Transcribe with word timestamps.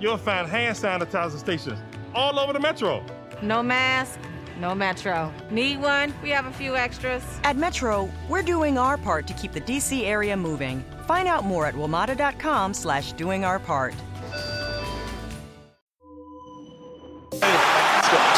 You'll 0.00 0.16
find 0.16 0.48
hand 0.48 0.76
sanitizer 0.76 1.38
stations 1.38 1.78
all 2.14 2.38
over 2.38 2.52
the 2.52 2.60
metro. 2.60 3.04
No 3.42 3.62
mask, 3.62 4.18
no 4.58 4.74
Metro. 4.74 5.32
Need 5.50 5.80
one? 5.80 6.12
We 6.22 6.30
have 6.30 6.46
a 6.46 6.52
few 6.52 6.76
extras. 6.76 7.22
At 7.44 7.56
Metro, 7.56 8.10
we're 8.28 8.42
doing 8.42 8.76
our 8.76 8.98
part 8.98 9.26
to 9.28 9.34
keep 9.34 9.52
the 9.52 9.60
DC 9.60 10.04
area 10.04 10.36
moving. 10.36 10.84
Find 11.06 11.28
out 11.28 11.44
more 11.44 11.66
at 11.66 11.74
WMATA.com 11.74 12.74
slash 12.74 13.12
doing 13.12 13.44
our 13.44 13.58
part. 13.58 13.94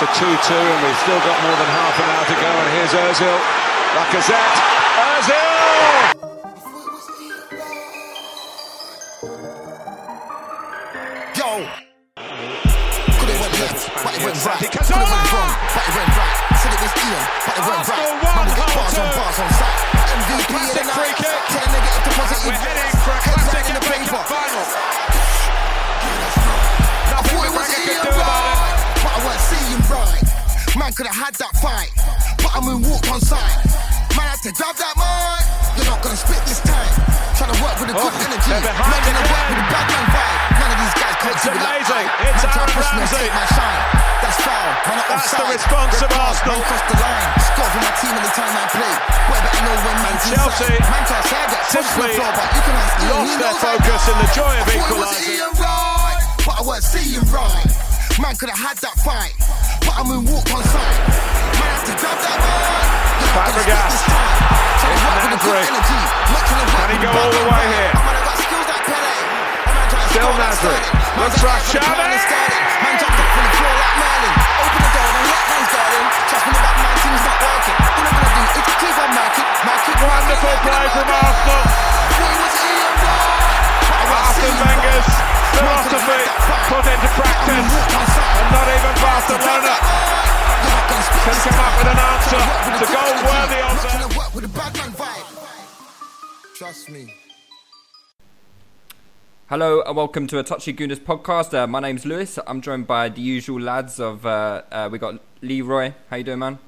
to 0.02 0.08
2-2 0.08 0.26
and 0.26 0.86
we've 0.86 0.98
still 0.98 1.18
got 1.20 1.42
more 1.42 1.56
than 1.56 1.70
half 1.70 1.94
an 1.98 2.10
hour 2.10 2.24
to 2.26 2.34
go 2.34 2.50
and 2.50 2.68
here's 2.74 2.90
Ozil, 2.90 3.38
Lacazette, 3.94 4.58
Ozil! 4.98 5.51
But 14.52 14.68
it 14.68 14.74
went 14.74 14.92
right. 14.92 14.92
Could 14.92 14.92
it 14.92 15.08
went 15.08 15.32
wrong, 15.32 15.56
but 15.72 15.82
it 15.82 15.94
went 15.96 16.12
right. 16.12 16.36
Said 16.60 16.72
it 16.72 16.80
was 16.82 16.92
Ian, 16.92 17.24
but 17.46 17.54
it 17.56 17.64
went 17.64 17.88
right. 17.88 18.08
Man, 18.20 18.44
we 18.44 18.52
get 18.52 18.68
bars 18.76 18.96
on 19.00 19.08
bars 19.16 19.38
on 19.40 19.50
site. 19.56 19.80
MVP 20.12 20.52
of 20.52 20.72
the 20.76 20.84
night. 20.92 21.16
Tell 21.16 21.62
a 21.62 21.70
negative 21.72 22.02
to 22.04 22.10
positive. 22.12 22.44
We're 22.46 22.60
heading 22.60 22.92
for 23.00 23.12
a 23.12 23.20
classic 23.22 23.64
in 23.72 23.74
the 23.76 23.84
Cup 24.12 24.24
final. 24.28 24.64
Nothing 27.12 27.32
Thought 27.32 27.46
it 27.48 27.52
was 27.56 27.68
Ian 27.80 28.02
do 28.02 28.10
about 28.12 28.28
it. 28.28 28.60
right, 28.60 28.76
but 29.00 29.12
I 29.12 29.18
weren't 29.24 29.44
seeing 29.48 29.80
right. 29.88 30.20
Man 30.76 30.92
could 30.92 31.06
have 31.08 31.16
had 31.16 31.34
that 31.40 31.54
fight, 31.60 31.92
but 32.44 32.52
I 32.52 32.60
moonwalked 32.60 33.08
on 33.08 33.20
sight. 33.20 33.56
Man 34.16 34.26
had 34.28 34.40
to 34.44 34.52
grab 34.52 34.76
that 34.76 34.94
mic. 35.00 35.44
You're 35.80 35.88
not 35.88 36.02
gonna 36.02 36.16
spit 36.16 36.40
this 36.44 36.60
time. 36.60 37.01
Trying 37.42 37.58
to 37.58 37.62
work 37.66 37.74
with 37.82 37.90
a 37.90 37.96
good 37.98 38.14
Oh, 38.14 38.26
energy. 38.30 38.54
Man 38.54 39.02
gonna 39.02 39.26
work 39.26 39.46
with 39.50 39.58
a 39.58 39.66
bad 39.66 39.86
man 39.90 40.06
vibe. 40.14 40.62
None 40.62 40.70
of 40.70 40.78
these 40.78 40.94
guys 40.94 41.14
can't 41.18 41.34
It's 41.34 41.42
do 41.42 41.50
it 41.50 41.58
amazing. 41.58 42.06
I. 42.06 42.30
It's 42.30 42.44
Aaron 42.46 42.70
Ramsey. 42.70 43.26
my 43.34 43.46
shine. 43.50 43.82
That's 44.22 44.38
foul. 44.46 44.62
Man, 44.62 44.94
not 44.94 45.06
That's 45.10 45.26
the 45.26 45.42
offside. 45.42 45.58
response 45.58 45.94
Red 45.98 46.06
of 46.06 46.22
Arsenal. 46.22 46.54
Man 46.54 46.62
crossed 46.70 46.86
the 46.86 46.98
line. 47.02 47.26
Score 47.42 47.66
for 47.74 47.82
my 47.82 47.92
team 47.98 48.14
any 48.14 48.30
time 48.38 48.54
I 48.54 48.64
play. 48.70 48.94
Boy, 49.26 49.38
better 49.42 49.62
know 49.66 49.74
when 49.74 49.96
man's 50.06 50.22
Chelsea 50.22 50.70
inside. 50.70 50.86
Man 50.86 51.02
can't 51.02 51.26
say 51.26 51.34
I 51.34 51.46
get 51.50 51.62
pushed 51.66 51.66
to 51.66 51.78
the 51.82 51.82
simply 51.82 52.14
floor, 52.14 52.30
but 52.30 52.46
you 52.46 52.62
can 52.62 52.74
ask 52.78 52.94
Ian, 53.02 53.10
lost 53.10 53.26
he 53.26 53.34
their 53.42 53.56
focus 53.58 54.02
in 54.06 54.16
the 54.22 54.28
joy 54.38 54.54
of 54.54 54.62
I 54.62 54.78
equalising. 54.78 55.38
Right, 55.58 56.22
but 56.46 56.54
I 56.54 56.62
weren't 56.62 56.86
seeing 56.86 57.26
right. 57.26 57.66
Man 58.22 58.34
could 58.38 58.54
have 58.54 58.62
had 58.70 58.78
that 58.86 58.94
fight, 59.02 59.34
but 59.82 59.98
I 59.98 60.02
moonwalked 60.06 60.46
on 60.54 60.62
sight. 60.70 60.94
Man 61.58 61.74
had 61.74 61.90
to 61.90 61.94
grab 61.98 62.18
that 62.22 62.38
mic. 62.38 62.86
You're 63.18 63.34
not 63.34 63.50
gonna 63.50 63.66
Fabregas. 63.66 64.51
This 64.92 65.00
time. 65.00 65.18
Trying 65.22 65.32
to 65.32 65.40
It's 65.40 65.48
work 65.48 65.64
with 65.64 65.72
a 65.72 65.72
good 65.72 65.86
Nasri. 65.88 66.10
Not 66.32 66.44
trying 66.44 66.68
Can 66.72 66.88
he 66.92 66.98
go 67.00 67.10
all 67.12 67.30
the 67.32 67.44
way 67.48 67.64
here? 67.72 67.92
I 67.92 68.00
might 68.04 68.16
have 68.20 68.26
got 68.28 68.36
skills 68.36 68.68
like 68.68 68.84
Pele. 68.84 69.12
A 69.12 69.72
man 69.72 69.86
trying 69.88 70.04
to 70.04 70.12
Still 70.12 70.32
Nasri. 70.36 70.76
Looks 71.12 71.36
for 71.40 71.50
the 71.52 71.60
Xavi. 71.60 71.94
plan 71.96 72.10
and 72.12 72.22
starting. 72.22 72.62
Man 72.82 72.94
jumped 73.00 73.20
up 73.22 73.28
from 73.32 73.44
the 73.46 73.52
floor 73.56 73.74
like 73.82 73.96
Merlin. 74.02 74.34
Open 74.62 74.80
the 74.82 74.90
door, 74.92 75.10
don't 75.12 75.28
let 75.32 75.44
hands 75.52 75.70
darling. 75.72 76.06
Trust 76.28 76.44
me, 76.46 76.52
the 76.52 76.62
back 76.62 76.76
man 76.82 76.96
team's 77.02 77.24
not 77.24 77.38
working. 77.42 77.76
All 77.82 78.04
I'm 78.04 78.16
gonna 78.16 78.32
do 78.32 78.42
is 78.42 78.52
keep 78.52 78.66
on 79.02 79.10
marking. 79.16 79.48
marking 79.62 79.96
Wonderful 80.02 80.54
play 80.66 80.84
from. 80.92 81.06
Arsenal. 81.12 81.62
Thought 82.12 82.32
it 82.32 82.40
was 82.42 82.54
Ian 82.62 82.94
Wright, 83.02 83.64
but 83.88 83.96
I 83.96 84.04
weren't 84.08 84.26
Arsene 84.28 84.56
Wenger's 84.62 85.08
right. 85.08 85.32
Man 85.62 85.78
could 85.82 85.94
have 85.94 86.02
philosophy 86.02 86.10
had 86.10 86.20
that 86.26 86.38
fight, 86.42 86.64
put 86.72 86.84
into 86.92 87.08
practice. 87.12 87.46
moonwalked 87.46 87.94
on 87.96 88.06
sight. 88.12 88.36
And 88.42 88.48
not 88.52 88.66
even 88.72 88.94
Barcelona 89.02 89.74
You're 90.62 90.74
not 90.74 90.84
gonna 90.90 91.06
spit 91.06 91.22
can 91.22 91.38
come 91.46 91.58
up 91.62 91.72
with 91.78 91.92
an 91.92 91.98
answer 92.02 92.30
Trying 92.32 92.42
to 92.42 92.50
work 92.50 92.62
with 92.66 92.76
to 92.76 92.86
a 92.86 92.92
go 92.92 93.02
worthy 93.22 93.60
of 93.62 93.76
that. 93.82 94.81
Trust 96.62 96.90
me. 96.90 97.12
Hello 99.48 99.82
and 99.82 99.96
welcome 99.96 100.28
to 100.28 100.38
a 100.38 100.44
Touchy 100.44 100.72
Gooners 100.72 101.00
podcast. 101.00 101.52
Uh, 101.52 101.66
my 101.66 101.80
name's 101.80 102.06
Lewis. 102.06 102.38
I'm 102.46 102.60
joined 102.60 102.86
by 102.86 103.08
the 103.08 103.20
usual 103.20 103.60
lads 103.60 103.98
of 103.98 104.24
uh, 104.24 104.62
uh, 104.70 104.88
we 104.92 105.00
got 105.00 105.20
Leroy. 105.40 105.92
How 106.08 106.18
you 106.18 106.22
doing, 106.22 106.38
man? 106.38 106.60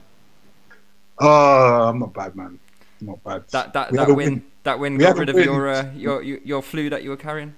Oh, 1.20 1.90
I'm 1.90 2.00
not 2.00 2.12
bad, 2.12 2.34
man. 2.34 2.58
I'm 3.00 3.06
not 3.06 3.22
bad. 3.22 3.44
That 3.50 3.72
that, 3.72 3.92
We 3.92 3.98
that 3.98 4.08
had 4.08 4.10
a 4.10 4.14
win, 4.14 4.44
that 4.64 4.80
win 4.80 4.96
We 4.96 5.04
got 5.04 5.16
rid 5.16 5.28
of 5.28 5.36
win. 5.36 5.44
your, 5.44 5.68
uh, 5.68 5.88
your 5.94 6.22
your 6.22 6.38
your 6.38 6.62
flu 6.62 6.90
that 6.90 7.04
you 7.04 7.10
were 7.10 7.16
carrying. 7.16 7.54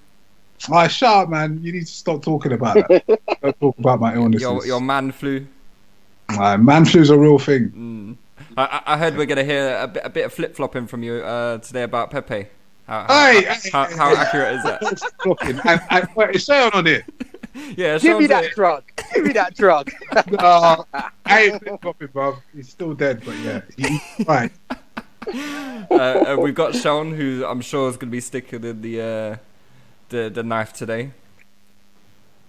Ah, 0.70 0.88
shut 0.88 1.08
up, 1.08 1.30
man. 1.30 1.58
You 1.62 1.72
need 1.72 1.86
to 1.86 1.92
stop 1.92 2.22
talking 2.22 2.52
about 2.52 2.74
that. 2.74 3.02
Don't 3.42 3.60
talk 3.60 3.78
about 3.78 4.00
my 4.00 4.14
illnesses. 4.14 4.42
Your 4.42 4.66
your 4.66 4.82
man 4.82 5.10
flu. 5.10 5.46
Ah, 6.28 6.58
man 6.58 6.84
flu's 6.84 7.08
a 7.08 7.18
real 7.18 7.38
thing. 7.38 7.72
I, 7.72 8.25
I- 8.56 8.82
I 8.86 8.96
heard 8.98 9.16
we're 9.16 9.26
gonna 9.26 9.44
hear 9.44 9.78
a 9.80 9.86
bit 9.86 10.02
a 10.04 10.10
bit 10.10 10.24
of 10.24 10.32
flip 10.32 10.56
flopping 10.56 10.86
from 10.86 11.02
you 11.02 11.16
uh, 11.16 11.58
today 11.58 11.82
about 11.82 12.10
Pepe. 12.10 12.46
How, 12.86 13.04
how, 13.04 13.26
Hey, 13.32 13.42
how, 13.72 13.84
hey, 13.86 13.96
how 13.96 14.10
hey. 14.14 14.16
accurate 14.22 14.54
is 14.54 14.62
that? 14.64 15.02
Talking. 15.22 15.58
and, 15.64 15.80
and, 15.90 16.08
wait, 16.14 16.36
is 16.36 16.48
on 16.48 16.86
it? 16.86 17.04
Yeah, 17.74 17.98
Give 17.98 18.18
me 18.18 18.26
that 18.26 18.44
it. 18.44 18.52
drug. 18.54 18.84
Give 19.14 19.24
me 19.24 19.32
that 19.32 19.56
drug. 19.56 19.90
No, 20.30 20.84
I 21.24 21.42
ain't 21.44 21.62
flip 21.62 21.80
flopping, 21.80 22.08
bro. 22.08 22.36
He's 22.54 22.68
still 22.68 22.92
dead, 22.92 23.22
but 23.24 23.34
yeah. 23.38 23.62
He, 23.78 23.98
right. 24.24 24.52
uh, 25.90 25.94
uh, 25.94 26.36
we've 26.38 26.54
got 26.54 26.74
Sean, 26.74 27.14
who 27.14 27.46
I'm 27.46 27.62
sure 27.62 27.88
is 27.88 27.96
going 27.96 28.10
to 28.10 28.12
be 28.12 28.20
sticking 28.20 28.62
in 28.62 28.82
the 28.82 29.00
uh, 29.00 29.36
the 30.10 30.28
the 30.28 30.42
knife 30.42 30.74
today. 30.74 31.12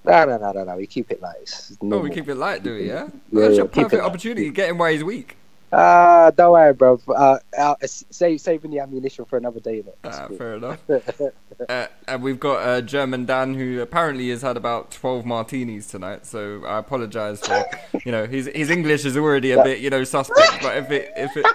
No, 0.04 0.26
no, 0.26 0.38
no, 0.38 0.52
no, 0.52 0.64
no. 0.66 0.76
We 0.76 0.88
keep 0.88 1.10
it 1.10 1.22
light. 1.22 1.38
It's 1.42 1.78
Oh, 1.82 2.00
we 2.00 2.10
keep 2.10 2.28
it 2.28 2.36
light, 2.36 2.64
do 2.64 2.74
we? 2.76 2.88
Yeah. 2.88 3.08
Yeah, 3.32 3.42
That's 3.42 3.56
yeah, 3.56 3.62
a 3.64 3.68
keep 3.68 3.78
it 3.78 3.84
perfect 3.84 4.02
light. 4.04 4.08
opportunity. 4.10 4.50
Get 4.50 4.70
him 4.70 4.78
while 4.78 4.92
he's 4.92 5.04
weak. 5.06 5.37
Ah, 5.74 6.32
don't 6.36 6.54
worry, 6.54 6.74
bro. 6.74 7.00
Uh, 7.08 7.40
uh, 7.58 7.76
save, 7.84 8.40
saving 8.40 8.72
the 8.72 8.80
ammunition 8.80 9.26
for 9.26 9.38
another 9.38 9.60
day. 9.60 9.84
Innit? 9.84 9.96
That's 10.02 10.18
Ah, 10.18 10.28
fair 10.38 10.56
enough. 10.56 10.80
uh, 11.70 11.88
and 12.08 12.24
we've 12.24 12.40
got 12.40 12.66
uh, 12.66 12.82
German 12.82 13.26
Dan, 13.26 13.54
who 13.54 13.82
apparently 13.82 14.30
has 14.30 14.42
had 14.42 14.56
about 14.56 14.92
twelve 14.92 15.26
martinis 15.26 15.88
tonight. 15.88 16.26
So 16.26 16.64
I 16.66 16.78
apologise 16.78 17.46
for, 17.46 17.66
you 18.06 18.12
know, 18.14 18.26
his 18.26 18.50
his 18.56 18.70
English 18.70 19.04
is 19.04 19.18
already 19.18 19.52
a 19.52 19.62
bit, 19.64 19.80
you 19.80 19.90
know, 19.90 20.04
suspect. 20.06 20.62
But 20.62 20.78
if 20.78 20.92
it 20.92 21.12
if 21.18 21.36
it 21.36 21.46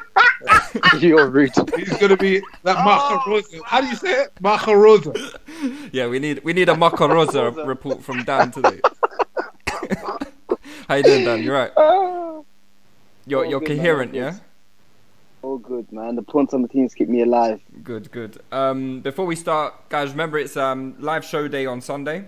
You're 1.01 1.29
rude. 1.31 1.53
He's 1.77 1.97
going 1.99 2.09
to 2.09 2.17
be 2.17 2.41
that 2.65 2.77
Macarosa. 2.79 3.61
How 3.65 3.81
do 3.81 3.87
you 3.87 3.97
say 3.97 4.23
it? 4.23 4.35
Macarosa. 4.43 5.39
yeah, 5.93 6.07
we 6.09 6.19
need 6.19 6.43
we 6.45 6.53
need 6.53 6.69
a 6.69 6.75
Macarosa 6.75 7.67
report 7.67 8.03
from 8.03 8.25
Dan 8.25 8.51
today. 8.51 8.81
How 10.89 10.97
you 10.97 11.03
doing, 11.03 11.25
Dan? 11.25 11.43
You're 11.43 11.55
right. 11.55 12.43
You're 13.27 13.45
you're 13.45 13.61
man, 13.61 13.77
coherent, 13.77 14.13
good. 14.13 14.19
yeah. 14.19 14.39
All 15.43 15.59
good, 15.59 15.91
man. 15.91 16.15
The 16.15 16.23
points 16.23 16.55
on 16.55 16.63
the 16.63 16.69
teams 16.69 16.95
keep 16.95 17.09
me 17.09 17.23
alive. 17.23 17.61
Good, 17.83 18.13
good. 18.13 18.41
Um, 18.53 19.01
before 19.01 19.27
we 19.27 19.35
start, 19.35 19.89
guys, 19.89 20.11
remember 20.11 20.39
it's 20.39 20.57
um, 20.57 20.95
live 21.01 21.25
show 21.25 21.49
day 21.49 21.67
on 21.67 21.81
Sunday. 21.81 22.27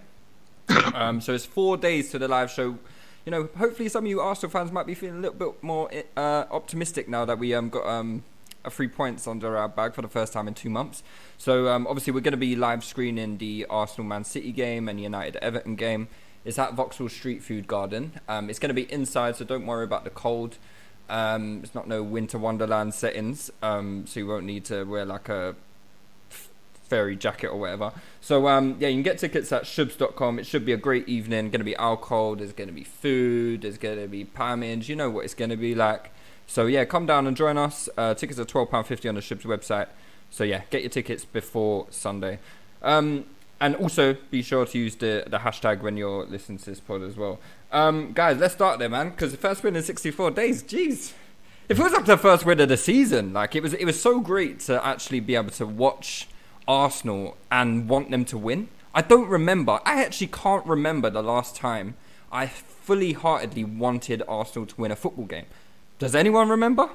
um, 0.94 1.20
so 1.20 1.32
it's 1.32 1.46
four 1.46 1.76
days 1.76 2.11
to 2.11 2.19
the 2.19 2.26
live 2.26 2.50
show. 2.50 2.76
You 3.25 3.31
know, 3.31 3.49
hopefully 3.56 3.88
some 3.88 4.05
of 4.05 4.11
you 4.11 4.20
Arsenal 4.20 4.50
fans 4.50 4.73
might 4.73 4.87
be 4.87 4.94
feeling 4.94 5.19
a 5.19 5.20
little 5.20 5.38
bit 5.38 5.62
more 5.62 5.91
uh, 6.17 6.44
optimistic 6.50 7.08
now 7.08 7.25
that 7.25 7.38
we 7.38 7.55
um, 7.55 7.70
got 7.70 7.87
um, 7.87 8.25
a 8.64 8.70
three 8.70 8.88
points 8.88 9.26
under 9.26 9.56
our 9.56 9.69
bag 9.69 9.94
for 9.94 10.02
the 10.02 10.08
first 10.08 10.32
time 10.32 10.49
in 10.49 10.55
two 10.55 10.70
months. 10.70 11.02
So 11.38 11.69
um, 11.69 11.87
obviously 11.87 12.12
we're 12.12 12.20
going 12.20 12.32
to 12.32 12.38
be 12.38 12.56
live 12.56 12.85
screening 12.85 13.38
the 13.38 13.67
Arsenal 13.70 14.06
Man 14.06 14.25
City 14.25 14.52
game 14.52 14.88
and 14.88 14.99
the 14.99 15.02
United 15.05 15.37
Everton 15.37 15.76
game. 15.76 16.08
It's 16.44 16.58
at 16.58 16.75
Vauxhall 16.75 17.08
Street 17.08 17.43
Food 17.43 17.67
Garden. 17.67 18.20
Um, 18.29 18.50
it's 18.50 18.58
going 18.58 18.69
to 18.69 18.75
be 18.75 18.90
inside, 18.93 19.37
so 19.37 19.44
don't 19.44 19.67
worry 19.67 19.85
about 19.85 20.05
the 20.05 20.11
cold. 20.11 20.58
Um, 21.09 21.61
it's 21.62 21.75
not 21.75 21.87
no 21.87 22.03
winter 22.03 22.39
wonderland 22.39 22.95
settings, 22.95 23.51
um, 23.62 24.06
so 24.06 24.21
you 24.21 24.27
won't 24.27 24.47
need 24.47 24.65
to 24.67 24.85
wear 24.85 25.05
like 25.05 25.29
a 25.29 25.55
fairy 26.89 27.17
jacket 27.17 27.49
or 27.49 27.59
whatever. 27.59 27.93
So 28.21 28.49
um, 28.49 28.77
yeah, 28.79 28.89
you 28.89 28.95
can 28.95 29.03
get 29.03 29.19
tickets 29.19 29.53
at 29.53 29.65
shoobs.com. 29.65 30.39
It 30.39 30.47
should 30.47 30.65
be 30.65 30.73
a 30.73 30.77
great 30.77 31.09
evening. 31.09 31.51
Going 31.51 31.61
to 31.61 31.65
be 31.65 31.77
alcohol. 31.77 32.37
There's 32.37 32.53
going 32.53 32.69
to 32.69 32.75
be 32.75 32.85
food. 32.85 33.62
There's 33.62 33.79
going 33.79 34.01
to 34.01 34.09
be 34.09 34.25
pammage. 34.25 34.89
You 34.89 34.97
know 34.97 35.11
what 35.11 35.25
it's 35.25 35.35
going 35.35 35.51
to 35.51 35.56
be 35.56 35.75
like. 35.75 36.11
So 36.47 36.67
yeah, 36.67 36.85
come 36.85 37.07
down 37.07 37.27
and 37.27 37.37
join 37.37 37.59
us. 37.59 37.89
Uh, 37.97 38.15
tickets 38.15 38.39
are 38.39 38.45
twelve 38.45 38.71
pound 38.71 38.87
fifty 38.87 39.09
on 39.09 39.15
the 39.15 39.21
Shoobs 39.21 39.43
website. 39.43 39.89
So 40.31 40.45
yeah, 40.45 40.62
get 40.71 40.83
your 40.83 40.91
tickets 40.91 41.25
before 41.25 41.87
Sunday. 41.91 42.39
Um, 42.83 43.25
and 43.61 43.77
also 43.77 44.17
be 44.31 44.43
sure 44.43 44.67
to 44.67 44.79
use 44.79 44.97
the, 44.97 45.25
the 45.27 45.39
hashtag 45.39 45.81
when 45.81 45.97
you're 45.97 46.27
listening 46.27 46.59
to 46.59 46.67
this 46.67 46.81
pod 46.81 47.03
as 47.03 47.17
well. 47.17 47.39
Um, 47.75 48.12
guys, 48.12 48.38
let's 48.38 48.55
start 48.55 48.79
there, 48.79 48.88
man. 48.88 49.11
Because 49.11 49.32
the 49.32 49.37
first 49.37 49.65
win 49.65 49.75
in 49.75 49.82
64 49.82 50.31
days, 50.31 50.62
jeez, 50.62 51.12
If 51.69 51.73
it 51.73 51.75
feels 51.75 51.93
like 51.93 52.05
the 52.05 52.17
first 52.17 52.47
win 52.47 52.61
of 52.61 52.69
the 52.69 52.76
season. 52.76 53.32
Like 53.32 53.56
it 53.56 53.65
was, 53.65 53.75
it 53.75 53.85
was 53.85 54.00
so 54.00 54.21
great 54.21 54.61
to 54.61 54.85
actually 54.87 55.19
be 55.19 55.35
able 55.35 55.50
to 55.50 55.67
watch 55.67 56.29
Arsenal 56.69 57.37
and 57.50 57.88
want 57.88 58.12
them 58.12 58.25
to 58.26 58.38
win. 58.38 58.69
I 58.94 59.03
don't 59.03 59.29
remember. 59.29 59.81
I 59.85 60.05
actually 60.05 60.29
can't 60.29 60.65
remember 60.65 61.11
the 61.11 61.23
last 61.23 61.56
time 61.56 61.97
I 62.31 62.47
fully 62.47 63.12
heartedly 63.12 63.65
wanted 63.65 64.23
Arsenal 64.29 64.67
to 64.67 64.81
win 64.81 64.93
a 64.93 64.97
football 64.97 65.25
game. 65.25 65.47
Does 65.99 66.15
anyone 66.15 66.49
remember? 66.49 66.91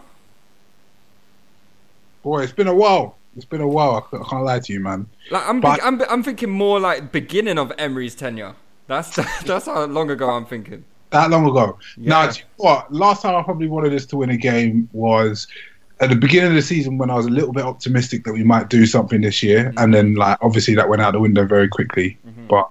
Boy, 2.24 2.44
it's 2.44 2.54
been 2.54 2.68
a 2.68 2.76
while. 2.76 3.18
It's 3.36 3.46
been 3.46 3.62
a 3.62 3.68
while. 3.68 4.08
I 4.14 4.30
can't 4.30 4.44
lie 4.46 4.60
to 4.60 4.74
you, 4.74 4.80
man. 4.80 5.08
Like 5.30 5.46
I'm, 5.46 5.60
but, 5.60 5.84
I'm, 5.84 6.02
I'm 6.04 6.24
thinking 6.24 6.50
more 6.50 6.80
like 6.80 7.12
beginning 7.12 7.58
of 7.58 7.74
Emery's 7.78 8.16
tenure. 8.16 8.56
That's 8.90 9.16
that's 9.46 9.68
how 9.68 9.86
long 9.86 10.10
ago 10.10 10.30
I'm 10.30 10.46
thinking. 10.46 10.84
That 11.12 11.30
long 11.30 11.48
ago. 11.48 11.78
Yeah. 11.96 12.10
Now, 12.10 12.32
what? 12.58 12.92
Last 12.92 13.22
time 13.22 13.36
I 13.36 13.44
probably 13.44 13.68
wanted 13.68 13.94
us 13.94 14.06
to 14.08 14.18
win 14.18 14.32
a 14.32 14.38
game 14.38 14.90
was 14.92 15.48
at 16.02 16.10
the 16.10 16.16
beginning 16.16 16.50
of 16.50 16.56
the 16.56 16.62
season 16.62 16.98
when 16.98 17.10
I 17.10 17.16
was 17.16 17.26
a 17.26 17.30
little 17.30 17.54
bit 17.54 17.64
optimistic 17.64 18.24
that 18.26 18.34
we 18.34 18.44
might 18.44 18.70
do 18.70 18.86
something 18.86 19.22
this 19.22 19.42
year, 19.42 19.66
mm-hmm. 19.66 19.78
and 19.78 19.94
then 19.94 20.16
like 20.16 20.38
obviously 20.42 20.76
that 20.76 20.90
went 20.90 21.02
out 21.02 21.14
the 21.14 21.20
window 21.20 21.46
very 21.46 21.68
quickly. 21.70 22.18
Mm-hmm. 22.28 22.48
But 22.48 22.70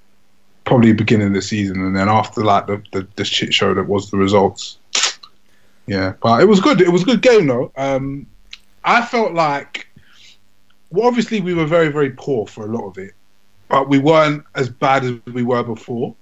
probably 0.65 0.93
beginning 0.93 1.29
of 1.29 1.35
the 1.35 1.43
season, 1.43 1.81
and 1.85 1.97
then 1.97 2.09
after 2.09 2.44
like 2.44 2.67
the, 2.67 2.82
the 2.93 3.06
the 3.15 3.25
shit 3.25 3.55
show 3.55 3.73
that 3.73 3.87
was 3.87 4.11
the 4.11 4.17
results. 4.17 4.79
Yeah, 5.87 6.15
but 6.20 6.43
it 6.43 6.47
was 6.47 6.61
good. 6.61 6.81
It 6.81 6.91
was 6.91 7.03
a 7.03 7.06
good 7.06 7.23
game 7.23 7.47
though. 7.47 7.73
Um, 7.76 8.26
I 8.85 9.05
felt 9.05 9.35
like, 9.35 9.88
well, 10.91 11.06
obviously 11.06 11.41
we 11.41 11.55
were 11.55 11.65
very 11.65 11.88
very 11.88 12.11
poor 12.11 12.47
for 12.47 12.65
a 12.67 12.69
lot 12.69 12.88
of 12.88 12.99
it, 12.99 13.12
but 13.69 13.88
we 13.88 13.99
weren't 13.99 14.44
as 14.55 14.69
bad 14.69 15.05
as 15.05 15.15
we 15.32 15.43
were 15.43 15.62
before. 15.62 16.15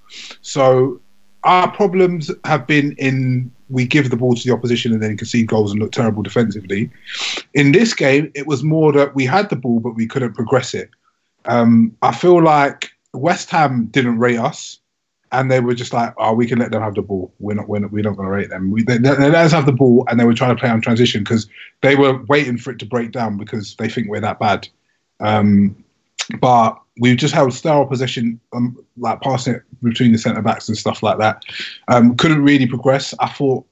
So 0.42 1.00
our 1.44 1.70
problems 1.70 2.30
have 2.44 2.66
been 2.66 2.92
in 2.98 3.52
we 3.68 3.84
give 3.84 4.10
the 4.10 4.16
ball 4.16 4.34
to 4.34 4.46
the 4.46 4.54
opposition 4.54 4.92
and 4.92 5.02
then 5.02 5.16
concede 5.16 5.48
goals 5.48 5.72
and 5.72 5.80
look 5.80 5.90
terrible 5.90 6.22
defensively. 6.22 6.88
In 7.54 7.72
this 7.72 7.94
game, 7.94 8.30
it 8.34 8.46
was 8.46 8.62
more 8.62 8.92
that 8.92 9.14
we 9.16 9.26
had 9.26 9.50
the 9.50 9.56
ball 9.56 9.80
but 9.80 9.96
we 9.96 10.06
couldn't 10.06 10.34
progress 10.34 10.72
it. 10.72 10.90
Um, 11.46 11.96
I 12.02 12.12
feel 12.12 12.42
like 12.42 12.90
West 13.12 13.50
Ham 13.50 13.86
didn't 13.86 14.18
rate 14.18 14.38
us, 14.38 14.78
and 15.32 15.50
they 15.50 15.60
were 15.60 15.74
just 15.74 15.92
like, 15.92 16.14
"Oh, 16.18 16.34
we 16.34 16.46
can 16.46 16.58
let 16.58 16.70
them 16.70 16.82
have 16.82 16.94
the 16.94 17.02
ball. 17.02 17.32
We're 17.38 17.54
not, 17.54 17.68
we're 17.68 17.80
not, 17.80 17.92
we're 17.92 18.02
not 18.02 18.16
going 18.16 18.26
to 18.26 18.32
rate 18.32 18.50
them. 18.50 18.70
We, 18.70 18.82
they, 18.82 18.98
they, 18.98 19.10
let 19.10 19.34
us 19.34 19.52
have 19.52 19.66
the 19.66 19.72
ball," 19.72 20.04
and 20.08 20.18
they 20.18 20.24
were 20.24 20.34
trying 20.34 20.54
to 20.54 20.60
play 20.60 20.70
on 20.70 20.80
transition 20.80 21.22
because 21.22 21.48
they 21.82 21.96
were 21.96 22.22
waiting 22.24 22.58
for 22.58 22.70
it 22.70 22.78
to 22.80 22.86
break 22.86 23.12
down 23.12 23.36
because 23.36 23.74
they 23.76 23.88
think 23.88 24.08
we're 24.08 24.20
that 24.20 24.38
bad. 24.38 24.68
Um, 25.20 25.84
but 26.40 26.80
we 26.98 27.14
just 27.14 27.34
held 27.34 27.52
sterile 27.52 27.86
possession, 27.86 28.40
um, 28.52 28.76
like 28.96 29.20
passing 29.20 29.54
it 29.54 29.62
between 29.82 30.12
the 30.12 30.18
centre 30.18 30.42
backs 30.42 30.68
and 30.68 30.76
stuff 30.76 31.02
like 31.02 31.18
that. 31.18 31.44
Um, 31.88 32.16
couldn't 32.16 32.42
really 32.42 32.66
progress. 32.66 33.14
I 33.20 33.28
thought, 33.28 33.66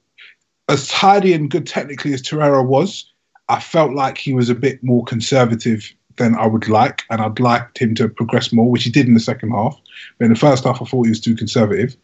as 0.69 0.87
tidy 0.87 1.33
and 1.33 1.49
good 1.49 1.67
technically 1.67 2.13
as 2.13 2.21
Torreira 2.21 2.65
was, 2.65 3.11
I 3.49 3.59
felt 3.59 3.93
like 3.93 4.17
he 4.17 4.33
was 4.33 4.49
a 4.49 4.55
bit 4.55 4.83
more 4.83 5.03
conservative 5.03 5.91
than 6.17 6.35
I 6.35 6.47
would 6.47 6.69
like, 6.69 7.03
and 7.09 7.21
I'd 7.21 7.39
liked 7.39 7.77
him 7.77 7.93
to 7.95 8.07
progress 8.07 8.53
more, 8.53 8.69
which 8.69 8.83
he 8.83 8.89
did 8.89 9.07
in 9.07 9.13
the 9.13 9.19
second 9.19 9.51
half. 9.51 9.79
But 10.17 10.25
in 10.25 10.33
the 10.33 10.39
first 10.39 10.63
half, 10.63 10.81
I 10.81 10.85
thought 10.85 11.03
he 11.03 11.09
was 11.09 11.19
too 11.19 11.35
conservative. 11.35 11.95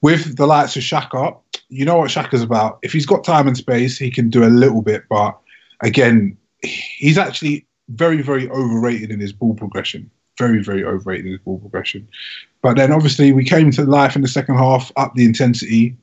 With 0.00 0.36
the 0.36 0.46
likes 0.46 0.74
of 0.76 0.82
Xhaka, 0.82 1.36
you 1.68 1.84
know 1.84 1.98
what 1.98 2.10
Xhaka's 2.10 2.42
about. 2.42 2.78
If 2.82 2.92
he's 2.92 3.06
got 3.06 3.24
time 3.24 3.46
and 3.46 3.56
space, 3.56 3.98
he 3.98 4.10
can 4.10 4.30
do 4.30 4.44
a 4.44 4.46
little 4.46 4.82
bit, 4.82 5.04
but 5.08 5.38
again, 5.80 6.36
he's 6.62 7.18
actually 7.18 7.66
very, 7.88 8.22
very 8.22 8.48
overrated 8.50 9.10
in 9.10 9.20
his 9.20 9.32
ball 9.32 9.54
progression. 9.54 10.10
Very, 10.38 10.62
very 10.62 10.84
overrated 10.84 11.26
in 11.26 11.32
his 11.32 11.40
ball 11.40 11.58
progression. 11.58 12.08
But 12.62 12.76
then 12.76 12.92
obviously 12.92 13.32
we 13.32 13.44
came 13.44 13.70
to 13.72 13.84
life 13.84 14.16
in 14.16 14.22
the 14.22 14.28
second 14.28 14.56
half, 14.56 14.90
up 14.96 15.14
the 15.14 15.24
intensity. 15.24 15.96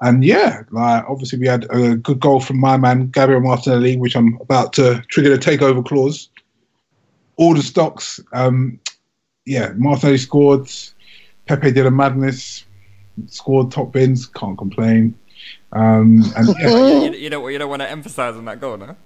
And 0.00 0.24
yeah, 0.24 0.62
like 0.70 1.04
obviously 1.08 1.38
we 1.38 1.46
had 1.46 1.66
a 1.70 1.96
good 1.96 2.20
goal 2.20 2.40
from 2.40 2.60
my 2.60 2.76
man 2.76 3.08
Gabriel 3.08 3.40
Martinelli, 3.40 3.96
which 3.96 4.16
I'm 4.16 4.38
about 4.40 4.72
to 4.74 5.02
trigger 5.08 5.30
the 5.30 5.38
takeover 5.38 5.84
clause. 5.84 6.28
All 7.36 7.54
the 7.54 7.62
stocks, 7.62 8.20
um, 8.32 8.80
yeah, 9.46 9.72
Martinelli 9.76 10.18
scored. 10.18 10.70
Pepe 11.46 11.72
did 11.72 11.86
a 11.86 11.90
madness, 11.90 12.64
scored 13.26 13.70
top 13.70 13.92
bins, 13.92 14.26
can't 14.26 14.58
complain. 14.58 15.18
Um, 15.72 16.22
and 16.36 16.48
yeah. 16.58 17.02
you, 17.04 17.12
you, 17.12 17.30
don't 17.30 17.52
you 17.52 17.58
don't 17.58 17.70
want 17.70 17.82
to 17.82 17.90
emphasize 17.90 18.36
on 18.36 18.44
that 18.46 18.60
goal, 18.60 18.76
no? 18.76 18.96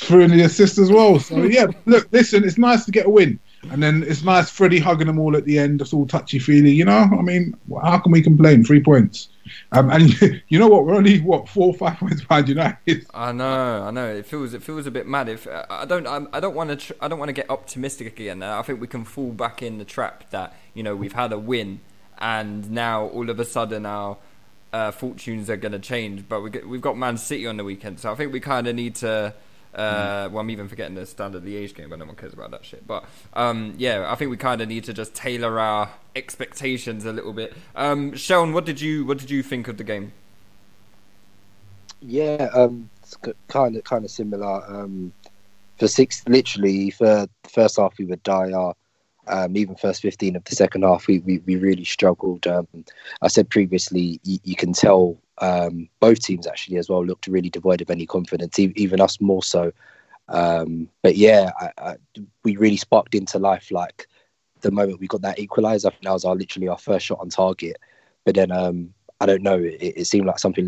Through 0.00 0.28
the 0.28 0.42
assist 0.42 0.78
as 0.78 0.90
well. 0.90 1.18
So 1.18 1.42
yeah, 1.42 1.66
look, 1.86 2.08
listen, 2.10 2.44
it's 2.44 2.58
nice 2.58 2.84
to 2.86 2.90
get 2.90 3.06
a 3.06 3.10
win, 3.10 3.38
and 3.70 3.82
then 3.82 4.02
it's 4.02 4.22
nice 4.22 4.50
Freddie 4.50 4.78
hugging 4.78 5.06
them 5.06 5.18
all 5.18 5.36
at 5.36 5.44
the 5.44 5.58
end. 5.58 5.80
It's 5.80 5.92
all 5.92 6.06
touchy 6.06 6.38
feely, 6.38 6.72
you 6.72 6.84
know. 6.84 7.08
I 7.18 7.22
mean, 7.22 7.54
how 7.82 7.98
can 7.98 8.12
we 8.12 8.22
complain? 8.22 8.64
Three 8.64 8.82
points, 8.82 9.28
um, 9.72 9.90
and 9.90 10.10
you 10.48 10.58
know 10.58 10.68
what? 10.68 10.86
We're 10.86 10.94
only 10.94 11.20
what 11.20 11.48
four 11.48 11.68
or 11.68 11.74
five 11.74 11.96
points 11.98 12.22
behind 12.22 12.48
United. 12.48 13.06
I 13.12 13.32
know, 13.32 13.84
I 13.84 13.90
know. 13.90 14.08
It 14.08 14.26
feels 14.26 14.54
it 14.54 14.62
feels 14.62 14.86
a 14.86 14.90
bit 14.90 15.06
mad. 15.06 15.28
If 15.28 15.46
I 15.48 15.84
don't, 15.84 16.06
I 16.06 16.40
don't 16.40 16.54
want 16.54 16.70
to, 16.70 16.76
tr- 16.76 16.92
I 17.00 17.08
don't 17.08 17.18
want 17.18 17.28
to 17.28 17.34
get 17.34 17.50
optimistic 17.50 18.18
again. 18.18 18.42
I 18.42 18.62
think 18.62 18.80
we 18.80 18.86
can 18.86 19.04
fall 19.04 19.30
back 19.32 19.62
in 19.62 19.78
the 19.78 19.84
trap 19.84 20.30
that 20.30 20.54
you 20.74 20.82
know 20.82 20.96
we've 20.96 21.12
had 21.12 21.32
a 21.32 21.38
win, 21.38 21.80
and 22.18 22.70
now 22.70 23.06
all 23.06 23.28
of 23.28 23.38
a 23.38 23.44
sudden 23.44 23.84
our 23.84 24.16
uh, 24.72 24.90
fortunes 24.92 25.50
are 25.50 25.56
going 25.56 25.72
to 25.72 25.78
change. 25.78 26.26
But 26.26 26.40
we 26.40 26.50
we've 26.66 26.80
got 26.80 26.96
Man 26.96 27.18
City 27.18 27.46
on 27.46 27.58
the 27.58 27.64
weekend, 27.64 28.00
so 28.00 28.10
I 28.10 28.14
think 28.14 28.32
we 28.32 28.40
kind 28.40 28.66
of 28.66 28.74
need 28.74 28.94
to 28.96 29.34
uh, 29.74 30.28
well, 30.32 30.40
I'm 30.40 30.50
even 30.50 30.68
forgetting 30.68 30.94
the 30.94 31.06
standard 31.06 31.44
Liège 31.44 31.74
game, 31.74 31.90
but 31.90 31.98
no 31.98 32.04
one 32.04 32.16
cares 32.16 32.32
about 32.32 32.50
that 32.50 32.64
shit. 32.64 32.86
But 32.86 33.04
um, 33.34 33.74
yeah, 33.78 34.10
I 34.10 34.14
think 34.16 34.30
we 34.30 34.36
kind 34.36 34.60
of 34.60 34.68
need 34.68 34.84
to 34.84 34.92
just 34.92 35.14
tailor 35.14 35.60
our 35.60 35.90
expectations 36.16 37.04
a 37.04 37.12
little 37.12 37.32
bit. 37.32 37.54
Um, 37.76 38.14
Sean, 38.16 38.52
what 38.52 38.64
did 38.64 38.80
you 38.80 39.04
what 39.04 39.18
did 39.18 39.30
you 39.30 39.42
think 39.42 39.68
of 39.68 39.76
the 39.76 39.84
game? 39.84 40.12
Yeah, 42.02 42.48
um, 42.52 42.90
it's 43.02 43.16
kind 43.48 43.76
of 43.76 43.84
kind 43.84 44.04
of 44.04 44.10
similar. 44.10 44.64
Um, 44.66 45.12
for 45.78 45.88
six, 45.88 46.22
literally 46.28 46.90
for 46.90 47.26
the 47.42 47.48
first 47.48 47.78
half 47.78 47.96
we 47.98 48.04
were 48.04 48.16
dire. 48.16 48.72
Um, 49.30 49.56
even 49.56 49.76
first 49.76 50.02
15 50.02 50.36
of 50.36 50.44
the 50.44 50.56
second 50.56 50.82
half, 50.82 51.06
we, 51.06 51.20
we, 51.20 51.38
we 51.40 51.56
really 51.56 51.84
struggled. 51.84 52.46
Um, 52.46 52.66
I 53.22 53.28
said 53.28 53.48
previously, 53.48 54.20
you, 54.24 54.38
you 54.44 54.56
can 54.56 54.72
tell 54.72 55.16
um, 55.38 55.88
both 56.00 56.20
teams 56.20 56.46
actually 56.46 56.76
as 56.76 56.88
well 56.88 57.04
looked 57.04 57.26
really 57.26 57.50
devoid 57.50 57.80
of 57.80 57.90
any 57.90 58.06
confidence, 58.06 58.58
even 58.58 59.00
us 59.00 59.20
more 59.20 59.42
so. 59.42 59.72
Um, 60.28 60.88
but 61.02 61.16
yeah, 61.16 61.50
I, 61.60 61.70
I, 61.78 61.96
we 62.44 62.56
really 62.56 62.76
sparked 62.76 63.14
into 63.14 63.38
life 63.38 63.70
like 63.70 64.06
the 64.60 64.70
moment 64.70 65.00
we 65.00 65.08
got 65.08 65.22
that 65.22 65.38
equaliser. 65.38 65.86
I 65.86 65.90
think 65.90 66.02
that 66.02 66.12
was 66.12 66.24
our 66.24 66.36
literally 66.36 66.68
our 66.68 66.78
first 66.78 67.06
shot 67.06 67.20
on 67.20 67.30
target. 67.30 67.76
But 68.24 68.34
then 68.34 68.52
um, 68.52 68.94
I 69.20 69.26
don't 69.26 69.42
know, 69.42 69.58
it, 69.58 69.78
it, 69.80 70.06
seemed 70.06 70.26
like 70.26 70.38
something 70.38 70.66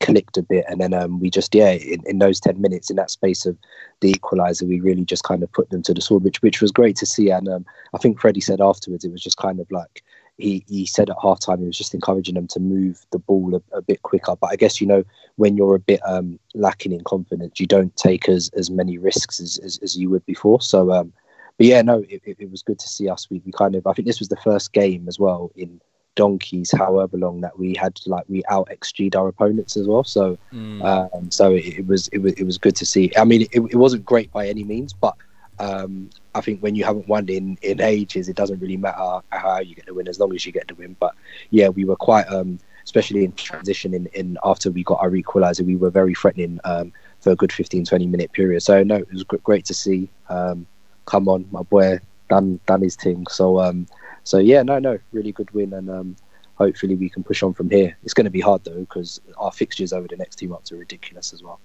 clicked 0.00 0.36
a 0.36 0.42
bit, 0.42 0.64
and 0.68 0.80
then 0.80 0.94
um, 0.94 1.20
we 1.20 1.30
just 1.30 1.54
yeah, 1.54 1.70
in, 1.70 2.02
in, 2.06 2.18
those 2.18 2.40
ten 2.40 2.60
minutes, 2.60 2.90
in 2.90 2.96
that 2.96 3.10
space 3.10 3.46
of 3.46 3.56
the 4.00 4.12
equaliser, 4.12 4.68
we 4.68 4.80
really 4.80 5.04
just 5.04 5.24
kind 5.24 5.42
of 5.42 5.52
put 5.52 5.70
them 5.70 5.82
to 5.82 5.94
the 5.94 6.00
sword, 6.00 6.24
which 6.24 6.42
which 6.42 6.60
was 6.60 6.72
great 6.72 6.96
to 6.96 7.06
see. 7.06 7.30
And 7.30 7.48
um, 7.48 7.66
I 7.94 7.98
think 7.98 8.20
Freddie 8.20 8.40
said 8.40 8.60
afterwards, 8.60 9.04
it 9.04 9.12
was 9.12 9.22
just 9.22 9.36
kind 9.36 9.60
of 9.60 9.70
like 9.70 10.02
he, 10.38 10.64
he 10.68 10.84
said 10.84 11.08
at 11.08 11.16
halftime 11.16 11.60
he 11.60 11.66
was 11.66 11.78
just 11.78 11.94
encouraging 11.94 12.34
them 12.34 12.46
to 12.48 12.60
move 12.60 13.06
the 13.10 13.18
ball 13.18 13.54
a, 13.54 13.76
a, 13.76 13.80
bit 13.82 14.02
quicker. 14.02 14.36
But 14.36 14.50
I 14.50 14.56
guess 14.56 14.80
you 14.80 14.86
know 14.86 15.04
when 15.36 15.56
you're 15.56 15.74
a 15.74 15.80
bit 15.80 16.00
um, 16.06 16.38
lacking 16.54 16.92
in 16.92 17.02
confidence, 17.04 17.58
you 17.58 17.66
don't 17.66 17.94
take 17.96 18.28
as, 18.28 18.50
as 18.54 18.70
many 18.70 18.98
risks 18.98 19.40
as, 19.40 19.58
as, 19.58 19.78
as 19.82 19.96
you 19.96 20.10
would 20.10 20.24
before. 20.26 20.60
So, 20.60 20.92
um, 20.92 21.12
but 21.56 21.66
yeah, 21.66 21.80
no, 21.82 22.04
it, 22.08 22.22
it, 22.26 22.50
was 22.50 22.62
good 22.62 22.78
to 22.78 22.88
see 22.88 23.08
us. 23.08 23.30
We, 23.30 23.40
we 23.46 23.52
kind 23.52 23.74
of 23.74 23.86
I 23.86 23.94
think 23.94 24.06
this 24.06 24.18
was 24.18 24.28
the 24.28 24.36
first 24.36 24.72
game 24.72 25.08
as 25.08 25.18
well 25.18 25.52
in 25.56 25.80
donkeys, 26.16 26.72
however 26.72 27.16
long 27.16 27.40
that 27.42 27.56
we 27.58 27.74
had 27.74 27.98
like 28.06 28.24
we 28.28 28.42
out 28.48 28.68
xg'd 28.70 29.14
our 29.14 29.28
opponents 29.28 29.76
as 29.76 29.86
well. 29.86 30.02
So, 30.02 30.36
mm. 30.52 30.82
um, 30.84 31.30
so 31.30 31.54
it, 31.54 31.78
it, 31.78 31.86
was 31.86 32.08
it 32.08 32.18
was 32.18 32.32
it 32.32 32.44
was 32.44 32.58
good 32.58 32.74
to 32.76 32.86
see. 32.86 33.12
I 33.16 33.24
mean, 33.24 33.42
it, 33.42 33.62
it 33.70 33.76
wasn't 33.76 34.04
great 34.04 34.32
by 34.32 34.48
any 34.48 34.64
means, 34.64 34.92
but 34.92 35.14
um, 35.58 36.10
I 36.34 36.40
think 36.40 36.60
when 36.60 36.74
you 36.74 36.84
haven't 36.84 37.08
won 37.08 37.28
in, 37.28 37.58
in 37.62 37.80
ages, 37.80 38.28
it 38.28 38.36
doesn't 38.36 38.60
really 38.60 38.76
matter 38.76 39.20
how 39.30 39.60
you 39.60 39.74
get 39.74 39.86
the 39.86 39.94
win 39.94 40.08
as 40.08 40.18
long 40.18 40.34
as 40.34 40.44
you 40.44 40.52
get 40.52 40.68
the 40.68 40.74
win. 40.74 40.96
But 40.98 41.14
yeah, 41.50 41.68
we 41.68 41.84
were 41.84 41.96
quite, 41.96 42.24
um, 42.24 42.58
especially 42.84 43.24
in 43.24 43.32
transition 43.32 43.94
in, 43.94 44.06
in 44.06 44.38
after 44.44 44.70
we 44.70 44.84
got 44.84 45.00
our 45.00 45.10
equaliser, 45.10 45.64
we 45.64 45.76
were 45.76 45.90
very 45.90 46.14
threatening 46.14 46.60
um, 46.64 46.92
for 47.20 47.30
a 47.30 47.36
good 47.36 47.52
15, 47.52 47.84
20 47.84 48.06
minute 48.06 48.32
period. 48.32 48.62
So 48.62 48.82
no, 48.82 48.96
it 48.96 49.12
was 49.12 49.24
great 49.24 49.64
to 49.66 49.74
see. 49.74 50.10
Um, 50.28 50.66
come 51.06 51.28
on, 51.28 51.46
my 51.50 51.62
boy, 51.62 52.00
done 52.28 52.60
done 52.66 52.82
his 52.82 52.96
thing. 52.96 53.26
So 53.28 53.60
um, 53.60 53.86
so 54.26 54.38
yeah, 54.38 54.62
no, 54.62 54.80
no, 54.80 54.98
really 55.12 55.30
good 55.30 55.50
win, 55.52 55.72
and 55.72 55.88
um, 55.88 56.16
hopefully 56.56 56.96
we 56.96 57.08
can 57.08 57.22
push 57.22 57.44
on 57.44 57.54
from 57.54 57.70
here. 57.70 57.96
It's 58.02 58.12
going 58.12 58.24
to 58.24 58.30
be 58.30 58.40
hard 58.40 58.64
though 58.64 58.80
because 58.80 59.20
our 59.38 59.52
fixtures 59.52 59.92
over 59.92 60.08
the 60.08 60.16
next 60.16 60.36
two 60.36 60.48
months 60.48 60.72
are 60.72 60.76
ridiculous 60.76 61.32
as 61.32 61.44
well. 61.44 61.60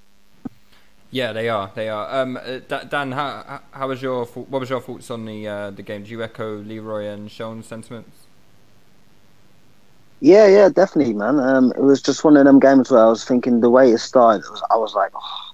Yeah, 1.09 1.33
they 1.33 1.49
are. 1.49 1.71
They 1.73 1.89
are. 1.89 2.21
Um, 2.21 2.37
uh, 2.37 2.59
Dan, 2.59 3.13
how 3.13 3.61
how 3.71 3.87
was 3.87 3.99
your 3.99 4.25
what 4.25 4.59
was 4.59 4.69
your 4.69 4.79
thoughts 4.79 5.09
on 5.09 5.25
the 5.25 5.47
uh, 5.47 5.71
the 5.71 5.81
game? 5.81 6.03
Do 6.03 6.11
you 6.11 6.21
echo 6.21 6.57
Leroy 6.57 7.07
and 7.07 7.31
Sean's 7.31 7.65
sentiments? 7.65 8.27
Yeah, 10.19 10.45
yeah, 10.45 10.69
definitely, 10.69 11.15
man. 11.15 11.39
Um, 11.39 11.71
it 11.71 11.81
was 11.81 11.99
just 11.99 12.23
one 12.23 12.37
of 12.37 12.45
them 12.45 12.59
games 12.59 12.91
where 12.91 13.01
I 13.01 13.09
was 13.09 13.25
thinking 13.25 13.61
the 13.61 13.71
way 13.71 13.89
it 13.89 13.97
started, 13.97 14.45
it 14.45 14.51
was, 14.51 14.61
I 14.69 14.77
was 14.77 14.93
like, 14.93 15.11
oh, 15.15 15.51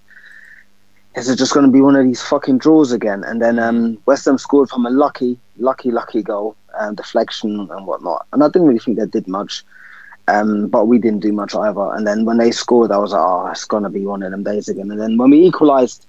is 1.15 1.29
it 1.29 1.37
just 1.37 1.53
going 1.53 1.65
to 1.65 1.71
be 1.71 1.79
one 1.79 1.95
of 1.95 2.03
these 2.03 2.21
fucking 2.21 2.57
draws 2.57 2.91
again? 2.91 3.23
And 3.23 3.41
then 3.41 3.59
um, 3.59 3.97
West 4.05 4.25
Ham 4.25 4.37
scored 4.37 4.69
from 4.69 4.85
a 4.85 4.89
lucky, 4.89 5.39
lucky, 5.57 5.89
lucky 5.89 6.21
goal, 6.21 6.57
um, 6.79 6.95
deflection 6.95 7.67
and 7.71 7.87
whatnot. 7.87 8.25
And 8.33 8.43
I 8.43 8.47
didn't 8.47 8.67
really 8.67 8.79
think 8.79 8.97
they 8.97 9.05
did 9.05 9.27
much. 9.27 9.63
Um, 10.29 10.67
but 10.67 10.87
we 10.87 10.99
didn't 10.99 11.21
do 11.21 11.31
much 11.31 11.55
either. 11.55 11.93
And 11.93 12.05
then 12.05 12.25
when 12.25 12.37
they 12.37 12.51
scored, 12.51 12.91
I 12.91 12.97
was 12.97 13.13
like, 13.13 13.21
oh, 13.21 13.47
it's 13.47 13.63
gonna 13.63 13.89
be 13.89 14.05
one 14.05 14.23
of 14.23 14.31
them 14.31 14.43
days 14.43 14.67
again. 14.67 14.91
And 14.91 14.99
then 14.99 15.17
when 15.17 15.29
we 15.29 15.45
equalised, 15.45 16.05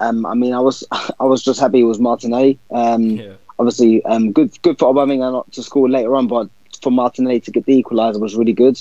um, 0.00 0.24
I 0.24 0.34
mean, 0.34 0.54
I 0.54 0.60
was 0.60 0.84
I 1.20 1.24
was 1.24 1.42
just 1.42 1.60
happy 1.60 1.80
it 1.80 1.84
was 1.84 2.00
Martinelli. 2.00 2.58
Um, 2.70 3.02
yeah. 3.10 3.32
Obviously, 3.58 4.04
um, 4.04 4.32
good 4.32 4.60
good 4.62 4.78
for 4.78 4.92
Aubameyang 4.92 5.32
not 5.32 5.50
to 5.52 5.62
score 5.62 5.88
later 5.88 6.14
on, 6.14 6.28
but 6.28 6.48
for 6.80 6.90
Martinelli 6.90 7.40
to 7.40 7.50
get 7.50 7.66
the 7.66 7.82
equaliser 7.82 8.20
was 8.20 8.36
really 8.36 8.52
good. 8.52 8.80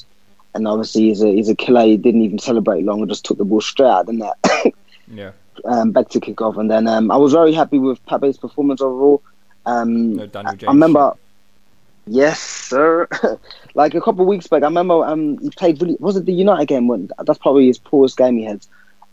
And 0.54 0.68
obviously, 0.68 1.04
he's 1.04 1.22
a 1.22 1.28
he's 1.28 1.50
a 1.50 1.56
killer. 1.56 1.84
He 1.84 1.98
didn't 1.98 2.22
even 2.22 2.40
celebrate 2.40 2.86
long 2.86 3.02
and 3.02 3.10
just 3.10 3.26
took 3.26 3.38
the 3.38 3.46
ball 3.46 3.62
straight 3.62 3.90
out 3.90 4.06
the 4.06 4.14
net. 4.14 4.74
yeah. 5.12 5.32
Um, 5.66 5.92
back 5.92 6.10
to 6.10 6.20
kick 6.20 6.40
off, 6.42 6.58
and 6.58 6.70
then 6.70 6.88
um, 6.88 7.12
I 7.12 7.18
was 7.18 7.34
very 7.34 7.52
happy 7.52 7.80
with 7.80 8.04
Pepe's 8.06 8.38
performance 8.38 8.80
overall. 8.80 9.24
Um, 9.66 10.16
no, 10.16 10.28
Daniel 10.28 10.54
James. 10.54 10.70
I 10.70 10.72
remember. 10.72 11.14
Yes, 12.08 12.40
sir. 12.40 13.08
like 13.76 13.94
a 13.94 14.02
couple 14.02 14.22
of 14.22 14.28
weeks 14.28 14.48
back, 14.48 14.64
I 14.64 14.68
remember 14.68 15.06
um, 15.06 15.38
he 15.40 15.50
played 15.50 15.82
really. 15.82 15.98
Was 16.00 16.16
it 16.16 16.26
the 16.26 16.34
United 16.34 16.68
game? 16.68 16.88
When 16.88 17.10
that's 17.26 17.40
probably 17.40 17.68
his 17.68 17.78
poorest 17.78 18.18
game 18.18 18.38
he 18.38 18.46
had, 18.46 18.66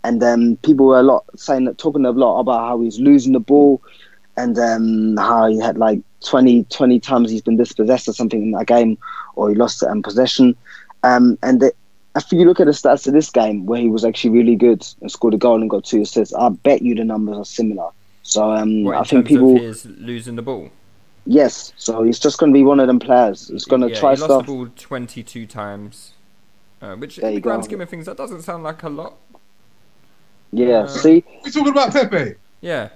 and 0.05 0.23
um, 0.23 0.57
people 0.63 0.87
were 0.87 1.01
a 1.01 1.03
lot 1.03 1.25
saying 1.37 1.65
that, 1.65 1.79
talking 1.79 2.05
a 2.07 2.11
lot 2.11 2.41
about 2.41 2.61
how 2.61 2.81
he's 2.81 3.01
losing 3.01 3.33
the 3.33 3.41
ball, 3.41 3.83
and 4.37 4.59
um, 4.59 5.17
how 5.17 5.47
he 5.47 5.59
had 5.59 5.77
like 5.77 6.01
20, 6.25 6.65
20 6.65 7.01
times 7.01 7.31
he's 7.31 7.43
been 7.43 7.57
dispossessed 7.57 8.09
or 8.09 8.13
something 8.13 8.43
in 8.43 8.51
that 8.53 8.67
game, 8.67 8.97
or 9.35 9.49
he 9.49 9.55
lost 9.55 9.83
um, 9.83 10.03
possession. 10.03 10.57
Um, 11.03 11.39
and 11.43 11.61
the, 11.61 11.73
if 12.17 12.31
you 12.33 12.45
look 12.45 12.61
at 12.61 12.67
the 12.67 12.73
stats 12.73 13.07
of 13.07 13.13
this 13.13 13.31
game, 13.31 13.67
where 13.67 13.81
he 13.81 13.89
was 13.89 14.05
actually 14.05 14.31
really 14.31 14.57
good 14.57 14.87
and 15.01 15.11
scored 15.11 15.35
a 15.35 15.39
goal 15.39 15.61
and 15.61 15.69
got 15.69 15.85
two 15.85 16.03
assists, 16.03 16.35
I 16.35 16.49
bet 16.49 16.83
you 16.83 16.95
the 16.95 17.05
numbers 17.05 17.39
are 17.39 17.45
similar. 17.45 17.91
So 18.23 18.53
um, 18.53 18.89
I 18.89 19.03
think 19.03 19.27
people 19.27 19.61
is 19.61 19.85
losing 19.85 20.37
the 20.37 20.43
ball. 20.43 20.71
Yes, 21.27 21.73
so 21.77 22.03
he's 22.03 22.19
just 22.19 22.39
going 22.39 22.53
to 22.53 22.55
be 22.57 22.65
one 22.65 22.81
of 22.81 22.87
them 22.87 22.99
players. 22.99 23.49
He's 23.49 23.65
going 23.65 23.81
to 23.83 23.89
yeah, 23.89 23.99
try 23.99 24.11
he 24.11 24.17
stuff. 24.17 24.29
lost 24.31 24.47
the 24.47 24.53
ball 24.53 24.69
22 24.77 25.47
times, 25.47 26.13
uh, 26.83 26.97
which 26.97 27.17
There 27.17 27.31
in 27.31 27.37
the 27.37 27.41
grand 27.41 27.63
go. 27.63 27.67
scheme 27.69 27.81
of 27.81 27.89
things, 27.89 28.07
that 28.07 28.17
doesn't 28.19 28.43
sound 28.43 28.63
like 28.63 28.83
a 28.83 28.89
lot. 28.91 29.15
Yeah, 30.53 30.81
Uh, 30.81 30.87
see, 30.89 31.25
We 31.45 31.51
talking 31.51 31.73
about 31.73 31.93
Pepe? 31.93 32.35
Yeah. 32.61 32.91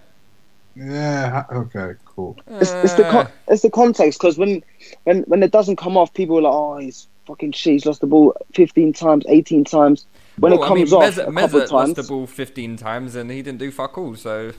Yeah. 0.76 1.44
Okay. 1.50 1.94
Cool. 2.04 2.36
it's, 2.46 2.70
it's 2.70 2.94
the 2.94 3.04
con- 3.04 3.28
it's 3.48 3.62
the 3.62 3.70
context 3.70 4.20
because 4.20 4.38
when 4.38 4.62
when 5.04 5.22
when 5.22 5.42
it 5.42 5.50
doesn't 5.50 5.76
come 5.76 5.96
off, 5.96 6.12
people 6.14 6.38
are 6.38 6.42
like, 6.42 6.52
"Oh, 6.52 6.76
he's 6.78 7.08
fucking 7.26 7.50
shit. 7.52 7.72
He's 7.72 7.86
lost 7.86 8.00
the 8.00 8.06
ball 8.06 8.32
15 8.54 8.92
times, 8.92 9.24
18 9.28 9.64
times." 9.64 10.06
When 10.38 10.52
Well, 10.52 10.62
it 10.62 10.66
comes 10.68 10.92
I 10.92 10.96
mean, 10.96 11.04
off 11.04 11.14
Meza, 11.14 11.26
a 11.26 11.30
Meza 11.30 11.40
couple 11.40 11.60
of 11.62 11.70
lost 11.72 11.94
the 11.96 12.02
ball 12.04 12.26
15 12.28 12.76
times 12.76 13.14
and 13.16 13.28
he 13.30 13.42
didn't 13.42 13.58
do 13.58 13.72
fuck 13.72 13.98
all, 13.98 14.14
so. 14.14 14.52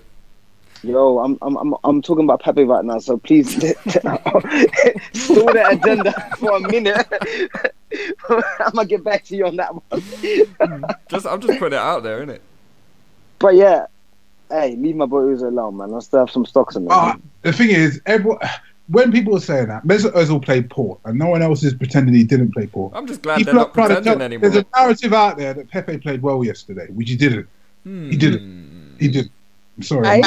Yo, 0.84 1.20
I'm 1.20 1.38
I'm 1.42 1.58
I'm, 1.58 1.76
I'm 1.84 2.02
talking 2.02 2.24
about 2.24 2.42
Pepe 2.42 2.64
right 2.64 2.84
now. 2.86 3.00
So 3.00 3.18
please 3.18 3.52
store 3.56 3.74
the 5.54 5.68
agenda 5.70 6.14
for 6.38 6.58
a 6.58 6.60
minute. 6.60 7.08
I'm 8.60 8.72
gonna 8.74 8.88
get 8.88 9.04
back 9.04 9.24
to 9.26 9.36
you 9.36 9.48
on 9.48 9.56
that 9.58 9.74
one. 9.74 9.84
just 11.10 11.26
I'm 11.26 11.42
just 11.42 11.60
putting 11.60 11.78
it 11.78 11.82
out 11.82 12.04
there, 12.04 12.26
innit? 12.26 12.40
But 13.40 13.56
yeah, 13.56 13.86
hey, 14.50 14.76
leave 14.76 14.96
my 14.96 15.06
boy 15.06 15.22
Uzo 15.22 15.44
alone, 15.48 15.78
man. 15.78 15.94
I 15.94 16.00
still 16.00 16.20
have 16.20 16.32
some 16.32 16.46
stocks 16.46 16.76
in 16.76 16.86
there. 16.86 16.94
Ah, 16.94 17.18
the 17.42 17.54
thing 17.54 17.70
is, 17.70 18.02
everyone, 18.06 18.40
when 18.90 19.12
people 19.12 19.36
are 19.36 19.40
saying 19.42 19.68
that, 19.70 19.86
Mesut 19.86 20.12
Ozil 20.14 20.44
played 20.44 20.70
poor, 20.70 20.98
and 21.06 21.18
no 21.18 21.28
one 21.28 21.42
else 21.42 21.64
is 21.64 21.74
pretending 21.74 22.14
he 22.14 22.24
didn't 22.24 22.52
play 22.52 22.68
poor. 22.68 22.92
I'm 22.94 23.08
just 23.08 23.22
glad 23.22 23.38
People 23.38 23.54
they're 23.54 23.62
are 23.62 23.66
not 23.66 23.74
trying 23.74 23.90
to 23.90 23.96
pretending 23.96 24.20
tell- 24.20 24.26
anymore. 24.26 24.50
There's 24.50 24.66
a 24.66 24.80
narrative 24.80 25.14
out 25.14 25.38
there 25.38 25.54
that 25.54 25.70
Pepe 25.70 25.98
played 26.00 26.22
well 26.22 26.44
yesterday, 26.44 26.88
which 26.88 27.10
he 27.10 27.16
didn't. 27.16 27.48
Hmm. 27.84 28.10
He 28.10 28.18
didn't. 28.18 28.96
He 29.00 29.08
didn't. 29.08 29.32
I'm 29.78 29.84
sorry. 29.84 30.22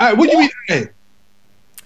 Hey. 0.00 0.06
Hey, 0.06 0.14
what 0.14 0.26
do 0.30 0.32
you 0.36 0.38
mean? 0.42 0.50
Hey? 0.66 0.88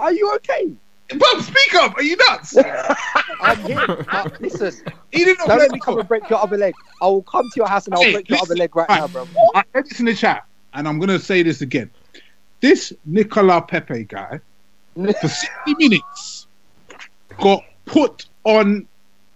Are 0.00 0.12
you 0.12 0.33
okay? 0.37 0.71
Bub, 1.11 1.42
speak 1.42 1.75
up. 1.75 1.94
Are 1.97 2.02
you 2.02 2.16
nuts? 2.16 2.56
I'm 3.40 3.59
here. 3.64 4.06
Listen, 4.40 4.73
he 5.12 5.25
did 5.25 5.37
not 5.38 5.49
don't 5.49 5.59
let 5.59 5.71
me 5.71 5.80
come 5.80 5.99
and 5.99 6.09
break 6.09 6.28
your 6.30 6.38
other 6.40 6.56
leg. 6.56 6.75
I 7.02 7.06
will 7.06 7.23
come 7.23 7.44
to 7.50 7.56
your 7.56 7.66
house 7.68 7.87
and 7.87 7.94
I'll 7.94 8.02
Hey, 8.02 8.12
break 8.12 8.28
your 8.28 8.38
other 8.40 8.54
leg 8.54 8.75
right 8.75 8.88
right. 8.88 9.00
now, 9.00 9.09
bro. 9.09 9.26
I 9.54 9.64
read 9.75 9.85
this 9.87 10.00
in 10.00 10.06
the 10.06 10.14
chat, 10.14 10.44
and 10.73 10.88
I'm 10.88 10.99
going 10.99 11.11
to 11.11 11.18
say 11.18 11.42
this 11.42 11.61
again. 11.61 11.90
This 12.61 12.92
Nicola 13.04 13.61
Pepe 13.62 14.04
guy, 14.04 14.40
for 14.94 15.28
60 15.28 15.49
minutes, 15.78 16.47
got 17.38 17.62
put 17.85 18.26
on 18.44 18.87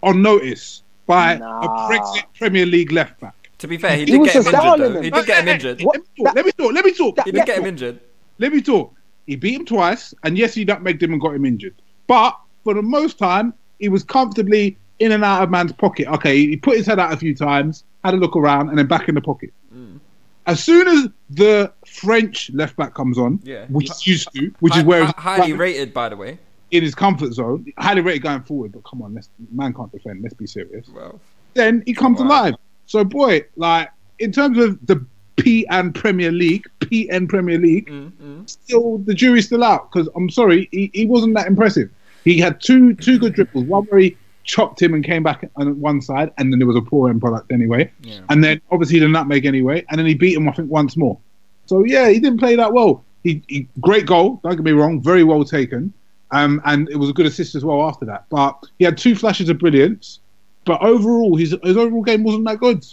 on 0.02 0.22
notice 0.22 0.82
by 1.06 1.36
Nah. 1.36 1.60
a 1.64 1.68
Brexit 1.90 2.22
Premier 2.38 2.64
League 2.64 2.92
left 2.92 3.18
back. 3.20 3.34
To 3.58 3.66
be 3.66 3.76
fair, 3.76 3.96
he, 3.96 4.04
He 4.04 4.12
did 4.12 4.18
was 4.20 4.28
get 4.32 4.36
him 4.36 4.40
injured, 4.46 4.62
darling. 4.62 5.02
He 5.02 5.10
did 5.10 5.26
get 5.26 5.42
him 5.42 5.48
injured. 5.48 5.82
Let 5.82 5.96
me 5.96 6.02
talk. 6.16 6.34
Let 6.34 6.44
me 6.46 6.52
talk. 6.52 6.72
Let 6.72 6.84
me 6.84 6.92
talk. 6.92 7.24
He 7.24 7.32
did 7.32 7.44
get 7.46 7.58
him 7.58 7.66
injured. 7.66 8.00
Let 8.38 8.52
me 8.52 8.60
talk. 8.62 8.94
He 9.26 9.36
beat 9.36 9.54
him 9.60 9.66
twice, 9.66 10.14
and 10.24 10.38
yes, 10.38 10.54
he 10.54 10.64
nutmegged 10.64 11.02
him 11.02 11.12
and 11.12 11.20
got 11.20 11.34
him 11.34 11.44
injured. 11.44 11.74
But 12.06 12.38
for 12.64 12.74
the 12.74 12.82
most 12.82 13.18
time, 13.18 13.52
he 13.78 13.88
was 13.88 14.02
comfortably 14.02 14.76
in 14.98 15.12
and 15.12 15.22
out 15.24 15.42
of 15.42 15.50
man's 15.50 15.72
pocket. 15.72 16.06
Okay, 16.08 16.36
he 16.46 16.56
put 16.56 16.76
his 16.76 16.86
head 16.86 16.98
out 16.98 17.12
a 17.12 17.16
few 17.16 17.34
times, 17.34 17.84
had 18.04 18.14
a 18.14 18.16
look 18.16 18.36
around, 18.36 18.70
and 18.70 18.78
then 18.78 18.86
back 18.86 19.08
in 19.08 19.14
the 19.14 19.20
pocket. 19.20 19.52
Mm. 19.74 20.00
As 20.46 20.64
soon 20.64 20.88
as 20.88 21.08
the 21.28 21.70
French 21.86 22.50
left 22.54 22.76
back 22.76 22.94
comes 22.94 23.18
on, 23.18 23.38
Yeah. 23.44 23.66
which 23.68 23.88
he's 23.88 24.06
used 24.06 24.32
to, 24.34 24.50
which 24.60 24.72
Hi- 24.72 24.78
is 24.80 24.84
where 24.86 25.04
highly 25.18 25.52
rated, 25.52 25.92
by 25.92 26.08
the 26.08 26.16
way. 26.16 26.38
in 26.70 26.82
his 26.82 26.94
comfort 26.94 27.32
zone, 27.32 27.66
highly 27.78 28.00
rated 28.00 28.22
going 28.22 28.42
forward. 28.42 28.72
But 28.72 28.84
come 28.84 29.02
on, 29.02 29.14
let's, 29.14 29.28
man 29.52 29.72
can't 29.74 29.90
defend. 29.92 30.22
Let's 30.22 30.34
be 30.34 30.46
serious. 30.46 30.86
Well, 30.94 31.20
Then 31.54 31.82
he 31.86 31.92
comes 31.94 32.18
Wow. 32.20 32.26
alive. 32.26 32.54
So, 32.86 33.04
boy, 33.04 33.44
like 33.56 33.90
in 34.18 34.32
terms 34.32 34.58
of 34.58 34.78
the 34.86 35.04
P 35.38 35.66
and 35.68 35.94
Premier 35.94 36.30
League, 36.32 36.66
PN 36.80 37.28
Premier 37.28 37.58
League, 37.58 37.88
mm, 37.88 38.48
still 38.48 38.98
the 38.98 39.14
jury's 39.14 39.46
still 39.46 39.64
out 39.64 39.90
because 39.90 40.08
I'm 40.16 40.28
sorry, 40.30 40.68
he, 40.72 40.90
he 40.92 41.06
wasn't 41.06 41.34
that 41.36 41.46
impressive. 41.46 41.90
He 42.24 42.38
had 42.38 42.60
two 42.60 42.94
two 42.94 43.18
good 43.18 43.34
dribbles, 43.34 43.64
one 43.64 43.84
where 43.84 44.00
he 44.00 44.16
chopped 44.44 44.80
him 44.80 44.94
and 44.94 45.04
came 45.04 45.22
back 45.22 45.48
on 45.56 45.80
one 45.80 46.00
side, 46.00 46.32
and 46.38 46.52
then 46.52 46.58
there 46.58 46.66
was 46.66 46.76
a 46.76 46.82
poor 46.82 47.10
end 47.10 47.20
product 47.20 47.52
anyway, 47.52 47.90
Yeah. 48.02 48.20
and 48.30 48.42
then 48.42 48.60
obviously 48.70 48.98
the 48.98 49.08
nutmeg 49.08 49.44
anyway, 49.46 49.84
and 49.90 49.98
then 49.98 50.06
he 50.06 50.14
beat 50.14 50.34
him 50.36 50.48
I 50.48 50.52
think 50.52 50.70
once 50.70 50.96
more. 50.96 51.18
So 51.66 51.84
yeah, 51.84 52.08
he 52.08 52.18
didn't 52.18 52.38
play 52.38 52.56
that 52.56 52.72
well. 52.72 53.04
He, 53.24 53.42
he 53.48 53.68
great 53.80 54.06
goal, 54.06 54.40
don't 54.42 54.56
get 54.56 54.64
me 54.64 54.72
wrong, 54.72 55.02
very 55.02 55.22
well 55.24 55.44
taken, 55.44 55.92
um, 56.30 56.62
and 56.64 56.88
it 56.88 56.96
was 56.96 57.10
a 57.10 57.12
good 57.12 57.26
assist 57.26 57.54
as 57.54 57.64
well 57.64 57.82
after 57.86 58.04
that. 58.06 58.24
But 58.30 58.58
he 58.78 58.84
had 58.84 58.96
two 58.96 59.14
flashes 59.14 59.48
of 59.50 59.58
brilliance, 59.58 60.20
but 60.64 60.80
overall 60.82 61.36
his 61.36 61.54
his 61.62 61.76
overall 61.76 62.02
game 62.02 62.24
wasn't 62.24 62.46
that 62.46 62.58
good. 62.58 62.84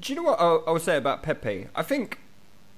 Do 0.00 0.12
you 0.12 0.16
know 0.16 0.22
what 0.22 0.40
I'll, 0.40 0.64
I'll 0.66 0.78
say 0.78 0.96
about 0.96 1.22
Pepe? 1.22 1.68
I 1.74 1.82
think 1.82 2.18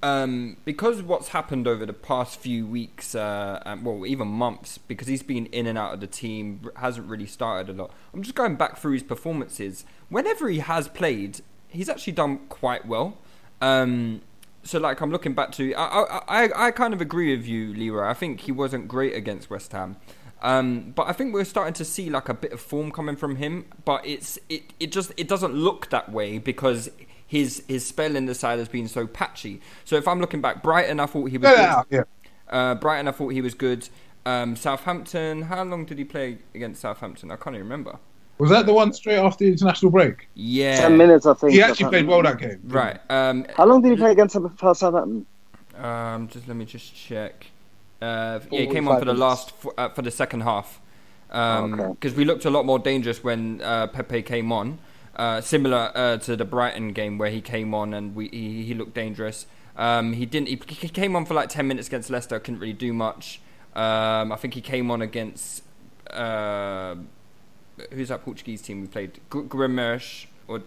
um, 0.03 0.57
because 0.65 1.03
what's 1.03 1.29
happened 1.29 1.67
over 1.67 1.85
the 1.85 1.93
past 1.93 2.39
few 2.39 2.65
weeks, 2.65 3.13
uh, 3.13 3.61
and, 3.65 3.85
well, 3.85 4.05
even 4.05 4.27
months, 4.27 4.79
because 4.79 5.07
he's 5.07 5.21
been 5.21 5.45
in 5.47 5.67
and 5.67 5.77
out 5.77 5.93
of 5.93 5.99
the 5.99 6.07
team, 6.07 6.71
hasn't 6.77 7.07
really 7.07 7.27
started 7.27 7.69
a 7.69 7.79
lot. 7.79 7.91
I'm 8.13 8.23
just 8.23 8.35
going 8.35 8.55
back 8.55 8.77
through 8.77 8.93
his 8.93 9.03
performances. 9.03 9.85
Whenever 10.09 10.49
he 10.49 10.59
has 10.59 10.87
played, 10.87 11.41
he's 11.67 11.87
actually 11.87 12.13
done 12.13 12.39
quite 12.49 12.87
well. 12.87 13.17
Um, 13.61 14.21
so, 14.63 14.79
like, 14.79 15.01
I'm 15.01 15.11
looking 15.11 15.33
back 15.33 15.51
to, 15.53 15.73
I, 15.75 16.19
I, 16.27 16.67
I, 16.67 16.71
kind 16.71 16.95
of 16.95 17.01
agree 17.01 17.35
with 17.35 17.45
you, 17.45 17.73
Leroy. 17.73 18.07
I 18.07 18.15
think 18.15 18.41
he 18.41 18.51
wasn't 18.51 18.87
great 18.87 19.13
against 19.15 19.51
West 19.51 19.71
Ham. 19.71 19.97
Um, 20.41 20.93
but 20.95 21.07
I 21.07 21.13
think 21.13 21.33
we're 21.33 21.45
starting 21.45 21.75
to 21.75 21.85
see 21.85 22.09
like 22.09 22.27
a 22.27 22.33
bit 22.33 22.51
of 22.51 22.59
form 22.59 22.91
coming 22.91 23.15
from 23.15 23.35
him, 23.35 23.65
but 23.85 24.03
it's 24.03 24.39
it, 24.49 24.73
it 24.79 24.91
just 24.91 25.11
it 25.15 25.27
doesn't 25.27 25.53
look 25.53 25.91
that 25.91 26.11
way 26.11 26.39
because 26.39 26.89
his 27.31 27.63
his 27.69 27.85
spell 27.85 28.17
in 28.17 28.25
the 28.25 28.35
side 28.35 28.59
has 28.59 28.67
been 28.67 28.89
so 28.89 29.07
patchy. 29.07 29.61
So 29.85 29.95
if 29.95 30.05
I'm 30.05 30.19
looking 30.19 30.41
back, 30.41 30.61
Brighton, 30.61 30.99
I 30.99 31.05
thought 31.05 31.29
he 31.29 31.37
was 31.37 31.49
Yeah, 31.49 31.83
good. 31.89 32.05
yeah. 32.49 32.53
Uh, 32.71 32.75
Brighton, 32.75 33.07
I 33.07 33.11
thought 33.11 33.29
he 33.29 33.39
was 33.41 33.53
good. 33.53 33.87
Um, 34.25 34.57
Southampton, 34.57 35.43
how 35.43 35.63
long 35.63 35.85
did 35.85 35.97
he 35.97 36.03
play 36.03 36.39
against 36.53 36.81
Southampton? 36.81 37.31
I 37.31 37.37
can't 37.37 37.55
even 37.55 37.65
remember. 37.65 37.97
Was 38.37 38.49
that 38.49 38.65
the 38.65 38.73
one 38.73 38.91
straight 38.91 39.15
after 39.15 39.45
the 39.45 39.51
international 39.51 39.91
break? 39.91 40.27
Yeah, 40.33 40.75
Ten 40.81 40.97
minutes, 40.97 41.25
I 41.25 41.33
think. 41.35 41.53
He 41.53 41.61
actually 41.61 41.89
played 41.89 42.05
well 42.07 42.21
that 42.23 42.37
game. 42.37 42.59
Right. 42.65 42.99
Um, 43.09 43.45
How 43.55 43.65
long 43.65 43.81
did 43.81 43.91
he 43.91 43.95
play 43.95 44.11
against 44.11 44.33
Southampton? 44.33 45.25
Um, 45.77 46.27
just 46.27 46.49
let 46.49 46.57
me 46.57 46.65
just 46.65 46.93
check. 46.93 47.45
Uh, 48.01 48.39
yeah, 48.51 48.59
he 48.61 48.67
came 48.67 48.89
on 48.89 48.99
for 48.99 49.05
the 49.05 49.13
last 49.13 49.53
f- 49.63 49.71
uh, 49.77 49.89
for 49.89 50.01
the 50.01 50.11
second 50.11 50.41
half 50.41 50.81
because 51.27 51.93
Okay. 51.93 52.13
we 52.17 52.25
looked 52.25 52.43
a 52.43 52.49
lot 52.49 52.65
more 52.65 52.77
dangerous 52.79 53.23
when 53.23 53.61
uh, 53.61 53.87
Pepe 53.87 54.21
came 54.21 54.51
on. 54.51 54.79
Uh, 55.21 55.39
similar 55.39 55.91
uh, 55.93 56.17
to 56.17 56.35
the 56.35 56.43
Brighton 56.43 56.93
game 56.93 57.19
where 57.19 57.29
he 57.29 57.41
came 57.41 57.75
on 57.75 57.93
and 57.93 58.15
we 58.15 58.27
he, 58.29 58.63
he 58.63 58.73
looked 58.73 58.95
dangerous. 58.95 59.45
Um, 59.77 60.13
he 60.13 60.25
didn't. 60.25 60.47
He, 60.47 60.59
he 60.67 60.89
came 60.89 61.15
on 61.15 61.25
for 61.25 61.35
like 61.35 61.49
ten 61.49 61.67
minutes 61.67 61.87
against 61.89 62.09
Leicester. 62.09 62.39
Couldn't 62.39 62.59
really 62.59 62.73
do 62.73 62.91
much. 62.91 63.39
Um, 63.75 64.31
I 64.31 64.35
think 64.35 64.55
he 64.55 64.61
came 64.61 64.89
on 64.89 64.99
against 65.03 65.61
uh, 66.09 66.95
who's 67.91 68.09
that 68.09 68.23
Portuguese 68.23 68.63
team 68.63 68.81
we 68.81 68.87
played? 68.87 69.19
Gr- 69.29 69.41
or 70.47 70.63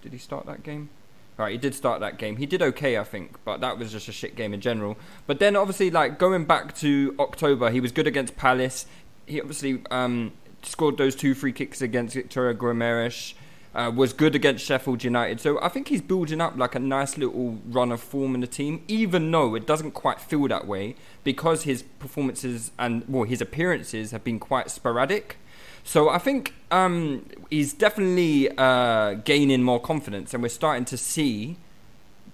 did 0.00 0.12
he 0.12 0.18
start 0.18 0.46
that 0.46 0.62
game? 0.62 0.88
Right, 1.36 1.52
he 1.52 1.58
did 1.58 1.74
start 1.74 2.00
that 2.00 2.16
game. 2.16 2.38
He 2.38 2.46
did 2.46 2.62
okay, 2.62 2.96
I 2.96 3.04
think, 3.04 3.36
but 3.44 3.60
that 3.60 3.76
was 3.76 3.92
just 3.92 4.08
a 4.08 4.12
shit 4.12 4.34
game 4.34 4.54
in 4.54 4.62
general. 4.62 4.96
But 5.26 5.40
then, 5.40 5.56
obviously, 5.56 5.90
like 5.90 6.18
going 6.18 6.46
back 6.46 6.74
to 6.76 7.14
October, 7.18 7.70
he 7.70 7.80
was 7.80 7.92
good 7.92 8.06
against 8.06 8.34
Palace. 8.34 8.86
He 9.26 9.42
obviously 9.42 9.82
um, 9.90 10.32
scored 10.62 10.96
those 10.96 11.14
two 11.14 11.34
free 11.34 11.52
kicks 11.52 11.82
against 11.82 12.14
Victoria 12.14 12.54
Guimaraes. 12.54 13.34
Uh, 13.74 13.90
was 13.92 14.12
good 14.12 14.36
against 14.36 14.64
Sheffield 14.64 15.02
United. 15.02 15.40
So 15.40 15.60
I 15.60 15.68
think 15.68 15.88
he's 15.88 16.00
building 16.00 16.40
up 16.40 16.56
like 16.56 16.76
a 16.76 16.78
nice 16.78 17.18
little 17.18 17.58
run 17.66 17.90
of 17.90 18.00
form 18.00 18.36
in 18.36 18.40
the 18.40 18.46
team, 18.46 18.84
even 18.86 19.28
though 19.28 19.56
it 19.56 19.66
doesn't 19.66 19.92
quite 19.92 20.20
feel 20.20 20.46
that 20.46 20.68
way 20.68 20.94
because 21.24 21.64
his 21.64 21.82
performances 21.82 22.70
and 22.78 23.02
well 23.08 23.24
his 23.24 23.40
appearances 23.40 24.12
have 24.12 24.22
been 24.22 24.38
quite 24.38 24.70
sporadic. 24.70 25.38
So 25.82 26.08
I 26.08 26.18
think 26.18 26.54
um, 26.70 27.26
he's 27.50 27.74
definitely 27.74 28.48
uh, 28.56 29.14
gaining 29.14 29.62
more 29.62 29.80
confidence, 29.80 30.32
and 30.32 30.42
we're 30.42 30.48
starting 30.48 30.84
to 30.86 30.96
see 30.96 31.56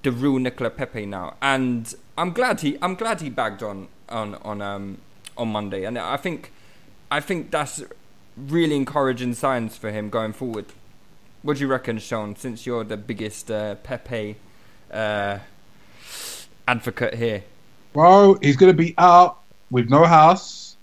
the 0.03 0.13
real 0.13 0.39
Nicola 0.39 0.71
Pepe 0.71 1.07
now. 1.07 1.37
And 1.43 1.93
I'm 2.17 2.33
glad 2.33 2.61
he 2.61 2.79
I'm 2.81 2.95
glad 2.95 3.21
he 3.21 3.31
bagged 3.31 3.63
on 3.63 3.89
on 4.09 4.35
on 4.37 4.63
um, 4.63 4.99
on 5.37 5.49
Monday, 5.49 5.85
and 5.85 5.99
I 5.99 6.17
think 6.17 6.53
I 7.11 7.21
think 7.21 7.51
that's 7.51 7.83
really 8.37 8.77
encouraging 8.77 9.35
signs 9.35 9.77
for 9.77 9.91
him 9.91 10.11
going 10.11 10.33
forward. 10.33 10.67
What 11.43 11.57
do 11.57 11.63
you 11.63 11.69
reckon, 11.69 11.99
Sean? 11.99 12.37
Since 12.37 12.67
you're 12.67 12.85
the 12.85 12.97
biggest 12.97 13.51
uh, 13.51 13.77
Pepe 13.77 14.37
uh, 14.93 15.39
advocate 16.69 17.15
here. 17.15 17.45
Well, 17.95 18.35
he's 18.43 18.57
going 18.57 18.73
to 18.73 18.77
be 18.77 18.95
out 18.99 19.39
with 19.71 19.89
no 19.89 20.05
house. 20.05 20.77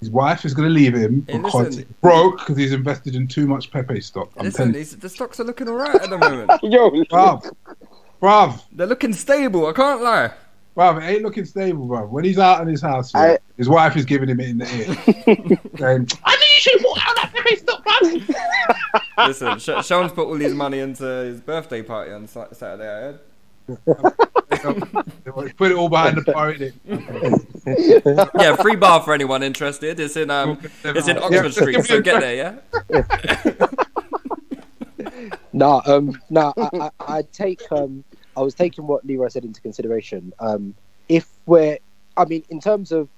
His 0.00 0.10
wife 0.10 0.44
is 0.44 0.52
going 0.52 0.68
to 0.68 0.74
leave 0.74 0.94
him 0.94 1.24
Hey, 1.26 1.38
because 1.38 1.54
listen. 1.54 1.82
he's 1.84 1.96
broke 2.02 2.38
because 2.40 2.58
he's 2.58 2.72
invested 2.72 3.14
in 3.14 3.26
too 3.26 3.46
much 3.46 3.70
Pepe 3.70 4.00
stock. 4.00 4.30
I'm 4.36 4.44
Listen, 4.44 4.56
telling 4.58 4.72
these, 4.72 4.96
the 4.96 5.08
stocks 5.08 5.40
are 5.40 5.44
looking 5.44 5.68
alright 5.68 5.94
at 5.94 6.10
the 6.10 6.18
moment. 6.18 6.50
Yo, 6.62 6.90
bruv, 6.90 7.50
bruv, 8.20 8.62
They're 8.72 8.86
looking 8.86 9.14
stable. 9.14 9.66
I 9.66 9.72
can't 9.72 10.02
lie. 10.02 10.32
Bruv, 10.76 11.02
it 11.02 11.06
ain't 11.06 11.22
looking 11.22 11.44
stable, 11.44 11.86
bro. 11.86 12.06
When 12.06 12.24
he's 12.24 12.38
out 12.38 12.60
in 12.62 12.68
his 12.68 12.82
house, 12.82 13.12
yeah, 13.14 13.20
I- 13.20 13.38
his 13.56 13.68
wife 13.68 13.96
is 13.96 14.04
giving 14.04 14.28
him 14.28 14.40
it 14.40 14.48
in 14.48 14.58
the 14.58 14.64
ear, 14.64 14.86
saying, 15.78 16.08
"I 16.24 16.36
knew 16.36 16.42
you 16.54 16.60
should 16.60 16.72
have 16.74 16.82
bought 16.82 16.98
out 17.06 17.16
that 17.16 17.32
Pepe 17.34 17.56
stock, 17.56 17.84
bruv." 17.84 18.34
Listen, 19.28 19.58
Sh- 19.58 19.86
Sean's 19.86 20.12
put 20.12 20.26
all 20.26 20.34
his 20.36 20.54
money 20.54 20.80
into 20.80 21.04
his 21.04 21.40
birthday 21.40 21.82
party 21.82 22.12
on 22.12 22.26
Saturday. 22.26 22.88
I 22.88 23.00
heard. 23.00 23.20
Put 25.56 25.70
it 25.70 25.76
all 25.76 25.88
behind 25.88 26.18
the 26.18 26.22
bar, 26.32 26.52
innit? 26.52 28.32
Yeah, 28.38 28.56
free 28.56 28.76
bar 28.76 29.02
for 29.02 29.14
anyone 29.14 29.42
interested. 29.42 29.98
It's 30.00 30.16
in 30.16 30.30
um, 30.30 30.58
it's 30.84 31.08
in 31.08 31.16
Oxford 31.18 31.52
Street. 31.54 31.84
So 31.84 32.00
get 32.02 32.20
there, 32.20 32.58
yeah. 32.90 33.04
No, 35.52 35.80
um, 35.86 36.20
no, 36.30 36.52
I, 36.56 36.68
I, 36.74 36.90
I 37.18 37.22
take, 37.32 37.62
um, 37.70 38.02
I 38.36 38.40
was 38.40 38.54
taking 38.54 38.86
what 38.86 39.04
Leroy 39.04 39.28
said 39.28 39.44
into 39.44 39.60
consideration. 39.60 40.32
Um, 40.40 40.74
if 41.08 41.28
we're, 41.46 41.78
I 42.16 42.24
mean, 42.24 42.44
in 42.48 42.60
terms 42.60 42.92
of, 42.92 43.08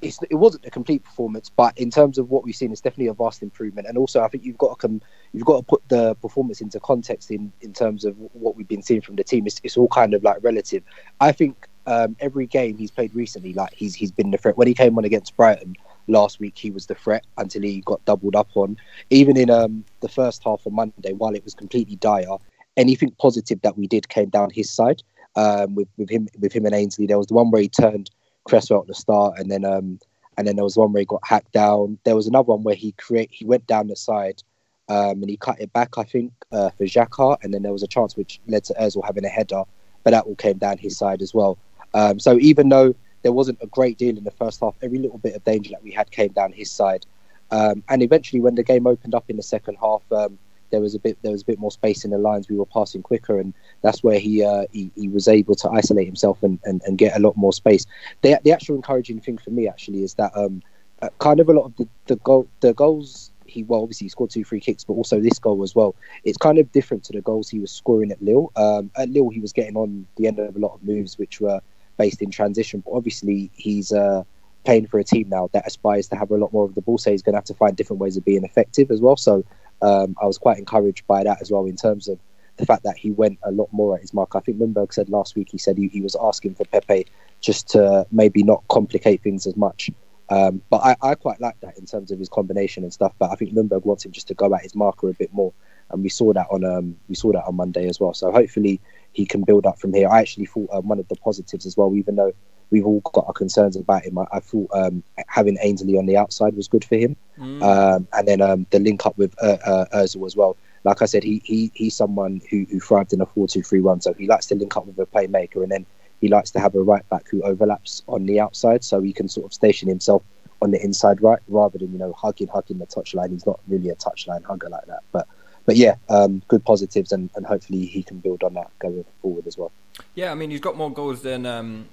it 0.00 0.34
wasn't 0.34 0.64
a 0.64 0.70
complete 0.70 1.02
performance, 1.02 1.50
but 1.50 1.76
in 1.76 1.90
terms 1.90 2.18
of 2.18 2.30
what 2.30 2.44
we've 2.44 2.54
seen, 2.54 2.70
it's 2.70 2.80
definitely 2.80 3.08
a 3.08 3.14
vast 3.14 3.42
improvement. 3.42 3.88
And 3.88 3.98
also, 3.98 4.22
I 4.22 4.28
think 4.28 4.44
you've 4.44 4.58
got 4.58 4.68
to 4.68 4.76
come, 4.76 5.02
you've 5.32 5.44
got 5.44 5.56
to 5.56 5.62
put 5.64 5.82
the 5.88 6.14
performance 6.16 6.60
into 6.60 6.78
context 6.78 7.32
in 7.32 7.52
in 7.62 7.72
terms 7.72 8.04
of 8.04 8.16
what 8.32 8.54
we've 8.54 8.68
been 8.68 8.82
seeing 8.82 9.00
from 9.00 9.16
the 9.16 9.24
team. 9.24 9.44
It's, 9.46 9.60
it's 9.64 9.76
all 9.76 9.88
kind 9.88 10.14
of 10.14 10.22
like 10.22 10.36
relative. 10.40 10.84
I 11.20 11.32
think 11.32 11.66
um, 11.86 12.14
every 12.20 12.46
game 12.46 12.78
he's 12.78 12.92
played 12.92 13.12
recently, 13.14 13.54
like 13.54 13.74
he's 13.74 13.96
he's 13.96 14.12
been 14.12 14.30
the 14.30 14.38
threat. 14.38 14.56
When 14.56 14.68
he 14.68 14.74
came 14.74 14.96
on 14.98 15.04
against 15.04 15.36
Brighton 15.36 15.74
last 16.06 16.38
week, 16.38 16.56
he 16.56 16.70
was 16.70 16.86
the 16.86 16.94
threat 16.94 17.24
until 17.36 17.62
he 17.62 17.80
got 17.80 18.04
doubled 18.04 18.36
up 18.36 18.50
on. 18.54 18.76
Even 19.10 19.36
in 19.36 19.50
um, 19.50 19.84
the 20.00 20.08
first 20.08 20.44
half 20.44 20.64
on 20.64 20.74
Monday, 20.74 21.12
while 21.12 21.34
it 21.34 21.44
was 21.44 21.54
completely 21.54 21.96
dire, 21.96 22.36
anything 22.78 23.10
positive 23.20 23.60
that 23.62 23.76
we 23.76 23.86
did 23.86 24.08
came 24.08 24.30
down 24.30 24.48
his 24.50 24.70
side. 24.70 25.02
Um, 25.36 25.74
with 25.74 25.88
with 25.98 26.08
him 26.08 26.28
with 26.38 26.52
him 26.52 26.64
and 26.64 26.74
Ainsley, 26.74 27.06
there 27.06 27.18
was 27.18 27.26
the 27.26 27.34
one 27.34 27.50
where 27.50 27.60
he 27.60 27.68
turned 27.68 28.10
Cresswell 28.44 28.80
at 28.80 28.86
the 28.86 28.94
start, 28.94 29.38
and 29.38 29.50
then 29.50 29.64
um, 29.64 29.98
and 30.38 30.46
then 30.46 30.56
there 30.56 30.64
was 30.64 30.76
one 30.76 30.92
where 30.92 31.00
he 31.00 31.06
got 31.06 31.26
hacked 31.26 31.52
down. 31.52 31.98
There 32.04 32.16
was 32.16 32.26
another 32.26 32.46
one 32.46 32.62
where 32.62 32.74
he 32.74 32.92
create 32.92 33.30
he 33.30 33.44
went 33.44 33.66
down 33.66 33.88
the 33.88 33.96
side. 33.96 34.42
Um, 34.90 35.20
and 35.20 35.28
he 35.28 35.36
cut 35.36 35.60
it 35.60 35.70
back, 35.74 35.98
I 35.98 36.02
think, 36.02 36.32
uh, 36.50 36.70
for 36.70 36.84
Xhaka, 36.84 37.36
and 37.42 37.52
then 37.52 37.60
there 37.60 37.74
was 37.74 37.82
a 37.82 37.86
chance 37.86 38.16
which 38.16 38.40
led 38.46 38.64
to 38.64 38.74
Özil 38.80 39.04
having 39.04 39.22
a 39.22 39.28
header, 39.28 39.64
but 40.02 40.12
that 40.12 40.24
all 40.24 40.34
came 40.34 40.56
down 40.56 40.78
his 40.78 40.96
side 40.96 41.20
as 41.20 41.34
well. 41.34 41.58
Um, 41.92 42.18
so 42.18 42.38
even 42.38 42.70
though 42.70 42.94
there 43.22 43.32
wasn't 43.32 43.58
a 43.60 43.66
great 43.66 43.98
deal 43.98 44.16
in 44.16 44.24
the 44.24 44.30
first 44.30 44.60
half, 44.60 44.74
every 44.82 44.98
little 44.98 45.18
bit 45.18 45.34
of 45.34 45.44
danger 45.44 45.70
that 45.72 45.82
we 45.82 45.90
had 45.90 46.10
came 46.10 46.32
down 46.32 46.52
his 46.52 46.70
side. 46.70 47.04
Um, 47.50 47.82
and 47.88 48.02
eventually, 48.02 48.40
when 48.40 48.54
the 48.54 48.62
game 48.62 48.86
opened 48.86 49.14
up 49.14 49.24
in 49.28 49.36
the 49.36 49.42
second 49.42 49.76
half, 49.80 50.02
um, 50.12 50.38
there 50.70 50.80
was 50.80 50.94
a 50.94 50.98
bit 50.98 51.18
there 51.22 51.32
was 51.32 51.42
a 51.42 51.46
bit 51.46 51.58
more 51.58 51.70
space 51.70 52.04
in 52.04 52.10
the 52.10 52.18
lines. 52.18 52.48
We 52.48 52.56
were 52.56 52.66
passing 52.66 53.02
quicker, 53.02 53.38
and 53.38 53.54
that's 53.82 54.02
where 54.02 54.18
he 54.18 54.44
uh, 54.44 54.64
he, 54.72 54.90
he 54.94 55.08
was 55.08 55.28
able 55.28 55.54
to 55.56 55.70
isolate 55.70 56.06
himself 56.06 56.42
and, 56.42 56.58
and, 56.64 56.82
and 56.86 56.98
get 56.98 57.16
a 57.16 57.20
lot 57.20 57.36
more 57.36 57.52
space. 57.52 57.86
The 58.22 58.38
the 58.44 58.52
actual 58.52 58.76
encouraging 58.76 59.20
thing 59.20 59.38
for 59.38 59.50
me 59.50 59.68
actually 59.68 60.02
is 60.02 60.14
that 60.14 60.36
um, 60.36 60.62
uh, 61.02 61.08
kind 61.18 61.40
of 61.40 61.48
a 61.48 61.52
lot 61.52 61.64
of 61.64 61.76
the 61.76 61.88
the 62.06 62.16
goal 62.16 62.48
the 62.60 62.74
goals 62.74 63.30
he 63.46 63.62
well 63.64 63.82
obviously 63.82 64.04
he 64.04 64.08
scored 64.10 64.30
two 64.30 64.44
free 64.44 64.60
kicks, 64.60 64.84
but 64.84 64.94
also 64.94 65.20
this 65.20 65.38
goal 65.38 65.62
as 65.62 65.74
well. 65.74 65.94
It's 66.24 66.38
kind 66.38 66.58
of 66.58 66.70
different 66.72 67.04
to 67.04 67.12
the 67.12 67.22
goals 67.22 67.48
he 67.48 67.58
was 67.58 67.72
scoring 67.72 68.12
at 68.12 68.22
Lille. 68.22 68.52
Um, 68.56 68.90
at 68.96 69.08
Lille, 69.08 69.30
he 69.30 69.40
was 69.40 69.52
getting 69.52 69.76
on 69.76 70.06
the 70.16 70.26
end 70.26 70.38
of 70.38 70.54
a 70.54 70.58
lot 70.58 70.74
of 70.74 70.82
moves 70.82 71.18
which 71.18 71.40
were 71.40 71.60
based 71.96 72.22
in 72.22 72.30
transition, 72.30 72.82
but 72.84 72.92
obviously 72.92 73.50
he's 73.54 73.92
uh, 73.92 74.22
playing 74.64 74.86
for 74.86 75.00
a 75.00 75.04
team 75.04 75.28
now 75.28 75.48
that 75.52 75.66
aspires 75.66 76.08
to 76.08 76.16
have 76.16 76.30
a 76.30 76.36
lot 76.36 76.52
more 76.52 76.64
of 76.64 76.74
the 76.74 76.82
ball. 76.82 76.98
So 76.98 77.10
he's 77.10 77.22
going 77.22 77.32
to 77.32 77.38
have 77.38 77.44
to 77.44 77.54
find 77.54 77.76
different 77.76 78.00
ways 78.00 78.16
of 78.16 78.24
being 78.24 78.44
effective 78.44 78.90
as 78.90 79.00
well. 79.00 79.16
So 79.16 79.44
um, 79.82 80.16
I 80.20 80.26
was 80.26 80.38
quite 80.38 80.58
encouraged 80.58 81.06
by 81.06 81.24
that 81.24 81.38
as 81.40 81.50
well 81.50 81.66
in 81.66 81.76
terms 81.76 82.08
of 82.08 82.18
the 82.56 82.66
fact 82.66 82.82
that 82.82 82.96
he 82.96 83.10
went 83.10 83.38
a 83.44 83.52
lot 83.52 83.68
more 83.72 83.94
at 83.94 84.00
his 84.00 84.12
mark. 84.12 84.34
I 84.34 84.40
think 84.40 84.58
Ljungberg 84.58 84.92
said 84.92 85.08
last 85.08 85.36
week 85.36 85.48
he 85.50 85.58
said 85.58 85.78
he, 85.78 85.88
he 85.88 86.00
was 86.00 86.16
asking 86.20 86.56
for 86.56 86.64
Pepe 86.66 87.06
just 87.40 87.68
to 87.70 88.06
maybe 88.10 88.42
not 88.42 88.64
complicate 88.68 89.22
things 89.22 89.46
as 89.46 89.56
much. 89.56 89.90
Um, 90.30 90.60
but 90.68 90.78
I, 90.84 90.96
I 91.00 91.14
quite 91.14 91.40
like 91.40 91.58
that 91.60 91.78
in 91.78 91.86
terms 91.86 92.10
of 92.10 92.18
his 92.18 92.28
combination 92.28 92.82
and 92.82 92.92
stuff. 92.92 93.12
But 93.18 93.30
I 93.30 93.34
think 93.36 93.54
Ljungberg 93.54 93.84
wants 93.84 94.04
him 94.04 94.12
just 94.12 94.28
to 94.28 94.34
go 94.34 94.54
at 94.54 94.62
his 94.62 94.74
marker 94.74 95.08
a 95.08 95.14
bit 95.14 95.32
more, 95.32 95.54
and 95.90 96.02
we 96.02 96.10
saw 96.10 96.32
that 96.34 96.46
on 96.50 96.64
um, 96.64 96.96
we 97.08 97.14
saw 97.14 97.32
that 97.32 97.44
on 97.46 97.54
Monday 97.54 97.88
as 97.88 97.98
well. 97.98 98.12
So 98.12 98.30
hopefully 98.30 98.80
he 99.12 99.24
can 99.24 99.42
build 99.42 99.64
up 99.64 99.78
from 99.78 99.94
here. 99.94 100.08
I 100.08 100.20
actually 100.20 100.46
thought 100.46 100.68
um, 100.72 100.88
one 100.88 100.98
of 100.98 101.08
the 101.08 101.16
positives 101.16 101.64
as 101.64 101.76
well, 101.76 101.94
even 101.94 102.16
though 102.16 102.32
we've 102.70 102.86
all 102.86 103.00
got 103.00 103.26
our 103.26 103.32
concerns 103.32 103.76
about 103.76 104.04
him, 104.04 104.18
I, 104.18 104.26
I 104.32 104.40
thought 104.40 104.68
um, 104.72 105.02
having 105.26 105.56
Ainsley 105.60 105.96
on 105.96 106.06
the 106.06 106.16
outside 106.16 106.54
was 106.54 106.68
good 106.68 106.84
for 106.84 106.96
him, 106.96 107.16
Mm. 107.38 107.62
um, 107.62 108.08
and 108.14 108.26
then 108.26 108.40
um, 108.40 108.66
the 108.70 108.80
link 108.80 109.06
up 109.06 109.16
with 109.16 109.32
uh, 109.40 109.58
uh, 109.64 109.86
as 109.92 110.16
well. 110.16 110.56
Like 110.84 111.02
I 111.02 111.06
said, 111.06 111.22
he, 111.22 111.40
he 111.44 111.70
he's 111.74 111.94
someone 111.94 112.40
who, 112.50 112.66
who 112.70 112.80
thrived 112.80 113.12
in 113.12 113.20
a 113.20 113.26
four-two-three-one, 113.26 114.00
so 114.00 114.12
he 114.14 114.26
likes 114.26 114.46
to 114.46 114.54
link 114.56 114.76
up 114.76 114.86
with 114.86 114.98
a 114.98 115.06
playmaker, 115.06 115.62
and 115.62 115.70
then 115.70 115.86
he 116.20 116.28
likes 116.28 116.50
to 116.52 116.60
have 116.60 116.74
a 116.74 116.82
right 116.82 117.08
back 117.10 117.28
who 117.28 117.42
overlaps 117.42 118.02
on 118.08 118.26
the 118.26 118.40
outside, 118.40 118.82
so 118.82 119.00
he 119.00 119.12
can 119.12 119.28
sort 119.28 119.46
of 119.46 119.52
station 119.54 119.88
himself 119.88 120.22
on 120.60 120.72
the 120.72 120.82
inside 120.82 121.22
right 121.22 121.38
rather 121.46 121.78
than 121.78 121.92
you 121.92 121.98
know 121.98 122.12
hugging 122.12 122.48
hugging 122.48 122.78
the 122.78 122.86
touchline. 122.86 123.30
He's 123.30 123.46
not 123.46 123.60
really 123.68 123.90
a 123.90 123.94
touchline 123.94 124.42
hugger 124.44 124.68
like 124.68 124.86
that, 124.86 125.04
but 125.12 125.28
but 125.64 125.76
yeah, 125.76 125.94
um, 126.08 126.42
good 126.48 126.64
positives, 126.64 127.12
and, 127.12 127.30
and 127.36 127.46
hopefully 127.46 127.86
he 127.86 128.02
can 128.02 128.18
build 128.18 128.42
on 128.42 128.54
that 128.54 128.70
going 128.80 129.04
forward 129.22 129.46
as 129.46 129.56
well. 129.56 129.70
Yeah, 130.16 130.32
I 130.32 130.34
mean 130.34 130.50
he's 130.50 130.60
got 130.60 130.76
more 130.76 130.90
goals 130.92 131.22
than 131.22 131.46
um, 131.46 131.86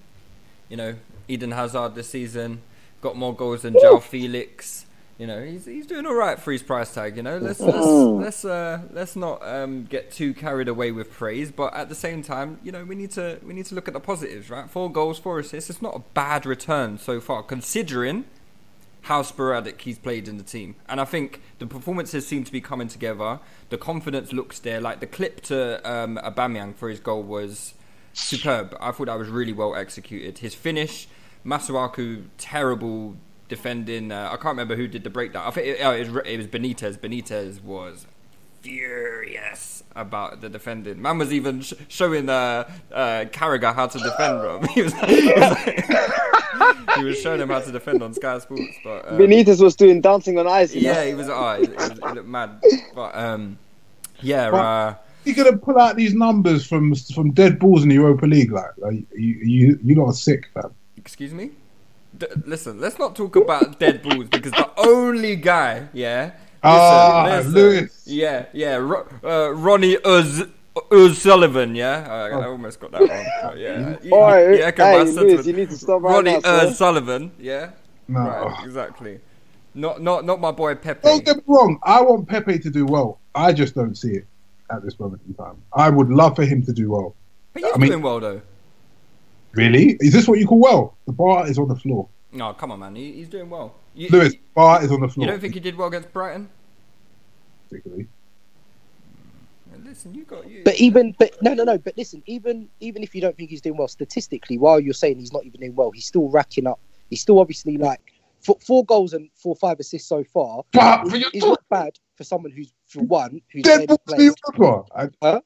you 0.70 0.78
know 0.78 0.96
Eden 1.28 1.52
Hazard 1.52 1.96
this 1.96 2.10
season. 2.10 2.62
Got 3.02 3.18
more 3.18 3.36
goals 3.36 3.64
than 3.64 3.74
João 3.74 4.02
Felix. 4.02 4.86
You 5.18 5.28
know 5.28 5.44
he's 5.44 5.66
he's 5.66 5.88
doing 5.88 6.06
all 6.06 6.14
right 6.14 6.38
for 6.38 6.52
his 6.52 6.62
price 6.62 6.94
tag. 6.94 7.16
You 7.16 7.24
know 7.24 7.38
let's 7.38 7.60
let's 7.60 7.86
let's 7.86 8.46
uh, 8.46 8.82
let's 8.92 9.16
not 9.16 9.46
um, 9.48 9.86
get 9.86 10.12
too 10.12 10.34
carried 10.34 10.68
away 10.68 10.92
with 10.92 11.12
praise, 11.12 11.52
but 11.52 11.74
at 11.74 11.90
the 11.90 11.96
same 11.96 12.22
time, 12.22 12.60
you 12.64 12.72
know 12.72 12.84
we 12.84 12.96
need 12.96 13.12
to 13.12 13.40
we 13.46 13.54
need 13.54 13.66
to 13.68 13.76
look 13.76 13.88
at 13.88 13.94
the 13.94 14.00
positives, 14.00 14.50
right? 14.50 14.70
Four 14.70 14.92
goals, 14.92 15.18
four 15.18 15.40
assists. 15.40 15.70
It's 15.70 15.82
not 15.82 15.96
a 15.96 16.00
bad 16.14 16.46
return 16.46 16.98
so 16.98 17.22
far, 17.22 17.44
considering 17.44 18.26
how 19.06 19.22
sporadic 19.22 19.80
he's 19.82 20.00
played 20.00 20.28
in 20.28 20.38
the 20.38 20.44
team. 20.44 20.76
And 20.90 21.00
I 21.00 21.06
think 21.06 21.42
the 21.60 21.68
performances 21.68 22.26
seem 22.28 22.44
to 22.44 22.52
be 22.52 22.60
coming 22.60 22.88
together. 22.88 23.40
The 23.70 23.78
confidence 23.78 24.34
looks 24.34 24.58
there. 24.60 24.82
Like 24.82 25.00
the 25.00 25.06
clip 25.06 25.42
to 25.42 25.80
um, 25.90 26.20
Aubameyang 26.24 26.76
for 26.76 26.90
his 26.90 27.00
goal 27.00 27.22
was 27.22 27.76
superb. 28.16 28.76
I 28.80 28.92
thought 28.92 29.06
that 29.06 29.20
was 29.20 29.30
really 29.30 29.54
well 29.54 29.76
executed. 29.76 30.40
His 30.40 30.56
finish, 30.56 31.08
Masuaku, 31.46 32.26
terrible 32.38 33.16
defending. 33.48 34.12
Uh, 34.12 34.30
I 34.32 34.36
can't 34.38 34.46
remember 34.46 34.76
who 34.76 34.88
did 34.88 35.04
the 35.04 35.10
breakdown. 35.10 35.46
I 35.46 35.52
think 35.52 35.68
it, 35.68 35.80
oh, 35.84 35.92
it, 35.92 36.10
was, 36.10 36.24
it 36.26 36.38
was 36.38 36.48
Benitez. 36.48 36.98
Benitez 36.98 37.62
was 37.62 38.08
furious 38.62 39.84
about 39.96 40.42
the 40.42 40.50
defending. 40.50 41.02
Man 41.02 41.18
was 41.18 41.32
even 41.32 41.62
sh- 41.62 41.74
showing 41.88 42.30
uh, 42.30 42.68
uh, 42.92 43.26
Carragher 43.32 43.76
how 43.76 43.88
to 43.88 44.00
defend, 44.00 44.40
bro. 44.42 44.62
He 44.74 44.82
was, 44.82 44.94
he 44.94 45.34
was, 45.34 45.58
he 46.98 47.04
was 47.04 47.22
showing 47.22 47.42
him 47.42 47.50
how 47.50 47.60
to 47.60 47.72
defend 47.72 48.02
on 48.02 48.14
Sky 48.14 48.40
Sports. 48.40 48.78
But 48.84 49.12
um, 49.12 49.20
Benitez 49.20 49.62
was 49.62 49.76
doing 49.76 50.02
dancing 50.02 50.40
on 50.40 50.48
ice. 50.48 50.74
you 50.74 50.82
know? 50.82 50.94
yeah, 50.94 51.06
he 51.06 51.14
was. 51.14 51.30
Oh, 51.30 51.50
it, 51.50 51.70
it, 51.70 51.76
was, 51.76 51.90
it 51.92 52.04
looked 52.04 52.28
mad. 52.28 52.64
But 52.96 53.16
um, 53.16 53.60
yeah, 54.22 54.50
uh, 54.50 54.96
You're 55.26 55.36
gonna 55.36 55.58
pull 55.58 55.80
out 55.80 55.96
these 55.96 56.14
numbers 56.14 56.66
from 56.68 56.94
from 56.96 57.32
dead 57.32 57.60
balls 57.60 57.84
in 57.84 57.90
the 57.90 57.96
Europa 57.96 58.26
League, 58.26 58.52
like, 58.52 58.72
like 58.78 59.04
you 59.16 59.34
you 59.54 59.80
you 59.84 59.96
lot 59.96 60.08
are 60.10 60.14
sick, 60.14 60.48
fam. 60.54 60.74
excuse 60.98 61.34
me. 61.34 61.52
D- 62.18 62.28
listen, 62.46 62.80
let's 62.80 62.98
not 62.98 63.16
talk 63.16 63.36
about 63.36 63.80
dead 63.84 64.02
balls 64.04 64.28
because 64.30 64.52
the 64.52 64.70
only 64.78 65.36
guy, 65.36 65.88
yeah. 65.94 66.26
Listen, 66.26 66.42
Ah, 66.64 67.26
listen. 67.38 67.52
Lewis. 67.54 68.04
Yeah, 68.06 68.46
yeah. 68.54 68.76
Ro- 68.76 69.08
uh, 69.24 69.52
Ronnie 69.54 69.98
Uz 70.06 70.44
O'Sullivan, 70.92 71.76
yeah, 71.76 72.06
I, 72.10 72.30
I 72.40 72.46
almost 72.48 72.80
got 72.80 72.92
that 72.92 73.02
wrong. 73.02 73.26
But 73.44 73.58
yeah, 73.58 73.98
you, 74.04 74.14
Oi, 74.14 74.56
you 74.58 74.64
echo 74.64 74.84
hey, 74.84 75.04
Lewis, 75.04 75.46
you 75.46 75.54
need 75.54 75.70
to 75.70 75.78
stop 75.78 76.02
Ronnie 76.02 76.34
now, 76.34 76.40
sir. 76.40 76.68
O'Sullivan, 76.68 77.32
yeah, 77.40 77.72
No. 78.08 78.20
right, 78.22 78.66
exactly. 78.66 79.20
Not 79.74 80.02
not 80.02 80.26
not 80.26 80.40
my 80.40 80.52
boy 80.52 80.76
Pepe. 80.76 81.02
Don't 81.04 81.24
get 81.26 81.38
me 81.38 81.44
wrong. 81.48 81.80
I 81.84 82.02
want 82.02 82.28
Pepe 82.28 82.60
to 82.60 82.70
do 82.70 82.86
well. 82.86 83.20
I 83.36 83.52
just 83.54 83.76
don't 83.76 83.96
see 83.96 84.12
it 84.14 84.26
at 84.72 84.84
this 84.84 85.00
moment 85.00 85.22
in 85.28 85.34
time. 85.34 85.62
I 85.74 85.90
would 85.90 86.10
love 86.10 86.36
for 86.36 86.46
him 86.46 86.64
to 86.66 86.74
do 86.74 86.92
well. 86.92 87.16
But 87.54 87.64
he's 87.64 87.72
I 87.74 87.78
mean- 87.78 87.90
doing 87.92 88.04
well 88.04 88.20
though. 88.20 88.42
Really? 89.54 89.96
Is 90.02 90.12
this 90.12 90.28
what 90.28 90.38
you 90.38 90.46
call 90.46 90.60
well? 90.60 90.98
The 91.06 91.14
bar 91.14 91.48
is 91.48 91.58
on 91.58 91.70
the 91.70 91.78
floor. 91.78 92.10
No, 92.34 92.52
come 92.54 92.74
on, 92.74 92.80
man, 92.80 92.96
he, 92.96 93.14
he's 93.14 93.30
doing 93.30 93.50
well. 93.50 93.76
You, 93.94 94.10
Lewis, 94.10 94.36
bar 94.54 94.84
is 94.84 94.92
on 94.92 95.00
the 95.00 95.08
floor. 95.08 95.26
you 95.26 95.32
don't 95.32 95.40
think 95.40 95.54
he 95.54 95.62
did 95.62 95.78
well 95.78 95.88
against 95.88 96.12
Brighton? 96.12 96.50
particularly? 97.70 98.08
Listen, 99.84 100.16
you 100.16 100.24
got 100.24 100.50
you. 100.50 100.62
But 100.64 100.76
even, 100.80 101.16
but 101.20 101.42
no, 101.42 101.54
no, 101.54 101.64
no. 101.64 101.78
But 101.78 101.98
listen, 101.98 102.24
even 102.26 102.70
even 102.80 103.04
if 103.04 103.14
you 103.14 103.22
don't 103.22 103.36
think 103.38 103.50
he's 103.50 103.62
doing 103.62 103.78
well 103.78 103.88
statistically, 103.88 104.58
while 104.58 104.80
you're 104.80 104.94
saying 104.94 105.20
he's 105.20 105.34
not 105.34 105.46
even 105.46 105.60
doing 105.60 105.76
well, 105.76 105.92
he's 105.92 106.06
still 106.06 106.30
racking 106.30 106.66
up. 106.66 106.80
He's 107.10 107.22
still 107.22 107.40
obviously 107.40 107.78
like 107.78 108.00
four, 108.42 108.58
four 108.66 108.86
goals 108.86 109.14
and 109.14 109.30
four 109.36 109.56
five 109.56 109.80
assists 109.80 110.08
so 110.08 110.24
far. 110.24 110.64
But 110.72 111.08
is, 111.08 111.14
you 111.14 111.30
is 111.34 111.44
not 111.44 111.62
bad 111.70 112.00
for 112.16 112.24
someone 112.24 112.52
who's 112.52 112.74
for 112.88 113.04
one 113.04 113.42
who's 113.52 113.64
Dead 113.64 113.72
barely 113.72 113.88
balls 113.88 114.00
played. 114.08 114.18
to 114.20 114.36
Europa. 114.58 114.84
I- 114.96 115.10
Huh? 115.22 115.42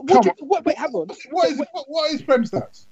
What 0.00 0.22
do 0.22 0.30
what, 0.40 0.64
wait, 0.64 0.78
hang 0.78 0.92
on. 0.94 1.08
What 1.30 1.50
is 1.50 1.58
what, 1.58 1.68
what 1.88 2.08
are 2.08 2.12
his 2.12 2.22
prem 2.22 2.44
stats? 2.44 2.86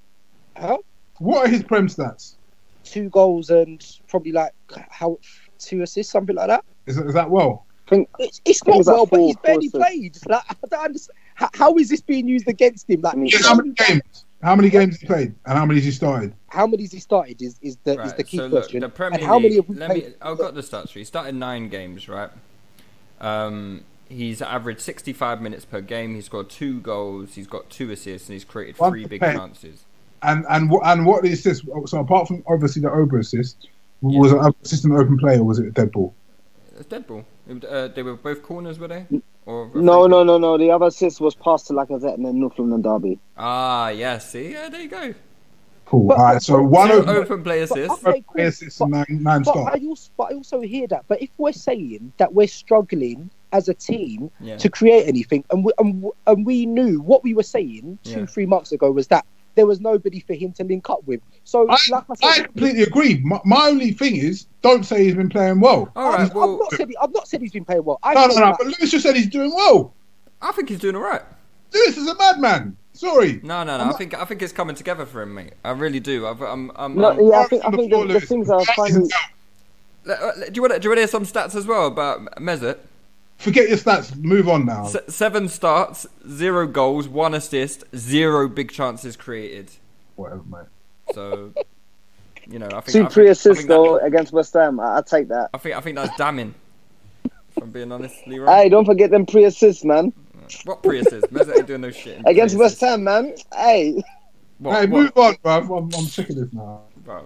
Huh? 0.57 0.77
What 1.19 1.45
are 1.45 1.49
his 1.49 1.63
prem 1.63 1.87
stats? 1.87 2.35
Two 2.83 3.09
goals 3.09 3.49
and 3.49 3.85
probably 4.07 4.33
like 4.33 4.51
how 4.89 5.17
two 5.57 5.83
assists, 5.83 6.11
something 6.11 6.35
like 6.35 6.47
that. 6.47 6.65
Is, 6.85 6.97
is 6.97 7.13
that 7.13 7.29
well? 7.29 7.65
It's, 8.19 8.41
it's 8.43 8.65
not 8.65 8.79
it's 8.79 8.87
like 8.87 8.95
well, 8.97 9.05
but 9.05 9.19
he's 9.21 9.37
barely 9.37 9.67
assists. 9.67 9.77
played. 9.77 10.17
Like, 10.27 10.43
I 10.49 10.55
don't 10.69 10.83
understand. 10.85 11.17
How, 11.35 11.49
how 11.53 11.75
is 11.75 11.87
this 11.87 12.01
being 12.01 12.27
used 12.27 12.47
against 12.49 12.89
him? 12.89 12.99
Like, 12.99 13.15
How 13.41 13.55
many 13.55 13.71
games? 13.71 14.25
How 14.43 14.55
many 14.55 14.69
games 14.69 14.95
has 14.95 15.01
he 15.01 15.07
played? 15.07 15.33
And 15.45 15.57
how 15.57 15.65
many 15.65 15.79
has 15.79 15.85
he 15.85 15.91
started? 15.91 16.35
how 16.49 16.67
many 16.67 16.83
has 16.83 16.91
he 16.91 16.99
started? 16.99 17.41
Is 17.41 17.57
is 17.61 17.77
the 17.83 18.01
is 18.03 18.13
the 18.13 18.23
key 18.23 18.37
so 18.37 18.43
look, 18.43 18.51
question. 18.63 18.81
the 18.81 18.89
Premier 18.89 19.19
and 19.19 19.25
how 19.27 19.39
many 19.39 19.55
League. 19.55 19.65
have 19.65 19.69
we 19.69 19.75
played? 19.77 20.05
me. 20.09 20.13
I've 20.21 20.37
got 20.37 20.53
the 20.53 20.61
stats. 20.61 20.91
for 20.91 20.99
you. 20.99 21.01
He 21.01 21.05
started 21.05 21.35
nine 21.35 21.69
games, 21.69 22.07
right? 22.09 22.29
Um, 23.19 23.83
he's 24.09 24.41
averaged 24.41 24.81
65 24.81 25.41
minutes 25.41 25.65
per 25.65 25.81
game. 25.81 26.15
He's 26.15 26.25
scored 26.25 26.49
two 26.49 26.79
goals. 26.79 27.35
He's 27.35 27.47
got 27.47 27.69
two 27.69 27.91
assists, 27.91 28.27
and 28.29 28.33
he's 28.33 28.45
created 28.45 28.79
One 28.79 28.91
three 28.91 29.05
big 29.05 29.21
pen. 29.21 29.35
chances. 29.37 29.85
And 30.23 30.45
and 30.49 30.71
and 30.83 31.05
what 31.05 31.23
the 31.23 31.31
assist? 31.31 31.65
So 31.85 31.99
apart 31.99 32.27
from 32.27 32.43
obviously 32.47 32.81
the 32.81 32.91
over 32.91 33.19
assist, 33.19 33.67
was 34.01 34.31
it 34.31 34.37
an 34.37 34.53
assist 34.63 34.85
an 34.85 34.93
open 34.93 35.17
play 35.17 35.37
or 35.37 35.43
was 35.43 35.59
it 35.59 35.67
a 35.67 35.71
dead 35.71 35.91
ball? 35.91 36.13
It's 36.75 36.87
dead 36.87 37.07
ball. 37.07 37.25
Uh, 37.49 37.87
they 37.87 38.03
were 38.03 38.15
both 38.15 38.43
corners, 38.43 38.77
were 38.79 38.87
they? 38.87 39.05
Or 39.45 39.71
No, 39.73 40.05
no, 40.07 40.23
no, 40.23 40.37
no. 40.37 40.57
The 40.57 40.71
other 40.71 40.87
assist 40.87 41.21
was 41.21 41.33
passed 41.33 41.67
to 41.67 41.73
Lacazette 41.73 42.17
in 42.17 42.23
the 42.23 42.33
North 42.33 42.59
London 42.59 42.81
derby. 42.81 43.19
Ah, 43.37 43.89
yeah. 43.89 44.17
See, 44.17 44.51
yeah, 44.51 44.69
there 44.69 44.81
you 44.81 44.89
go. 44.89 45.13
Cool. 45.87 46.07
But- 46.07 46.17
All 46.17 46.23
right. 46.25 46.41
So 46.41 46.61
one 46.61 46.89
Two 46.89 46.93
open, 46.95 47.09
open 47.15 47.43
play 47.43 47.65
But, 47.65 47.71
assists. 47.79 48.05
okay, 48.05 48.21
cool. 48.27 48.33
play 48.35 48.43
assists 48.45 48.81
and 48.81 48.91
nine 48.91 49.05
nine 49.09 49.43
But. 49.43 49.55
I 49.57 49.79
also, 49.87 50.11
but 50.17 50.31
I 50.31 50.35
also 50.35 50.59
hear 50.61 50.85
that. 50.87 51.05
But 51.07 51.21
if 51.21 51.29
we're 51.37 51.53
saying 51.53 52.11
that 52.17 52.33
we're 52.33 52.47
struggling 52.47 53.29
as 53.53 53.69
a 53.69 53.73
team 53.73 54.29
Yeah. 54.41 54.57
to 54.57 54.69
create 54.69 55.07
anything, 55.07 55.45
and 55.49 55.63
we, 55.63 55.71
and, 55.79 56.03
and 56.27 56.45
we 56.45 56.65
knew 56.65 56.99
what 57.01 57.23
we 57.23 57.33
were 57.33 57.43
saying 57.43 57.99
two, 58.03 58.11
Yeah. 58.11 58.25
three 58.25 58.45
months 58.45 58.73
ago 58.73 58.91
was 58.91 59.07
that 59.07 59.25
there 59.55 59.65
was 59.65 59.79
nobody 59.79 60.19
for 60.19 60.33
him 60.33 60.51
to 60.51 60.63
link 60.65 60.89
up 60.89 60.99
with. 61.07 61.21
So, 61.45 61.67
I, 61.69 61.77
like 61.89 62.03
I 62.21 62.27
I 62.27 62.39
completely 62.41 62.83
agree. 62.83 63.21
My, 63.23 63.39
my 63.45 63.67
only 63.67 63.91
thing 63.91 64.17
is, 64.17 64.45
don't 64.61 64.83
say 64.85 65.05
he's 65.05 65.15
been 65.15 65.29
playing 65.29 65.61
well. 65.61 65.89
All 65.95 66.09
right. 66.11 66.19
I've, 66.19 66.33
Well, 66.35 66.57
not 66.59 66.71
said 66.73 66.89
he, 66.89 66.97
I've 67.01 67.13
not 67.13 67.27
said 67.27 67.41
he's 67.41 67.53
been 67.53 67.65
playing 67.65 67.85
well. 67.85 67.97
I 68.03 68.13
No, 68.13 68.27
no, 68.27 68.35
no. 68.35 68.41
like- 68.41 68.57
But 68.59 68.67
Lewis 68.67 68.91
just 68.91 69.03
said 69.03 69.15
he's 69.15 69.29
doing 69.29 69.51
well. 69.55 69.93
I 70.41 70.51
think 70.51 70.67
he's 70.69 70.79
doing 70.79 70.95
all 70.95 71.01
right. 71.01 71.21
Lewis 71.73 71.97
is 71.97 72.07
a 72.07 72.15
madman. 72.15 72.75
Sorry. 72.97 73.39
No, 73.43 73.63
no, 73.63 73.77
no. 73.77 73.85
I 73.85 73.93
think 73.93 74.13
I 74.13 74.25
think 74.25 74.41
it's 74.41 74.53
coming 74.53 74.75
together 74.75 75.05
for 75.05 75.21
him, 75.21 75.33
mate. 75.35 75.53
I 75.63 75.71
really 75.71 75.99
do. 75.99 76.25
I've, 76.27 76.41
I'm, 76.41 76.71
I'm, 76.75 76.95
No, 76.95 77.09
I'm- 77.09 77.19
yeah, 77.27 77.39
I 77.39 77.43
think 77.45 77.63
I 77.63 77.67
on 77.67 77.71
the 77.73 77.77
think 77.77 77.91
floor, 77.91 78.07
the, 78.07 78.13
the 78.13 78.21
things 78.21 78.49
are 78.49 78.63
finding. 78.65 79.09
Uh, 80.09 80.31
Do 80.33 80.51
you 80.53 80.61
want 80.61 80.73
to, 80.73 80.79
do 80.79 80.85
you 80.85 80.89
want 80.89 80.97
to 80.97 81.01
hear 81.01 81.07
some 81.07 81.25
stats 81.25 81.53
as 81.55 81.65
well 81.67 81.87
about 81.87 82.25
Mesut? 82.37 82.77
Forget 83.37 83.67
your 83.69 83.77
stats. 83.77 84.15
Move 84.15 84.47
on 84.49 84.65
now. 84.65 84.85
S- 84.85 84.95
seven 85.13 85.47
starts, 85.49 86.07
zero 86.29 86.65
goals, 86.65 87.07
one 87.07 87.33
assist, 87.33 87.83
zero 87.95 88.47
big 88.47 88.71
chances 88.71 89.15
created. 89.15 89.69
Whatever, 90.15 90.41
mate. 90.49 91.13
So, 91.13 91.53
you 92.49 92.57
know, 92.57 92.65
I 92.67 92.79
think 92.81 92.81
I 92.81 92.85
Two 92.85 92.91
think- 92.99 93.11
pre-assists 93.11 93.65
though 93.65 93.97
against 93.99 94.31
West 94.33 94.53
Ham. 94.53 94.79
I, 94.79 94.97
I 94.97 95.01
take 95.01 95.27
that. 95.27 95.49
I 95.53 95.57
think 95.59 95.75
I 95.75 95.81
think 95.81 95.97
that's 95.97 96.17
damning. 96.17 96.55
If 97.25 97.61
I'm 97.63 97.69
being 97.71 97.91
honest, 97.91 98.15
Leroy. 98.27 98.47
Hey, 98.47 98.69
don't 98.69 98.85
forget 98.85 99.11
them 99.11 99.25
pre 99.25 99.43
assists, 99.43 99.83
man. 99.83 100.13
What 100.65 100.83
pre 100.83 100.99
assist? 100.99 101.31
Mesut 101.33 101.57
ain't 101.57 101.67
doing 101.67 101.81
no 101.81 101.91
shit. 101.91 102.19
Against 102.25 102.55
pre-assists. 102.55 102.81
West 102.81 102.81
Ham, 102.81 103.03
man. 103.03 103.35
Hey. 103.53 104.03
What, 104.59 104.73
hey, 104.79 104.85
what- 104.87 105.01
move 105.01 105.17
on, 105.17 105.35
bro. 105.43 105.77
I'm, 105.77 105.93
I'm 105.93 106.05
sick 106.05 106.29
of 106.29 106.35
this 106.35 106.51
now. 106.51 106.81
Bruv. 107.03 107.25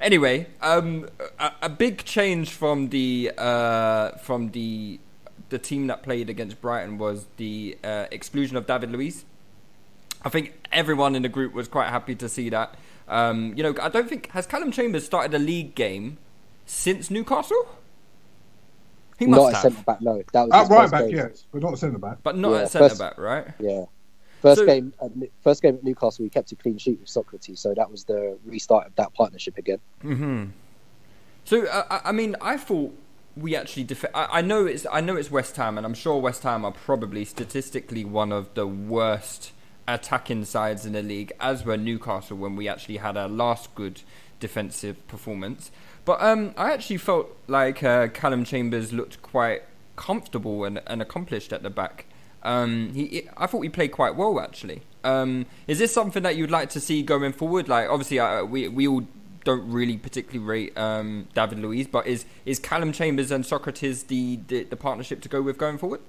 Anyway, 0.00 0.46
um, 0.60 1.08
a, 1.38 1.52
a 1.62 1.68
big 1.68 2.04
change 2.04 2.50
from 2.50 2.90
the 2.90 3.32
uh, 3.38 4.10
from 4.18 4.50
the 4.50 5.00
the 5.48 5.58
team 5.58 5.86
that 5.86 6.02
played 6.02 6.28
against 6.28 6.60
Brighton 6.60 6.98
was 6.98 7.26
the 7.36 7.78
uh, 7.84 8.06
exclusion 8.10 8.56
of 8.56 8.66
David 8.66 8.90
Luiz. 8.90 9.24
I 10.22 10.28
think 10.30 10.52
everyone 10.72 11.14
in 11.14 11.22
the 11.22 11.28
group 11.28 11.52
was 11.54 11.68
quite 11.68 11.88
happy 11.90 12.14
to 12.16 12.28
see 12.28 12.48
that. 12.50 12.74
Um, 13.08 13.54
you 13.56 13.62
know, 13.62 13.74
I 13.80 13.88
don't 13.88 14.08
think 14.08 14.30
has 14.32 14.46
Callum 14.46 14.72
Chambers 14.72 15.04
started 15.04 15.34
a 15.34 15.38
league 15.38 15.74
game 15.74 16.18
since 16.66 17.10
Newcastle. 17.10 17.78
He 19.24 19.30
must 19.30 19.40
not 19.42 19.48
a 19.50 19.54
have, 19.54 19.62
centre 19.62 19.82
back. 19.84 20.00
No, 20.00 20.22
that 20.32 20.48
was 20.48 20.70
At 20.70 20.74
right 20.74 20.90
back, 20.90 21.00
game. 21.06 21.16
yes, 21.16 21.46
but 21.52 21.62
not 21.62 21.74
a 21.74 21.76
centre 21.76 21.98
back. 21.98 22.18
but 22.22 22.36
not 22.36 22.50
Yeah, 22.52 22.58
at 22.62 22.70
centre 22.70 22.88
first- 22.88 23.00
back, 23.00 23.18
right? 23.18 23.46
Yeah. 23.58 23.84
First 24.42 24.60
So- 24.60 24.66
game, 24.66 24.92
at, 25.02 25.10
first 25.42 25.62
game 25.62 25.74
at 25.76 25.84
Newcastle, 25.84 26.22
we 26.24 26.28
kept 26.30 26.52
a 26.52 26.56
clean 26.56 26.76
sheet 26.78 27.00
with 27.00 27.08
Sokratis, 27.08 27.58
so 27.58 27.72
that 27.74 27.90
was 27.90 28.04
the 28.04 28.38
restart 28.44 28.86
of 28.86 28.94
that 28.96 29.14
partnership 29.14 29.56
again. 29.58 29.78
hmm 30.02 30.44
So 31.44 31.66
uh, 31.66 31.84
I- 31.90 32.00
I 32.10 32.12
mean, 32.12 32.36
I 32.40 32.56
thought 32.56 32.94
we 33.36 33.56
actually 33.56 33.84
def- 33.84 34.04
I, 34.14 34.38
I 34.38 34.40
know 34.42 34.64
it's 34.66 34.86
I 34.92 35.00
know 35.00 35.16
it's 35.16 35.30
West 35.30 35.56
Ham, 35.56 35.76
and 35.78 35.84
I'm 35.86 35.94
sure 35.94 36.18
West 36.20 36.42
Ham 36.44 36.64
are 36.64 36.72
probably 36.72 37.24
statistically 37.24 38.04
one 38.04 38.32
of 38.32 38.52
the 38.54 38.66
worst 38.66 39.52
attacking 39.88 40.44
sides 40.44 40.86
in 40.86 40.92
the 40.94 41.02
league, 41.02 41.32
as 41.40 41.64
were 41.64 41.76
Newcastle 41.76 42.36
when 42.36 42.54
we 42.56 42.68
actually 42.68 42.98
had 42.98 43.16
our 43.16 43.28
last 43.28 43.74
good 43.74 44.00
defensive 44.40 45.06
performance. 45.08 45.70
But 46.04 46.22
um, 46.22 46.54
I 46.56 46.72
actually 46.72 46.98
felt 46.98 47.34
like 47.46 47.82
uh, 47.82 48.08
Callum 48.08 48.44
Chambers 48.44 48.92
looked 48.92 49.22
quite 49.22 49.62
comfortable 49.96 50.64
and, 50.64 50.80
and 50.86 51.00
accomplished 51.00 51.52
at 51.52 51.62
the 51.62 51.70
back. 51.70 52.06
Um, 52.42 52.92
he, 52.92 53.28
I 53.36 53.46
thought 53.46 53.62
he 53.62 53.70
played 53.70 53.92
quite 53.92 54.16
well 54.16 54.38
actually. 54.38 54.82
Um, 55.02 55.46
is 55.66 55.78
this 55.78 55.92
something 55.92 56.22
that 56.22 56.36
you'd 56.36 56.50
like 56.50 56.70
to 56.70 56.80
see 56.80 57.02
going 57.02 57.32
forward? 57.32 57.68
Like, 57.68 57.88
obviously, 57.88 58.18
uh, 58.18 58.44
we 58.44 58.68
we 58.68 58.88
all 58.88 59.06
don't 59.44 59.70
really 59.70 59.98
particularly 59.98 60.44
rate 60.44 60.78
um, 60.78 61.28
David 61.34 61.58
Luiz, 61.58 61.86
but 61.86 62.06
is 62.06 62.24
is 62.44 62.58
Callum 62.58 62.92
Chambers 62.92 63.30
and 63.30 63.44
Sokratis 63.44 64.06
the, 64.06 64.40
the 64.48 64.64
the 64.64 64.76
partnership 64.76 65.20
to 65.22 65.28
go 65.28 65.42
with 65.42 65.58
going 65.58 65.78
forward? 65.78 66.00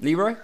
Leroy, 0.00 0.36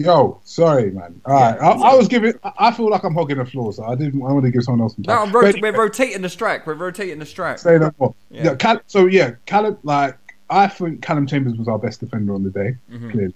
Yo, 0.00 0.40
sorry, 0.44 0.92
man. 0.92 1.20
All 1.24 1.34
right, 1.34 1.58
I, 1.60 1.72
I 1.72 1.94
was 1.96 2.06
giving. 2.06 2.32
I- 2.58 2.70
feel 2.70 2.88
like 2.88 3.02
I'm 3.02 3.14
hogging 3.14 3.38
the 3.38 3.44
floor, 3.44 3.72
so 3.72 3.82
I 3.82 3.96
didn't. 3.96 4.22
I 4.22 4.32
want 4.32 4.44
to 4.44 4.50
give 4.52 4.62
someone 4.62 4.82
else 4.82 4.94
some 4.94 5.02
no, 5.08 5.12
time. 5.14 5.26
I'm 5.26 5.32
rot- 5.34 5.54
But 5.54 5.60
we're 5.60 5.76
rotating 5.76 6.22
the 6.22 6.28
strike. 6.28 6.68
We're 6.68 6.74
rotating 6.74 7.18
the 7.18 7.26
strike. 7.26 7.58
Say 7.58 7.78
no 7.78 7.90
more. 7.98 8.14
Yeah. 8.30 8.44
Yeah. 8.44 8.54
Cal- 8.54 8.80
so 8.86 9.06
yeah, 9.06 9.32
Callum. 9.46 9.76
Like 9.82 10.16
I 10.50 10.68
think 10.68 11.02
Callum 11.02 11.26
Chambers 11.26 11.56
was 11.56 11.66
our 11.66 11.80
best 11.80 11.98
defender 11.98 12.32
on 12.32 12.44
the 12.44 12.50
day. 12.50 12.76
Mhm. 12.92 13.10
Clearly, 13.10 13.34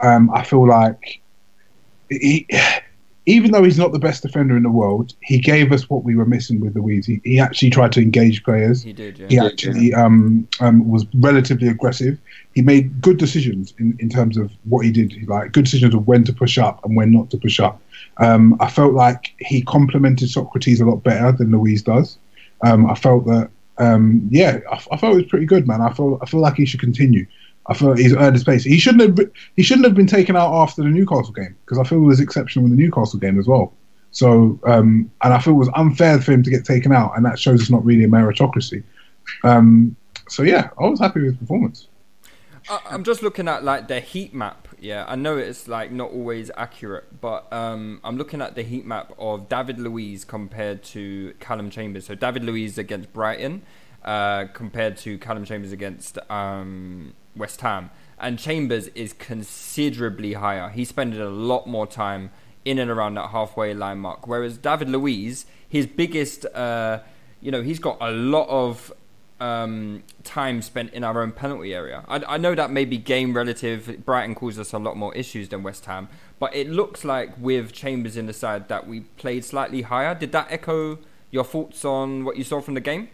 um, 0.00 0.30
I 0.30 0.44
feel 0.44 0.68
like 0.68 1.22
he, 2.10 2.46
even 3.26 3.52
though 3.52 3.64
he's 3.64 3.78
not 3.78 3.92
the 3.92 3.98
best 3.98 4.22
defender 4.22 4.56
in 4.56 4.62
the 4.62 4.70
world, 4.70 5.14
he 5.20 5.38
gave 5.38 5.72
us 5.72 5.88
what 5.88 6.04
we 6.04 6.14
were 6.14 6.26
missing 6.26 6.60
with 6.60 6.76
Luiz. 6.76 7.06
He, 7.06 7.20
he 7.24 7.40
actually 7.40 7.70
tried 7.70 7.92
to 7.92 8.00
engage 8.00 8.44
players. 8.44 8.82
He 8.82 8.92
did, 8.92 9.18
yeah. 9.18 9.26
He 9.28 9.38
actually 9.38 9.94
um, 9.94 10.46
um, 10.60 10.90
was 10.90 11.06
relatively 11.14 11.68
aggressive. 11.68 12.18
He 12.54 12.60
made 12.60 13.00
good 13.00 13.16
decisions 13.16 13.72
in, 13.78 13.96
in 13.98 14.10
terms 14.10 14.36
of 14.36 14.52
what 14.64 14.84
he 14.84 14.90
did. 14.90 15.12
He, 15.12 15.24
like 15.24 15.52
good 15.52 15.64
decisions 15.64 15.94
of 15.94 16.06
when 16.06 16.24
to 16.24 16.32
push 16.32 16.58
up 16.58 16.84
and 16.84 16.96
when 16.96 17.12
not 17.12 17.30
to 17.30 17.38
push 17.38 17.60
up. 17.60 17.80
Um, 18.18 18.56
I 18.60 18.68
felt 18.68 18.92
like 18.92 19.32
he 19.38 19.62
complemented 19.62 20.28
Sokratis 20.28 20.80
a 20.80 20.84
lot 20.84 21.02
better 21.02 21.32
than 21.32 21.50
Luiz 21.50 21.82
does. 21.82 22.18
Um, 22.62 22.88
I 22.90 22.94
felt 22.94 23.24
that, 23.26 23.50
um, 23.78 24.28
yeah, 24.30 24.60
I, 24.70 24.74
I 24.92 24.96
felt 24.98 25.14
it 25.14 25.16
was 25.16 25.26
pretty 25.26 25.46
good, 25.46 25.66
man. 25.66 25.80
I 25.80 25.92
feel 25.92 26.18
I 26.22 26.26
feel 26.26 26.40
like 26.40 26.56
he 26.56 26.66
should 26.66 26.80
continue. 26.80 27.26
I 27.66 27.74
feel 27.74 27.94
he's 27.94 28.14
earned 28.14 28.34
his 28.34 28.44
place. 28.44 28.64
He 28.64 28.78
shouldn't 28.78 29.02
have 29.02 29.14
be- 29.14 29.40
he 29.56 29.62
shouldn't 29.62 29.86
have 29.86 29.94
been 29.94 30.06
taken 30.06 30.36
out 30.36 30.52
after 30.52 30.82
the 30.82 30.88
Newcastle 30.88 31.32
game 31.32 31.56
because 31.64 31.78
I 31.78 31.84
feel 31.84 31.98
it 31.98 32.06
was 32.06 32.20
exceptional 32.20 32.66
in 32.66 32.70
the 32.70 32.76
Newcastle 32.76 33.18
game 33.18 33.38
as 33.38 33.46
well. 33.46 33.72
So, 34.10 34.60
um, 34.64 35.10
and 35.22 35.34
I 35.34 35.40
feel 35.40 35.54
it 35.54 35.56
was 35.56 35.70
unfair 35.74 36.20
for 36.20 36.32
him 36.32 36.42
to 36.44 36.50
get 36.50 36.64
taken 36.64 36.92
out, 36.92 37.16
and 37.16 37.24
that 37.24 37.38
shows 37.38 37.60
it's 37.60 37.70
not 37.70 37.84
really 37.84 38.04
a 38.04 38.08
meritocracy. 38.08 38.84
Um, 39.42 39.96
so 40.28 40.42
yeah, 40.42 40.70
I 40.78 40.86
was 40.86 41.00
happy 41.00 41.20
with 41.20 41.30
his 41.30 41.38
performance. 41.38 41.88
I'm 42.68 43.04
just 43.04 43.22
looking 43.22 43.46
at 43.46 43.62
like 43.62 43.88
the 43.88 44.00
heat 44.00 44.32
map. 44.32 44.68
Yeah, 44.78 45.04
I 45.06 45.16
know 45.16 45.36
it's 45.36 45.68
like 45.68 45.90
not 45.90 46.10
always 46.10 46.50
accurate, 46.56 47.20
but 47.20 47.50
um, 47.52 48.00
I'm 48.04 48.16
looking 48.16 48.40
at 48.40 48.54
the 48.54 48.62
heat 48.62 48.86
map 48.86 49.12
of 49.18 49.48
David 49.48 49.78
Luiz 49.78 50.24
compared 50.24 50.82
to 50.84 51.34
Callum 51.40 51.68
Chambers. 51.70 52.06
So 52.06 52.14
David 52.14 52.44
Luiz 52.44 52.78
against 52.78 53.12
Brighton, 53.12 53.62
uh, 54.04 54.46
compared 54.52 54.96
to 54.98 55.18
Callum 55.18 55.44
Chambers 55.44 55.72
against 55.72 56.18
um, 56.30 57.14
West 57.36 57.60
Ham, 57.60 57.90
and 58.18 58.38
Chambers 58.38 58.88
is 58.88 59.12
considerably 59.12 60.34
higher. 60.34 60.68
He's 60.70 60.88
spending 60.88 61.20
a 61.20 61.28
lot 61.28 61.66
more 61.66 61.86
time 61.86 62.30
in 62.64 62.78
and 62.78 62.90
around 62.90 63.14
that 63.14 63.30
halfway 63.30 63.74
line 63.74 63.98
mark, 63.98 64.26
whereas 64.26 64.58
David 64.58 64.88
Luiz, 64.88 65.46
his 65.68 65.86
biggest, 65.86 66.46
uh, 66.46 67.00
you 67.40 67.50
know, 67.50 67.62
he's 67.62 67.78
got 67.78 67.98
a 68.00 68.10
lot 68.10 68.48
of 68.48 68.92
um, 69.40 70.02
time 70.22 70.62
spent 70.62 70.92
in 70.92 71.04
our 71.04 71.20
own 71.20 71.32
penalty 71.32 71.74
area. 71.74 72.04
I, 72.08 72.22
I, 72.26 72.36
know 72.38 72.54
that 72.54 72.70
may 72.70 72.84
be 72.84 72.96
game 72.96 73.34
relative. 73.34 74.04
Brighton 74.04 74.34
caused 74.34 74.58
us 74.58 74.72
a 74.72 74.78
lot 74.78 74.96
more 74.96 75.14
issues 75.14 75.48
than 75.48 75.62
West 75.62 75.84
Ham, 75.86 76.08
but 76.38 76.54
it 76.54 76.70
looks 76.70 77.04
like 77.04 77.36
with 77.38 77.72
Chambers 77.72 78.16
in 78.16 78.26
the 78.26 78.32
side 78.32 78.68
that 78.68 78.86
we 78.86 79.00
played 79.00 79.44
slightly 79.44 79.82
higher. 79.82 80.14
Did 80.14 80.32
that 80.32 80.46
echo 80.50 80.98
your 81.30 81.44
thoughts 81.44 81.84
on 81.84 82.24
what 82.24 82.36
you 82.36 82.44
saw 82.44 82.60
from 82.60 82.74
the 82.74 82.80
game? 82.80 83.08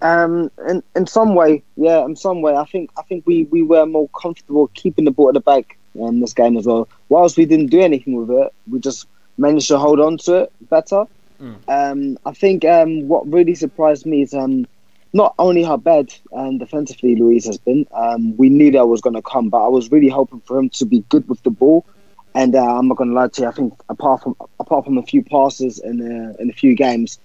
Um, 0.00 0.50
in 0.68 0.82
in 0.94 1.06
some 1.06 1.34
way, 1.34 1.62
yeah, 1.76 2.04
in 2.04 2.14
some 2.14 2.40
way, 2.40 2.54
I 2.54 2.64
think 2.64 2.90
I 2.96 3.02
think 3.02 3.24
we, 3.26 3.44
we 3.44 3.62
were 3.62 3.86
more 3.86 4.08
comfortable 4.10 4.68
keeping 4.74 5.04
the 5.04 5.10
ball 5.10 5.28
at 5.28 5.34
the 5.34 5.40
back 5.40 5.76
in 5.94 6.20
this 6.20 6.34
game 6.34 6.56
as 6.56 6.66
well. 6.66 6.88
Whilst 7.08 7.36
we 7.36 7.46
didn't 7.46 7.66
do 7.66 7.80
anything 7.80 8.14
with 8.14 8.30
it, 8.30 8.52
we 8.70 8.78
just 8.78 9.06
managed 9.38 9.68
to 9.68 9.78
hold 9.78 10.00
on 10.00 10.18
to 10.18 10.42
it 10.42 10.52
better. 10.68 11.04
Mm. 11.40 11.56
Um, 11.68 12.18
I 12.26 12.32
think 12.32 12.64
um, 12.64 13.08
what 13.08 13.30
really 13.30 13.54
surprised 13.54 14.06
me 14.06 14.22
is 14.22 14.34
um, 14.34 14.66
not 15.12 15.34
only 15.38 15.62
how 15.62 15.76
bad 15.76 16.12
um, 16.32 16.58
defensively 16.58 17.16
Luiz 17.16 17.46
has 17.46 17.58
been. 17.58 17.86
Um, 17.92 18.36
we 18.36 18.48
knew 18.48 18.70
that 18.72 18.86
was 18.86 19.00
going 19.00 19.14
to 19.14 19.22
come, 19.22 19.48
but 19.48 19.64
I 19.64 19.68
was 19.68 19.90
really 19.90 20.08
hoping 20.08 20.40
for 20.40 20.58
him 20.58 20.68
to 20.70 20.84
be 20.84 21.00
good 21.08 21.28
with 21.28 21.42
the 21.42 21.50
ball. 21.50 21.86
And 22.34 22.54
uh, 22.54 22.78
I'm 22.78 22.88
not 22.88 22.98
going 22.98 23.10
to 23.10 23.16
lie 23.16 23.28
to 23.28 23.42
you. 23.42 23.48
I 23.48 23.52
think 23.52 23.74
apart 23.88 24.22
from 24.22 24.36
apart 24.60 24.84
from 24.84 24.98
a 24.98 25.02
few 25.02 25.24
passes 25.24 25.78
in 25.78 26.00
uh, 26.00 26.34
in 26.40 26.50
a 26.50 26.52
few 26.52 26.74
games, 26.74 27.18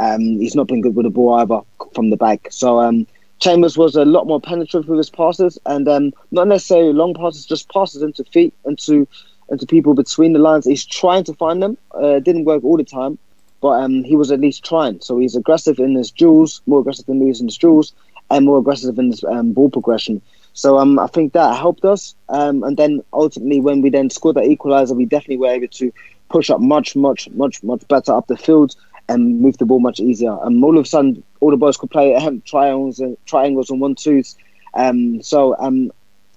um, 0.00 0.20
he's 0.40 0.54
not 0.54 0.66
been 0.66 0.80
good 0.80 0.96
with 0.96 1.04
the 1.04 1.10
ball 1.10 1.34
either 1.34 1.60
from 1.94 2.10
the 2.10 2.16
back. 2.16 2.48
So 2.50 3.04
Chambers 3.40 3.78
was 3.78 3.96
a 3.96 4.04
lot 4.04 4.26
more 4.26 4.40
penetrative 4.40 4.88
with 4.88 4.98
his 4.98 5.10
passes, 5.10 5.58
and 5.64 5.86
not 6.30 6.48
necessarily 6.48 6.92
long 6.92 7.14
passes, 7.14 7.46
just 7.46 7.68
passes 7.70 8.02
into 8.02 8.24
feet, 8.24 8.52
into 8.64 9.06
into 9.50 9.66
people 9.66 9.94
between 9.94 10.32
the 10.32 10.38
lines. 10.38 10.64
He's 10.64 10.84
trying 10.84 11.24
to 11.24 11.34
find 11.34 11.62
them. 11.62 11.76
Uh, 11.90 12.20
didn't 12.20 12.44
work 12.44 12.64
all 12.64 12.76
the 12.76 12.84
time, 12.84 13.18
but 13.60 13.82
um, 13.82 14.04
he 14.04 14.16
was 14.16 14.30
at 14.30 14.40
least 14.40 14.64
trying. 14.64 15.00
So 15.00 15.18
he's 15.18 15.36
aggressive 15.36 15.78
in 15.78 15.94
his 15.94 16.10
duels, 16.10 16.62
more 16.66 16.80
aggressive 16.80 17.06
than 17.06 17.20
Luiz 17.20 17.40
in 17.40 17.48
his 17.48 17.58
duels, 17.58 17.92
and 18.30 18.46
more 18.46 18.58
aggressive 18.58 18.98
in 18.98 19.10
his 19.10 19.24
um, 19.24 19.52
ball 19.52 19.70
progression. 19.70 20.22
So 20.52 20.78
um, 20.78 20.98
I 20.98 21.06
think 21.08 21.32
that 21.32 21.56
helped 21.56 21.84
us. 21.84 22.14
Um, 22.28 22.62
and 22.62 22.76
then 22.76 23.02
ultimately, 23.12 23.60
when 23.60 23.82
we 23.82 23.90
then 23.90 24.10
scored 24.10 24.36
that 24.36 24.44
equaliser, 24.44 24.96
we 24.96 25.04
definitely 25.04 25.38
were 25.38 25.48
able 25.48 25.68
to 25.68 25.92
push 26.28 26.48
up 26.48 26.60
much, 26.60 26.94
much, 26.94 27.28
much, 27.30 27.62
much 27.62 27.86
better 27.88 28.12
up 28.12 28.28
the 28.28 28.36
field 28.36 28.76
and 29.10 29.40
move 29.40 29.58
the 29.58 29.66
ball 29.66 29.80
much 29.80 29.98
easier. 29.98 30.36
And 30.44 30.62
all 30.62 30.78
of 30.78 30.84
a 30.84 30.88
sudden, 30.88 31.22
all 31.40 31.50
the 31.50 31.56
boys 31.56 31.76
could 31.76 31.90
play 31.90 32.16
triangles 32.46 33.00
and 33.00 33.16
triangles 33.26 33.68
and 33.68 33.80
one 33.80 33.96
twos. 33.96 34.36
Um, 34.74 35.20
so 35.22 35.56
um, 35.58 35.90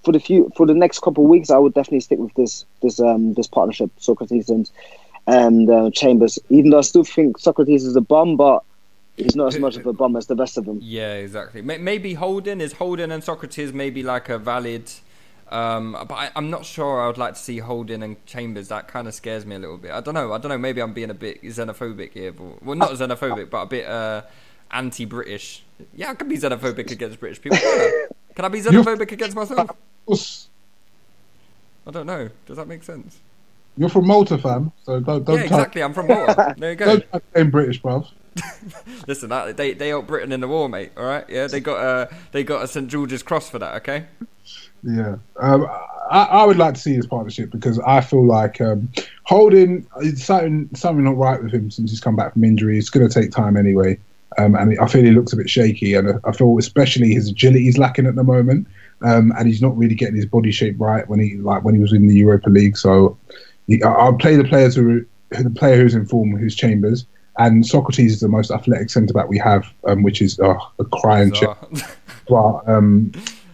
for 0.04 0.12
the 0.12 0.18
few 0.18 0.50
for 0.56 0.66
the 0.66 0.74
next 0.74 1.00
couple 1.00 1.24
of 1.24 1.30
weeks, 1.30 1.50
I 1.50 1.58
would 1.58 1.72
definitely 1.72 2.00
stick 2.00 2.18
with 2.18 2.34
this 2.34 2.64
this 2.82 2.98
um, 3.00 3.34
this 3.34 3.46
partnership, 3.46 3.90
Sokratis 4.00 4.48
and 4.48 4.68
and 5.26 5.70
uh, 5.70 5.90
Chambers. 5.92 6.38
Even 6.50 6.70
though 6.70 6.78
I 6.78 6.82
still 6.82 7.04
think 7.04 7.38
Sokratis 7.38 7.86
is 7.86 7.94
a 7.94 8.00
bum, 8.00 8.36
but 8.36 8.64
he's 9.16 9.36
not 9.36 9.54
as 9.54 9.60
much 9.60 9.76
of 9.76 9.86
a 9.86 9.92
bum 9.92 10.16
as 10.16 10.26
the 10.26 10.34
rest 10.34 10.58
of 10.58 10.64
them. 10.64 10.80
Yeah, 10.82 11.14
exactly. 11.14 11.62
Maybe 11.62 12.14
Holding 12.14 12.60
is 12.60 12.72
Holding 12.72 13.12
and 13.12 13.22
Sokratis 13.22 13.72
maybe 13.72 14.02
like 14.02 14.28
a 14.28 14.38
valid. 14.38 14.90
Um, 15.50 15.92
but 15.92 16.14
I, 16.14 16.30
am 16.36 16.50
not 16.50 16.64
sure. 16.64 17.02
I 17.02 17.06
would 17.06 17.18
like 17.18 17.34
to 17.34 17.40
see 17.40 17.58
Holding 17.58 18.02
and 18.02 18.24
Chambers. 18.26 18.68
That 18.68 18.88
kind 18.88 19.06
of 19.06 19.14
scares 19.14 19.44
me 19.44 19.56
a 19.56 19.58
little 19.58 19.78
bit. 19.78 19.90
I 19.92 20.00
don't 20.00 20.14
know. 20.14 20.32
I 20.32 20.38
don't 20.38 20.48
know. 20.48 20.58
Maybe 20.58 20.80
I'm 20.80 20.92
being 20.92 21.10
a 21.10 21.14
bit 21.14 21.42
xenophobic 21.42 22.12
here. 22.12 22.32
But, 22.32 22.62
well, 22.62 22.76
not 22.76 22.90
xenophobic, 22.90 23.50
but 23.50 23.62
a 23.62 23.66
bit 23.66 23.86
uh, 23.86 24.22
anti-British. 24.70 25.62
Yeah, 25.94 26.10
I 26.10 26.14
can 26.14 26.28
be 26.28 26.38
xenophobic 26.38 26.90
against 26.90 27.20
British 27.20 27.40
people. 27.40 27.58
Can 28.34 28.44
I 28.44 28.48
be 28.48 28.60
xenophobic 28.60 29.12
against 29.12 29.36
myself? 29.36 29.70
I 31.86 31.90
don't 31.90 32.06
know. 32.06 32.30
Does 32.46 32.56
that 32.56 32.66
make 32.66 32.82
sense? 32.82 33.20
You're 33.76 33.88
from 33.88 34.06
Malta, 34.06 34.38
fam. 34.38 34.72
So 34.84 35.00
don't. 35.00 35.24
don't 35.24 35.36
yeah, 35.36 35.42
exactly. 35.42 35.82
I'm 35.82 35.92
from 35.92 36.06
Malta. 36.06 36.54
There 36.56 36.70
you 36.70 36.76
go. 36.76 36.98
Don't 37.12 37.32
claim 37.32 37.50
British, 37.50 37.82
bruv. 37.82 38.08
Listen, 39.06 39.30
that, 39.30 39.56
they 39.56 39.74
they 39.74 39.88
helped 39.88 40.08
Britain 40.08 40.32
in 40.32 40.40
the 40.40 40.48
war, 40.48 40.68
mate. 40.68 40.92
All 40.96 41.04
right, 41.04 41.24
yeah, 41.28 41.46
they 41.46 41.60
got 41.60 41.78
a 41.78 42.14
they 42.32 42.44
got 42.44 42.64
a 42.64 42.68
St 42.68 42.88
George's 42.88 43.22
Cross 43.22 43.50
for 43.50 43.58
that. 43.58 43.76
Okay. 43.76 44.06
Yeah, 44.82 45.16
um, 45.40 45.66
I, 46.10 46.24
I 46.24 46.44
would 46.44 46.58
like 46.58 46.74
to 46.74 46.80
see 46.80 46.94
this 46.94 47.06
partnership 47.06 47.50
because 47.50 47.78
I 47.80 48.00
feel 48.02 48.26
like 48.26 48.60
um, 48.60 48.90
Holding 49.22 49.86
something 50.16 50.68
something 50.74 51.04
not 51.04 51.16
right 51.16 51.42
with 51.42 51.52
him 51.52 51.70
since 51.70 51.90
he's 51.90 52.00
come 52.00 52.16
back 52.16 52.34
from 52.34 52.44
injury. 52.44 52.78
It's 52.78 52.90
going 52.90 53.08
to 53.08 53.20
take 53.20 53.30
time 53.30 53.56
anyway, 53.56 53.98
um, 54.36 54.54
and 54.54 54.78
I 54.78 54.86
feel 54.86 55.02
he 55.02 55.12
looks 55.12 55.32
a 55.32 55.36
bit 55.36 55.48
shaky, 55.48 55.94
and 55.94 56.20
I 56.24 56.32
feel 56.32 56.58
especially 56.58 57.14
his 57.14 57.30
agility 57.30 57.68
is 57.68 57.78
lacking 57.78 58.06
at 58.06 58.16
the 58.16 58.24
moment 58.24 58.68
um, 59.04 59.32
and 59.36 59.46
he's 59.46 59.62
not 59.62 59.76
really 59.76 59.94
getting 59.94 60.16
his 60.16 60.26
body 60.26 60.50
shape 60.50 60.76
right 60.78 61.08
when 61.08 61.20
he 61.20 61.36
like 61.36 61.64
when 61.64 61.74
he 61.74 61.80
was 61.80 61.92
in 61.92 62.06
the 62.06 62.14
Europa 62.14 62.48
League. 62.48 62.76
So 62.76 63.16
he, 63.66 63.82
I'll 63.82 64.14
play 64.14 64.36
the 64.36 64.44
players 64.44 64.74
who 64.74 65.04
the 65.30 65.50
player 65.50 65.76
who's 65.76 65.94
in 65.94 66.06
form, 66.06 66.36
who's 66.36 66.54
Chambers, 66.54 67.06
and 67.38 67.64
Sokratis 67.64 68.06
is 68.06 68.20
the 68.20 68.28
most 68.28 68.50
athletic 68.50 68.90
centre 68.90 69.12
back 69.12 69.28
we 69.28 69.38
have, 69.38 69.66
um, 69.86 70.02
which 70.02 70.22
is 70.22 70.38
uh, 70.40 70.54
a 70.78 70.84
crying 70.84 71.32
check. 71.32 71.56
but 72.28 72.68
um, 72.68 73.12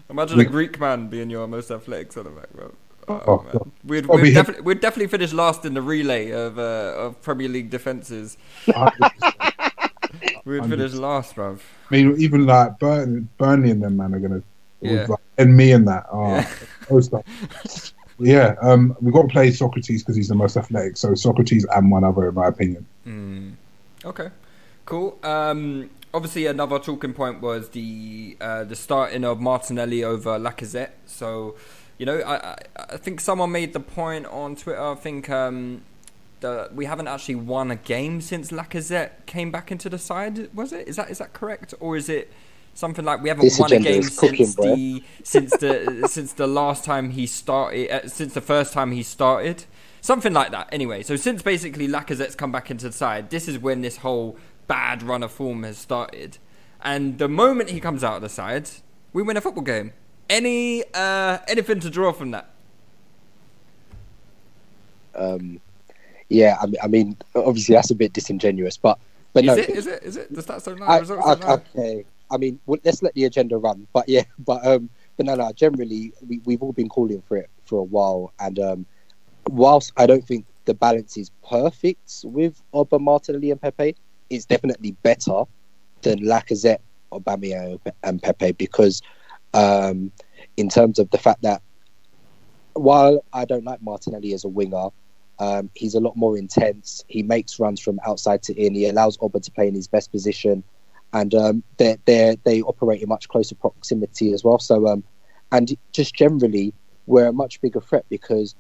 imagine 0.09 0.39
we, 0.39 0.45
a 0.45 0.49
Greek 0.49 0.79
man 0.79 1.09
being 1.09 1.31
your 1.31 1.47
most 1.47 1.71
athletic 1.71 2.13
centre 2.13 2.31
back, 2.31 2.53
bro. 2.53 2.73
Oh, 3.09 3.23
oh, 3.27 3.67
we'd, 3.85 4.07
we'd, 4.07 4.35
defi- 4.35 4.61
we'd, 4.61 4.81
definitely 4.81 5.09
finish 5.09 5.33
last 5.33 5.65
in 5.65 5.75
the 5.75 5.83
relay 5.83 6.31
of, 6.31 6.61
uh, 6.61 6.95
of 6.97 7.21
Premier 7.23 7.49
League 7.49 7.69
defences. 7.69 8.37
we'd 10.45 10.67
finish 10.67 10.93
last, 10.93 11.35
bro. 11.35 11.59
I 11.91 11.95
mean, 11.95 12.15
even 12.21 12.47
like 12.47 12.79
Burn- 12.79 13.29
Burnley 13.37 13.73
and 13.73 13.83
them, 13.83 13.97
man, 13.97 14.15
are 14.15 14.21
going 14.21 14.41
to 14.41 14.43
yeah. 14.81 15.07
Like, 15.09 15.21
and 15.39 15.57
me 15.57 15.73
and 15.73 15.87
that. 15.89 16.07
Oh, 16.11 16.47
yeah. 16.91 17.21
yeah, 18.19 18.55
um, 18.63 18.97
we've 19.01 19.13
got 19.13 19.23
to 19.23 19.29
play 19.29 19.51
Sokratis 19.51 20.01
because 20.01 20.17
he's 20.17 20.29
the 20.29 20.35
most 20.35 20.57
athletic. 20.57 20.97
So 20.97 21.11
Sokratis 21.11 21.65
and 21.77 21.91
one 21.91 22.05
other, 22.05 22.29
in 22.29 22.35
my 22.35 22.49
opinion. 22.49 22.87
Mm. 23.07 23.55
Okay, 24.05 24.31
cool. 24.87 25.19
Um, 25.23 25.91
obviously, 26.15 26.47
another 26.47 26.79
talking 26.79 27.13
point 27.13 27.41
was 27.41 27.71
the 27.71 28.37
uh, 28.41 28.65
the 28.65 28.77
starting 28.77 29.25
of 29.25 29.41
Martinelli 29.41 30.05
over 30.05 30.39
Lacazette. 30.39 30.93
So, 31.07 31.57
you 31.99 32.07
know, 32.07 32.21
I, 32.23 32.57
I 32.77 32.97
think 32.97 33.21
someone 33.21 33.53
made 33.53 33.73
the 33.73 33.81
point 33.81 34.27
on 34.27 34.57
Twitter. 34.57 34.83
I 34.83 34.95
think 34.95 35.29
um, 35.29 35.83
that 36.41 36.75
we 36.75 36.87
haven't 36.87 37.09
actually 37.09 37.37
won 37.37 37.71
a 37.71 37.77
game 37.77 38.21
since 38.21 38.51
Lacazette 38.51 39.27
came 39.27 39.51
back 39.51 39.71
into 39.71 39.89
the 39.89 39.99
side. 39.99 40.55
Was 40.55 40.73
it? 40.73 40.89
Is 40.89 40.97
that 40.97 41.11
is 41.11 41.19
that 41.19 41.33
correct, 41.33 41.75
or 41.81 41.97
is 41.97 42.09
it? 42.09 42.33
Something 42.73 43.05
like 43.05 43.21
we 43.21 43.29
haven't 43.29 43.45
this 43.45 43.59
won 43.59 43.73
a 43.73 43.81
game 43.81 44.03
since 44.05 44.19
cooking, 44.19 44.47
the 44.47 45.03
since 45.25 45.51
the 45.57 46.07
since 46.09 46.33
the 46.35 46.47
last 46.47 46.85
time 46.85 47.11
he 47.11 47.27
started 47.27 47.91
uh, 47.91 48.09
since 48.09 48.33
the 48.33 48.41
first 48.41 48.73
time 48.73 48.93
he 48.93 49.03
started. 49.03 49.65
Something 50.01 50.33
like 50.33 50.51
that. 50.53 50.69
Anyway, 50.73 51.03
so 51.03 51.17
since 51.17 51.43
basically 51.43 51.87
Lacazette's 51.89 52.35
come 52.35 52.53
back 52.53 52.71
into 52.71 52.87
the 52.87 52.93
side, 52.93 53.31
this 53.31 53.49
is 53.49 53.59
when 53.59 53.83
this 53.83 53.99
whole 53.99 54.37
bad 54.67 55.03
run 55.03 55.23
of 55.23 55.33
form 55.33 55.63
has 55.63 55.77
started. 55.77 56.39
And 56.83 57.19
the 57.19 57.29
moment 57.29 57.71
he 57.71 57.81
comes 57.81 58.03
out 58.03 58.17
of 58.17 58.23
the 58.23 58.29
side, 58.29 58.71
we 59.13 59.23
win 59.23 59.37
a 59.37 59.41
football 59.41 59.65
game. 59.65 59.93
Any 60.29 60.85
uh, 60.95 61.39
anything 61.49 61.81
to 61.81 61.91
draw 61.91 62.13
from 62.13 62.31
that? 62.31 62.51
Um, 65.15 65.61
yeah, 66.29 66.57
I 66.61 66.67
mean, 66.67 66.77
I 66.83 66.87
mean, 66.87 67.17
obviously 67.35 67.75
that's 67.75 67.91
a 67.91 67.95
bit 67.95 68.13
disingenuous, 68.13 68.77
but 68.77 68.99
but 69.33 69.45
is 69.45 69.47
no, 69.49 69.55
it? 69.55 69.69
Is 69.71 69.87
it? 69.87 70.03
Is 70.03 70.17
it? 70.17 70.33
Does 70.33 70.47
that 70.47 70.63
sound 70.63 70.81
like? 70.81 71.11
I, 71.11 71.15
I, 71.15 71.53
okay, 71.55 72.05
I 72.31 72.37
mean, 72.37 72.61
let's 72.67 73.03
let 73.03 73.15
the 73.15 73.25
agenda 73.25 73.59
run. 73.59 73.87
But 73.93 74.09
yeah, 74.09 74.23
but 74.39 74.65
um, 74.65 74.89
but 75.17 75.27
no, 75.27 75.35
no. 75.35 75.53
Generally, 75.53 76.13
we 76.27 76.41
we've 76.45 76.63
all 76.63 76.73
been 76.73 76.89
calling 76.89 77.23
for 77.23 77.37
it 77.37 77.51
for 77.65 77.81
a 77.81 77.85
while, 77.85 78.33
and 78.39 78.59
um, 78.59 78.87
whilst 79.51 79.93
I 79.97 80.07
don't 80.07 80.27
think 80.27 80.47
the 80.65 80.75
balance 80.75 81.17
is 81.17 81.31
perfect 81.49 82.21
with 82.25 82.63
Oba, 82.73 82.99
Martinelli, 82.99 83.51
and 83.51 83.61
Pepe, 83.61 83.97
it's 84.29 84.45
definitely 84.45 84.93
better 85.03 85.45
than 86.03 86.21
Lacazette, 86.21 86.81
Aubameyang, 87.13 87.81
and 88.03 88.23
Pepe 88.23 88.53
because 88.53 89.03
um, 89.55 90.13
in 90.57 90.69
terms 90.69 90.99
of 90.99 91.11
the 91.11 91.19
fact 91.19 91.43
that 91.43 91.63
while 92.75 93.25
I 93.33 93.45
don't 93.45 93.65
like 93.65 93.83
Martinelli 93.83 94.33
as 94.33 94.45
a 94.45 94.49
winger, 94.49 94.89
um, 95.39 95.71
he's 95.75 95.95
a 95.95 96.01
lot 96.01 96.17
more 96.17 96.37
intense. 96.39 97.03
He 97.09 97.23
makes 97.23 97.59
runs 97.59 97.81
from 97.81 97.99
outside 98.07 98.43
to 98.45 98.55
in. 98.55 98.75
He 98.75 98.87
allows 98.89 99.19
Oba 99.21 99.41
to 99.41 99.51
play 99.51 99.69
in 99.69 99.75
his 99.75 99.89
best 99.89 100.13
position 100.13 100.63
and 101.13 101.35
um, 101.35 101.63
they 101.77 101.97
they 102.07 102.63
operate 102.63 103.03
in 103.03 103.09
much 103.09 103.29
closer 103.29 103.55
proximity 103.55 104.33
as 104.33 104.45
well. 104.45 104.59
So, 104.59 104.87
um, 104.87 105.03
and 105.53 105.77
just 105.93 106.15
generally, 106.15 106.73
we're 107.07 107.27
a 107.27 107.33
much 107.33 107.61
bigger 107.61 107.81
threat 107.81 108.05
because 108.09 108.55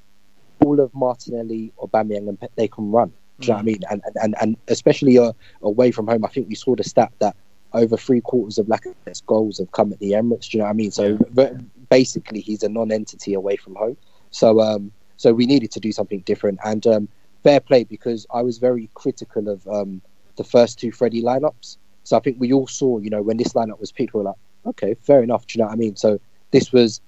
all 0.65 0.81
of 0.81 0.95
Martinelli, 0.95 1.73
Aubameyang, 1.83 2.29
and 2.29 2.39
they 2.57 2.69
can 2.69 2.91
run. 2.91 3.13
Do 3.41 3.47
you 3.47 3.53
know 3.53 3.57
what 3.57 3.61
I 3.61 3.63
mm. 3.63 3.67
mean? 3.67 3.81
And 3.91 4.03
and 4.23 4.35
and 4.41 4.57
especially 4.69 5.19
uh, 5.19 5.33
away 5.63 5.91
from 5.91 6.07
home, 6.07 6.25
I 6.25 6.29
think 6.29 6.49
we 6.49 6.55
saw 6.55 6.77
the 6.77 6.85
stat 6.85 7.13
that 7.21 7.37
over 7.73 7.97
three 7.97 8.21
quarters 8.21 8.59
of 8.59 8.67
Lacazette's 8.67 9.21
goals 9.23 9.59
have 9.59 9.73
come 9.73 9.93
at 9.93 9.99
the 10.01 10.13
Emirates. 10.13 10.51
Do 10.51 10.59
you 10.59 10.59
know 10.59 10.65
what 10.65 10.71
I 10.71 10.75
mean? 10.75 10.91
So 10.91 11.19
yeah. 11.37 11.53
basically, 11.89 12.41
he's 12.41 12.63
a 12.63 12.69
non-entity 12.69 13.35
away 13.35 13.57
from 13.57 13.75
home. 13.77 13.97
So 14.31 14.61
um, 14.61 14.93
so 15.17 15.33
we 15.33 15.47
needed 15.47 15.71
to 15.73 15.81
do 15.81 15.93
something 15.93 16.21
different. 16.21 16.59
And 16.65 16.87
um, 16.87 17.09
fair 17.43 17.61
play 17.61 17.85
because 17.85 18.27
I 18.33 18.43
was 18.43 18.59
very 18.59 18.91
critical 18.95 19.49
of 19.49 19.67
um, 19.69 20.03
the 20.37 20.45
first 20.45 20.79
two 20.79 20.93
Freddie 20.93 21.23
lineups 21.23 21.77
So 22.05 22.17
I 22.17 22.21
think 22.21 22.39
we 22.41 22.53
all 22.53 22.67
saw, 22.67 22.99
you 22.99 23.11
know, 23.11 23.23
when 23.23 23.37
this 23.37 23.53
lineup 23.53 23.81
was 23.81 23.93
picked, 23.93 24.15
we 24.15 24.19
were 24.19 24.25
like, 24.25 24.37
okay, 24.67 24.95
fair 25.03 25.23
enough. 25.23 25.47
Do 25.47 25.59
you 25.59 25.63
know 25.63 25.69
what 25.69 25.75
I 25.75 25.77
mean? 25.77 25.97
So 25.97 26.19
this 26.51 26.73
was 26.73 27.01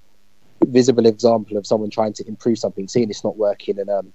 visible 0.65 1.07
example 1.07 1.57
of 1.57 1.67
someone 1.67 1.91
trying 1.91 2.13
to 2.15 2.29
improve 2.29 2.59
something, 2.59 2.89
seeing 2.89 3.11
it's 3.11 3.25
not 3.25 3.37
working, 3.37 3.79
and 3.79 3.91
um, 3.91 4.13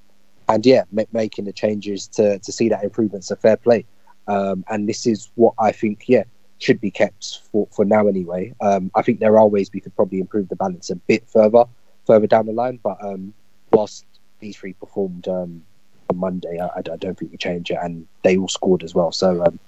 and 0.50 0.66
yeah, 0.66 0.84
ma- 0.92 1.04
making 1.12 1.46
the 1.46 1.54
changes 1.54 2.08
to 2.10 2.40
to 2.40 2.52
see 2.52 2.70
that 2.70 2.84
improvement. 2.84 3.24
So 3.24 3.36
fair 3.36 3.58
play. 3.58 3.86
Um, 4.28 4.66
and 4.70 4.88
this 4.88 5.06
is 5.06 5.32
what 5.36 5.54
I 5.60 5.72
think, 5.72 6.04
yeah, 6.08 6.24
should 6.60 6.82
be 6.82 6.92
kept 6.92 7.40
for, 7.52 7.68
for 7.72 7.86
now 7.86 8.08
anyway. 8.08 8.54
Um, 8.62 8.92
I 8.96 9.02
think 9.02 9.20
there 9.20 9.38
are 9.38 9.48
ways 9.48 9.70
we 9.74 9.80
could 9.80 9.96
probably 9.96 10.20
improve 10.20 10.50
the 10.50 10.56
balance 10.56 10.90
a 10.90 10.96
bit 10.96 11.28
further, 11.30 11.64
further 12.06 12.28
down 12.28 12.46
the 12.46 12.52
line. 12.54 12.80
But 12.84 12.98
um, 13.04 13.34
whilst 13.72 14.06
these 14.40 14.58
three 14.58 14.74
performed 14.74 15.28
um, 15.28 15.64
on 16.10 16.18
Monday, 16.18 16.60
I, 16.60 16.80
I 16.80 16.82
don't 16.82 17.18
think 17.18 17.32
we 17.32 17.38
change 17.38 17.72
it, 17.72 17.78
and 17.82 18.08
they 18.24 18.38
all 18.38 18.48
scored 18.48 18.84
as 18.84 18.94
well. 18.94 19.12
So 19.12 19.46
um, 19.46 19.60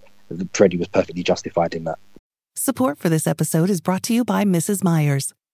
Freddie 0.53 0.77
was 0.77 0.87
perfectly 0.87 1.23
justified 1.23 1.73
in 1.73 1.85
that. 1.85 1.99
Support 2.55 2.97
for 2.97 3.07
this 3.07 3.25
episode 3.25 3.69
is 3.69 3.79
brought 3.79 4.03
to 4.03 4.13
you 4.13 4.25
by 4.25 4.43
Mrs. 4.43 4.83
Meyer's. 4.83 5.33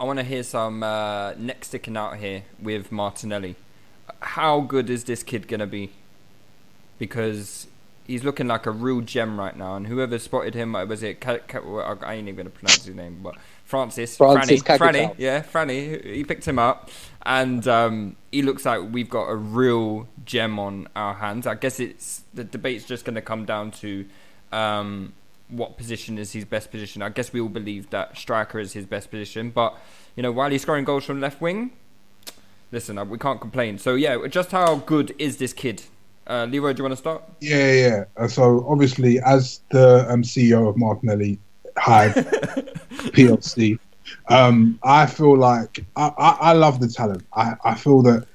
I 0.00 0.04
wanna 0.04 0.22
hear 0.22 0.44
some 0.44 0.82
uh, 0.82 1.32
neck 1.34 1.64
sticking 1.64 1.96
out 1.96 2.18
here 2.18 2.44
with 2.62 2.92
Martinelli. 2.92 3.56
How 4.20 4.60
good 4.60 4.90
is 4.90 5.04
this 5.04 5.22
kid 5.24 5.48
gonna 5.48 5.66
be? 5.66 5.90
Because 6.98 7.66
he's 8.06 8.22
looking 8.22 8.46
like 8.46 8.66
a 8.66 8.70
real 8.70 9.00
gem 9.00 9.38
right 9.38 9.56
now, 9.56 9.74
and 9.74 9.88
whoever 9.88 10.18
spotted 10.18 10.54
him 10.54 10.76
uh, 10.76 10.84
was 10.84 11.02
it? 11.02 11.26
I 11.26 11.40
ain't 12.14 12.28
even 12.28 12.36
gonna 12.36 12.50
pronounce 12.50 12.84
his 12.84 12.94
name, 12.94 13.20
but 13.22 13.34
Francis, 13.64 14.16
Francis 14.16 14.62
Franny, 14.62 14.78
Franny, 14.78 15.14
yeah, 15.18 15.42
Franny. 15.42 16.04
He 16.04 16.22
picked 16.22 16.46
him 16.46 16.60
up, 16.60 16.90
and 17.26 17.66
um, 17.66 18.16
he 18.30 18.42
looks 18.42 18.64
like 18.64 18.80
we've 18.92 19.10
got 19.10 19.24
a 19.24 19.34
real 19.34 20.06
gem 20.24 20.60
on 20.60 20.88
our 20.94 21.14
hands. 21.14 21.44
I 21.46 21.56
guess 21.56 21.80
it's 21.80 22.22
the 22.32 22.44
debate's 22.44 22.84
just 22.84 23.04
gonna 23.04 23.22
come 23.22 23.44
down 23.44 23.72
to. 23.72 24.06
Um, 24.52 25.12
what 25.48 25.76
position 25.76 26.18
is 26.18 26.32
his 26.32 26.44
best 26.44 26.70
position. 26.70 27.02
I 27.02 27.08
guess 27.08 27.32
we 27.32 27.40
all 27.40 27.48
believe 27.48 27.90
that 27.90 28.16
striker 28.16 28.58
is 28.58 28.72
his 28.72 28.86
best 28.86 29.10
position, 29.10 29.50
but 29.50 29.76
you 30.16 30.22
know, 30.22 30.32
while 30.32 30.50
he's 30.50 30.62
scoring 30.62 30.84
goals 30.84 31.04
from 31.04 31.20
left 31.20 31.40
wing, 31.40 31.70
listen, 32.72 32.98
uh, 32.98 33.04
we 33.04 33.18
can't 33.18 33.40
complain. 33.40 33.78
So 33.78 33.94
yeah, 33.94 34.26
just 34.28 34.50
how 34.50 34.76
good 34.76 35.14
is 35.18 35.38
this 35.38 35.52
kid? 35.52 35.82
Uh, 36.26 36.44
Leroy, 36.44 36.74
do 36.74 36.80
you 36.80 36.84
want 36.84 36.92
to 36.92 36.96
start? 36.96 37.22
Yeah, 37.40 37.72
yeah. 37.72 38.04
Uh, 38.16 38.28
so 38.28 38.64
obviously, 38.68 39.18
as 39.20 39.60
the 39.70 40.06
um, 40.10 40.22
CEO 40.22 40.68
of 40.68 40.76
Martinelli 40.76 41.38
Hive 41.78 42.14
PLC, 43.14 43.78
um, 44.28 44.78
I 44.82 45.06
feel 45.06 45.36
like 45.36 45.84
I, 45.96 46.12
I, 46.18 46.30
I, 46.40 46.52
love 46.52 46.80
the 46.80 46.88
talent. 46.88 47.24
I, 47.34 47.54
I 47.64 47.74
feel 47.74 48.02
that 48.02 48.26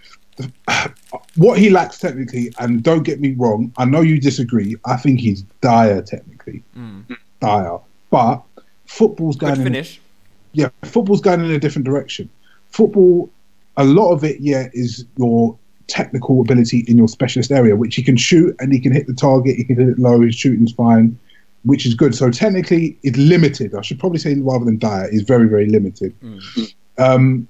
what 1.36 1.58
he 1.58 1.70
lacks 1.70 2.00
technically, 2.00 2.54
and 2.60 2.84
don't 2.84 3.04
get 3.04 3.20
me 3.20 3.34
wrong, 3.34 3.72
I 3.78 3.86
know 3.86 4.02
you 4.02 4.20
disagree. 4.20 4.76
I 4.86 4.98
think 4.98 5.20
he's 5.20 5.44
dire 5.62 6.02
technically, 6.02 6.64
mm. 6.78 7.18
dire. 7.40 7.80
But 8.10 8.44
football's 8.86 9.36
going. 9.36 9.56
Good 9.56 9.64
finish. 9.64 9.98
In, 9.98 10.62
yeah, 10.62 10.70
football's 10.84 11.22
going 11.22 11.42
in 11.42 11.52
a 11.52 11.60
different 11.60 11.86
direction. 11.86 12.30
Football, 12.68 13.30
a 13.78 13.84
lot 13.84 14.12
of 14.12 14.24
it, 14.24 14.40
yeah, 14.40 14.70
is 14.74 15.06
your 15.18 15.58
technical 15.88 16.42
ability 16.42 16.86
in 16.88 16.98
your 16.98 17.08
specialist 17.08 17.52
area, 17.52 17.76
which 17.76 17.96
he 17.96 18.04
can 18.04 18.18
shoot 18.18 18.56
and 18.60 18.72
he 18.72 18.80
can 18.80 18.92
hit 18.92 19.08
the 19.08 19.14
target, 19.14 19.56
he 19.56 19.64
can 19.64 19.78
hit 19.78 19.90
it 19.90 20.00
low, 20.00 20.22
his 20.22 20.36
shooting's 20.36 20.72
fine, 20.72 21.18
which 21.64 21.86
is 21.86 21.94
good. 21.94 22.16
So 22.16 22.32
technically, 22.32 22.98
it's 23.04 23.18
limited. 23.18 23.76
I 23.76 23.82
should 23.82 24.00
probably 24.00 24.20
say 24.20 24.36
rather 24.36 24.66
than 24.66 24.78
dire, 24.78 25.08
is 25.10 25.24
very, 25.24 25.48
very 25.48 25.68
limited. 25.68 26.16
Mm. 26.22 26.74
Um, 26.98 27.48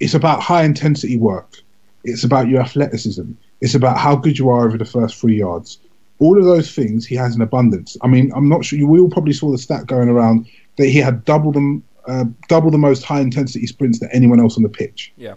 it's 0.00 0.14
about 0.14 0.40
high 0.40 0.62
intensity 0.62 1.16
work. 1.16 1.56
It's 2.06 2.24
about 2.24 2.48
your 2.48 2.60
athleticism. 2.60 3.32
It's 3.60 3.74
about 3.74 3.98
how 3.98 4.16
good 4.16 4.38
you 4.38 4.48
are 4.48 4.66
over 4.66 4.78
the 4.78 4.84
first 4.84 5.16
three 5.16 5.36
yards. 5.36 5.78
All 6.18 6.38
of 6.38 6.44
those 6.44 6.74
things 6.74 7.04
he 7.04 7.14
has 7.16 7.34
in 7.34 7.42
abundance. 7.42 7.96
I 8.02 8.06
mean, 8.06 8.32
I'm 8.34 8.48
not 8.48 8.64
sure 8.64 8.78
you 8.78 8.88
all 8.88 9.10
probably 9.10 9.32
saw 9.32 9.50
the 9.50 9.58
stat 9.58 9.86
going 9.86 10.08
around 10.08 10.46
that 10.76 10.86
he 10.86 10.98
had 10.98 11.24
double 11.24 11.52
them, 11.52 11.82
uh, 12.06 12.24
double 12.48 12.70
the 12.70 12.78
most 12.78 13.02
high 13.02 13.20
intensity 13.20 13.66
sprints 13.66 13.98
than 13.98 14.08
anyone 14.12 14.40
else 14.40 14.56
on 14.56 14.62
the 14.62 14.68
pitch. 14.68 15.12
Yeah. 15.16 15.34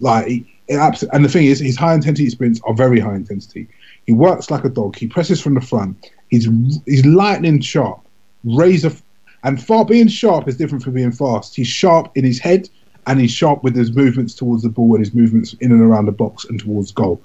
Like 0.00 0.26
it, 0.28 0.76
absolutely 0.76 1.16
and 1.16 1.24
the 1.24 1.28
thing 1.28 1.46
is, 1.46 1.60
his 1.60 1.76
high 1.76 1.94
intensity 1.94 2.28
sprints 2.30 2.60
are 2.64 2.74
very 2.74 3.00
high 3.00 3.14
intensity. 3.14 3.68
He 4.06 4.12
works 4.12 4.50
like 4.50 4.64
a 4.64 4.68
dog. 4.68 4.96
He 4.96 5.06
presses 5.06 5.40
from 5.40 5.54
the 5.54 5.60
front. 5.60 6.10
He's 6.28 6.48
he's 6.86 7.06
lightning 7.06 7.60
sharp, 7.60 8.00
razor, 8.44 8.92
and 9.44 9.62
far 9.62 9.84
being 9.84 10.08
sharp 10.08 10.48
is 10.48 10.56
different 10.56 10.82
from 10.82 10.94
being 10.94 11.12
fast. 11.12 11.54
He's 11.54 11.68
sharp 11.68 12.10
in 12.16 12.24
his 12.24 12.38
head, 12.38 12.68
and 13.06 13.20
he's 13.20 13.30
sharp 13.30 13.62
with 13.62 13.74
his 13.74 13.92
movements 13.92 14.34
towards 14.34 14.62
the 14.62 14.68
ball 14.68 14.94
and 14.94 15.04
his 15.04 15.14
movements 15.14 15.54
in 15.54 15.72
and 15.72 15.80
around 15.80 16.06
the 16.06 16.12
box 16.12 16.44
and 16.44 16.60
towards 16.60 16.92
goal. 16.92 17.22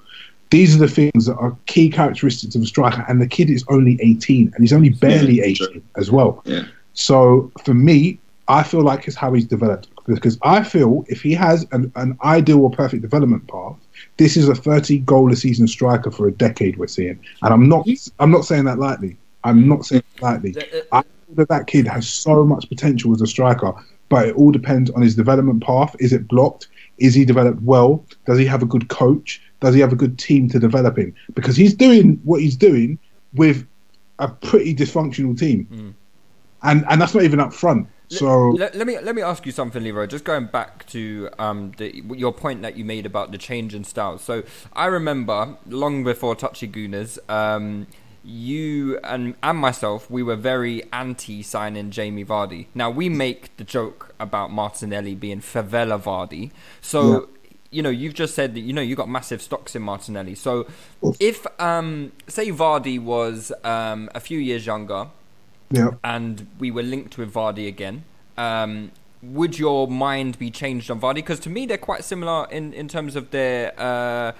These 0.49 0.75
are 0.75 0.79
the 0.79 0.87
things 0.87 1.25
that 1.25 1.35
are 1.35 1.55
key 1.65 1.89
characteristics 1.89 2.55
of 2.55 2.61
a 2.61 2.65
striker. 2.65 3.05
And 3.07 3.21
the 3.21 3.27
kid 3.27 3.49
is 3.49 3.65
only 3.69 3.99
18, 4.01 4.51
and 4.53 4.63
he's 4.63 4.73
only 4.73 4.89
barely 4.89 5.41
18 5.41 5.83
as 5.97 6.09
well. 6.09 6.41
Yeah. 6.45 6.63
So 6.93 7.51
for 7.65 7.73
me, 7.73 8.19
I 8.47 8.63
feel 8.63 8.81
like 8.81 9.07
it's 9.07 9.15
how 9.15 9.33
he's 9.33 9.45
developed 9.45 9.89
because 10.05 10.37
I 10.41 10.63
feel 10.63 11.05
if 11.09 11.21
he 11.21 11.33
has 11.33 11.65
an, 11.71 11.91
an 11.95 12.17
ideal 12.23 12.61
or 12.61 12.71
perfect 12.71 13.01
development 13.01 13.45
path, 13.47 13.75
this 14.15 14.37
is 14.37 14.47
a 14.47 14.55
30 14.55 14.99
goal 14.99 15.31
a 15.31 15.35
season 15.35 15.67
striker 15.67 16.11
for 16.11 16.27
a 16.27 16.31
decade 16.31 16.77
we're 16.77 16.87
seeing. 16.87 17.19
And 17.41 17.53
I'm 17.53 17.67
not 17.67 17.87
I'm 18.19 18.31
not 18.31 18.45
saying 18.45 18.65
that 18.65 18.79
lightly. 18.79 19.17
I'm 19.43 19.67
not 19.67 19.85
saying 19.85 20.03
that 20.15 20.23
lightly. 20.23 20.55
Uh, 20.57 20.81
I 20.91 21.01
feel 21.01 21.35
that 21.35 21.49
that 21.49 21.67
kid 21.67 21.87
has 21.87 22.07
so 22.09 22.45
much 22.45 22.69
potential 22.69 23.13
as 23.13 23.21
a 23.21 23.27
striker, 23.27 23.73
but 24.09 24.27
it 24.27 24.35
all 24.35 24.51
depends 24.51 24.89
on 24.91 25.01
his 25.01 25.15
development 25.15 25.63
path. 25.63 25.95
Is 25.99 26.13
it 26.13 26.27
blocked? 26.27 26.67
Is 26.97 27.13
he 27.13 27.25
developed 27.25 27.61
well? 27.61 28.05
Does 28.25 28.37
he 28.37 28.45
have 28.45 28.61
a 28.61 28.65
good 28.65 28.89
coach? 28.89 29.41
Does 29.59 29.73
he 29.73 29.81
have 29.81 29.91
a 29.91 29.95
good 29.95 30.17
team 30.17 30.49
to 30.49 30.59
develop 30.59 30.97
him? 30.97 31.13
Because 31.33 31.55
he's 31.55 31.73
doing 31.73 32.19
what 32.23 32.41
he's 32.41 32.55
doing 32.55 32.99
with 33.33 33.67
a 34.19 34.27
pretty 34.27 34.75
dysfunctional 34.75 35.37
team. 35.37 35.67
Mm. 35.71 35.93
And 36.63 36.85
and 36.89 37.01
that's 37.01 37.13
not 37.13 37.23
even 37.23 37.39
up 37.39 37.53
front. 37.53 37.87
So 38.09 38.51
let, 38.51 38.73
let, 38.73 38.87
me 38.87 38.97
let 38.99 39.15
me 39.15 39.21
ask 39.21 39.45
you 39.45 39.51
something, 39.51 39.83
Leroy. 39.83 40.07
Just 40.07 40.23
going 40.23 40.45
back 40.47 40.85
to 40.87 41.29
um, 41.39 41.73
the, 41.77 42.01
your 42.15 42.31
point 42.31 42.61
that 42.61 42.77
you 42.77 42.85
made 42.85 43.05
about 43.05 43.31
the 43.31 43.37
change 43.37 43.75
in 43.75 43.83
style. 43.83 44.17
So 44.17 44.43
I 44.73 44.85
remember 44.85 45.57
long 45.67 46.03
before 46.03 46.35
Touchy 46.35 46.67
Gooners, 46.67 47.19
um, 47.29 47.87
you 48.27 48.99
and 49.05 49.35
and 49.41 49.57
myself, 49.57 50.11
we 50.11 50.21
were 50.21 50.35
very 50.35 50.83
anti 50.91 51.41
signing 51.41 51.91
Jamie 51.91 52.25
Vardy. 52.25 52.67
Now 52.75 52.89
we 52.89 53.07
make 53.07 53.55
the 53.55 53.63
joke 53.63 54.13
about 54.19 54.51
Martinelli 54.51 55.15
being 55.15 55.39
favela 55.41 55.99
Vardy. 55.99 56.51
So. 56.81 57.13
Yeah. 57.13 57.25
You 57.69 57.81
know, 57.81 57.89
you've 57.89 58.13
just 58.13 58.33
said 58.33 58.55
that 58.55 58.61
you 58.61 58.71
know 58.71 58.81
you 58.81 58.95
got 58.95 59.09
massive 59.09 59.41
stocks 59.41 59.75
in 59.75 59.81
Martinelli. 59.81 60.35
So, 60.35 60.67
if 61.19 61.45
um, 61.59 62.13
say 62.25 62.47
Vardy 62.49 62.97
was 62.97 63.51
um, 63.65 64.09
a 64.15 64.21
few 64.21 64.39
years 64.39 64.65
younger, 64.65 65.09
yeah. 65.69 65.91
and 66.01 66.47
we 66.59 66.71
were 66.71 66.81
linked 66.81 67.17
with 67.17 67.33
Vardy 67.33 67.67
again, 67.67 68.05
um, 68.37 68.93
would 69.21 69.59
your 69.59 69.89
mind 69.89 70.39
be 70.39 70.49
changed 70.49 70.89
on 70.89 71.01
Vardy? 71.01 71.15
Because 71.15 71.41
to 71.41 71.49
me, 71.49 71.65
they're 71.65 71.77
quite 71.77 72.05
similar 72.05 72.47
in, 72.49 72.73
in 72.73 72.87
terms 72.87 73.17
of 73.17 73.31
their 73.31 73.77
uh, 73.77 74.31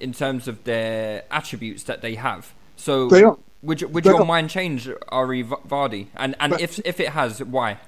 in 0.00 0.12
terms 0.12 0.48
of 0.48 0.64
their 0.64 1.22
attributes 1.30 1.84
that 1.84 2.02
they 2.02 2.16
have. 2.16 2.52
So, 2.82 3.08
they 3.08 3.22
are. 3.22 3.36
would 3.62 3.80
would 3.92 4.04
They 4.04 4.10
your 4.10 4.22
are. 4.22 4.24
mind 4.34 4.50
change 4.50 4.88
uh, 4.88 4.94
Ari 5.08 5.42
V- 5.42 5.54
Vardy? 5.68 6.06
And 6.16 6.34
and 6.40 6.50
But- 6.52 6.60
if 6.60 6.80
if 6.84 6.98
it 7.00 7.10
has, 7.10 7.42
why? 7.42 7.78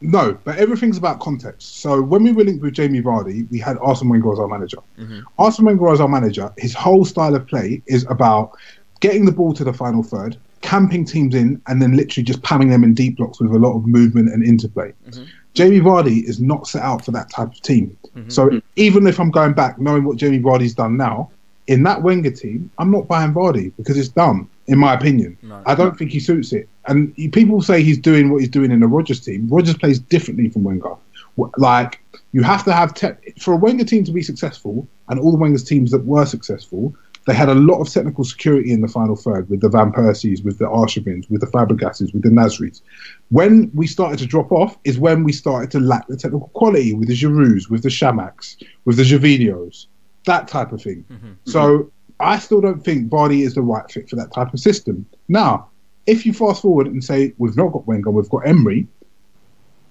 No, 0.00 0.36
but 0.44 0.58
everything's 0.58 0.98
about 0.98 1.20
context. 1.20 1.80
So 1.80 2.02
when 2.02 2.22
we 2.24 2.32
were 2.32 2.44
linked 2.44 2.62
with 2.62 2.74
Jamie 2.74 3.00
Vardy, 3.00 3.50
we 3.50 3.58
had 3.58 3.78
Arsene 3.78 4.08
Wenger 4.10 4.32
as 4.34 4.38
our 4.38 4.48
manager. 4.48 4.78
Mm-hmm. 4.98 5.20
Arsene 5.38 5.64
Wenger 5.64 5.88
as 5.92 6.00
our 6.00 6.08
manager, 6.08 6.52
his 6.58 6.74
whole 6.74 7.04
style 7.06 7.34
of 7.34 7.46
play 7.46 7.80
is 7.86 8.04
about 8.10 8.50
getting 9.00 9.24
the 9.24 9.32
ball 9.32 9.54
to 9.54 9.64
the 9.64 9.72
final 9.72 10.02
third, 10.02 10.36
camping 10.60 11.04
teams 11.06 11.34
in, 11.34 11.60
and 11.68 11.80
then 11.80 11.96
literally 11.96 12.24
just 12.24 12.42
pamming 12.42 12.68
them 12.68 12.84
in 12.84 12.92
deep 12.92 13.16
blocks 13.16 13.40
with 13.40 13.50
a 13.52 13.58
lot 13.58 13.74
of 13.78 13.86
movement 13.86 14.28
and 14.30 14.44
interplay. 14.44 14.92
Mm-hmm. 15.08 15.24
Jamie 15.54 15.80
Vardy 15.80 16.22
is 16.24 16.38
not 16.40 16.66
set 16.66 16.82
out 16.82 17.02
for 17.04 17.12
that 17.12 17.30
type 17.30 17.48
of 17.48 17.60
team. 17.62 17.96
Mm-hmm. 18.14 18.28
So 18.28 18.60
even 18.76 19.06
if 19.06 19.18
I'm 19.18 19.30
going 19.30 19.54
back, 19.54 19.78
knowing 19.78 20.04
what 20.04 20.16
Jamie 20.18 20.40
Vardy's 20.40 20.74
done 20.74 20.96
now, 20.98 21.30
in 21.66 21.82
that 21.84 22.02
Wenger 22.02 22.30
team, 22.30 22.70
I'm 22.78 22.90
not 22.90 23.08
buying 23.08 23.32
Vardy 23.32 23.72
because 23.76 23.96
it's 23.98 24.08
dumb, 24.08 24.50
in 24.66 24.78
my 24.78 24.92
opinion. 24.94 25.36
I 25.66 25.74
don't 25.74 25.98
think 25.98 26.10
he 26.10 26.20
suits 26.20 26.52
it. 26.52 26.68
And 26.86 27.14
people 27.32 27.62
say 27.62 27.82
he's 27.82 27.98
doing 27.98 28.30
what 28.30 28.40
he's 28.40 28.50
doing 28.50 28.70
in 28.70 28.80
the 28.80 28.86
Rodgers 28.86 29.20
team. 29.20 29.48
Rodgers 29.48 29.76
plays 29.76 29.98
differently 29.98 30.50
from 30.50 30.64
Wenger. 30.64 30.94
Like 31.56 32.00
you 32.32 32.42
have 32.42 32.64
to 32.64 32.72
have 32.72 32.94
te- 32.94 33.32
for 33.40 33.54
a 33.54 33.56
Wenger 33.56 33.84
team 33.84 34.04
to 34.04 34.12
be 34.12 34.22
successful, 34.22 34.86
and 35.08 35.18
all 35.18 35.32
the 35.32 35.38
Wenger's 35.38 35.64
teams 35.64 35.90
that 35.90 36.04
were 36.04 36.26
successful, 36.26 36.94
they 37.26 37.34
had 37.34 37.48
a 37.48 37.54
lot 37.54 37.80
of 37.80 37.88
technical 37.88 38.22
security 38.24 38.70
in 38.70 38.82
the 38.82 38.88
final 38.88 39.16
third 39.16 39.48
with 39.48 39.60
the 39.60 39.68
Van 39.68 39.90
Persies, 39.90 40.42
with 40.42 40.58
the 40.58 40.66
Arshavins, 40.66 41.28
with 41.30 41.40
the 41.40 41.46
Fabregases, 41.46 42.12
with 42.12 42.22
the 42.22 42.28
Nasris. 42.28 42.82
When 43.30 43.70
we 43.74 43.86
started 43.86 44.18
to 44.18 44.26
drop 44.26 44.52
off 44.52 44.76
is 44.84 44.98
when 44.98 45.24
we 45.24 45.32
started 45.32 45.70
to 45.72 45.80
lack 45.80 46.06
the 46.06 46.16
technical 46.16 46.48
quality 46.48 46.92
with 46.92 47.08
the 47.08 47.14
Girouds, 47.14 47.70
with 47.70 47.82
the 47.82 47.88
Chamakhs, 47.88 48.62
with 48.84 48.98
the 48.98 49.02
Javidios, 49.02 49.86
that 50.24 50.48
type 50.48 50.72
of 50.72 50.82
thing. 50.82 51.04
Mm-hmm. 51.10 51.32
So 51.44 51.90
I 52.20 52.38
still 52.38 52.60
don't 52.60 52.82
think 52.84 53.10
Vardy 53.10 53.42
is 53.42 53.54
the 53.54 53.62
right 53.62 53.90
fit 53.90 54.08
for 54.08 54.16
that 54.16 54.32
type 54.32 54.52
of 54.52 54.60
system. 54.60 55.06
Now, 55.28 55.68
if 56.06 56.26
you 56.26 56.32
fast 56.32 56.62
forward 56.62 56.86
and 56.86 57.02
say 57.02 57.34
we've 57.38 57.56
not 57.56 57.72
got 57.72 57.86
Wenger, 57.86 58.10
we've 58.10 58.28
got 58.28 58.46
Emery, 58.46 58.86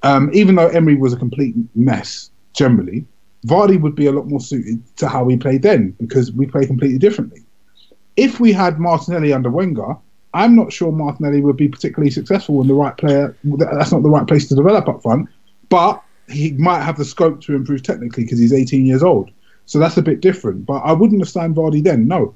um, 0.04 0.30
even 0.34 0.56
though 0.56 0.68
Emery 0.68 0.96
was 0.96 1.14
a 1.14 1.18
complete 1.18 1.56
mess 1.76 2.30
generally, 2.54 3.06
Vardy 3.48 3.80
would 3.80 3.96
be 3.96 4.06
a 4.06 4.12
lot 4.12 4.28
more 4.28 4.40
suited 4.40 4.82
to 4.98 5.08
how 5.08 5.24
we 5.24 5.38
played 5.38 5.64
then 5.64 5.92
because 6.00 6.32
we 6.32 6.46
play 6.46 6.66
completely 6.66 6.98
differently. 6.98 7.42
If 8.16 8.40
we 8.40 8.54
had 8.54 8.80
Martinelli 8.80 9.34
under 9.34 9.50
Wenger, 9.50 9.96
I'm 10.34 10.56
not 10.56 10.72
sure 10.72 10.92
Martinelli 10.92 11.42
would 11.42 11.58
be 11.58 11.68
particularly 11.68 12.12
successful 12.12 12.62
in 12.62 12.68
the 12.68 12.74
right 12.74 12.96
player. 12.96 13.36
That's 13.44 13.92
not 13.92 14.04
the 14.04 14.10
right 14.10 14.28
place 14.28 14.48
to 14.50 14.56
develop 14.56 14.88
up 14.88 15.02
front, 15.02 15.30
but 15.70 16.02
he 16.30 16.54
might 16.54 16.82
have 16.82 16.98
the 16.98 17.06
scope 17.06 17.42
to 17.42 17.56
improve 17.56 17.84
technically 17.84 18.24
because 18.24 18.40
he's 18.40 18.54
18 18.54 18.86
years 18.86 19.04
old. 19.04 19.32
So 19.66 19.80
that's 19.80 19.98
a 19.98 20.02
bit 20.02 20.22
different. 20.22 20.66
But 20.66 20.80
I 20.80 20.92
wouldn't 20.92 21.22
have 21.22 21.30
signed 21.30 21.56
Vardy 21.56 21.84
then. 21.84 22.08
No, 22.08 22.36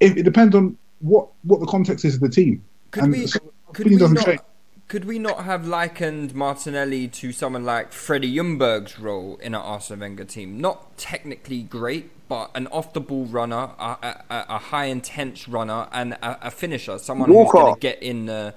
if, 0.00 0.16
it 0.16 0.22
depends 0.24 0.54
on 0.54 0.76
what 1.00 1.28
what 1.44 1.60
the 1.60 1.66
context 1.66 2.04
is 2.04 2.14
of 2.14 2.20
the 2.20 2.28
team. 2.28 2.62
Could 2.90 3.04
and 3.04 3.12
we? 3.12 3.26
so 3.26 3.38
Could 3.72 3.86
opinion 3.86 3.92
we 3.92 3.98
doesn't 3.98 4.14
not? 4.14 4.24
change. 4.26 4.40
Could 4.88 5.04
we 5.06 5.18
not 5.18 5.44
have 5.44 5.66
likened 5.66 6.34
Martinelli 6.34 7.08
to 7.08 7.32
someone 7.32 7.64
like 7.64 7.92
Freddie 7.92 8.34
Ljungberg's 8.34 8.98
role 8.98 9.38
in 9.40 9.54
an 9.54 9.62
Arsene 9.62 10.00
Wenger 10.00 10.24
team? 10.24 10.60
Not 10.60 10.98
technically 10.98 11.62
great, 11.62 12.10
but 12.28 12.50
an 12.54 12.66
off-the-ball 12.66 13.24
runner, 13.26 13.70
a, 13.78 13.96
a, 14.02 14.24
a- 14.28 14.46
a 14.50 14.58
high-intense 14.58 15.48
runner, 15.48 15.88
and 15.92 16.12
a, 16.14 16.48
a 16.48 16.50
finisher. 16.50 16.98
Someone 16.98 17.30
who's 17.30 17.50
going 17.50 17.72
to 17.74 17.80
get 17.80 18.02
in. 18.02 18.28
Uh, 18.28 18.52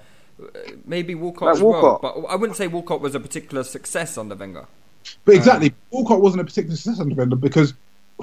maybe 0.86 1.16
Walcott 1.16 1.48
Like 1.48 1.56
as 1.56 1.62
well, 1.62 2.00
but 2.02 2.18
I 2.26 2.36
wouldn't 2.36 2.58
say 2.58 2.68
Walcott 2.68 3.00
was 3.00 3.16
a 3.16 3.20
particular 3.22 3.64
success 3.64 4.18
under 4.18 4.36
Wenger. 4.36 4.66
But 5.24 5.36
exactly, 5.36 5.74
Walcott 5.92 6.20
wasn't 6.20 6.42
a 6.42 6.46
particular 6.46 6.76
success 6.76 7.00
under 7.00 7.16
Wenger 7.16 7.38
because 7.38 7.74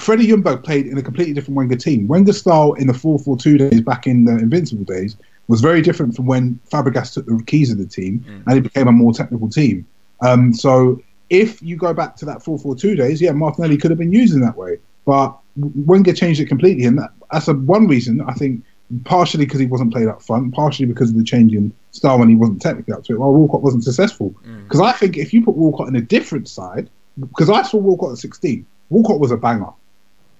Freddie 0.00 0.26
Ljungberg 0.26 0.64
played 0.64 0.86
in 0.86 0.96
a 0.96 1.02
completely 1.02 1.34
different 1.34 1.56
Wenger 1.56 1.76
team. 1.76 2.08
Wenger's 2.08 2.38
style 2.38 2.72
in 2.74 2.86
the 2.86 2.92
4-4-2 2.92 3.70
days 3.70 3.80
back 3.82 4.06
in 4.06 4.24
the 4.24 4.32
Invincible 4.32 4.84
days 4.84 5.16
was 5.48 5.60
very 5.60 5.82
different 5.82 6.16
from 6.16 6.26
when 6.26 6.58
Fabregas 6.70 7.12
took 7.12 7.26
the 7.26 7.42
keys 7.46 7.70
of 7.70 7.78
the 7.78 7.86
team 7.86 8.24
and 8.46 8.58
it 8.58 8.62
became 8.62 8.88
a 8.88 8.92
more 8.92 9.12
technical 9.12 9.50
team. 9.50 9.86
Um, 10.20 10.54
so 10.54 11.02
if 11.28 11.60
you 11.62 11.76
go 11.76 11.92
back 11.92 12.16
to 12.16 12.24
that 12.24 12.38
4-4-2 12.38 12.96
days, 12.96 13.20
yeah, 13.20 13.32
Martinelli 13.32 13.76
could 13.76 13.90
have 13.90 13.98
been 13.98 14.12
used 14.12 14.34
in 14.34 14.40
that 14.40 14.56
way. 14.56 14.78
But 15.04 15.36
Wenger 15.56 16.12
changed 16.14 16.40
it 16.40 16.46
completely, 16.46 16.84
and 16.84 16.98
that, 16.98 17.10
that's 17.30 17.48
a, 17.48 17.54
one 17.54 17.86
reason 17.86 18.20
I 18.22 18.32
think. 18.34 18.64
Partially 19.04 19.46
because 19.46 19.58
he 19.58 19.64
wasn't 19.64 19.90
played 19.90 20.06
up 20.06 20.20
front, 20.20 20.52
partially 20.52 20.84
because 20.84 21.08
of 21.08 21.16
the 21.16 21.24
change 21.24 21.54
in 21.54 21.72
style 21.92 22.18
when 22.18 22.28
he 22.28 22.36
wasn't 22.36 22.60
technically 22.60 22.92
up 22.92 23.02
to 23.04 23.14
it. 23.14 23.18
While 23.18 23.32
Walcott 23.32 23.62
wasn't 23.62 23.84
successful, 23.84 24.34
because 24.64 24.80
I 24.80 24.92
think 24.92 25.16
if 25.16 25.32
you 25.32 25.42
put 25.42 25.56
Walcott 25.56 25.88
in 25.88 25.96
a 25.96 26.02
different 26.02 26.46
side, 26.46 26.90
because 27.18 27.48
I 27.48 27.62
saw 27.62 27.78
Walcott 27.78 28.12
at 28.12 28.18
16, 28.18 28.66
Walcott 28.90 29.18
was 29.18 29.30
a 29.30 29.38
banger. 29.38 29.70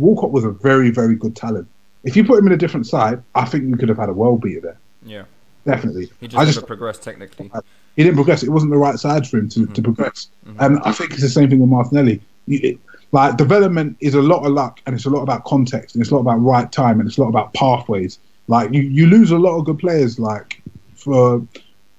Walcott 0.03 0.33
was 0.33 0.45
a 0.45 0.51
very, 0.51 0.91
very 0.91 1.15
good 1.15 1.37
talent. 1.37 1.69
If 2.05 2.17
you 2.17 2.25
put 2.25 2.39
him 2.39 2.47
in 2.49 2.53
a 2.53 2.57
different 2.57 2.87
side, 2.87 3.23
I 3.35 3.45
think 3.45 3.71
we 3.71 3.79
could 3.79 3.89
have 3.89 3.99
had 3.99 4.09
a 4.09 4.13
world 4.13 4.41
beater 4.41 4.61
there. 4.61 4.79
Yeah, 5.05 5.25
Definitely. 5.65 6.11
he 6.21 6.27
just 6.27 6.37
I 6.37 6.41
never 6.41 6.53
just 6.53 6.67
progressed 6.67 7.03
technically. 7.03 7.51
he 7.95 8.03
didn't 8.03 8.17
progress. 8.17 8.43
It 8.43 8.51
wasn't 8.51 8.73
the 8.73 8.79
right 8.79 8.99
side 8.99 9.29
for 9.29 9.39
him 9.39 9.49
to, 9.51 9.67
to 9.67 9.83
progress. 9.83 10.29
And 10.59 10.81
I 10.81 10.93
think 10.93 11.13
it's 11.13 11.23
the 11.23 11.29
same 11.29 11.49
thing 11.49 11.61
with 11.61 11.71
Martinelli. 11.71 12.21
You, 12.47 12.61
it, 12.63 12.79
like 13.13 13.37
development 13.37 13.97
is 14.01 14.15
a 14.15 14.23
lot 14.23 14.45
of 14.45 14.53
luck, 14.53 14.81
and 14.87 14.95
it's 14.97 15.05
a 15.05 15.11
lot 15.11 15.23
about 15.23 15.45
context, 15.45 15.95
and 15.95 16.03
it's 16.03 16.11
a 16.11 16.15
lot 16.15 16.23
about 16.23 16.39
right 16.39 16.73
time, 16.73 16.99
and 16.99 17.09
it's 17.09 17.19
a 17.19 17.21
lot 17.21 17.29
about 17.29 17.53
pathways. 17.55 18.19
Like 18.49 18.73
you, 18.73 18.83
you 18.83 19.07
lose 19.07 19.31
a 19.31 19.39
lot 19.39 19.57
of 19.59 19.67
good 19.67 19.79
players, 19.79 20.19
like 20.19 20.61
for 20.97 21.47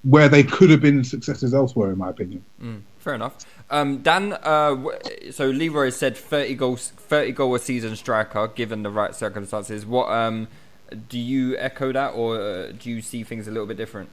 where 0.03 0.27
they 0.27 0.43
could 0.43 0.69
have 0.69 0.81
been 0.81 1.03
successes 1.03 1.53
elsewhere, 1.53 1.91
in 1.91 1.97
my 1.97 2.09
opinion. 2.09 2.43
Mm, 2.61 2.81
fair 3.03 3.13
enough. 3.13 3.45
Um, 3.69 4.01
Dan, 4.01 4.33
uh, 4.33 4.75
so 5.31 5.47
Leroy 5.49 5.89
said 5.89 6.17
30 6.17 6.55
goals, 6.55 6.91
30 6.95 7.33
goal 7.33 7.53
a 7.55 7.59
season 7.59 7.95
striker, 7.95 8.47
given 8.47 8.83
the 8.83 8.89
right 8.89 9.13
circumstances. 9.13 9.85
What 9.85 10.09
um, 10.09 10.47
do 11.09 11.19
you 11.19 11.57
echo 11.57 11.91
that, 11.91 12.09
or 12.09 12.39
uh, 12.39 12.71
do 12.71 12.89
you 12.89 13.01
see 13.01 13.23
things 13.23 13.47
a 13.47 13.51
little 13.51 13.67
bit 13.67 13.77
different? 13.77 14.09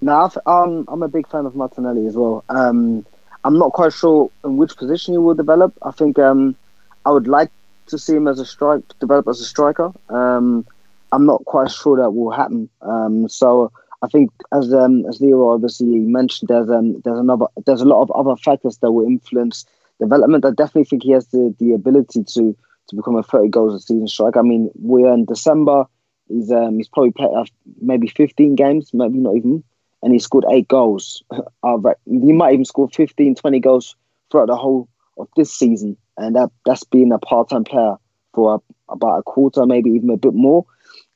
No, 0.00 0.30
um, 0.46 0.84
I'm 0.88 1.02
a 1.02 1.08
big 1.08 1.28
fan 1.28 1.44
of 1.44 1.56
Martinelli 1.56 2.06
as 2.06 2.16
well. 2.16 2.44
Um, 2.48 3.04
I'm 3.44 3.58
not 3.58 3.72
quite 3.72 3.92
sure 3.92 4.30
in 4.44 4.56
which 4.56 4.76
position 4.76 5.14
he 5.14 5.18
will 5.18 5.34
develop. 5.34 5.74
I 5.82 5.90
think 5.90 6.18
um, 6.18 6.56
I 7.04 7.10
would 7.10 7.26
like 7.26 7.50
to 7.86 7.98
see 7.98 8.14
him 8.14 8.28
as 8.28 8.38
a 8.38 8.46
strike 8.46 8.82
develop 9.00 9.26
as 9.28 9.40
a 9.40 9.44
striker. 9.44 9.92
Um, 10.08 10.66
I'm 11.10 11.26
not 11.26 11.44
quite 11.44 11.70
sure 11.70 11.96
that 11.96 12.10
will 12.10 12.30
happen. 12.30 12.68
Um, 12.82 13.28
so 13.28 13.72
I 14.02 14.08
think, 14.08 14.30
as 14.52 14.72
um, 14.72 15.04
as 15.06 15.20
Leo 15.20 15.48
obviously 15.48 15.86
mentioned, 15.86 16.48
there's 16.48 16.70
um, 16.70 17.00
there's 17.04 17.18
another 17.18 17.46
there's 17.66 17.80
a 17.80 17.86
lot 17.86 18.02
of 18.02 18.10
other 18.12 18.36
factors 18.36 18.78
that 18.78 18.92
will 18.92 19.06
influence 19.06 19.64
development. 20.00 20.44
I 20.44 20.50
definitely 20.50 20.84
think 20.84 21.02
he 21.02 21.12
has 21.12 21.26
the, 21.28 21.54
the 21.58 21.72
ability 21.72 22.24
to 22.24 22.56
to 22.88 22.96
become 22.96 23.16
a 23.16 23.22
30 23.22 23.48
goals 23.48 23.74
a 23.74 23.80
season 23.80 24.06
striker. 24.06 24.38
I 24.38 24.42
mean, 24.42 24.70
we're 24.74 25.12
in 25.12 25.24
December. 25.24 25.84
He's 26.28 26.50
um, 26.50 26.76
he's 26.76 26.88
probably 26.88 27.12
played 27.12 27.30
uh, 27.36 27.44
maybe 27.80 28.08
15 28.08 28.54
games, 28.54 28.90
maybe 28.92 29.18
not 29.18 29.36
even, 29.36 29.64
and 30.02 30.12
he 30.12 30.18
scored 30.18 30.44
eight 30.50 30.68
goals. 30.68 31.22
I 31.62 31.74
he 32.04 32.32
might 32.32 32.52
even 32.52 32.64
score 32.64 32.88
15, 32.88 33.34
20 33.34 33.60
goals 33.60 33.96
throughout 34.30 34.46
the 34.46 34.56
whole 34.56 34.88
of 35.18 35.28
this 35.36 35.52
season, 35.52 35.96
and 36.16 36.36
that 36.36 36.50
that's 36.64 36.84
being 36.84 37.12
a 37.12 37.18
part-time 37.18 37.64
player 37.64 37.96
for 38.34 38.56
a, 38.56 38.92
about 38.92 39.18
a 39.18 39.22
quarter, 39.22 39.66
maybe 39.66 39.90
even 39.90 40.10
a 40.10 40.16
bit 40.16 40.34
more. 40.34 40.64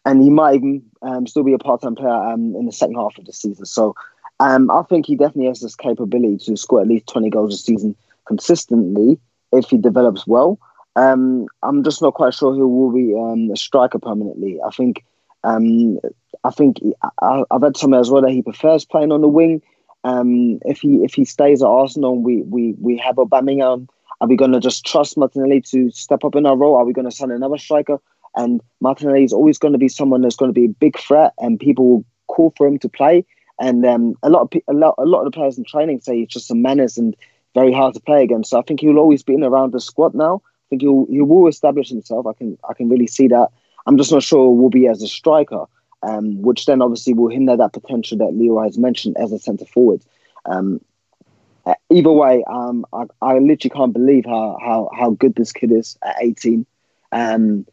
And 0.04 0.22
he 0.22 0.30
might 0.30 0.56
even 0.56 0.82
um, 1.02 1.26
still 1.26 1.44
be 1.44 1.52
a 1.52 1.58
part-time 1.58 1.94
player 1.94 2.10
um, 2.10 2.56
in 2.56 2.66
the 2.66 2.72
second 2.72 2.96
half 2.96 3.16
of 3.18 3.24
the 3.24 3.32
season. 3.32 3.64
So 3.66 3.94
um, 4.40 4.70
I 4.70 4.82
think 4.82 5.06
he 5.06 5.14
definitely 5.14 5.46
has 5.46 5.60
this 5.60 5.76
capability 5.76 6.38
to 6.46 6.56
score 6.56 6.80
at 6.80 6.88
least 6.88 7.06
20 7.06 7.30
goals 7.30 7.54
a 7.54 7.58
season 7.58 7.94
consistently 8.26 9.18
if 9.52 9.66
he 9.68 9.76
develops 9.76 10.26
well. 10.26 10.58
Um, 10.96 11.46
I'm 11.62 11.84
just 11.84 12.02
not 12.02 12.14
quite 12.14 12.34
sure 12.34 12.52
who 12.54 12.68
will 12.68 12.92
be 12.92 13.14
um, 13.14 13.50
a 13.52 13.56
striker 13.56 13.98
permanently. 13.98 14.60
I 14.66 14.70
think 14.70 15.04
um, 15.44 15.98
I 16.44 16.50
think 16.50 16.78
I, 17.20 17.44
I've 17.50 17.62
read 17.62 17.76
somewhere 17.76 18.00
as 18.00 18.10
well 18.10 18.22
that 18.22 18.30
he 18.30 18.42
prefers 18.42 18.84
playing 18.84 19.12
on 19.12 19.20
the 19.20 19.28
wing. 19.28 19.62
Um, 20.04 20.58
if 20.64 20.80
he 20.80 20.96
if 21.04 21.14
he 21.14 21.24
stays 21.24 21.62
at 21.62 21.68
Arsenal, 21.68 22.20
we 22.20 22.42
we 22.42 22.74
we 22.78 22.98
have 22.98 23.16
Aubameyang. 23.16 23.88
Are 24.20 24.28
we 24.28 24.36
going 24.36 24.52
to 24.52 24.60
just 24.60 24.84
trust 24.84 25.16
Martinelli 25.16 25.60
to 25.62 25.90
step 25.90 26.24
up 26.24 26.36
in 26.36 26.46
our 26.46 26.56
role? 26.56 26.76
Are 26.76 26.84
we 26.84 26.92
going 26.92 27.08
to 27.08 27.16
sign 27.16 27.30
another 27.30 27.58
striker? 27.58 27.98
And 28.34 28.60
Martinelli 28.80 29.24
is 29.24 29.32
always 29.32 29.58
going 29.58 29.72
to 29.72 29.78
be 29.78 29.88
someone 29.88 30.22
that's 30.22 30.36
going 30.36 30.48
to 30.48 30.60
be 30.60 30.66
a 30.66 30.68
big 30.68 30.98
threat, 30.98 31.32
and 31.38 31.60
people 31.60 31.88
will 31.88 32.04
call 32.28 32.52
for 32.56 32.66
him 32.66 32.78
to 32.80 32.88
play. 32.88 33.24
And 33.60 33.84
um, 33.84 34.14
a 34.22 34.30
lot 34.30 34.42
of 34.42 34.62
a 34.68 34.72
lot 34.72 34.94
a 34.98 35.04
lot 35.04 35.20
of 35.20 35.26
the 35.26 35.36
players 35.36 35.58
in 35.58 35.64
training 35.64 36.00
say 36.00 36.18
he's 36.18 36.28
just 36.28 36.50
a 36.50 36.54
menace 36.54 36.96
and 36.96 37.14
very 37.54 37.72
hard 37.72 37.94
to 37.94 38.00
play 38.00 38.22
against. 38.22 38.50
So 38.50 38.58
I 38.58 38.62
think 38.62 38.80
he'll 38.80 38.98
always 38.98 39.22
be 39.22 39.34
in 39.34 39.44
around 39.44 39.72
the 39.72 39.80
squad 39.80 40.14
now. 40.14 40.42
I 40.44 40.66
think 40.70 40.82
he'll 40.82 41.06
he 41.10 41.20
will 41.20 41.48
establish 41.48 41.90
himself. 41.90 42.26
I 42.26 42.32
can 42.32 42.58
I 42.68 42.74
can 42.74 42.88
really 42.88 43.06
see 43.06 43.28
that. 43.28 43.48
I'm 43.86 43.98
just 43.98 44.12
not 44.12 44.22
sure 44.22 44.54
will 44.54 44.70
be 44.70 44.86
as 44.88 45.02
a 45.02 45.08
striker, 45.08 45.64
um, 46.02 46.40
which 46.40 46.66
then 46.66 46.80
obviously 46.82 47.14
will 47.14 47.28
hinder 47.28 47.56
that 47.56 47.72
potential 47.72 48.18
that 48.18 48.34
Leroy 48.34 48.64
has 48.64 48.78
mentioned 48.78 49.16
as 49.18 49.32
a 49.32 49.38
centre 49.38 49.66
forward. 49.66 50.02
Um, 50.46 50.80
uh, 51.64 51.74
either 51.90 52.10
way, 52.10 52.44
um, 52.48 52.84
I, 52.92 53.04
I 53.20 53.38
literally 53.38 53.70
can't 53.74 53.92
believe 53.92 54.24
how, 54.24 54.58
how, 54.60 54.90
how 54.96 55.10
good 55.10 55.34
this 55.34 55.52
kid 55.52 55.70
is 55.70 55.96
at 56.02 56.16
18. 56.20 56.66
Um, 57.12 57.66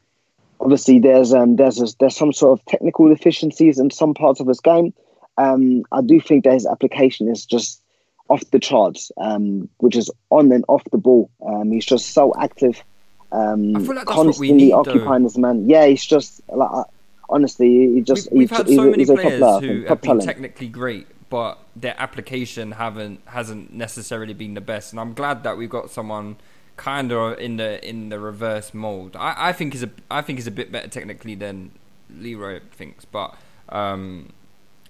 obviously, 0.59 0.99
there's 0.99 1.33
um, 1.33 1.55
there's 1.55 1.81
a, 1.81 1.87
there's 1.99 2.15
some 2.15 2.33
sort 2.33 2.59
of 2.59 2.65
technical 2.65 3.07
deficiencies 3.09 3.79
in 3.79 3.89
some 3.91 4.13
parts 4.13 4.39
of 4.39 4.47
his 4.47 4.59
game. 4.59 4.93
Um, 5.37 5.83
I 5.91 6.01
do 6.01 6.19
think 6.19 6.43
that 6.43 6.53
his 6.53 6.65
application 6.65 7.29
is 7.29 7.45
just 7.45 7.81
off 8.29 8.43
the 8.51 8.59
charts, 8.59 9.11
um, 9.17 9.69
which 9.77 9.95
is 9.95 10.11
on 10.29 10.51
and 10.51 10.65
off 10.67 10.83
the 10.91 10.97
ball. 10.97 11.29
Um, 11.45 11.71
he's 11.71 11.85
just 11.85 12.11
so 12.13 12.33
active, 12.39 12.83
um, 13.31 13.73
like 13.73 13.85
that's 13.85 13.87
what 13.87 13.97
we 13.97 14.05
constantly 14.05 14.51
need, 14.51 14.71
though. 14.71 14.79
occupying 14.79 15.23
his 15.23 15.37
man. 15.37 15.69
Yeah, 15.69 15.85
he's 15.85 16.05
just 16.05 16.41
like 16.49 16.85
honestly, 17.29 17.93
he 17.93 18.01
just 18.01 18.31
We've 18.31 18.49
he's, 18.49 18.57
had 18.57 18.67
so 18.67 18.81
a- 18.81 18.91
many 18.91 18.97
he's 19.03 19.11
players 19.11 19.39
player, 19.39 19.59
who 19.59 19.85
have 19.85 20.01
been 20.01 20.19
technically 20.19 20.67
great, 20.67 21.07
but 21.29 21.59
their 21.75 21.95
application 21.97 22.73
haven't 22.73 23.21
hasn't 23.25 23.73
necessarily 23.73 24.33
been 24.33 24.53
the 24.55 24.61
best. 24.61 24.93
And 24.93 24.99
I'm 24.99 25.13
glad 25.13 25.43
that 25.43 25.57
we've 25.57 25.69
got 25.69 25.89
someone 25.89 26.37
kind 26.79 27.11
of 27.11 27.37
in 27.39 27.57
the 27.57 27.85
in 27.87 28.07
the 28.07 28.19
reverse 28.19 28.73
mold. 28.73 29.15
I, 29.17 29.49
I 29.49 29.53
think 29.53 29.73
he's 29.73 29.83
a 29.83 29.89
I 30.09 30.21
think 30.21 30.39
he's 30.39 30.47
a 30.47 30.51
bit 30.51 30.71
better 30.71 30.87
technically 30.87 31.35
than 31.35 31.71
Leroy 32.09 32.61
thinks, 32.71 33.03
but 33.05 33.35
um, 33.67 34.29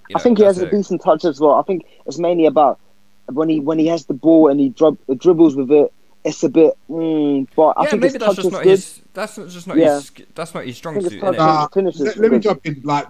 you 0.08 0.14
I 0.16 0.20
know, 0.20 0.24
think 0.24 0.38
he 0.38 0.44
has 0.44 0.58
that's 0.58 0.72
a 0.72 0.76
decent 0.76 1.02
touch 1.02 1.26
as 1.26 1.40
well. 1.40 1.56
I 1.56 1.64
think 1.64 1.86
it's 2.06 2.20
mainly 2.20 2.46
about 2.46 2.80
when 3.26 3.50
he 3.50 3.60
when 3.60 3.80
he 3.80 3.88
has 3.88 4.06
the 4.06 4.14
ball 4.14 4.48
and 4.50 4.60
he 4.60 4.70
drib- 4.70 5.00
dribbles 5.18 5.56
with 5.56 5.72
it. 5.72 5.92
It's 6.24 6.44
a 6.44 6.50
bit, 6.50 6.78
mm, 6.90 7.48
but 7.56 7.70
I 7.78 7.84
yeah, 7.84 7.90
think 7.92 8.02
maybe 8.02 8.14
his 8.14 8.20
that's 8.20 8.26
touch 8.26 8.36
just 8.36 8.48
is 8.48 8.52
not 8.54 8.64
good. 8.64 8.70
his. 8.70 9.02
That's 9.14 9.38
not- 9.38 9.48
just 9.50 9.68
not 9.68 9.78
Yeah. 9.78 9.96
his. 9.96 10.12
That's 10.36 10.54
not 10.54 10.66
his 10.66 10.78
strong 10.78 11.02
suit. 11.02 11.12
his 11.14 11.22
touch? 11.22 11.36
Uh, 11.40 11.68
finishes 11.70 12.02
let, 12.02 12.18
let 12.18 12.32
me 12.32 12.40
jump 12.40 12.66
in. 12.66 12.82
Like 12.84 13.08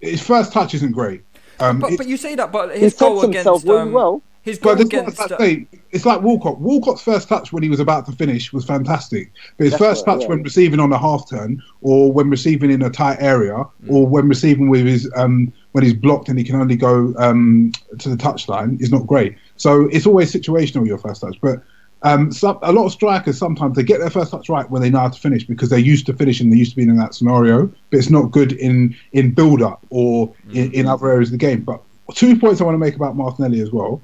his 0.00 0.22
first 0.22 0.52
touch 0.52 0.72
isn't 0.74 0.92
great. 0.92 1.22
Um, 1.60 1.80
But, 1.80 1.92
it- 1.92 1.98
but 1.98 2.06
you 2.06 2.16
say 2.16 2.34
that, 2.36 2.50
but 2.52 2.74
He 2.74 2.80
his 2.80 2.94
goal 2.94 3.20
sets 3.20 3.34
himself 3.34 3.56
against 3.56 3.66
really 3.68 3.80
um, 3.82 3.92
well. 3.92 4.22
His 4.42 4.58
goal 4.58 4.74
But 4.74 4.86
against. 4.86 5.18
what 5.18 5.40
say, 5.40 5.68
it's 5.92 6.04
like 6.04 6.20
Walcott. 6.20 6.58
Walcott's 6.58 7.00
first 7.00 7.28
touch 7.28 7.52
when 7.52 7.62
he 7.62 7.68
was 7.68 7.78
about 7.78 8.06
to 8.06 8.12
finish 8.12 8.52
was 8.52 8.64
fantastic, 8.64 9.30
but 9.56 9.64
his 9.64 9.72
That's 9.72 9.82
first 9.82 10.06
right, 10.06 10.14
touch 10.14 10.22
yeah. 10.22 10.28
when 10.30 10.42
receiving 10.42 10.80
on 10.80 10.92
a 10.92 10.98
half 10.98 11.30
turn, 11.30 11.62
or 11.80 12.12
when 12.12 12.28
receiving 12.28 12.72
in 12.72 12.82
a 12.82 12.90
tight 12.90 13.18
area, 13.20 13.64
or 13.88 14.06
when 14.06 14.28
receiving 14.28 14.68
with 14.68 14.84
his 14.84 15.08
um, 15.14 15.52
when 15.72 15.84
he's 15.84 15.94
blocked 15.94 16.28
and 16.28 16.38
he 16.38 16.44
can 16.44 16.56
only 16.56 16.74
go 16.74 17.14
um, 17.18 17.70
to 18.00 18.08
the 18.08 18.16
touchline 18.16 18.80
is 18.82 18.90
not 18.90 19.06
great. 19.06 19.36
So 19.56 19.88
it's 19.92 20.06
always 20.06 20.32
situational 20.32 20.86
your 20.86 20.98
first 20.98 21.22
touch, 21.22 21.38
but. 21.40 21.62
Um, 22.04 22.32
some, 22.32 22.58
a 22.62 22.72
lot 22.72 22.86
of 22.86 22.90
strikers 22.90 23.38
sometimes 23.38 23.76
they 23.76 23.84
get 23.84 24.00
their 24.00 24.10
first 24.10 24.32
touch 24.32 24.48
right 24.48 24.68
when 24.68 24.82
they 24.82 24.90
know 24.90 24.98
how 24.98 25.08
to 25.08 25.20
finish 25.20 25.44
because 25.44 25.70
they're 25.70 25.78
used 25.78 26.04
to 26.06 26.12
finishing, 26.12 26.50
they're 26.50 26.58
used 26.58 26.72
to 26.72 26.76
being 26.76 26.88
in 26.88 26.96
that 26.96 27.14
scenario. 27.14 27.66
But 27.90 27.98
it's 27.98 28.10
not 28.10 28.32
good 28.32 28.54
in 28.54 28.96
in 29.12 29.30
build 29.30 29.62
up 29.62 29.86
or 29.88 30.34
in, 30.52 30.72
in 30.72 30.88
other 30.88 31.08
areas 31.12 31.28
of 31.28 31.38
the 31.38 31.38
game. 31.38 31.60
But 31.60 31.80
two 32.14 32.38
points 32.38 32.60
I 32.60 32.64
want 32.64 32.74
to 32.74 32.78
make 32.78 32.96
about 32.96 33.16
Martinelli 33.16 33.60
as 33.60 33.70
well. 33.70 34.02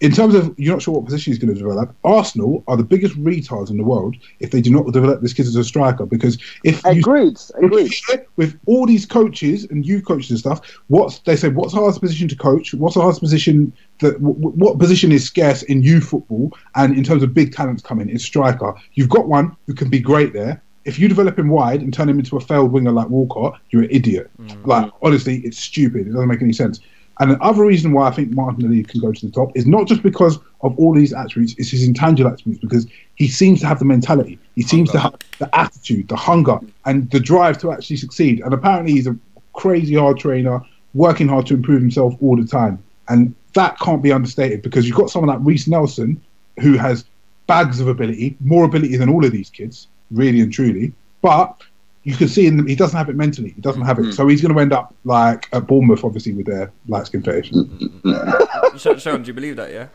In 0.00 0.12
terms 0.12 0.34
of 0.34 0.54
you're 0.58 0.74
not 0.74 0.80
sure 0.80 0.94
what 0.94 1.04
position 1.04 1.30
he's 1.32 1.38
going 1.38 1.52
to 1.52 1.58
develop, 1.60 1.94
Arsenal 2.04 2.64
are 2.66 2.76
the 2.76 2.82
biggest 2.84 3.14
retards 3.22 3.68
in 3.70 3.76
the 3.76 3.84
world 3.84 4.16
if 4.40 4.50
they 4.50 4.62
do 4.62 4.70
not 4.70 4.90
develop 4.92 5.20
this 5.20 5.34
kid 5.34 5.46
as 5.46 5.56
a 5.56 5.62
striker. 5.64 6.06
Because 6.06 6.38
if 6.64 6.82
you 6.84 7.00
Agreed. 7.00 7.38
Agreed. 7.62 7.92
with 8.36 8.58
all 8.66 8.86
these 8.86 9.04
coaches 9.04 9.64
and 9.64 9.84
youth 9.84 10.06
coaches 10.06 10.30
and 10.30 10.38
stuff, 10.38 10.60
what's 10.88 11.18
they 11.20 11.36
say? 11.36 11.48
What's 11.48 11.74
the 11.74 11.80
hardest 11.80 12.00
position 12.00 12.28
to 12.28 12.36
coach? 12.36 12.72
What's 12.72 12.94
the 12.94 13.02
hardest 13.02 13.20
position 13.20 13.72
that? 14.00 14.12
w- 14.14 14.34
w- 14.40 14.56
What 14.56 14.78
position 14.78 15.12
is 15.12 15.24
scarce 15.24 15.62
in 15.64 15.82
youth 15.82 16.04
football 16.04 16.52
and 16.76 16.96
in 16.96 17.04
terms 17.04 17.22
of 17.22 17.34
big 17.34 17.52
talents 17.54 17.82
coming? 17.82 18.08
It's 18.08 18.24
striker. 18.24 18.72
You've 18.94 19.10
got 19.10 19.28
one 19.28 19.54
who 19.66 19.74
can 19.74 19.90
be 19.90 20.00
great 20.00 20.32
there. 20.32 20.62
If 20.86 20.98
you 20.98 21.08
develop 21.08 21.38
him 21.38 21.48
wide 21.50 21.82
and 21.82 21.92
turn 21.92 22.08
him 22.08 22.18
into 22.18 22.38
a 22.38 22.40
failed 22.40 22.72
winger 22.72 22.90
like 22.90 23.10
Walcott, 23.10 23.60
you're 23.68 23.82
an 23.82 23.88
idiot. 23.90 24.30
Mm. 24.40 24.66
Like 24.66 24.90
honestly, 25.02 25.40
it's 25.44 25.58
stupid. 25.58 26.06
It 26.06 26.12
doesn't 26.12 26.26
make 26.26 26.40
any 26.40 26.54
sense. 26.54 26.80
And 27.20 27.32
the 27.32 27.40
other 27.42 27.64
reason 27.64 27.92
why 27.92 28.08
I 28.08 28.10
think 28.10 28.30
Martin 28.30 28.62
Martinelli 28.62 28.82
can 28.82 29.00
go 29.00 29.12
to 29.12 29.26
the 29.26 29.30
top 29.30 29.54
is 29.54 29.66
not 29.66 29.86
just 29.86 30.02
because 30.02 30.38
of 30.62 30.76
all 30.78 30.94
these 30.94 31.12
attributes, 31.12 31.54
it's 31.58 31.70
his 31.70 31.86
intangible 31.86 32.32
attributes 32.32 32.62
because 32.62 32.86
he 33.14 33.28
seems 33.28 33.60
to 33.60 33.66
have 33.66 33.78
the 33.78 33.84
mentality. 33.84 34.38
He 34.54 34.62
seems 34.62 34.90
to 34.92 34.98
have 34.98 35.14
the 35.38 35.54
attitude, 35.56 36.08
the 36.08 36.16
hunger, 36.16 36.58
and 36.86 37.10
the 37.10 37.20
drive 37.20 37.58
to 37.58 37.72
actually 37.72 37.96
succeed. 37.96 38.40
And 38.40 38.54
apparently, 38.54 38.92
he's 38.92 39.06
a 39.06 39.16
crazy 39.52 39.94
hard 39.94 40.18
trainer, 40.18 40.62
working 40.94 41.28
hard 41.28 41.46
to 41.46 41.54
improve 41.54 41.82
himself 41.82 42.14
all 42.22 42.36
the 42.36 42.46
time. 42.46 42.82
And 43.08 43.34
that 43.52 43.78
can't 43.80 44.02
be 44.02 44.12
understated 44.12 44.62
because 44.62 44.86
you've 44.86 44.96
got 44.96 45.10
someone 45.10 45.28
like 45.28 45.46
Reiss 45.46 45.68
Nelson 45.68 46.20
who 46.60 46.78
has 46.78 47.04
bags 47.46 47.80
of 47.80 47.88
ability, 47.88 48.36
more 48.40 48.64
ability 48.64 48.96
than 48.96 49.10
all 49.10 49.24
of 49.24 49.32
these 49.32 49.50
kids, 49.50 49.88
really 50.10 50.40
and 50.40 50.52
truly. 50.52 50.92
But 51.20 51.54
you 52.02 52.16
can 52.16 52.28
see 52.28 52.46
in 52.46 52.56
them, 52.56 52.66
he 52.66 52.74
doesn't 52.74 52.96
have 52.96 53.08
it 53.08 53.16
mentally. 53.16 53.50
He 53.50 53.60
doesn't 53.60 53.82
have 53.82 53.98
it. 53.98 54.12
So 54.12 54.26
he's 54.26 54.40
going 54.40 54.54
to 54.54 54.60
end 54.60 54.72
up 54.72 54.94
like 55.04 55.48
at 55.52 55.66
Bournemouth, 55.66 56.04
obviously, 56.04 56.32
with 56.32 56.46
their 56.46 56.72
light 56.88 57.06
skin 57.06 57.22
fetish. 57.22 57.50
Seun, 57.52 58.96
Seun, 58.96 59.22
do 59.22 59.28
you 59.28 59.34
believe 59.34 59.56
that? 59.56 59.70
Yeah. 59.70 59.88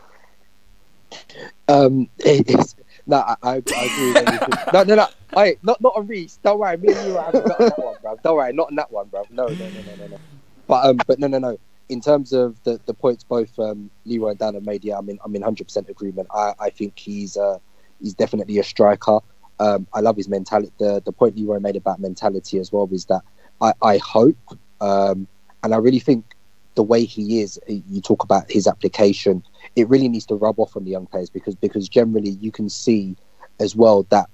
Um, 1.68 2.08
it, 2.18 2.48
it's 2.48 2.76
no, 3.06 3.18
I, 3.18 3.36
I, 3.42 3.50
I 3.54 3.54
agree 3.56 4.12
with 4.12 4.28
everything. 4.28 4.64
no, 4.72 4.82
no, 4.82 4.94
no. 4.94 5.06
Hey, 5.34 5.56
not 5.62 5.80
not 5.80 5.94
on 5.96 6.06
Reiss. 6.06 6.38
Don't 6.42 6.58
worry, 6.58 6.76
me 6.76 6.92
and 6.92 7.08
you 7.08 7.18
are 7.18 7.32
not 7.32 7.34
on 7.34 7.58
that 7.58 7.78
one, 7.78 7.96
bro. 8.02 8.16
Don't 8.22 8.36
worry, 8.36 8.52
not 8.52 8.68
on 8.68 8.74
that 8.76 8.90
one, 8.90 9.08
bro. 9.08 9.24
No, 9.30 9.46
no, 9.46 9.54
no, 9.54 9.68
no, 9.68 9.96
no, 9.96 10.06
no. 10.08 10.18
But 10.66 10.86
um, 10.86 10.98
but 11.06 11.18
no, 11.18 11.26
no, 11.26 11.38
no. 11.38 11.58
In 11.88 12.00
terms 12.00 12.32
of 12.32 12.60
the, 12.64 12.80
the 12.86 12.94
points 12.94 13.22
both 13.22 13.56
um, 13.60 13.90
Leroy 14.04 14.30
and 14.30 14.38
Dan 14.38 14.54
have 14.54 14.66
made, 14.66 14.84
yeah, 14.84 14.98
I'm 14.98 15.08
in 15.08 15.18
I'm 15.24 15.34
in 15.34 15.42
hundred 15.42 15.64
percent 15.64 15.88
agreement. 15.88 16.28
I, 16.34 16.54
I 16.58 16.70
think 16.70 16.98
he's 16.98 17.36
uh 17.36 17.58
he's 18.00 18.14
definitely 18.14 18.58
a 18.58 18.64
striker. 18.64 19.20
Um, 19.58 19.86
I 19.94 20.00
love 20.00 20.16
his 20.16 20.28
mentality. 20.28 20.72
The 20.78 21.02
the 21.04 21.12
point 21.12 21.36
Leroy 21.36 21.60
made 21.60 21.76
about 21.76 22.00
mentality 22.00 22.58
as 22.58 22.72
well 22.72 22.88
is 22.92 23.06
that 23.06 23.22
I 23.60 23.72
I 23.82 23.98
hope 23.98 24.36
um, 24.80 25.26
and 25.62 25.74
I 25.74 25.78
really 25.78 25.98
think 25.98 26.36
the 26.76 26.82
way 26.82 27.04
he 27.04 27.40
is, 27.40 27.58
you 27.66 28.00
talk 28.00 28.22
about 28.22 28.50
his 28.50 28.66
application, 28.66 29.42
it 29.74 29.88
really 29.88 30.08
needs 30.08 30.26
to 30.26 30.34
rub 30.34 30.60
off 30.60 30.76
on 30.76 30.84
the 30.84 30.90
young 30.90 31.06
players 31.06 31.30
because 31.30 31.54
because 31.56 31.88
generally 31.88 32.30
you 32.30 32.52
can 32.52 32.68
see 32.68 33.16
as 33.58 33.74
well 33.74 34.04
that 34.10 34.28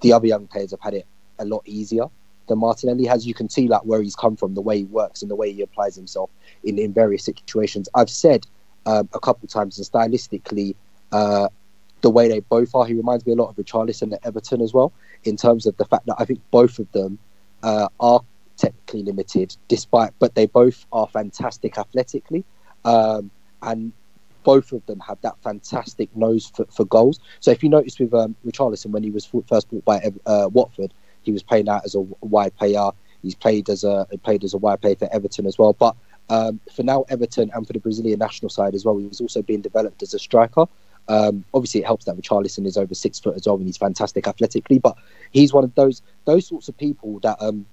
the 0.00 0.12
other 0.12 0.26
young 0.26 0.46
players 0.46 0.70
have 0.70 0.80
had 0.80 0.94
it 0.94 1.06
a 1.38 1.44
lot 1.44 1.62
easier 1.66 2.06
than 2.48 2.58
Martinelli 2.58 3.04
has. 3.06 3.26
You 3.26 3.34
can 3.34 3.48
see 3.48 3.68
like 3.68 3.82
where 3.82 4.02
he's 4.02 4.16
come 4.16 4.36
from, 4.36 4.54
the 4.54 4.60
way 4.62 4.78
he 4.78 4.84
works, 4.84 5.22
and 5.22 5.30
the 5.30 5.36
way 5.36 5.52
he 5.52 5.62
applies 5.62 5.94
himself 5.94 6.30
in, 6.64 6.78
in 6.78 6.92
various 6.92 7.24
situations. 7.24 7.88
I've 7.94 8.10
said 8.10 8.46
um, 8.86 9.08
a 9.12 9.20
couple 9.20 9.46
times, 9.46 9.78
and 9.78 9.86
stylistically, 9.86 10.74
uh, 11.12 11.48
the 12.02 12.10
way 12.10 12.28
they 12.28 12.40
both 12.40 12.74
are, 12.74 12.84
he 12.84 12.94
reminds 12.94 13.24
me 13.26 13.32
a 13.32 13.36
lot 13.36 13.48
of 13.48 13.56
Richarlison 13.56 14.12
at 14.12 14.26
Everton 14.26 14.60
as 14.60 14.74
well, 14.74 14.92
in 15.24 15.36
terms 15.36 15.66
of 15.66 15.76
the 15.78 15.84
fact 15.84 16.06
that 16.06 16.16
I 16.18 16.24
think 16.24 16.40
both 16.50 16.78
of 16.78 16.90
them 16.92 17.18
uh, 17.62 17.88
are 17.98 18.20
technically 18.56 19.02
limited, 19.02 19.56
despite, 19.68 20.12
but 20.18 20.34
they 20.34 20.46
both 20.46 20.84
are 20.92 21.06
fantastic 21.06 21.78
athletically, 21.78 22.44
um, 22.84 23.30
and 23.62 23.92
both 24.44 24.72
of 24.72 24.84
them 24.86 25.00
have 25.00 25.20
that 25.22 25.36
fantastic 25.42 26.14
nose 26.16 26.52
for, 26.54 26.66
for 26.66 26.84
goals. 26.84 27.20
So 27.40 27.50
if 27.52 27.62
you 27.62 27.68
notice 27.68 27.98
with 27.98 28.12
um, 28.12 28.34
Richarlison 28.44 28.90
when 28.90 29.04
he 29.04 29.10
was 29.10 29.24
first 29.46 29.70
bought 29.70 29.84
by 29.84 30.12
uh, 30.26 30.48
Watford, 30.52 30.92
he 31.22 31.32
was 31.32 31.42
playing 31.42 31.68
out 31.68 31.84
as 31.84 31.94
a 31.94 32.00
wide 32.20 32.54
player. 32.56 32.90
He's 33.22 33.36
played 33.36 33.68
as 33.70 33.84
a 33.84 34.06
played 34.24 34.42
as 34.42 34.52
a 34.52 34.58
wide 34.58 34.80
player 34.80 34.96
for 34.96 35.08
Everton 35.12 35.46
as 35.46 35.56
well. 35.56 35.72
But 35.72 35.94
um, 36.28 36.58
for 36.74 36.82
now, 36.82 37.04
Everton 37.08 37.52
and 37.54 37.64
for 37.64 37.72
the 37.72 37.78
Brazilian 37.78 38.18
national 38.18 38.48
side 38.48 38.74
as 38.74 38.84
well, 38.84 38.98
he's 38.98 39.20
also 39.20 39.42
being 39.42 39.60
developed 39.60 40.02
as 40.02 40.12
a 40.14 40.18
striker. 40.18 40.66
Um, 41.08 41.44
obviously, 41.52 41.80
it 41.80 41.86
helps 41.86 42.04
that 42.04 42.16
Richarlison 42.16 42.66
is 42.66 42.76
over 42.76 42.94
six 42.94 43.18
foot 43.18 43.36
as 43.36 43.46
well, 43.46 43.56
and 43.56 43.66
he's 43.66 43.76
fantastic 43.76 44.26
athletically. 44.26 44.78
But 44.78 44.96
he's 45.32 45.52
one 45.52 45.64
of 45.64 45.74
those 45.74 46.02
those 46.24 46.46
sorts 46.46 46.68
of 46.68 46.76
people 46.76 47.18
that, 47.20 47.36
um, 47.40 47.66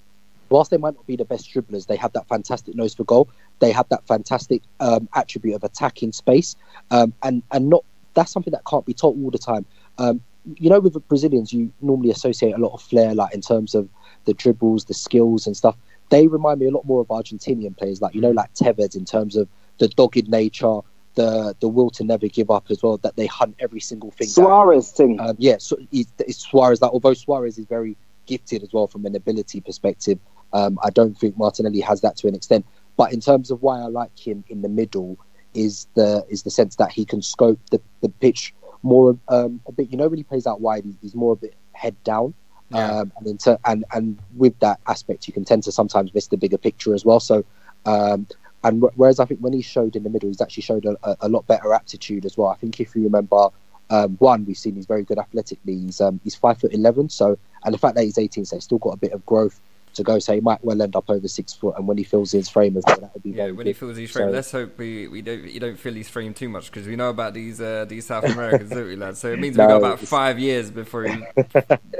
whilst 0.49 0.71
they 0.71 0.77
might 0.77 0.95
not 0.95 1.05
be 1.05 1.15
the 1.15 1.25
best 1.25 1.53
dribblers, 1.53 1.87
they 1.87 1.95
have 1.95 2.13
that 2.13 2.27
fantastic 2.27 2.75
nose 2.75 2.93
for 2.93 3.03
goal. 3.03 3.29
They 3.59 3.71
have 3.71 3.87
that 3.89 4.05
fantastic 4.07 4.61
um, 4.79 5.07
attribute 5.15 5.55
of 5.55 5.63
attacking 5.63 6.11
space, 6.11 6.55
um, 6.91 7.13
and 7.23 7.43
and 7.51 7.69
not 7.69 7.83
that's 8.13 8.31
something 8.31 8.51
that 8.51 8.65
can't 8.65 8.85
be 8.85 8.93
taught 8.93 9.15
all 9.17 9.31
the 9.31 9.37
time. 9.37 9.65
Um, 9.97 10.21
you 10.57 10.69
know, 10.69 10.79
with 10.79 10.93
the 10.93 10.99
Brazilians, 10.99 11.53
you 11.53 11.71
normally 11.81 12.09
associate 12.09 12.53
a 12.53 12.57
lot 12.57 12.73
of 12.73 12.81
flair, 12.81 13.13
like 13.13 13.33
in 13.33 13.41
terms 13.41 13.75
of 13.75 13.87
the 14.25 14.33
dribbles, 14.33 14.85
the 14.85 14.93
skills, 14.93 15.45
and 15.45 15.55
stuff. 15.55 15.75
They 16.09 16.27
remind 16.27 16.59
me 16.59 16.65
a 16.65 16.71
lot 16.71 16.85
more 16.85 17.01
of 17.01 17.07
Argentinian 17.07 17.77
players, 17.77 18.01
like 18.01 18.15
you 18.15 18.21
know, 18.21 18.31
like 18.31 18.53
Tevez, 18.55 18.95
in 18.95 19.05
terms 19.05 19.35
of 19.35 19.47
the 19.77 19.87
dogged 19.87 20.27
nature, 20.27 20.79
the 21.15 21.55
the 21.59 21.67
will 21.67 21.89
to 21.91 22.03
never 22.03 22.27
give 22.27 22.49
up 22.49 22.65
as 22.69 22.81
well. 22.83 22.97
That 22.97 23.15
they 23.15 23.27
hunt 23.27 23.55
every 23.59 23.79
single 23.79 24.11
thing. 24.11 24.27
Suarez 24.27 24.91
thing. 24.91 25.19
Um, 25.19 25.35
yeah, 25.37 25.57
so 25.59 25.77
it's, 25.91 26.11
it's 26.19 26.39
Suarez. 26.39 26.81
Like 26.81 26.91
although 26.91 27.13
Suarez 27.13 27.57
is 27.57 27.65
very 27.65 27.97
gifted 28.25 28.63
as 28.63 28.71
well 28.73 28.87
from 28.87 29.05
an 29.05 29.15
ability 29.15 29.61
perspective, 29.61 30.19
um, 30.53 30.79
I 30.83 30.89
don't 30.89 31.17
think 31.17 31.37
Martinelli 31.37 31.81
has 31.81 32.01
that 32.01 32.15
to 32.17 32.27
an 32.27 32.35
extent. 32.35 32.65
But 32.95 33.13
in 33.13 33.21
terms 33.21 33.49
of 33.49 33.61
why 33.61 33.79
I 33.79 33.85
like 33.85 34.17
him 34.17 34.43
in 34.49 34.61
the 34.61 34.69
middle, 34.69 35.17
is 35.53 35.87
the 35.95 36.25
is 36.29 36.43
the 36.43 36.51
sense 36.51 36.75
that 36.77 36.91
he 36.91 37.05
can 37.05 37.21
scope 37.21 37.59
the, 37.71 37.81
the 38.01 38.09
pitch 38.09 38.53
more 38.83 39.17
um, 39.27 39.61
a 39.67 39.71
bit. 39.71 39.91
You 39.91 39.97
know, 39.97 40.07
when 40.07 40.17
he 40.17 40.23
plays 40.23 40.47
out 40.47 40.61
wide, 40.61 40.83
he's 41.01 41.15
more 41.15 41.33
of 41.33 41.39
a 41.39 41.41
bit 41.47 41.55
head 41.73 41.95
down. 42.03 42.33
Yeah. 42.71 42.99
Um, 42.99 43.11
and, 43.17 43.27
in 43.27 43.37
ter- 43.37 43.57
and 43.65 43.83
and 43.93 44.19
with 44.35 44.57
that 44.59 44.79
aspect, 44.87 45.27
you 45.27 45.33
can 45.33 45.43
tend 45.43 45.63
to 45.63 45.71
sometimes 45.71 46.13
miss 46.13 46.27
the 46.27 46.37
bigger 46.37 46.57
picture 46.57 46.93
as 46.93 47.03
well. 47.03 47.19
So, 47.19 47.43
um, 47.85 48.27
and 48.63 48.81
wh- 48.81 48.97
whereas 48.99 49.19
I 49.19 49.25
think 49.25 49.39
when 49.39 49.53
he 49.53 49.61
showed 49.61 49.95
in 49.95 50.03
the 50.03 50.09
middle, 50.09 50.29
he's 50.29 50.41
actually 50.41 50.63
showed 50.63 50.85
a, 50.85 50.97
a- 51.03 51.17
a 51.21 51.29
lot 51.29 51.45
better 51.47 51.73
aptitude 51.73 52.25
as 52.25 52.37
well. 52.37 52.49
I 52.49 52.55
think 52.55 52.79
if 52.79 52.95
you 52.95 53.03
remember, 53.03 53.49
um, 53.89 54.15
one 54.19 54.45
we've 54.45 54.57
seen 54.57 54.75
he's 54.75 54.85
very 54.85 55.03
good 55.03 55.17
athletically. 55.17 55.75
He's 55.77 55.99
um, 56.01 56.19
he's 56.23 56.35
five 56.35 56.59
foot 56.59 56.73
eleven. 56.73 57.09
So, 57.09 57.37
and 57.63 57.73
the 57.73 57.77
fact 57.77 57.95
that 57.95 58.03
he's 58.03 58.17
eighteen, 58.17 58.45
so 58.45 58.55
he's 58.57 58.65
still 58.65 58.77
got 58.77 58.91
a 58.91 58.97
bit 58.97 59.13
of 59.13 59.25
growth 59.25 59.59
to 59.95 60.03
go. 60.03 60.19
So 60.19 60.35
he 60.35 60.41
might 60.41 60.63
well 60.63 60.79
end 60.83 60.95
up 60.95 61.09
over 61.09 61.27
six 61.27 61.53
foot. 61.53 61.75
And 61.75 61.87
when 61.87 61.97
he 61.97 62.03
fills 62.03 62.31
his 62.31 62.47
frame 62.47 62.77
as 62.77 62.83
well, 62.85 62.97
that 62.99 63.11
would 63.15 63.23
be 63.23 63.31
Yeah, 63.31 63.45
when 63.45 63.55
good. 63.55 63.65
he 63.67 63.73
fills 63.73 63.97
his 63.97 64.11
frame, 64.11 64.27
So- 64.27 64.31
let's 64.31 64.51
hope 64.51 64.77
we, 64.77 65.07
we 65.07 65.23
don't 65.23 65.43
you 65.45 65.59
don't 65.59 65.79
fill 65.79 65.95
his 65.95 66.07
frame 66.07 66.35
too 66.35 66.49
much 66.49 66.67
because 66.71 66.85
we 66.87 66.95
know 66.95 67.09
about 67.09 67.33
these 67.33 67.59
uh, 67.59 67.85
these 67.89 68.05
South 68.05 68.25
Americans, 68.25 68.69
don't 68.69 68.85
we, 68.85 68.95
lads? 68.95 69.17
So 69.17 69.31
it 69.31 69.39
means 69.39 69.57
we 69.57 69.63
No, 69.63 69.69
got 69.69 69.77
about 69.77 69.93
it's- 69.93 70.09
five 70.09 70.37
years 70.37 70.69
before 70.69 71.05
he 71.05 71.15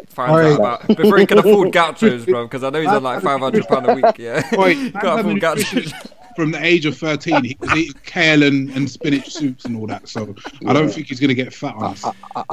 finds 0.09 0.17
out 0.17 0.55
about 0.59 0.87
before 0.87 1.17
he 1.17 1.25
can 1.25 1.39
afford 1.39 1.71
gauchos, 1.71 2.25
bro. 2.25 2.45
Because 2.45 2.63
I 2.63 2.69
know 2.69 2.81
he's 2.81 2.89
on 2.91 3.01
like 3.01 3.23
five 3.23 3.39
hundred 3.39 3.67
pound 3.67 3.89
a 3.89 3.95
week. 3.95 4.17
Yeah, 4.19 4.47
Oi, 4.57 4.91
can't 4.91 5.19
afford 5.21 5.41
gauchos. 5.41 5.91
Nutrition 6.39 6.51
from 6.51 6.51
the 6.51 6.65
age 6.65 6.85
of 6.85 6.97
13, 6.97 7.43
he 7.43 7.57
was 7.59 7.75
eating 7.75 8.01
kale 8.05 8.43
and, 8.43 8.69
and 8.71 8.89
spinach 8.89 9.29
soups 9.29 9.65
and 9.65 9.75
all 9.77 9.87
that. 9.87 10.07
So 10.07 10.35
I 10.65 10.73
don't 10.73 10.89
think 10.89 11.07
he's 11.07 11.19
going 11.19 11.29
to 11.29 11.35
get 11.35 11.53
fat 11.53 11.75
on 11.75 11.83
us. 11.83 12.05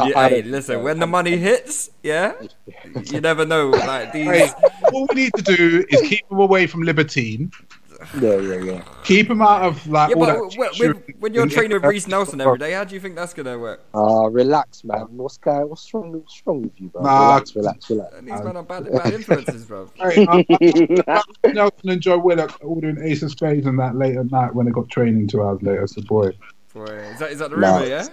Yeah, 0.05 0.28
hey, 0.28 0.43
listen, 0.43 0.82
when 0.82 0.99
the 0.99 1.07
money 1.07 1.37
hits, 1.37 1.91
yeah, 2.03 2.34
you 3.05 3.20
never 3.20 3.45
know. 3.45 3.70
Like 3.70 4.12
these, 4.12 4.26
Hey, 4.26 4.51
all 4.93 5.07
we 5.11 5.22
need 5.22 5.32
to 5.34 5.43
do 5.43 5.84
is 5.89 6.01
keep 6.03 6.30
him 6.30 6.39
away 6.39 6.66
from 6.66 6.82
Libertine. 6.82 7.51
Yeah, 8.20 8.36
yeah, 8.36 8.57
yeah. 8.62 8.82
Keep 9.05 9.30
him 9.30 9.42
out 9.42 9.62
of 9.62 9.86
like 9.86 10.11
yeah, 10.11 10.16
all 10.16 10.26
but 10.26 10.51
that. 10.57 10.74
when, 10.78 11.14
when 11.20 11.34
you're 11.34 11.47
training 11.47 11.72
with 11.74 11.84
Reiss 11.84 12.07
Nelson 12.07 12.40
every 12.40 12.59
day, 12.59 12.72
how 12.72 12.84
do 12.84 12.94
you 12.94 13.01
think 13.01 13.14
that's 13.16 13.34
gonna 13.34 13.59
work? 13.59 13.80
Ah, 13.94 14.26
relax, 14.26 14.84
man. 14.84 15.07
What's 15.16 15.38
going? 15.38 15.68
What's 15.68 15.92
wrong? 15.94 16.12
What's 16.12 16.42
wrong 16.47 16.62
with 16.62 16.80
you, 16.80 16.88
bro? 16.88 17.03
Nah. 17.03 17.28
relax, 17.28 17.57
relax, 17.57 17.90
relax. 17.90 18.14
These 18.20 18.42
men 18.42 18.57
are 18.57 18.62
bad, 18.62 18.92
bad 18.92 19.12
influences, 19.14 19.64
bro. 19.64 19.90
Hey, 20.01 20.24
Nelson 21.53 21.90
and 21.90 22.01
Joe 22.01 22.18
Willock 22.18 22.59
all 22.64 22.80
doing 22.80 22.99
Ace 23.03 23.22
of 23.22 23.30
Spades 23.30 23.66
and 23.66 23.78
that 23.78 23.97
late 23.97 24.16
at 24.16 24.30
night 24.30 24.55
when 24.55 24.66
they 24.66 24.72
got 24.72 24.88
training 24.88 25.28
two 25.28 25.42
hours 25.42 25.62
later. 25.62 25.86
So 25.86 26.03
boy, 26.03 26.30
Boy, 26.74 26.84
is 26.84 27.18
that 27.20 27.30
is 27.32 27.38
that 27.38 27.51
the 27.51 27.57
Nah. 27.57 27.76
rumor? 27.78 27.86
Yeah. 27.86 28.07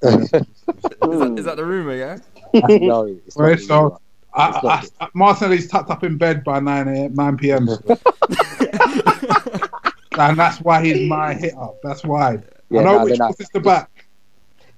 Is 0.00 0.30
that, 0.30 1.34
is 1.38 1.44
that 1.44 1.56
the 1.56 1.64
rumor? 1.64 1.94
Yeah. 1.96 2.18
no, 2.54 3.06
it's 3.06 3.36
not. 3.36 3.44
Right, 3.44 3.58
so- 3.60 3.82
right. 3.90 3.92
I, 4.34 4.60
I, 5.00 5.04
I, 5.04 5.08
Martinelli's 5.14 5.66
tucked 5.66 5.90
up 5.90 6.04
in 6.04 6.16
bed 6.18 6.44
by 6.44 6.60
nine 6.60 6.86
a.m. 6.86 7.14
nine 7.14 7.36
p.m. 7.36 7.66
and 10.18 10.38
that's 10.38 10.60
why 10.60 10.84
he's 10.84 11.08
my 11.08 11.34
hit 11.34 11.54
up. 11.56 11.78
That's 11.82 12.04
why. 12.04 12.38
Yeah, 12.70 12.80
I 12.80 12.84
know 12.84 12.98
nah, 12.98 13.04
which 13.04 13.16
they're 13.16 13.26
one 13.26 13.30
not- 13.30 13.40
is 13.40 13.48
the 13.50 13.60
back. 13.60 13.90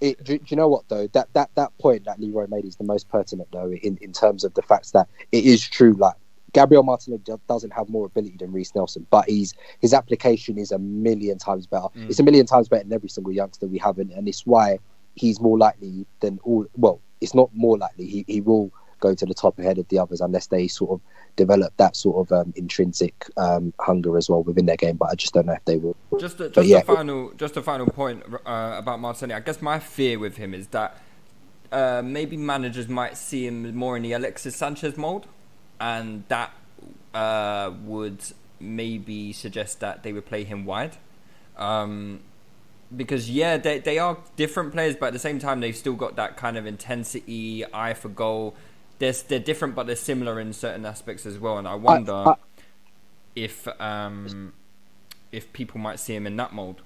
It, 0.00 0.24
do, 0.24 0.38
do, 0.38 0.44
you 0.48 0.56
know 0.56 0.68
what 0.68 0.88
though? 0.88 1.08
That 1.08 1.28
that 1.34 1.50
that 1.56 1.76
point 1.78 2.06
that 2.06 2.18
Leroy 2.18 2.46
made 2.46 2.64
is 2.64 2.76
the 2.76 2.84
most 2.84 3.08
pertinent 3.10 3.48
though, 3.52 3.70
in, 3.70 3.98
in 4.00 4.12
terms 4.12 4.44
of 4.44 4.54
the 4.54 4.62
facts 4.62 4.92
that 4.92 5.08
it 5.30 5.44
is 5.44 5.68
true. 5.68 5.92
Like 5.92 6.14
Gabriel 6.52 6.82
Martinelli 6.82 7.22
doesn't 7.48 7.72
have 7.72 7.88
more 7.88 8.06
ability 8.06 8.36
than 8.38 8.52
Reiss 8.52 8.74
Nelson, 8.74 9.06
but 9.10 9.28
he's 9.28 9.54
his 9.80 9.92
application 9.92 10.58
is 10.58 10.72
a 10.72 10.78
million 10.78 11.38
times 11.38 11.66
better. 11.66 11.88
Mm. 11.96 12.08
It's 12.08 12.18
a 12.18 12.22
million 12.22 12.46
times 12.46 12.68
better 12.68 12.82
than 12.82 12.92
every 12.92 13.10
single 13.10 13.32
youngster 13.32 13.66
we 13.66 13.78
have, 13.78 13.98
and, 13.98 14.10
and 14.12 14.26
it's 14.26 14.46
why 14.46 14.78
he's 15.14 15.40
more 15.40 15.58
likely 15.58 16.06
than 16.20 16.38
all. 16.44 16.66
Well, 16.76 17.00
it's 17.20 17.34
not 17.34 17.50
more 17.52 17.76
likely. 17.76 18.06
He 18.06 18.24
he 18.26 18.40
will 18.40 18.72
go 19.00 19.14
to 19.14 19.26
the 19.26 19.34
top 19.34 19.58
ahead 19.58 19.78
of 19.78 19.88
the 19.88 19.98
others 19.98 20.20
unless 20.20 20.46
they 20.46 20.68
sort 20.68 20.92
of 20.92 21.00
develop 21.36 21.76
that 21.76 21.96
sort 21.96 22.16
of 22.28 22.32
um, 22.32 22.52
intrinsic 22.56 23.26
um, 23.36 23.72
hunger 23.80 24.16
as 24.16 24.28
well 24.28 24.42
within 24.42 24.66
their 24.66 24.76
game. 24.76 24.96
But 24.96 25.10
I 25.10 25.14
just 25.14 25.34
don't 25.34 25.46
know 25.46 25.54
if 25.54 25.64
they 25.64 25.76
will. 25.76 25.96
Just 26.18 26.40
a, 26.40 26.50
just 26.50 26.68
yeah. 26.68 26.78
a 26.78 26.82
final 26.84 27.32
just 27.36 27.56
a 27.56 27.62
final 27.62 27.86
point 27.86 28.22
uh, 28.46 28.76
about 28.78 29.00
Martinelli. 29.00 29.34
I 29.34 29.40
guess 29.40 29.60
my 29.60 29.78
fear 29.78 30.18
with 30.18 30.36
him 30.36 30.54
is 30.54 30.68
that 30.68 30.98
uh, 31.72 32.02
maybe 32.04 32.36
managers 32.36 32.88
might 32.88 33.16
see 33.16 33.46
him 33.46 33.74
more 33.74 33.96
in 33.96 34.02
the 34.02 34.12
Alexis 34.12 34.56
Sanchez 34.56 34.96
mold, 34.96 35.26
and 35.80 36.24
that 36.28 36.52
uh, 37.14 37.72
would 37.84 38.22
maybe 38.58 39.32
suggest 39.32 39.80
that 39.80 40.02
they 40.02 40.12
would 40.12 40.26
play 40.26 40.44
him 40.44 40.64
wide. 40.64 40.96
Um, 41.56 42.20
because 42.94 43.30
yeah, 43.30 43.56
they 43.56 43.78
they 43.78 43.98
are 43.98 44.18
different 44.36 44.72
players, 44.72 44.96
but 44.96 45.06
at 45.06 45.12
the 45.12 45.18
same 45.18 45.38
time 45.38 45.60
they've 45.60 45.76
still 45.76 45.94
got 45.94 46.16
that 46.16 46.36
kind 46.36 46.56
of 46.56 46.66
intensity, 46.66 47.64
eye 47.72 47.94
for 47.94 48.08
goal. 48.08 48.54
They're 49.00 49.12
they're 49.12 49.40
different, 49.40 49.74
but 49.74 49.88
they're 49.88 49.96
similar 49.96 50.38
in 50.38 50.52
certain 50.52 50.86
aspects 50.86 51.26
as 51.26 51.38
well. 51.38 51.58
And 51.58 51.66
I 51.66 51.74
wonder 51.74 52.12
I, 52.12 52.30
I, 52.30 52.34
if 53.34 53.66
um 53.80 54.52
if 55.32 55.52
people 55.52 55.80
might 55.80 55.98
see 55.98 56.14
him 56.14 56.26
in 56.26 56.36
that 56.36 56.52
mold. 56.52 56.82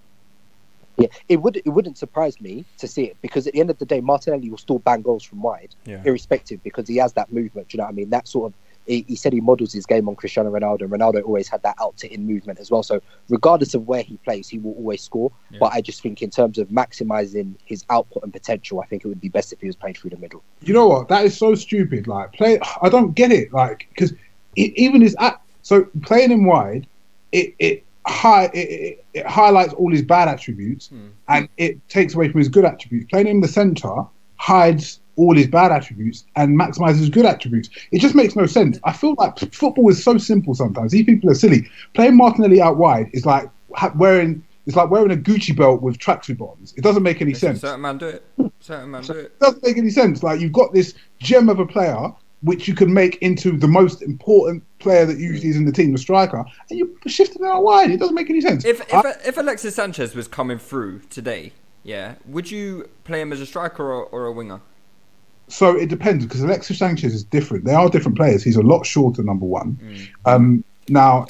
Yeah, 0.96 1.08
it 1.28 1.42
would 1.42 1.56
it 1.56 1.68
wouldn't 1.68 1.98
surprise 1.98 2.40
me 2.40 2.64
to 2.78 2.86
see 2.86 3.02
it 3.04 3.16
because 3.20 3.48
at 3.48 3.52
the 3.52 3.60
end 3.60 3.68
of 3.68 3.78
the 3.78 3.84
day, 3.84 4.00
Martinelli 4.00 4.48
will 4.48 4.58
still 4.58 4.78
bang 4.78 5.02
goals 5.02 5.24
from 5.24 5.42
wide, 5.42 5.74
yeah. 5.84 6.02
irrespective, 6.04 6.62
because 6.62 6.86
he 6.86 6.96
has 6.98 7.12
that 7.14 7.32
movement. 7.32 7.68
Do 7.68 7.76
you 7.76 7.78
know 7.78 7.84
what 7.84 7.90
I 7.90 7.94
mean? 7.94 8.10
That 8.10 8.28
sort 8.28 8.52
of 8.52 8.54
he, 8.86 9.04
he, 9.08 9.16
said 9.16 9.32
he 9.32 9.40
models 9.40 9.72
his 9.72 9.86
game 9.86 10.08
on 10.08 10.16
Cristiano 10.16 10.50
Ronaldo, 10.50 10.82
and 10.82 10.90
Ronaldo 10.90 11.24
always 11.24 11.48
had 11.48 11.62
that 11.62 11.76
out 11.80 11.96
to 11.98 12.12
in 12.12 12.26
movement 12.26 12.58
as 12.58 12.70
well. 12.70 12.82
So 12.82 13.00
regardless 13.28 13.74
of 13.74 13.86
where 13.86 14.02
he 14.02 14.16
plays, 14.18 14.48
he 14.48 14.58
will 14.58 14.74
always 14.74 15.02
score. 15.02 15.32
Yeah. 15.50 15.58
But 15.60 15.72
I 15.72 15.80
just 15.80 16.02
think 16.02 16.22
in 16.22 16.30
terms 16.30 16.58
of 16.58 16.68
maximizing 16.68 17.54
his 17.64 17.84
output 17.90 18.22
and 18.22 18.32
potential, 18.32 18.80
I 18.80 18.86
think 18.86 19.04
it 19.04 19.08
would 19.08 19.20
be 19.20 19.28
best 19.28 19.52
if 19.52 19.60
he 19.60 19.66
was 19.66 19.76
playing 19.76 19.94
through 19.94 20.10
the 20.10 20.18
middle. 20.18 20.42
You 20.60 20.74
know 20.74 20.86
what? 20.86 21.08
That 21.08 21.24
is 21.24 21.36
so 21.36 21.54
stupid. 21.54 22.06
Like 22.06 22.32
play, 22.32 22.60
I 22.82 22.88
don't 22.88 23.14
get 23.14 23.32
it. 23.32 23.52
Like 23.52 23.88
because 23.90 24.12
even 24.56 25.00
his 25.00 25.16
so 25.62 25.84
playing 26.02 26.30
him 26.30 26.44
wide, 26.44 26.86
it 27.32 27.54
it 27.58 27.84
high 28.06 28.44
it, 28.46 28.58
it, 28.58 29.04
it 29.14 29.26
highlights 29.26 29.72
all 29.72 29.90
his 29.90 30.02
bad 30.02 30.28
attributes 30.28 30.88
hmm. 30.88 31.08
and 31.28 31.48
it 31.56 31.86
takes 31.88 32.14
away 32.14 32.28
from 32.30 32.38
his 32.38 32.48
good 32.48 32.64
attributes. 32.64 33.06
Playing 33.10 33.26
him 33.26 33.36
in 33.36 33.40
the 33.40 33.48
center 33.48 34.04
hides 34.36 35.00
all 35.16 35.34
his 35.34 35.46
bad 35.46 35.72
attributes 35.72 36.24
and 36.36 36.58
maximizes 36.58 36.98
his 36.98 37.10
good 37.10 37.26
attributes. 37.26 37.70
It 37.90 38.00
just 38.00 38.14
makes 38.14 38.36
no 38.36 38.46
sense. 38.46 38.78
I 38.84 38.92
feel 38.92 39.14
like 39.18 39.38
football 39.52 39.88
is 39.88 40.02
so 40.02 40.18
simple 40.18 40.54
sometimes. 40.54 40.92
These 40.92 41.06
people 41.06 41.30
are 41.30 41.34
silly. 41.34 41.68
Playing 41.94 42.16
Martinelli 42.16 42.60
out 42.60 42.76
wide 42.76 43.10
is 43.12 43.26
like 43.26 43.48
wearing 43.94 44.44
it's 44.66 44.76
like 44.76 44.90
wearing 44.90 45.12
a 45.12 45.16
Gucci 45.16 45.54
belt 45.54 45.82
with 45.82 45.98
tracksuit 45.98 46.38
bottoms. 46.38 46.72
It 46.76 46.82
doesn't 46.82 47.02
make 47.02 47.20
any 47.20 47.34
sense. 47.34 47.60
Certain 47.60 47.82
man 47.82 47.98
do 47.98 48.06
it. 48.06 48.24
Certain 48.60 48.90
man 48.90 49.02
do 49.02 49.12
it. 49.12 49.24
It 49.26 49.40
doesn't 49.40 49.62
make 49.62 49.76
any 49.76 49.90
sense. 49.90 50.22
Like 50.22 50.40
you've 50.40 50.52
got 50.52 50.72
this 50.72 50.94
gem 51.18 51.48
of 51.48 51.58
a 51.58 51.66
player 51.66 52.12
which 52.42 52.68
you 52.68 52.74
can 52.74 52.92
make 52.92 53.16
into 53.22 53.56
the 53.56 53.66
most 53.66 54.02
important 54.02 54.62
player 54.78 55.06
that 55.06 55.18
usually 55.18 55.48
is 55.48 55.56
in 55.56 55.64
the 55.64 55.72
team, 55.72 55.92
the 55.92 55.98
striker, 55.98 56.44
and 56.68 56.78
you're 56.78 56.88
shifting 57.06 57.42
it 57.42 57.48
out 57.48 57.62
wide. 57.62 57.90
It 57.90 57.98
doesn't 57.98 58.14
make 58.14 58.28
any 58.28 58.42
sense. 58.42 58.64
If 58.64 58.80
if, 58.82 58.94
I, 58.94 59.14
if 59.24 59.36
Alexis 59.38 59.74
Sanchez 59.74 60.14
was 60.14 60.28
coming 60.28 60.58
through 60.58 61.00
today, 61.10 61.52
yeah, 61.82 62.14
would 62.26 62.50
you 62.50 62.88
play 63.04 63.20
him 63.20 63.32
as 63.32 63.40
a 63.40 63.46
striker 63.46 63.82
or, 63.82 64.04
or 64.04 64.26
a 64.26 64.32
winger? 64.32 64.60
So 65.48 65.76
it 65.76 65.88
depends 65.88 66.24
because 66.24 66.42
Alexis 66.42 66.78
Sanchez 66.78 67.14
is 67.14 67.24
different. 67.24 67.64
They 67.64 67.74
are 67.74 67.88
different 67.88 68.16
players. 68.16 68.42
He's 68.42 68.56
a 68.56 68.62
lot 68.62 68.86
shorter, 68.86 69.22
number 69.22 69.46
one. 69.46 69.78
Mm. 69.82 70.08
Um, 70.24 70.64
now, 70.88 71.26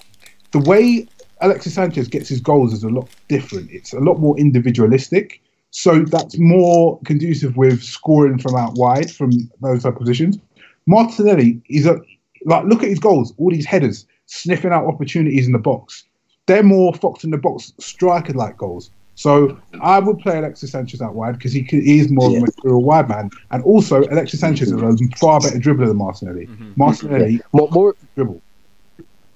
the 0.52 0.60
way 0.60 1.06
Alexis 1.40 1.74
Sanchez 1.74 2.08
gets 2.08 2.28
his 2.28 2.40
goals 2.40 2.72
is 2.72 2.84
a 2.84 2.88
lot 2.88 3.08
different. 3.28 3.70
It's 3.70 3.92
a 3.92 4.00
lot 4.00 4.18
more 4.20 4.38
individualistic. 4.38 5.40
So 5.70 6.04
that's 6.04 6.38
more 6.38 7.00
conducive 7.04 7.56
with 7.56 7.82
scoring 7.82 8.38
from 8.38 8.54
out 8.54 8.74
wide 8.76 9.10
from 9.10 9.30
those 9.60 9.82
type 9.82 9.94
of 9.94 9.98
positions. 9.98 10.38
Martinelli 10.86 11.60
is 11.68 11.86
a 11.86 12.00
like 12.44 12.64
look 12.64 12.82
at 12.82 12.88
his 12.88 13.00
goals, 13.00 13.34
all 13.38 13.50
these 13.50 13.66
headers, 13.66 14.06
sniffing 14.26 14.72
out 14.72 14.86
opportunities 14.86 15.46
in 15.46 15.52
the 15.52 15.58
box. 15.58 16.04
They're 16.46 16.62
more 16.62 16.94
fox 16.94 17.24
in 17.24 17.30
the 17.30 17.38
box 17.38 17.72
striker 17.80 18.34
like 18.34 18.56
goals. 18.56 18.90
So 19.16 19.60
I 19.80 20.00
would 20.00 20.18
play 20.18 20.38
Alexis 20.38 20.72
Sanchez 20.72 21.00
out 21.00 21.14
wide 21.14 21.36
because 21.36 21.52
he, 21.52 21.62
he, 21.62 22.00
is 22.00 22.10
more 22.10 22.30
yeah. 22.30 22.38
of 22.38 22.42
a 22.42 22.46
material 22.46 22.82
wide 22.82 23.08
man, 23.08 23.30
and 23.50 23.62
also 23.62 24.02
Alexis 24.04 24.40
Sanchez 24.40 24.72
is 24.72 24.82
a 24.82 25.16
far 25.16 25.40
better 25.40 25.58
dribbler 25.58 25.86
than 25.86 25.96
Martinelli. 25.96 26.46
Mm-hmm. 26.46 26.72
Martinelli 26.76 27.32
yeah. 27.34 27.38
more, 27.52 27.68
more 27.70 27.94
dribble. 28.16 28.42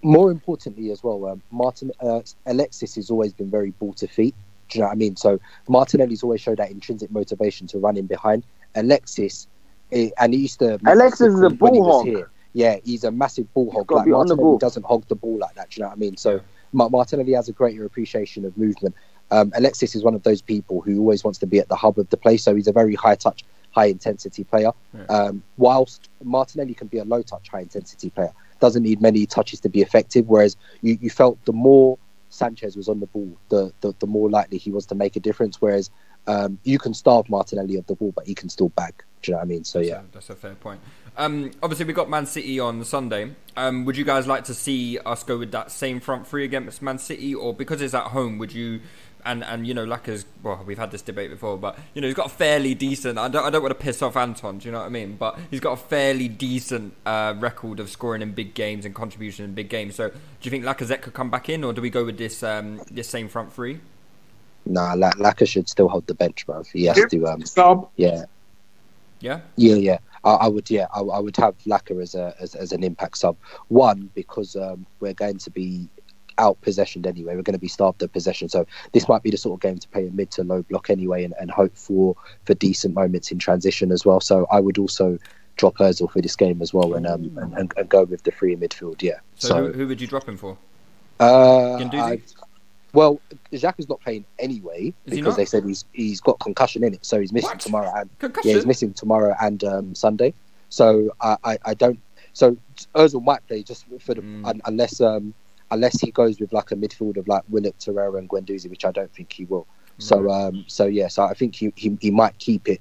More 0.03 0.31
importantly, 0.31 0.91
as 0.91 1.03
well, 1.03 1.27
um, 1.27 1.43
Martin 1.51 1.93
uh, 2.01 2.21
Alexis 2.47 2.95
has 2.97 3.11
always 3.11 3.33
been 3.33 3.51
very 3.51 3.71
ball 3.73 3.93
to 3.95 4.07
feet. 4.07 4.35
Do 4.69 4.79
you 4.79 4.83
know 4.83 4.89
what 4.89 4.93
I 4.93 4.97
mean? 4.97 5.17
So 5.17 5.41
Martinelli's 5.69 6.23
always 6.23 6.41
showed 6.41 6.59
that 6.59 6.71
intrinsic 6.71 7.11
motivation 7.11 7.67
to 7.69 7.79
run 7.79 7.97
in 7.97 8.07
behind. 8.07 8.45
Alexis, 8.75 9.49
eh, 9.93 10.11
and 10.19 10.35
he 10.35 10.41
used 10.41 10.59
to. 10.59 10.79
Alexis 10.87 11.35
is 11.35 11.41
a 11.41 11.51
ball 11.51 11.85
hog. 11.85 12.07
Here. 12.07 12.31
Yeah, 12.53 12.77
he's 12.85 13.05
a 13.05 13.11
massive 13.11 13.53
ball 13.55 13.71
hog. 13.71 13.91
Like 13.91 14.09
Martinelli 14.09 14.59
doesn't 14.59 14.85
hog 14.85 15.07
the 15.09 15.15
ball 15.15 15.39
like 15.39 15.55
that. 15.55 15.71
Do 15.71 15.79
you 15.79 15.83
know 15.83 15.89
what 15.89 15.97
I 15.97 16.01
mean? 16.01 16.17
So 16.17 16.41
Martinelli 16.73 17.33
has 17.33 17.49
a 17.49 17.53
greater 17.53 17.85
appreciation 17.85 18.45
of 18.45 18.57
movement. 18.57 18.95
Um, 19.31 19.53
Alexis 19.55 19.95
is 19.95 20.03
one 20.03 20.15
of 20.15 20.23
those 20.23 20.41
people 20.41 20.81
who 20.81 20.99
always 21.01 21.25
wants 21.25 21.39
to 21.41 21.47
be 21.47 21.59
at 21.59 21.69
the 21.69 21.77
hub 21.77 21.99
of 21.99 22.09
the 22.11 22.17
play, 22.17 22.37
so 22.37 22.55
he's 22.55 22.69
a 22.69 22.73
very 22.73 22.95
high 22.95 23.15
touch, 23.15 23.45
high 23.71 23.87
intensity 23.87 24.45
player. 24.45 24.73
Yeah. 24.95 25.05
Um, 25.05 25.43
whilst 25.57 26.09
Martinelli 26.23 26.75
can 26.75 26.89
be 26.89 26.99
a 26.99 27.05
low 27.05 27.23
touch, 27.23 27.49
high 27.49 27.61
intensity 27.61 28.11
player, 28.11 28.33
doesn't 28.61 28.83
need 28.83 29.01
many 29.01 29.27
touches 29.27 29.61
to 29.61 29.69
be 29.69 29.83
effective. 29.83 30.29
Whereas 30.29 30.57
you, 30.83 30.99
you 31.01 31.11
felt 31.11 31.43
the 31.45 31.53
more 31.53 31.99
Sanchez 32.31 32.77
was 32.77 32.89
on 32.89 33.01
the 33.01 33.07
ball, 33.07 33.37
the, 33.49 33.73
the, 33.81 33.95
the 34.01 34.07
more 34.07 34.31
likely 34.31 34.59
he 34.59 34.71
was 34.71 34.87
to 34.87 34.95
make 34.95 35.17
a 35.17 35.21
difference. 35.21 35.61
Whereas 35.61 35.91
um, 36.27 36.59
you 36.65 36.79
can 36.79 36.95
starve 36.95 37.29
Martinelli 37.29 37.77
of 37.77 37.87
the 37.87 37.95
ball, 37.95 38.13
but 38.13 38.27
he 38.27 38.35
can 38.35 38.49
still 38.49 38.69
bag. 38.71 38.95
Do 39.23 39.31
you 39.31 39.35
know 39.35 39.39
what 39.39 39.45
I 39.45 39.49
mean? 39.49 39.65
So 39.65 39.81
yeah, 39.81 39.95
that's 39.95 40.05
a, 40.05 40.13
that's 40.13 40.31
a 40.31 40.37
fair 40.37 40.55
point. 40.55 40.81
Um, 41.17 41.51
obviously, 41.63 41.87
we 41.87 41.93
got 41.93 42.09
Man 42.09 42.27
City 42.27 42.61
on 42.61 42.85
Sunday. 42.85 43.35
Um, 43.57 43.85
would 43.85 43.97
you 43.97 44.05
guys 44.05 44.29
like 44.29 44.45
to 44.45 44.55
see 44.55 44.99
us 44.99 45.25
go 45.25 45.39
with 45.39 45.51
that 45.51 45.73
same 45.73 45.99
front 45.99 46.27
three 46.27 46.45
against 46.45 46.81
Man 46.81 46.99
City, 46.99 47.35
or 47.35 47.53
because 47.53 47.83
it's 47.83 47.95
at 47.95 48.09
home, 48.09 48.39
would 48.39 48.53
you 48.53 48.81
and 49.29 49.45
and 49.45 49.67
you 49.67 49.75
know 49.75 49.85
Laka's 49.85 50.25
well 50.43 50.63
we've 50.67 50.79
had 50.79 50.91
this 50.91 51.03
debate 51.03 51.31
before 51.31 51.57
but 51.59 51.79
you 51.95 52.01
know 52.01 52.09
he's 52.09 52.17
got 52.17 52.27
a 52.27 52.31
fairly 52.31 52.75
decent 52.75 53.19
I 53.19 53.29
don't, 53.29 53.45
I 53.45 53.51
don't 53.51 53.63
want 53.63 53.79
to 53.79 53.83
piss 53.83 54.03
off 54.03 54.17
Anton 54.17 54.59
do 54.59 54.67
you 54.67 54.73
know 54.73 54.81
what 54.81 54.87
I 54.87 54.89
mean? 54.89 55.17
But 55.17 55.39
he's 55.51 55.61
got 55.61 55.73
a 55.73 55.77
fairly 55.77 56.29
decent 56.29 56.95
uh, 57.07 57.35
record 57.39 57.79
of 57.79 57.91
scoring 57.91 58.23
in 58.23 58.33
big 58.33 58.55
games 58.55 58.85
and 58.85 58.95
contribution 58.95 59.45
in 59.45 59.55
big 59.55 59.69
games. 59.69 59.95
So 59.95 60.09
do 60.09 60.17
you 60.43 60.51
think 60.51 60.65
Lacazette 60.65 61.03
could 61.03 61.15
come 61.15 61.31
back 61.31 61.49
in 61.49 61.63
or 61.63 61.73
do 61.73 61.83
we 61.83 61.91
go 61.91 62.05
with 62.05 62.19
this 62.19 62.43
um, 62.43 62.81
this 62.91 63.09
same 63.09 63.29
front 63.29 63.53
three? 63.53 63.81
Nah 64.65 64.95
Laka 64.95 65.47
should 65.47 65.69
still 65.69 65.89
hold 65.89 66.07
the 66.07 66.15
bench 66.15 66.47
bro 66.47 66.63
he 66.73 66.87
has 66.87 66.99
to 67.11 67.27
um, 67.27 67.45
Stop. 67.45 67.93
yeah. 67.97 68.25
Yeah? 69.21 69.41
Yeah 69.57 69.75
yeah. 69.77 69.99
I, 70.25 70.31
I 70.31 70.49
would 70.49 70.71
yeah 70.71 70.87
I, 70.95 71.01
I, 71.01 71.19
would 71.19 71.37
have 71.37 71.55
Laka 71.67 72.01
as 72.03 72.15
a 72.15 72.35
as, 72.41 72.55
as 72.55 72.73
an 72.73 72.83
impact 72.83 73.19
sub. 73.19 73.37
One 73.69 74.11
because 74.15 74.57
um, 74.57 74.87
we're 75.01 75.15
going 75.15 75.39
to 75.39 75.51
be 75.51 75.89
out 76.39 76.61
possessioned 76.61 77.07
anyway. 77.07 77.37
We're 77.37 77.43
going 77.43 77.55
to 77.55 77.61
be 77.61 77.69
starved 77.69 78.03
of 78.03 78.13
possession. 78.13 78.49
So 78.49 78.67
this 78.93 79.09
might 79.09 79.23
be 79.23 79.31
the 79.31 79.37
sort 79.37 79.59
of 79.59 79.61
game 79.61 79.79
to 79.79 79.89
play 79.89 80.07
a 80.07 80.11
mid 80.11 80.31
to 80.33 80.45
low 80.45 80.63
block 80.63 80.91
anyway 80.91 81.25
and, 81.25 81.35
and 81.39 81.51
hope 81.51 81.77
for 81.77 82.17
for 82.45 82.55
decent 82.55 82.95
moments 82.95 83.31
in 83.31 83.39
transition 83.39 83.93
as 83.93 84.07
well. 84.07 84.21
So 84.21 84.47
I 84.51 84.61
would 84.61 84.79
also 84.79 85.19
drop 85.57 85.77
Ozil 85.79 86.11
for 86.11 86.23
this 86.23 86.37
game 86.37 86.63
as 86.63 86.73
well 86.73 86.95
and 86.95 87.07
um 87.07 87.37
and, 87.57 87.73
and, 87.77 87.89
go 87.89 88.05
with 88.05 88.23
the 88.23 88.33
free 88.33 88.53
in 88.53 88.61
midfield. 88.61 89.03
Yeah. 89.03 89.19
So, 89.35 89.49
so 89.49 89.67
who, 89.67 89.73
who, 89.73 89.89
would 89.89 90.01
you 90.01 90.07
drop 90.07 90.29
him 90.29 90.37
for? 90.37 90.57
Uh, 91.21 91.77
I, 91.79 92.23
well, 92.93 93.21
Xhaka's 93.53 93.89
not 93.89 94.01
playing 94.01 94.25
anyway 94.39 94.95
Is 95.07 95.15
because 95.15 95.37
they 95.37 95.45
said 95.45 95.65
he's 95.65 95.85
he's 95.93 96.21
got 96.21 96.39
concussion 96.39 96.85
in 96.85 96.95
it, 96.95 97.05
so 97.05 97.21
he's 97.21 97.33
missing 97.33 97.51
what? 97.51 97.61
tomorrow 97.61 97.93
and 97.95 98.19
concussion? 98.19 98.51
yeah, 98.51 98.57
he's 98.57 98.67
missing 98.67 98.95
tomorrow 98.95 99.35
and 99.41 99.63
um, 99.65 99.95
Sunday. 99.95 100.33
So 100.71 101.11
I, 101.21 101.37
I, 101.45 101.59
I 101.65 101.75
don't. 101.75 102.01
So 102.33 102.57
Ozil 102.95 103.23
might 103.23 103.47
play 103.49 103.63
just 103.63 103.85
for 104.01 104.15
the 104.15 104.23
mm. 104.23 104.47
un, 104.47 104.63
unless 104.65 105.01
um 105.01 105.35
unless 105.71 106.01
he 106.01 106.11
goes 106.11 106.41
with 106.41 106.53
like 106.53 106.71
a 106.71 106.77
midfield 106.77 107.17
of 107.17 107.29
like 107.29 107.43
Willock, 107.49 107.79
Torreira, 107.79 108.19
and 108.19 108.29
Guendouzi, 108.29 108.71
which 108.71 108.85
I 108.85 108.93
don't 108.93 109.13
think 109.13 109.33
he 109.33 109.45
will. 109.45 109.67
Mm. 109.99 110.03
So, 110.03 110.31
um, 110.31 110.65
so 110.67 110.87
yeah, 110.87 111.09
so 111.09 111.25
I 111.25 111.35
think 111.35 111.55
he, 111.55 111.73
he 111.77 111.97
he 112.01 112.11
might 112.11 112.39
keep 112.39 112.69
it 112.69 112.81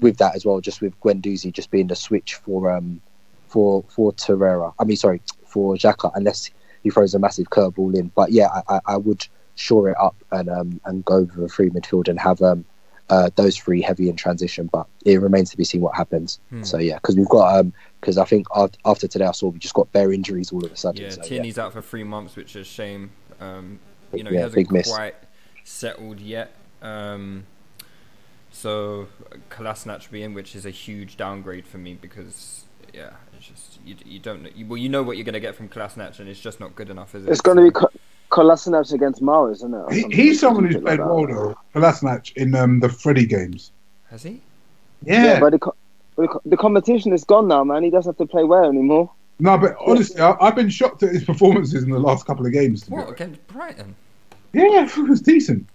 with 0.00 0.16
that 0.18 0.34
as 0.34 0.44
well, 0.44 0.60
just 0.60 0.80
with 0.80 0.98
Guendouzi 1.00 1.52
just 1.52 1.70
being 1.70 1.86
the 1.86 1.96
switch 1.96 2.34
for 2.34 2.70
um 2.70 3.00
for 3.48 3.84
for 3.88 4.12
Torreira. 4.12 4.72
I 4.78 4.84
mean, 4.84 4.96
sorry, 4.96 5.20
for 5.46 5.74
Xhaka, 5.74 6.10
unless 6.14 6.50
he 6.82 6.90
throws 6.90 7.14
a 7.14 7.18
massive 7.18 7.50
curveball 7.50 7.94
in. 7.96 8.10
But 8.14 8.32
yeah, 8.32 8.48
I, 8.48 8.76
I, 8.76 8.80
I 8.86 8.96
would 8.96 9.26
shore 9.56 9.90
it 9.90 9.96
up 10.00 10.16
and 10.30 10.48
um 10.48 10.80
and 10.84 11.04
go 11.04 11.22
with 11.22 11.38
a 11.38 11.48
free 11.48 11.70
midfield 11.70 12.08
and 12.08 12.18
have 12.18 12.40
um 12.40 12.64
uh, 13.10 13.30
those 13.36 13.56
three 13.56 13.82
heavy 13.82 14.08
in 14.08 14.16
transition. 14.16 14.68
But 14.72 14.86
it 15.04 15.20
remains 15.20 15.50
to 15.50 15.56
be 15.56 15.64
seen 15.64 15.80
what 15.82 15.94
happens. 15.94 16.40
Hmm. 16.48 16.62
So 16.62 16.78
yeah, 16.78 16.94
because 16.94 17.16
we've 17.16 17.28
got 17.28 17.58
um 17.58 17.72
because 18.00 18.16
I 18.16 18.24
think 18.24 18.46
after 18.84 19.06
today 19.06 19.26
I 19.26 19.32
saw 19.32 19.48
we 19.48 19.58
just 19.58 19.74
got 19.74 19.92
bare 19.92 20.12
injuries 20.12 20.52
all 20.52 20.64
of 20.64 20.72
a 20.72 20.76
sudden. 20.76 21.02
Yeah, 21.02 21.10
so, 21.10 21.22
Tierney's 21.22 21.56
yeah. 21.56 21.64
out 21.64 21.72
for 21.72 21.82
three 21.82 22.04
months, 22.04 22.36
which 22.36 22.56
is 22.56 22.66
a 22.66 22.70
shame. 22.70 23.10
Um, 23.40 23.78
you 24.12 24.24
know, 24.24 24.30
yeah, 24.30 24.48
he 24.48 24.64
hasn't 24.64 24.86
quite 24.86 25.14
settled 25.64 26.20
yet. 26.20 26.54
Um, 26.82 27.44
So 28.52 29.08
Kolasinac 29.50 30.10
being, 30.10 30.34
which 30.34 30.56
is 30.56 30.66
a 30.66 30.70
huge 30.70 31.16
downgrade 31.16 31.66
for 31.66 31.78
me 31.78 31.94
because 31.94 32.64
yeah, 32.92 33.10
it's 33.36 33.46
just 33.46 33.78
you, 33.84 33.94
you 34.04 34.18
don't 34.18 34.42
know, 34.42 34.50
you, 34.54 34.66
well 34.66 34.76
you 34.76 34.88
know 34.88 35.02
what 35.02 35.16
you're 35.16 35.24
going 35.24 35.34
to 35.34 35.40
get 35.40 35.54
from 35.54 35.68
Kolasinac 35.68 36.18
and 36.18 36.28
it's 36.28 36.40
just 36.40 36.58
not 36.58 36.74
good 36.74 36.90
enough, 36.90 37.14
is 37.14 37.24
it? 37.24 37.30
It's 37.30 37.40
going 37.40 37.56
to 37.58 37.62
be 37.62 37.70
Co- 37.70 37.90
Kolasinac 38.30 38.92
against 38.92 39.20
Mahrez, 39.22 39.56
isn't 39.56 39.74
it? 39.74 39.76
or 39.76 39.92
He, 39.92 40.02
he's 40.10 40.40
someone 40.40 40.64
who's 40.64 40.74
stupid 40.76 40.86
like 40.86 40.98
played 40.98 41.00
that. 41.00 41.14
well 41.14 41.26
though. 41.26 41.58
Kolasinac 41.74 42.32
in 42.36 42.54
um, 42.54 42.80
the 42.80 42.88
Freddie 42.88 43.26
games. 43.26 43.72
Has 44.10 44.22
he? 44.22 44.40
Yeah. 45.02 45.40
but 45.40 45.50
the, 45.52 45.58
co- 45.58 45.74
the, 46.16 46.40
the 46.44 46.56
competition 46.56 47.12
is 47.12 47.24
gone 47.24 47.48
now, 47.48 47.64
man. 47.64 47.82
He 47.82 47.90
doesn't 47.90 48.10
have 48.18 48.18
to 48.18 48.30
play 48.30 48.44
well 48.44 48.64
anymore. 48.66 49.10
No, 49.38 49.56
but 49.56 49.74
honestly, 49.80 50.20
I, 50.20 50.36
I've 50.40 50.54
been 50.54 50.68
shocked 50.68 51.02
at 51.02 51.12
his 51.12 51.24
performances 51.24 51.82
in 51.82 51.90
the 51.90 51.98
last 51.98 52.26
couple 52.26 52.44
of 52.46 52.52
games. 52.52 52.82
to 52.82 52.90
be 52.90 52.96
What 52.96 53.10
against 53.10 53.46
Brighton? 53.48 53.94
Yeah, 54.52 54.62
I 54.64 54.82
it 54.84 55.08
was 55.08 55.22
decent. 55.22 55.66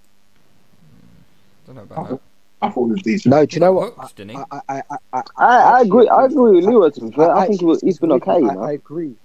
Don't 1.65 1.75
know 1.75 1.81
I 1.81 1.83
about 1.85 2.09
thought, 2.09 2.21
I 2.61 2.69
thought 2.69 2.89
it 2.89 2.91
was 2.93 3.01
decent. 3.01 3.31
No, 3.33 3.45
do 3.45 3.55
you 3.55 3.59
know 3.61 3.73
what? 3.73 3.93
Hooked, 3.95 4.15
didn't? 4.17 4.35
I, 4.37 4.45
I, 4.69 4.83
I, 4.91 4.97
I, 5.13 5.21
I, 5.37 5.45
I 5.77 5.81
agree. 5.81 6.07
I 6.07 6.25
agree 6.25 6.51
with 6.57 6.65
Lewis. 6.65 6.95
To 6.95 7.09
be 7.09 7.21
I, 7.23 7.47
think 7.47 7.59
he 7.61 7.65
was. 7.65 7.81
He's 7.81 7.97
been 7.99 8.09
disagree. 8.09 8.33
okay. 8.35 8.41
You 8.43 8.51
I, 8.51 8.53
know? 8.53 8.63
I 8.63 8.71
agree. 8.73 9.15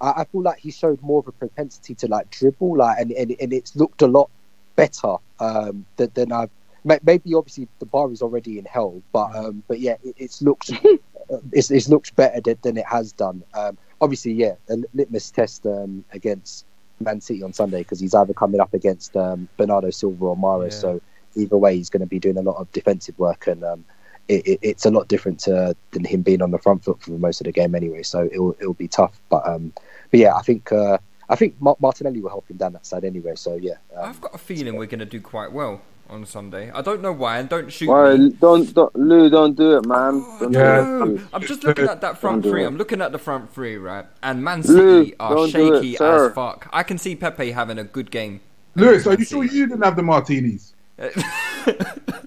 I, 0.00 0.10
I 0.22 0.24
feel 0.24 0.42
like 0.42 0.58
he 0.58 0.70
showed 0.70 1.00
more 1.02 1.20
of 1.20 1.28
a 1.28 1.32
propensity 1.32 1.94
to 1.96 2.08
like 2.08 2.30
dribble, 2.30 2.76
like, 2.78 2.98
and 2.98 3.10
and, 3.12 3.36
and 3.40 3.52
it's 3.52 3.76
looked 3.76 4.02
a 4.02 4.06
lot 4.06 4.30
better 4.76 5.16
um, 5.38 5.84
than, 5.96 6.10
than 6.14 6.32
I've. 6.32 6.50
Maybe 6.82 7.34
obviously 7.34 7.68
the 7.78 7.84
bar 7.84 8.10
is 8.10 8.22
already 8.22 8.58
in 8.58 8.64
hell, 8.64 9.02
but 9.12 9.36
um, 9.36 9.62
but 9.68 9.80
yeah, 9.80 9.96
it, 10.02 10.14
it's 10.16 10.40
looked 10.40 10.70
it's, 11.52 11.70
it's 11.70 11.88
looked 11.88 12.16
better 12.16 12.40
than, 12.40 12.56
than 12.62 12.76
it 12.78 12.86
has 12.86 13.12
done. 13.12 13.42
Um, 13.54 13.76
obviously, 14.00 14.32
yeah, 14.32 14.54
a 14.68 14.76
litmus 14.94 15.30
test 15.30 15.66
um, 15.66 16.04
against 16.12 16.64
Man 17.00 17.20
City 17.20 17.42
on 17.42 17.52
Sunday 17.52 17.80
because 17.80 18.00
he's 18.00 18.14
either 18.14 18.32
coming 18.32 18.60
up 18.60 18.74
against 18.74 19.16
um, 19.16 19.48
Bernardo 19.56 19.90
Silva 19.90 20.24
or 20.24 20.36
Mahrez. 20.36 20.72
Yeah. 20.72 20.78
So 20.78 21.00
either 21.34 21.56
way, 21.56 21.76
he's 21.76 21.90
going 21.90 22.00
to 22.00 22.06
be 22.06 22.18
doing 22.18 22.38
a 22.38 22.42
lot 22.42 22.56
of 22.56 22.70
defensive 22.72 23.18
work, 23.18 23.46
and 23.46 23.62
um, 23.64 23.84
it, 24.30 24.46
it, 24.46 24.58
it's 24.62 24.86
a 24.86 24.90
lot 24.90 25.08
different 25.08 25.40
to, 25.40 25.74
than 25.90 26.04
him 26.04 26.22
being 26.22 26.40
on 26.40 26.52
the 26.52 26.58
front 26.58 26.84
foot 26.84 27.02
for 27.02 27.10
most 27.12 27.40
of 27.40 27.46
the 27.46 27.52
game 27.52 27.74
anyway. 27.74 28.02
So 28.02 28.28
it'll 28.32 28.52
it'll 28.60 28.74
be 28.74 28.88
tough. 28.88 29.20
But 29.28 29.46
um, 29.46 29.72
but 30.10 30.20
yeah, 30.20 30.34
I 30.34 30.42
think 30.42 30.70
uh, 30.72 30.98
I 31.28 31.36
think 31.36 31.56
Martinelli 31.60 32.20
will 32.20 32.30
help 32.30 32.48
him 32.48 32.56
down 32.56 32.72
that 32.74 32.86
side 32.86 33.04
anyway. 33.04 33.34
So 33.34 33.56
yeah, 33.56 33.74
um, 33.96 34.08
I've 34.08 34.20
got 34.20 34.34
a 34.34 34.38
feeling 34.38 34.76
we're 34.76 34.86
going 34.86 35.00
to 35.00 35.04
do 35.04 35.20
quite 35.20 35.52
well 35.52 35.82
on 36.08 36.26
Sunday. 36.26 36.70
I 36.72 36.82
don't 36.82 37.02
know 37.02 37.12
why, 37.12 37.38
and 37.38 37.48
don't 37.48 37.72
shoot 37.72 37.88
Why, 37.88 38.16
me. 38.16 38.30
don't, 38.30 38.74
don't, 38.74 38.96
Lou, 38.96 39.30
don't 39.30 39.56
do 39.56 39.76
it, 39.76 39.86
man. 39.86 40.24
Don't 40.40 40.52
Yeah. 40.52 40.80
do 40.80 40.80
it. 40.80 41.20
No, 41.20 41.22
I'm 41.32 41.42
just 41.42 41.62
looking 41.62 41.84
at 41.86 42.00
that 42.00 42.18
front 42.18 42.42
Don't 42.42 42.52
three. 42.52 42.64
I'm 42.64 42.76
looking 42.76 43.00
at 43.00 43.12
the 43.12 43.18
front 43.18 43.52
three, 43.54 43.76
right? 43.76 44.06
And 44.22 44.42
Man 44.42 44.62
Lou, 44.62 45.04
City 45.04 45.14
are 45.20 45.34
don't 45.34 45.48
it, 45.48 45.52
shaky 45.52 45.96
as 46.00 46.32
fuck. 46.32 46.68
I 46.72 46.82
can 46.82 46.98
see 46.98 47.14
Pepe 47.14 47.52
having 47.52 47.78
a 47.78 47.84
good 47.84 48.10
game. 48.10 48.40
Lewis, 48.74 49.06
are 49.06 49.14
you 49.14 49.24
sure 49.24 49.44
you 49.44 49.66
didn't 49.68 49.82
have 49.82 49.96
the 49.96 50.02
martinis? 50.02 50.74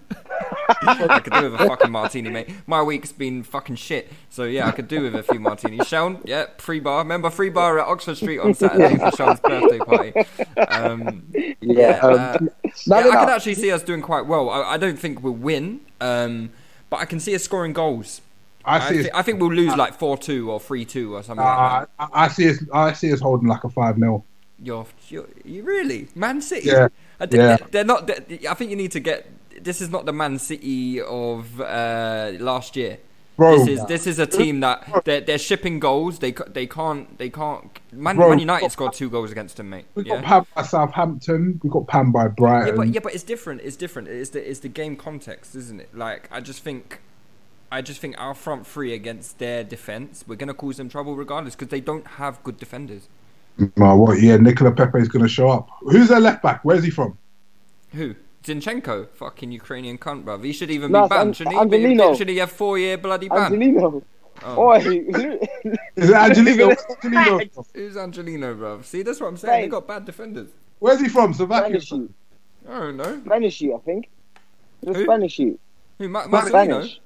I 0.87 1.19
could 1.19 1.33
do 1.33 1.51
with 1.51 1.61
a 1.61 1.65
fucking 1.67 1.91
martini, 1.91 2.29
mate. 2.29 2.49
My 2.67 2.81
week's 2.81 3.11
been 3.11 3.43
fucking 3.43 3.75
shit. 3.75 4.11
So 4.29 4.43
yeah, 4.43 4.67
I 4.67 4.71
could 4.71 4.87
do 4.87 5.03
with 5.03 5.15
a 5.15 5.23
few 5.23 5.39
martinis. 5.39 5.87
Seun, 5.87 6.21
yeah, 6.25 6.47
free 6.57 6.79
bar. 6.79 6.99
Remember 6.99 7.29
free 7.29 7.49
bar 7.49 7.79
at 7.79 7.87
Oxford 7.87 8.15
Street 8.15 8.39
on 8.39 8.53
Saturday 8.53 8.95
for 8.97 9.11
Seun's 9.11 9.39
birthday 9.39 9.79
party. 9.79 10.13
Um, 10.69 11.23
yeah. 11.61 11.99
Um, 11.99 12.13
uh, 12.13 12.37
no, 12.87 12.99
yeah, 12.99 13.01
I 13.01 13.03
no. 13.03 13.11
can 13.11 13.29
actually 13.29 13.55
see 13.55 13.71
us 13.71 13.83
doing 13.83 14.01
quite 14.01 14.25
well. 14.25 14.49
I, 14.49 14.73
I 14.73 14.77
don't 14.77 14.97
think 14.97 15.23
we'll 15.23 15.33
win, 15.33 15.81
um, 16.01 16.51
but 16.89 16.97
I 16.97 17.05
can 17.05 17.19
see 17.19 17.35
us 17.35 17.43
scoring 17.43 17.73
goals. 17.73 18.21
I 18.65 18.77
I, 18.77 18.89
see. 18.91 18.99
us, 19.01 19.07
I 19.13 19.21
think 19.23 19.41
we'll 19.41 19.53
lose 19.53 19.75
like 19.75 19.93
four 19.99 20.17
two 20.17 20.49
or 20.49 20.59
three 20.59 20.85
two 20.85 21.15
or 21.15 21.23
something 21.23 21.45
uh, 21.45 21.49
like 21.49 21.81
that. 21.81 22.09
I, 22.13 22.25
I 22.25 22.27
see 22.29 22.49
us. 22.49 22.63
I 22.73 22.93
see 22.93 23.11
us 23.11 23.19
holding 23.19 23.47
like 23.47 23.63
a 23.63 23.69
five 23.69 23.97
0 23.97 24.23
You're, 24.61 24.85
you're, 25.09 25.27
you 25.43 25.63
really 25.63 26.07
Man 26.15 26.41
City? 26.41 26.69
Yeah. 26.69 26.87
I 27.19 27.25
did- 27.25 27.37
Yeah. 27.39 27.57
They're 27.71 27.83
not. 27.83 28.07
they 28.07 28.47
I 28.47 28.53
think 28.53 28.69
you 28.71 28.77
need 28.77 28.91
to 28.93 28.99
get. 28.99 29.27
This 29.63 29.81
is 29.81 29.89
not 29.89 30.05
the 30.05 30.13
Man 30.13 30.39
City 30.39 31.01
of 31.01 31.59
uh, 31.61 32.31
last 32.39 32.75
year. 32.75 32.97
Bro. 33.35 33.57
This 33.57 33.67
is 33.67 33.85
this 33.85 34.05
is 34.07 34.19
a 34.19 34.27
team 34.27 34.59
that 34.59 35.03
they're, 35.05 35.21
they're 35.21 35.39
shipping 35.39 35.79
goals. 35.79 36.19
They 36.19 36.31
they 36.31 36.67
can't 36.67 37.17
they 37.17 37.29
can't. 37.29 37.79
Man, 37.91 38.15
Bro. 38.15 38.29
Man 38.29 38.39
United 38.39 38.71
scored 38.71 38.93
two 38.93 39.09
goals 39.09 39.31
against 39.31 39.57
them, 39.57 39.71
mate. 39.71 39.85
We 39.95 40.03
Yeah. 40.03 40.17
got 40.21 40.23
Pam 40.23 40.45
by 40.55 40.61
Southampton. 40.61 41.59
We 41.63 41.69
got 41.69 41.87
Pam 41.87 42.11
by 42.11 42.23
Yeah, 42.25 42.27
Brighton. 42.29 42.75
but 42.75 42.87
yeah, 42.89 42.99
but 43.01 43.15
it's 43.15 43.23
different. 43.23 43.61
It's 43.61 43.75
different. 43.75 44.07
It's 44.07 44.29
the 44.29 44.47
it's 44.47 44.59
the 44.59 44.69
game 44.69 44.95
context, 44.95 45.55
isn't 45.55 45.79
it? 45.81 45.97
Like 45.97 46.29
I 46.31 46.41
just 46.41 46.61
think, 46.61 46.99
I 47.71 47.81
just 47.81 47.99
think 47.99 48.15
our 48.21 48.35
front 48.35 48.67
three 48.67 48.93
against 48.93 49.39
their 49.39 49.63
defense, 49.63 50.23
we're 50.27 50.35
gonna 50.35 50.53
cause 50.53 50.77
them 50.77 50.87
trouble 50.89 51.15
regardless 51.15 51.55
because 51.55 51.69
they 51.69 51.81
don't 51.81 52.05
have 52.05 52.43
good 52.43 52.59
defenders. 52.59 53.07
No, 53.75 53.95
what? 53.95 54.21
Yeah, 54.21 54.37
Nicola 54.37 54.71
Pepe 54.71 54.97
is 54.99 55.07
going 55.07 55.21
to 55.21 55.29
show 55.29 55.47
up. 55.47 55.69
Who's 55.81 56.09
their 56.09 56.19
left 56.19 56.41
back? 56.41 56.61
Where's 56.65 56.83
he 56.83 56.89
from? 56.89 57.15
Who? 57.91 58.15
Zinchenko, 58.43 59.07
fucking 59.09 59.51
Ukrainian 59.51 59.97
cunt, 59.97 60.23
bruv. 60.25 60.43
He 60.43 60.51
should 60.53 60.69
even 60.71 60.91
No, 60.91 61.03
be 61.03 61.09
banned, 61.09 61.27
An- 61.29 61.33
shouldn't 61.33 61.55
he? 61.55 61.65
Be- 61.65 61.75
Angelino. 61.77 62.15
Should 62.15 62.29
he 62.29 62.37
have 62.37 62.51
four 62.51 62.77
year 62.77 62.97
bloody 62.97 63.29
ban? 63.29 63.53
Angelino. 63.53 64.03
Oh. 64.43 64.63
Oi, 64.69 64.75
Is 65.95 66.09
it 66.09 66.15
Angelino? 66.15 66.75
Angelino? 67.03 67.65
Who's 67.73 67.95
Angelino, 67.97 68.55
bruv? 68.55 68.83
See, 68.83 69.01
that's 69.03 69.19
what 69.21 69.27
I'm 69.27 69.37
saying. 69.37 69.53
They 69.53 69.61
Mate. 69.67 69.71
got 69.71 69.87
bad 69.87 70.05
defenders. 70.05 70.49
Where's 70.79 70.99
he 70.99 71.07
from? 71.07 71.33
Slovakia. 71.33 71.79
Spanish 71.79 71.91
you. 71.91 72.13
I 72.69 72.79
don't 72.79 72.97
know. 72.97 73.21
Spanish 73.25 73.63
I 73.63 73.77
think. 73.85 74.09
It's 74.81 74.97
Who? 74.97 75.03
Spanish 75.05 75.39
you. 75.39 75.59
Who? 75.99 76.09
Ma- 76.09 76.23
Spanish. 76.23 76.51
Marcelino? 76.51 76.67
Spanish. 76.67 76.99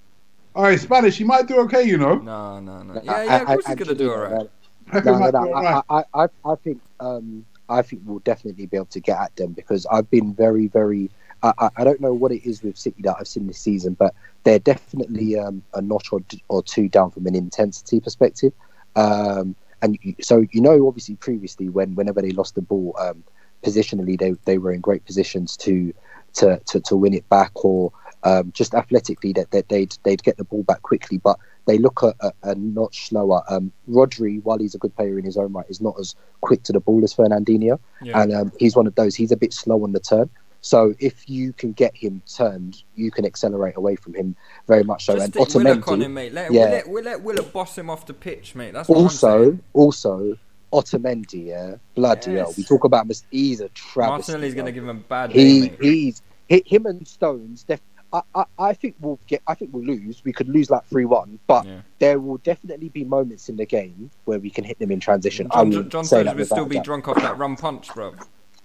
All 0.56 0.64
right, 0.64 0.80
Spanish. 0.80 1.18
He 1.18 1.24
might 1.24 1.48
do 1.48 1.60
okay, 1.62 1.84
you 1.84 1.98
know. 1.98 2.16
No, 2.16 2.60
no, 2.60 2.82
no. 2.82 2.94
I- 3.02 3.04
Yeah, 3.04 3.24
yeah. 3.24 3.36
Of 3.36 3.42
I- 3.50 3.54
course 3.54 3.68
he's 3.68 3.76
gonna 3.76 3.94
do 3.96 4.12
alright. 4.12 4.50
Pepe 4.88 5.06
No, 5.06 5.20
no, 5.20 5.30
no. 5.30 5.54
I, 5.54 5.82
I, 5.90 6.04
I, 6.14 6.28
I 6.46 6.56
think, 6.64 6.82
um, 7.02 7.46
I 7.70 7.82
think 7.82 8.02
we'll 8.06 8.20
definitely 8.20 8.66
be 8.66 8.78
able 8.78 8.86
to 8.88 9.02
get 9.02 9.20
at 9.20 9.36
them 9.36 9.52
because 9.52 9.86
I've 9.92 10.10
been 10.10 10.34
very, 10.34 10.68
very. 10.68 11.12
I, 11.58 11.70
I- 11.78 11.84
don't 11.84 12.02
know 12.02 12.14
what 12.14 12.32
it 12.32 12.48
is 12.48 12.64
with 12.64 12.78
City 12.78 13.02
that 13.04 13.16
I've 13.20 13.28
seen 13.28 13.48
this 13.48 13.60
season, 13.60 13.94
but 13.94 14.14
they're 14.44 14.60
definitely 14.60 15.38
um, 15.40 15.64
a 15.74 15.82
notch 15.82 16.12
or, 16.12 16.22
or 16.50 16.64
two 16.64 16.88
down 16.90 17.12
from 17.12 17.28
an 17.28 17.36
intensity 17.36 18.00
perspective. 18.00 18.54
Um, 18.96 19.56
and 19.82 19.98
you, 20.02 20.16
so 20.22 20.46
you 20.52 20.62
know, 20.62 20.88
obviously, 20.88 21.16
previously 21.16 21.70
when 21.70 21.96
whenever 21.96 22.22
they 22.22 22.32
lost 22.32 22.56
the 22.56 22.62
ball, 22.62 22.96
um, 23.00 23.24
positionally 23.64 24.18
they 24.18 24.32
they 24.46 24.58
were 24.58 24.72
in 24.72 24.82
great 24.82 25.06
positions 25.06 25.56
to 25.58 25.94
to 26.34 26.60
to, 26.68 26.80
to 26.82 26.96
win 26.96 27.14
it 27.14 27.28
back 27.30 27.52
or 27.64 27.92
um, 28.24 28.52
just 28.54 28.74
athletically 28.74 29.34
that, 29.34 29.52
that 29.52 29.70
they'd 29.70 29.96
they'd 30.04 30.24
get 30.24 30.38
the 30.38 30.44
ball 30.44 30.64
back 30.64 30.82
quickly, 30.82 31.18
but 31.20 31.38
they 31.68 31.78
look 31.78 32.02
a, 32.02 32.14
a, 32.22 32.32
a 32.44 32.56
notch 32.56 33.10
slower. 33.10 33.44
Um, 33.50 33.72
Rodri, 33.90 34.42
while 34.44 34.58
he's 34.58 34.74
a 34.74 34.78
good 34.80 34.96
player 34.96 35.20
in 35.20 35.26
his 35.26 35.38
own 35.38 35.54
right, 35.54 35.66
is 35.70 35.82
not 35.82 35.96
as 36.00 36.16
quick 36.42 36.64
to 36.64 36.74
the 36.74 36.80
ball 36.80 37.04
as 37.04 37.14
Fernandinho, 37.14 37.78
Yeah. 38.02 38.22
and 38.22 38.34
um, 38.34 38.52
he's 38.60 38.76
one 38.76 38.88
of 38.88 38.96
those. 38.96 39.16
He's 39.16 39.32
a 39.32 39.38
bit 39.38 39.54
slow 39.54 39.84
on 39.84 39.92
the 39.92 40.00
turn. 40.00 40.30
So 40.62 40.94
if 41.00 41.30
you 41.30 41.54
can 41.54 41.72
get 41.74 41.96
him 41.96 42.22
turned, 42.32 42.84
you 42.96 43.12
can 43.12 43.26
accelerate 43.26 43.78
away 43.78 43.96
from 43.96 44.14
him 44.14 44.36
very 44.68 44.84
much. 44.84 45.06
So 45.06 45.14
Just 45.14 45.26
and 45.36 45.50
stick 45.50 45.64
Willock 45.64 45.88
on 45.88 46.02
him, 46.02 46.14
mate. 46.14 46.34
Let, 46.34 46.52
yeah. 46.52 46.82
we'll 46.88 47.04
let, 47.04 47.22
we'll 47.22 47.36
let 47.36 47.54
boss 47.54 47.78
him 47.78 47.90
off 47.90 48.06
the 48.06 48.14
pitch, 48.14 48.56
mate. 48.56 48.74
That's 48.74 48.90
what 48.90 48.98
I'm 48.98 49.04
also 49.04 49.58
also 49.74 50.38
Otamendi, 50.74 51.48
yeah, 51.48 51.76
bloody 51.96 52.36
hell. 52.36 52.54
We 52.58 52.64
talk 52.64 52.84
about 52.84 53.08
mis- 53.08 53.24
he's 53.32 53.62
a 53.62 53.70
travesty. 53.70 54.34
Martinelli's 54.34 54.54
going 54.54 54.66
to 54.66 54.72
give 54.74 54.84
him 54.84 54.90
a 54.90 54.94
bad 54.96 55.32
day, 55.32 55.40
he 55.40 55.62
mate. 55.62 55.78
he's 55.82 56.22
hi- 56.50 56.64
him 56.66 56.86
and 56.86 57.08
Stones. 57.08 57.64
Def- 57.64 57.80
I, 58.12 58.22
I 58.36 58.44
I 58.60 58.74
think 58.74 58.96
we'll 59.00 59.20
get. 59.28 59.42
I 59.48 59.54
think 59.54 59.72
we'll 59.74 59.86
lose. 59.86 60.24
We 60.26 60.34
could 60.34 60.50
lose 60.50 60.70
like 60.70 60.86
three 60.86 61.06
one, 61.06 61.40
but 61.48 61.66
Yeah. 61.66 61.82
there 62.00 62.20
will 62.20 62.38
definitely 62.40 62.90
be 62.90 63.04
moments 63.06 63.48
in 63.50 63.56
the 63.58 63.66
game 63.66 64.12
where 64.26 64.40
we 64.40 64.50
can 64.50 64.64
hit 64.64 64.80
them 64.80 64.92
in 64.92 65.00
transition. 65.00 65.48
I 65.52 65.64
John, 65.64 65.70
will 65.70 65.84
John 65.84 66.04
Stones 66.06 66.34
will 66.36 66.46
still 66.46 66.66
be 66.66 66.76
doubt. 66.76 66.86
drunk 66.86 67.08
off 67.08 67.16
that 67.18 67.38
rum 67.38 67.56
punch, 67.56 67.94
bro. 67.94 68.14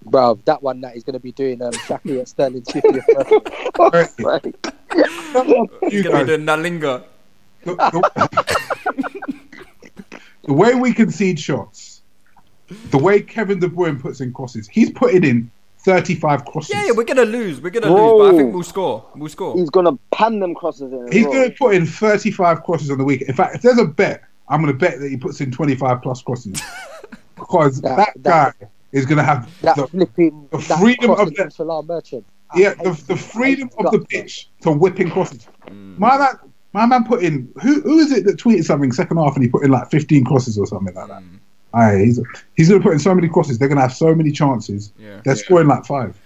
Bro, 0.05 0.39
that 0.45 0.61
one 0.63 0.81
that 0.81 0.93
he's 0.93 1.03
going 1.03 1.13
to 1.13 1.19
be 1.19 1.31
doing 1.31 1.61
um, 1.61 1.71
Shaqiri 1.73 2.21
at 2.21 2.27
Sterling's 2.27 2.67
50th 2.67 3.73
birthday. 3.75 4.23
Right. 4.23 4.55
He's 5.89 5.93
You 5.93 6.03
going 6.03 6.25
to 6.25 6.25
be 6.25 6.25
guys, 6.25 6.27
doing 6.27 6.45
Nalinga. 6.45 7.03
the, 7.63 7.75
the- 7.75 9.63
the 10.45 10.53
way 10.53 10.75
we 10.75 10.93
concede 10.93 11.39
shots, 11.39 12.01
the 12.91 12.97
way 12.97 13.21
Kevin 13.21 13.59
De 13.59 13.67
Bruyne 13.67 13.99
puts 14.01 14.19
in 14.21 14.33
crosses, 14.33 14.67
he's 14.67 14.91
putting 14.91 15.23
in 15.23 15.49
35 15.79 16.45
crosses. 16.45 16.69
Yeah, 16.73 16.85
yeah, 16.87 16.91
we're 16.91 17.03
going 17.05 17.17
to 17.17 17.25
lose. 17.25 17.61
We're 17.61 17.69
going 17.69 17.83
to 17.83 17.93
lose, 17.93 18.19
but 18.29 18.33
I 18.33 18.37
think 18.37 18.53
we'll 18.53 18.63
score. 18.63 19.05
We'll 19.15 19.29
score. 19.29 19.55
He's 19.55 19.69
gonna 19.69 19.97
pan 20.11 20.39
them 20.39 20.53
crosses 20.55 20.91
in. 20.91 21.11
He's 21.11 21.25
going 21.25 21.49
to 21.49 21.55
put 21.57 21.75
in 21.75 21.85
35 21.85 22.63
crosses 22.63 22.89
on 22.91 22.97
the 22.97 23.03
week. 23.03 23.21
In 23.23 23.33
fact, 23.33 23.55
if 23.55 23.61
there's 23.61 23.77
a 23.79 23.85
bet, 23.85 24.23
I'm 24.49 24.61
going 24.61 24.73
to 24.73 24.77
bet 24.77 24.99
that 24.99 25.09
he 25.09 25.17
puts 25.17 25.39
in 25.41 25.51
25 25.51 26.01
plus 26.01 26.21
crosses. 26.21 26.61
because 27.35 27.81
That- 27.81 27.97
that, 27.97 28.13
that- 28.23 28.59
guy 28.59 28.67
is 28.93 29.05
going 29.05 29.17
to 29.17 29.23
have 29.23 29.49
That 29.61 29.75
the, 29.75 29.87
flipping 29.87 30.47
the 30.51 30.57
that 30.57 30.79
freedom 30.79 31.11
of 31.11 31.33
the 31.33 31.51
Salah 31.51 31.83
Merchant. 31.83 32.25
I 32.51 32.59
yeah, 32.59 32.73
the, 32.75 32.91
the 33.07 33.17
freedom 33.17 33.69
of 33.79 33.91
the 33.91 33.97
guts, 33.97 34.07
pitch 34.09 34.49
to 34.61 34.71
whipping 34.71 35.09
crosses. 35.09 35.47
Mm. 35.67 35.97
My 35.97 36.17
man, 36.17 36.39
my 36.71 36.85
man 36.85 37.03
put 37.03 37.23
in 37.23 37.51
who 37.61 37.81
who 37.81 37.99
is 37.99 38.11
it 38.11 38.25
that 38.25 38.37
tweeted 38.37 38.63
something 38.63 38.91
second 38.91 39.17
half 39.17 39.35
and 39.35 39.43
he 39.43 39.49
put 39.49 39.63
in 39.63 39.71
like 39.71 39.89
15 39.89 40.23
crosses 40.23 40.57
or 40.57 40.67
something 40.67 40.93
like 40.93 41.07
that. 41.07 41.21
Mm. 41.21 41.39
Aye, 41.73 41.97
he's 42.05 42.19
he's 42.55 42.69
going 42.69 42.79
to 42.79 42.83
put 42.83 42.93
in 42.93 42.99
so 42.99 43.15
many 43.15 43.27
crosses. 43.27 43.57
They're 43.57 43.67
going 43.67 43.77
to 43.77 43.81
have 43.81 43.93
so 43.93 44.13
many 44.13 44.31
chances. 44.31 44.93
Yeah. 44.97 45.21
They're 45.25 45.35
scoring 45.35 45.67
like 45.67 45.85
five. 45.85 46.19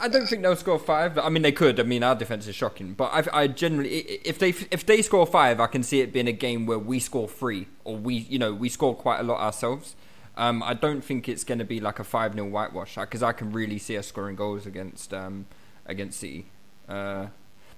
I 0.00 0.08
don't 0.08 0.26
think 0.26 0.42
they'll 0.42 0.56
score 0.56 0.78
five. 0.78 1.18
I 1.18 1.28
mean, 1.28 1.42
they 1.42 1.52
could. 1.52 1.78
I 1.80 1.82
mean, 1.84 2.02
our 2.02 2.14
defense 2.14 2.46
is 2.46 2.54
shocking. 2.54 2.94
But 2.94 3.28
I, 3.32 3.42
I 3.42 3.46
generally, 3.46 3.90
if 4.24 4.38
they 4.38 4.50
if 4.50 4.84
they 4.84 5.02
score 5.02 5.26
five, 5.26 5.60
I 5.60 5.66
can 5.66 5.82
see 5.82 6.00
it 6.00 6.12
being 6.12 6.28
a 6.28 6.32
game 6.32 6.66
where 6.66 6.78
we 6.78 6.98
score 6.98 7.28
three, 7.28 7.66
or 7.84 7.96
we, 7.96 8.14
you 8.14 8.38
know, 8.38 8.52
we 8.52 8.68
score 8.68 8.94
quite 8.94 9.20
a 9.20 9.22
lot 9.22 9.40
ourselves. 9.40 9.96
Um, 10.38 10.62
I 10.62 10.72
don't 10.72 11.04
think 11.04 11.28
it's 11.28 11.42
going 11.42 11.58
to 11.58 11.64
be 11.64 11.80
like 11.80 11.98
a 11.98 12.04
five 12.04 12.32
0 12.32 12.46
whitewash 12.46 12.94
because 12.94 13.24
I 13.24 13.32
can 13.32 13.52
really 13.52 13.78
see 13.78 13.98
us 13.98 14.06
scoring 14.06 14.36
goals 14.36 14.66
against 14.66 15.12
um, 15.12 15.46
against 15.84 16.20
City. 16.20 16.46
Uh, 16.88 17.26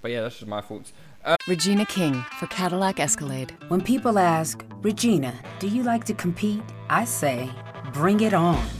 but 0.03 0.11
yeah, 0.11 0.21
that's 0.21 0.37
just 0.37 0.47
my 0.47 0.61
thoughts. 0.61 0.93
Regina 1.49 1.85
King 1.87 2.15
for 2.39 2.47
Cadillac 2.47 3.01
Escalade. 3.01 3.55
When 3.69 3.81
people 3.81 4.19
ask, 4.19 4.65
Regina, 4.83 5.35
do 5.59 5.69
you 5.69 5.83
like 5.83 6.05
to 6.05 6.15
compete? 6.15 6.63
I 6.89 7.05
say, 7.05 7.51
bring 7.93 8.21
it 8.21 8.35
on. 8.35 8.80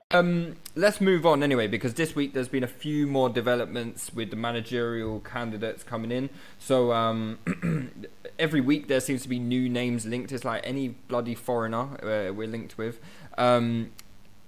Um, 0.13 0.57
let's 0.75 0.99
move 0.99 1.25
on 1.25 1.43
anyway, 1.43 1.67
because 1.67 1.93
this 1.93 2.15
week 2.15 2.33
there's 2.33 2.47
been 2.47 2.63
a 2.63 2.67
few 2.67 3.07
more 3.07 3.29
developments 3.29 4.13
with 4.13 4.29
the 4.29 4.35
managerial 4.35 5.19
candidates 5.21 5.83
coming 5.83 6.11
in. 6.11 6.29
So 6.59 6.91
um, 6.91 7.39
every 8.39 8.61
week 8.61 8.87
there 8.87 8.99
seems 8.99 9.21
to 9.23 9.29
be 9.29 9.39
new 9.39 9.69
names 9.69 10.05
linked. 10.05 10.31
It's 10.31 10.45
like 10.45 10.61
any 10.65 10.89
bloody 10.89 11.35
foreigner 11.35 11.97
uh, 12.03 12.33
we're 12.33 12.47
linked 12.47 12.77
with. 12.77 12.99
Um, 13.37 13.91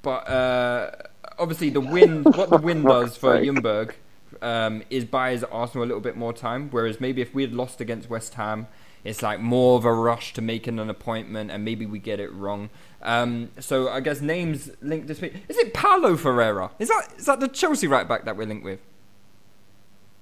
but 0.01 0.27
uh, 0.27 0.91
obviously 1.39 1.69
the 1.69 1.81
win, 1.81 2.23
what 2.23 2.49
the 2.49 2.57
win 2.57 2.83
does 2.83 3.15
for 3.15 3.37
Ljungberg 3.37 3.93
um, 4.41 4.83
is 4.89 5.05
buys 5.05 5.43
Arsenal 5.43 5.85
a 5.85 5.87
little 5.87 6.01
bit 6.01 6.17
more 6.17 6.33
time. 6.33 6.69
Whereas 6.71 6.99
maybe 6.99 7.21
if 7.21 7.33
we 7.33 7.41
had 7.41 7.53
lost 7.53 7.79
against 7.79 8.09
West 8.09 8.33
Ham, 8.35 8.67
it's 9.03 9.21
like 9.21 9.39
more 9.39 9.77
of 9.77 9.85
a 9.85 9.93
rush 9.93 10.33
to 10.33 10.41
making 10.41 10.79
an 10.79 10.89
appointment, 10.89 11.51
and 11.51 11.65
maybe 11.65 11.85
we 11.85 11.99
get 11.99 12.19
it 12.19 12.31
wrong. 12.31 12.69
Um, 13.01 13.49
so 13.59 13.89
I 13.89 13.99
guess 13.99 14.21
names 14.21 14.71
linked 14.81 15.07
this 15.07 15.19
week. 15.19 15.33
Is 15.49 15.57
it 15.57 15.73
Paulo 15.73 16.15
Ferreira? 16.15 16.71
Is 16.79 16.87
that 16.87 17.09
is 17.17 17.25
that 17.25 17.39
the 17.39 17.47
Chelsea 17.47 17.87
right 17.87 18.07
back 18.07 18.25
that 18.25 18.37
we're 18.37 18.47
linked 18.47 18.63
with, 18.63 18.79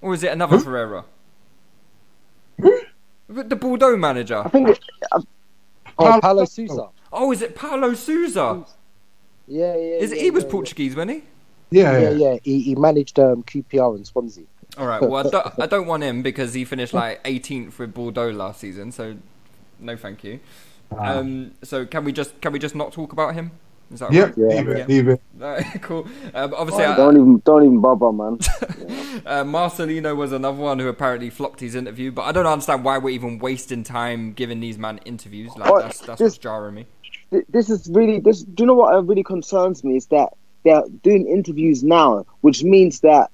or 0.02 0.14
is 0.14 0.24
it 0.24 0.32
another 0.32 0.60
Ferreira? 0.60 1.06
the 3.28 3.56
Bordeaux 3.56 3.98
manager. 3.98 4.40
I 4.40 4.50
think. 4.50 4.70
It, 4.70 4.80
uh, 5.12 5.22
oh, 5.98 6.20
Paulo 6.22 6.46
Sousa. 6.46 6.90
Oh, 7.14 7.32
is 7.32 7.42
it 7.42 7.56
Paulo 7.56 7.94
Sousa? 7.94 8.66
Yeah, 9.48 9.76
yeah. 9.76 9.96
Is 9.98 10.12
it, 10.12 10.18
yeah, 10.18 10.24
he 10.24 10.32
was 10.32 10.44
yeah, 10.44 10.52
Portuguese, 10.52 10.96
wasn't 10.96 11.12
he? 11.12 11.24
Yeah, 11.72 12.00
yeah, 12.00 12.10
yeah. 12.12 12.38
He, 12.44 12.62
he 12.62 12.76
managed 12.76 13.20
um, 13.20 13.44
QPR 13.44 13.96
and 13.96 14.06
Swansea. 14.06 14.46
All 14.78 14.88
right. 14.88 15.02
Well, 15.02 15.28
I 15.28 15.30
don't, 15.30 15.60
I 15.60 15.66
don't 15.66 15.88
want 15.88 16.04
him 16.04 16.22
because 16.22 16.54
he 16.54 16.64
finished 16.66 16.94
like 16.94 17.24
18th 17.24 17.78
with 17.78 17.94
Bordeaux 17.94 18.30
last 18.32 18.60
season. 18.62 18.92
So, 18.92 19.18
no, 19.80 19.98
thank 19.98 20.24
you. 20.24 20.40
Um, 20.98 21.52
so 21.64 21.86
can 21.86 22.04
we 22.04 22.12
just 22.12 22.40
can 22.42 22.52
we 22.52 22.60
just 22.60 22.76
not 22.76 22.92
talk 22.92 23.14
about 23.14 23.34
him? 23.34 23.52
Is 23.94 24.00
that 24.00 24.12
Yep, 24.14 24.34
right? 24.38 24.38
leave 24.38 24.68
it, 24.70 24.88
leave 24.88 25.08
it. 25.10 25.22
Alright, 25.42 25.82
cool. 25.82 26.08
Um, 26.34 26.54
obviously, 26.54 26.86
Oh, 26.86 26.92
I- 26.94 26.96
don't 26.98 27.16
even 27.16 27.42
don't 27.46 27.64
even 27.66 27.82
bother, 27.82 28.12
man. 28.12 28.38
uh, 29.26 29.44
Marcelino 29.44 30.16
was 30.16 30.32
another 30.32 30.58
one 30.58 30.80
who 30.80 30.88
apparently 30.88 31.30
flopped 31.30 31.60
his 31.60 31.76
interview, 31.76 32.12
but 32.12 32.24
I 32.24 32.32
don't 32.32 32.46
understand 32.46 32.84
why 32.86 32.98
we're 32.98 33.10
even 33.12 33.40
wasting 33.40 33.84
time 33.84 34.32
giving 34.34 34.60
these 34.62 34.78
man 34.78 35.00
interviews. 35.06 35.52
Like 35.58 35.70
Oh, 35.70 35.80
that's 35.82 36.00
that's 36.00 36.20
this- 36.20 36.32
what's 36.34 36.38
jarring 36.38 36.76
me. 36.76 36.86
This 37.50 37.70
is 37.70 37.90
really 37.90 38.20
this. 38.20 38.44
Do 38.44 38.64
you 38.64 38.68
know 38.68 38.74
what 38.76 38.94
uh, 38.94 39.02
really 39.02 39.24
concerns 39.24 39.84
me 39.86 39.96
is 39.96 40.06
that 40.08 40.30
they're 40.66 40.84
doing 41.04 41.28
interviews 41.28 41.84
now, 41.84 42.26
which 42.42 42.64
means 42.64 43.00
that 43.02 43.32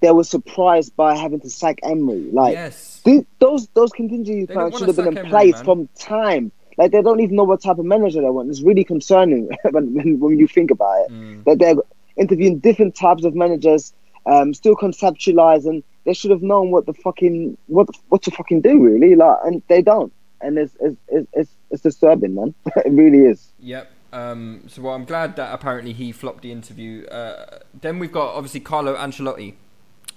they 0.00 0.10
were 0.12 0.24
surprised 0.24 0.94
by 0.96 1.16
having 1.16 1.40
to 1.40 1.50
sack 1.50 1.80
Emery. 1.82 2.30
Like 2.32 2.54
yes. 2.54 3.00
th- 3.04 3.26
those 3.38 3.68
those 3.68 3.92
contingency 3.92 4.44
They 4.44 4.54
plans 4.54 4.78
should 4.78 4.88
have 4.88 4.96
been 4.96 5.08
in 5.08 5.14
sack 5.14 5.26
place 5.26 5.54
Emery, 5.54 5.64
from 5.64 5.88
time. 5.98 6.52
Like 6.76 6.92
they 6.92 7.02
don't 7.02 7.20
even 7.20 7.36
know 7.36 7.44
what 7.44 7.60
type 7.60 7.78
of 7.78 7.84
manager 7.84 8.20
they 8.20 8.30
want. 8.30 8.50
It's 8.50 8.62
really 8.62 8.84
concerning 8.84 9.50
when, 9.70 9.94
when, 9.94 10.20
when 10.20 10.38
you 10.38 10.46
think 10.46 10.70
about 10.70 11.00
it. 11.02 11.12
Mm. 11.12 11.44
That 11.44 11.58
they're 11.58 11.74
interviewing 12.16 12.58
different 12.58 12.94
types 12.94 13.24
of 13.24 13.34
managers, 13.34 13.92
um, 14.26 14.54
still 14.54 14.76
conceptualizing. 14.76 15.82
They 16.04 16.14
should 16.14 16.30
have 16.30 16.42
known 16.42 16.70
what 16.70 16.86
the 16.86 16.94
fucking 16.94 17.58
what 17.66 17.88
what 18.08 18.22
to 18.22 18.30
fucking 18.30 18.60
do 18.60 18.82
really. 18.82 19.16
Like, 19.16 19.38
and 19.44 19.62
they 19.68 19.82
don't. 19.82 20.12
And 20.40 20.56
it's 20.56 20.74
it's 20.80 20.96
it's 21.08 21.28
it's, 21.32 21.50
it's 21.70 21.82
disturbing, 21.82 22.34
man. 22.34 22.54
it 22.76 22.92
really 22.92 23.26
is. 23.26 23.50
Yep. 23.58 23.90
Um, 24.12 24.62
so 24.68 24.82
well, 24.82 24.94
I'm 24.94 25.04
glad 25.04 25.36
that 25.36 25.52
apparently 25.52 25.92
he 25.92 26.12
flopped 26.12 26.42
the 26.42 26.52
interview. 26.52 27.06
Uh, 27.06 27.58
then 27.78 27.98
we've 27.98 28.12
got 28.12 28.34
obviously 28.34 28.60
Carlo 28.60 28.96
Ancelotti. 28.96 29.54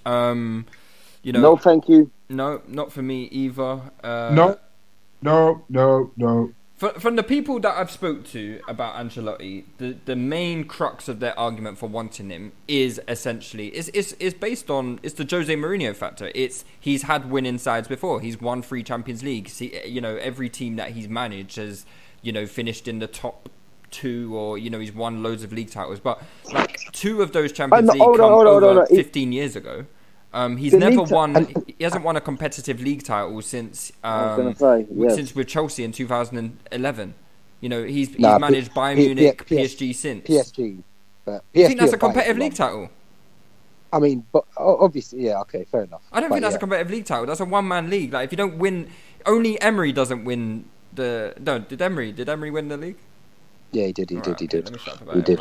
Um, 0.04 0.66
you 1.22 1.32
know, 1.32 1.40
No, 1.40 1.56
thank 1.56 1.88
you. 1.88 2.10
no, 2.28 2.62
not 2.66 2.92
for 2.92 3.02
me 3.02 3.24
either. 3.24 3.80
Uh, 4.02 4.30
no, 4.32 4.58
no, 5.22 5.64
no, 5.68 6.10
no. 6.16 6.52
From, 6.76 6.94
from 6.98 7.14
the 7.14 7.22
people 7.22 7.60
that 7.60 7.76
I've 7.78 7.92
spoke 7.92 8.24
to 8.30 8.60
about 8.66 8.96
Ancelotti, 8.96 9.64
the, 9.78 9.96
the 10.04 10.16
main 10.16 10.64
crux 10.64 11.06
of 11.08 11.20
their 11.20 11.38
argument 11.38 11.78
for 11.78 11.88
wanting 11.88 12.28
him 12.30 12.50
is 12.66 13.00
essentially 13.06 13.68
is 13.76 13.88
is 13.90 14.14
is 14.14 14.34
based 14.34 14.68
on 14.68 14.98
it's 15.04 15.14
the 15.14 15.24
Jose 15.30 15.54
Mourinho 15.54 15.94
factor. 15.94 16.32
It's 16.34 16.64
he's 16.80 17.02
had 17.04 17.30
winning 17.30 17.58
sides 17.58 17.86
before. 17.86 18.20
He's 18.20 18.40
won 18.40 18.62
three 18.62 18.82
Champions 18.82 19.22
Leagues. 19.22 19.58
He, 19.58 19.80
you 19.86 20.00
know, 20.00 20.16
every 20.16 20.48
team 20.48 20.74
that 20.76 20.90
he's 20.90 21.08
managed 21.08 21.54
has 21.56 21.86
you 22.20 22.32
know 22.32 22.46
finished 22.46 22.88
in 22.88 22.98
the 22.98 23.06
top 23.06 23.48
two 23.92 24.36
or 24.36 24.58
you 24.58 24.70
know 24.70 24.80
he's 24.80 24.92
won 24.92 25.22
loads 25.22 25.44
of 25.44 25.52
league 25.52 25.70
titles. 25.70 26.00
But 26.00 26.20
like 26.52 26.80
two 26.92 27.22
of 27.22 27.32
those 27.32 27.52
Champions 27.52 27.90
League 27.90 27.98
come 28.00 28.06
hold 28.08 28.20
on, 28.20 28.62
hold 28.62 28.64
over. 28.64 28.86
Fifteen 28.86 29.30
years 29.32 29.54
ago. 29.54 29.86
Um, 30.34 30.56
he's 30.56 30.72
The 30.72 30.78
never 30.78 31.02
won. 31.02 31.36
and- 31.36 31.64
He 31.78 31.84
hasn't 31.84 32.04
won 32.04 32.16
a 32.16 32.20
competitive 32.20 32.80
league 32.80 33.04
title 33.04 33.40
since 33.42 33.92
um, 34.02 34.54
say, 34.54 34.86
yes. 34.94 35.14
since 35.14 35.34
with 35.34 35.46
Chelsea 35.46 35.84
in 35.84 35.92
2011. 35.92 37.14
You 37.60 37.68
know, 37.68 37.84
he's 37.84 38.08
he's 38.08 38.18
Nah, 38.18 38.38
P- 38.38 38.40
managed 38.40 38.72
Bayern 38.72 38.96
P- 38.96 39.06
Munich, 39.06 39.46
P- 39.46 39.56
PSG 39.56 39.94
since. 39.94 40.26
PSG. 40.26 40.82
But 41.24 41.44
You 41.52 41.66
think 41.68 41.78
that's 41.80 41.92
a 41.92 41.98
competitive 41.98 42.38
league 42.38 42.54
title? 42.54 42.88
I 43.92 43.98
mean, 43.98 44.24
but 44.32 44.44
obviously, 44.56 45.26
yeah, 45.26 45.40
okay, 45.42 45.64
fair 45.64 45.82
enough. 45.82 46.00
I 46.10 46.20
don't 46.20 46.30
But 46.30 46.36
think 46.36 46.42
that's 46.44 46.52
yeah. 46.54 46.56
a 46.56 46.60
competitive 46.60 46.90
league 46.90 47.04
title. 47.04 47.26
That's 47.26 47.40
a 47.40 47.44
one 47.44 47.68
man 47.68 47.90
league. 47.90 48.12
Like 48.14 48.24
if 48.24 48.32
you 48.32 48.36
don't 48.38 48.56
win, 48.58 48.88
only 49.26 49.60
Emery 49.60 49.92
doesn't 49.92 50.24
win 50.24 50.64
the. 50.94 51.34
No, 51.38 51.58
did 51.58 51.82
Emery? 51.82 52.10
Did 52.10 52.28
Emery 52.30 52.50
win 52.50 52.68
the 52.68 52.78
league? 52.78 52.96
Yeah, 53.72 53.86
he 53.86 53.92
did. 53.92 54.10
He 54.10 54.20
did. 54.20 54.38
He 54.38 54.46
did. 54.46 54.70
Me 54.70 54.78
shut 54.78 55.00
up 55.00 55.14
He 55.14 55.22
did. 55.22 55.40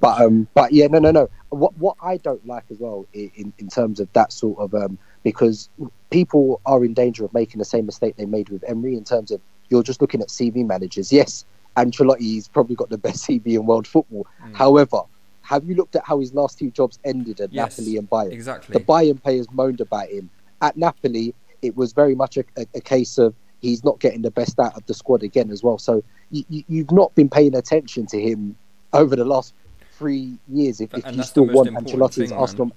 But 0.00 0.20
um, 0.20 0.48
but 0.54 0.72
yeah, 0.72 0.88
no, 0.88 0.98
no, 0.98 1.10
no. 1.10 1.30
What 1.50 1.76
what 1.78 1.96
I 2.02 2.16
don't 2.18 2.44
like 2.46 2.64
as 2.70 2.78
well 2.78 3.06
in 3.12 3.52
in 3.58 3.68
terms 3.68 4.00
of 4.00 4.12
that 4.12 4.32
sort 4.32 4.58
of 4.58 4.74
um, 4.74 4.98
because 5.22 5.68
people 6.10 6.60
are 6.66 6.84
in 6.84 6.92
danger 6.94 7.24
of 7.24 7.32
making 7.32 7.58
the 7.58 7.64
same 7.64 7.86
mistake 7.86 8.16
they 8.16 8.26
made 8.26 8.48
with 8.48 8.64
Emery 8.68 8.96
in 8.96 9.04
terms 9.04 9.30
of 9.30 9.40
you're 9.70 9.82
just 9.82 10.00
looking 10.00 10.20
at 10.20 10.28
CV 10.28 10.66
managers. 10.66 11.12
Yes, 11.12 11.44
Ancelotti's 11.76 12.48
probably 12.48 12.74
got 12.74 12.90
the 12.90 12.98
best 12.98 13.24
CV 13.28 13.46
in 13.54 13.66
world 13.66 13.86
football. 13.86 14.26
However, 14.52 15.02
have 15.42 15.64
you 15.64 15.74
looked 15.76 15.94
at 15.96 16.04
how 16.04 16.18
his 16.18 16.34
last 16.34 16.58
two 16.58 16.70
jobs 16.70 16.98
ended 17.04 17.40
at 17.40 17.52
Yes, 17.52 17.78
Napoli 17.78 17.96
and 17.96 18.10
Bayern? 18.10 18.32
exactly. 18.32 18.72
The 18.72 18.84
Bayern 18.84 19.22
players 19.22 19.46
moaned 19.52 19.80
about 19.80 20.08
him. 20.08 20.30
At 20.60 20.76
Napoli, 20.76 21.34
it 21.62 21.76
was 21.76 21.92
very 21.92 22.14
much 22.14 22.36
a, 22.36 22.44
a, 22.56 22.66
a 22.74 22.80
case 22.80 23.18
of 23.18 23.34
he's 23.60 23.84
not 23.84 23.98
getting 23.98 24.22
the 24.22 24.30
best 24.30 24.58
out 24.58 24.76
of 24.76 24.84
the 24.86 24.94
squad 24.94 25.22
again 25.22 25.50
as 25.50 25.62
well. 25.62 25.78
So 25.78 26.02
you, 26.30 26.64
you've 26.68 26.90
not 26.92 27.14
been 27.14 27.28
paying 27.28 27.54
attention 27.54 28.06
to 28.06 28.20
him 28.20 28.56
over 28.92 29.16
the 29.16 29.24
last 29.24 29.54
three 29.92 30.38
years. 30.48 30.80
If, 30.80 30.94
if 30.94 31.14
you 31.14 31.22
still 31.22 31.46
want 31.46 31.70
Ancelotti's 31.70 32.16
thing, 32.16 32.30
man. 32.30 32.38
Arsenal, 32.38 32.72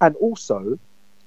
and 0.00 0.16
also 0.16 0.78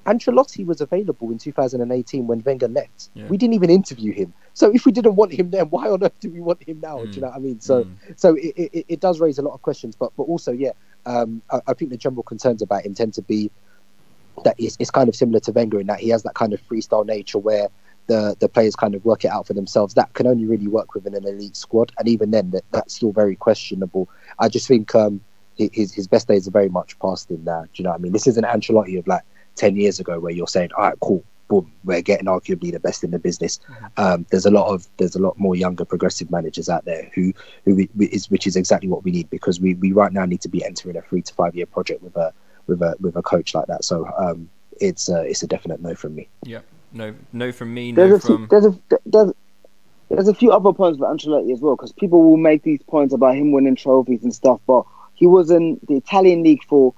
Ancelotti 0.05 0.65
was 0.65 0.81
available 0.81 1.31
in 1.31 1.37
2018 1.37 2.27
when 2.27 2.41
Wenger 2.43 2.67
left. 2.67 3.09
Yeah. 3.13 3.27
We 3.27 3.37
didn't 3.37 3.53
even 3.55 3.69
interview 3.69 4.13
him. 4.13 4.33
So 4.53 4.71
if 4.73 4.85
we 4.85 4.91
didn't 4.91 5.15
want 5.15 5.33
him 5.33 5.51
then, 5.51 5.65
why 5.69 5.89
on 5.89 6.03
earth 6.03 6.19
do 6.19 6.29
we 6.29 6.39
want 6.39 6.63
him 6.63 6.79
now? 6.81 6.99
Do 6.99 7.07
Mm. 7.07 7.15
you 7.15 7.21
know 7.21 7.27
what 7.27 7.35
I 7.35 7.39
mean? 7.39 7.59
So 7.61 7.85
so 8.15 8.35
it, 8.35 8.53
it, 8.57 8.85
it 8.87 8.99
does 8.99 9.19
raise 9.19 9.37
a 9.37 9.41
lot 9.41 9.53
of 9.53 9.61
questions. 9.61 9.95
But 9.95 10.11
but 10.17 10.23
also 10.23 10.51
yeah, 10.51 10.71
um, 11.05 11.41
I, 11.51 11.61
I 11.67 11.73
think 11.73 11.91
the 11.91 11.97
general 11.97 12.23
concerns 12.23 12.61
about 12.61 12.85
him 12.85 12.93
tend 12.93 13.13
to 13.15 13.21
be 13.21 13.51
that 14.43 14.55
it's, 14.59 14.77
it's 14.79 14.91
kind 14.91 15.09
of 15.09 15.15
similar 15.15 15.39
to 15.41 15.51
Wenger 15.51 15.79
in 15.79 15.87
that 15.87 15.99
he 15.99 16.09
has 16.09 16.23
that 16.23 16.35
kind 16.35 16.53
of 16.53 16.61
freestyle 16.67 17.05
nature 17.05 17.39
where 17.39 17.69
the 18.07 18.35
the 18.39 18.49
players 18.49 18.75
kind 18.75 18.95
of 18.95 19.05
work 19.05 19.23
it 19.23 19.29
out 19.29 19.45
for 19.45 19.53
themselves. 19.53 19.93
That 19.93 20.13
can 20.13 20.27
only 20.27 20.45
really 20.45 20.67
work 20.67 20.93
within 20.93 21.13
an 21.13 21.25
elite 21.25 21.55
squad, 21.55 21.91
and 21.97 22.07
even 22.07 22.31
then, 22.31 22.51
that, 22.51 22.63
that's 22.71 22.95
still 22.95 23.11
very 23.11 23.35
questionable. 23.35 24.09
I 24.39 24.49
just 24.49 24.67
think 24.67 24.95
um, 24.95 25.21
his 25.55 25.93
his 25.93 26.07
best 26.07 26.27
days 26.27 26.47
are 26.47 26.51
very 26.51 26.69
much 26.69 26.97
past 26.99 27.29
him 27.29 27.43
now. 27.43 27.63
Do 27.63 27.69
you 27.75 27.83
know 27.83 27.91
what 27.91 27.99
I 27.99 28.01
mean? 28.01 28.13
This 28.13 28.27
isn't 28.27 28.43
Ancelotti 28.43 28.97
of 28.97 29.07
like 29.07 29.23
ten 29.55 29.75
years 29.75 29.99
ago 29.99 30.19
where 30.19 30.33
you're 30.33 30.47
saying, 30.47 30.71
"All 30.77 30.83
right, 30.83 30.99
cool." 31.01 31.23
Boom, 31.49 31.71
we're 31.85 32.01
getting 32.01 32.25
arguably 32.25 32.73
the 32.73 32.79
best 32.81 33.05
in 33.05 33.11
the 33.11 33.19
business. 33.19 33.61
Um, 33.95 34.25
there's 34.31 34.45
a 34.45 34.51
lot 34.51 34.67
of 34.67 34.85
there's 34.97 35.15
a 35.15 35.19
lot 35.19 35.39
more 35.39 35.55
younger 35.55 35.85
progressive 35.85 36.29
managers 36.29 36.67
out 36.67 36.83
there 36.83 37.09
who 37.15 37.31
who 37.63 37.87
is 38.01 38.29
which 38.29 38.45
is 38.45 38.57
exactly 38.57 38.89
what 38.89 39.05
we 39.05 39.11
need 39.11 39.29
because 39.29 39.61
we, 39.61 39.75
we 39.75 39.93
right 39.93 40.11
now 40.11 40.25
need 40.25 40.41
to 40.41 40.49
be 40.49 40.65
entering 40.65 40.97
a 40.97 41.01
three 41.03 41.21
to 41.21 41.33
five 41.33 41.55
year 41.55 41.65
project 41.65 42.03
with 42.03 42.17
a 42.17 42.33
with 42.67 42.81
a 42.81 42.95
with 42.99 43.15
a 43.15 43.21
coach 43.21 43.55
like 43.55 43.67
that. 43.67 43.85
So 43.85 44.05
um, 44.17 44.49
it's 44.81 45.09
a, 45.09 45.21
it's 45.21 45.43
a 45.43 45.47
definite 45.47 45.81
no 45.81 45.95
from 45.95 46.15
me. 46.15 46.27
Yeah. 46.43 46.59
No, 46.93 47.13
no 47.33 47.51
from 47.51 47.73
me. 47.73 47.91
There's 47.91 48.09
No 48.09 48.15
a 48.15 48.19
few, 48.37 48.47
there's 48.47 48.65
a 48.65 48.79
there's 49.05 49.31
there's 50.09 50.27
a 50.27 50.33
few 50.33 50.51
other 50.51 50.71
points 50.73 50.99
with 50.99 51.09
Ancelotti 51.09 51.51
as 51.51 51.59
well 51.59 51.75
because 51.75 51.91
people 51.91 52.23
will 52.23 52.37
make 52.37 52.63
these 52.63 52.81
points 52.83 53.13
about 53.13 53.35
him 53.35 53.51
winning 53.51 53.75
trophies 53.75 54.23
and 54.23 54.33
stuff, 54.33 54.61
but 54.65 54.85
he 55.15 55.27
was 55.27 55.51
in 55.51 55.79
the 55.87 55.95
Italian 55.95 56.43
league 56.43 56.63
for 56.63 56.93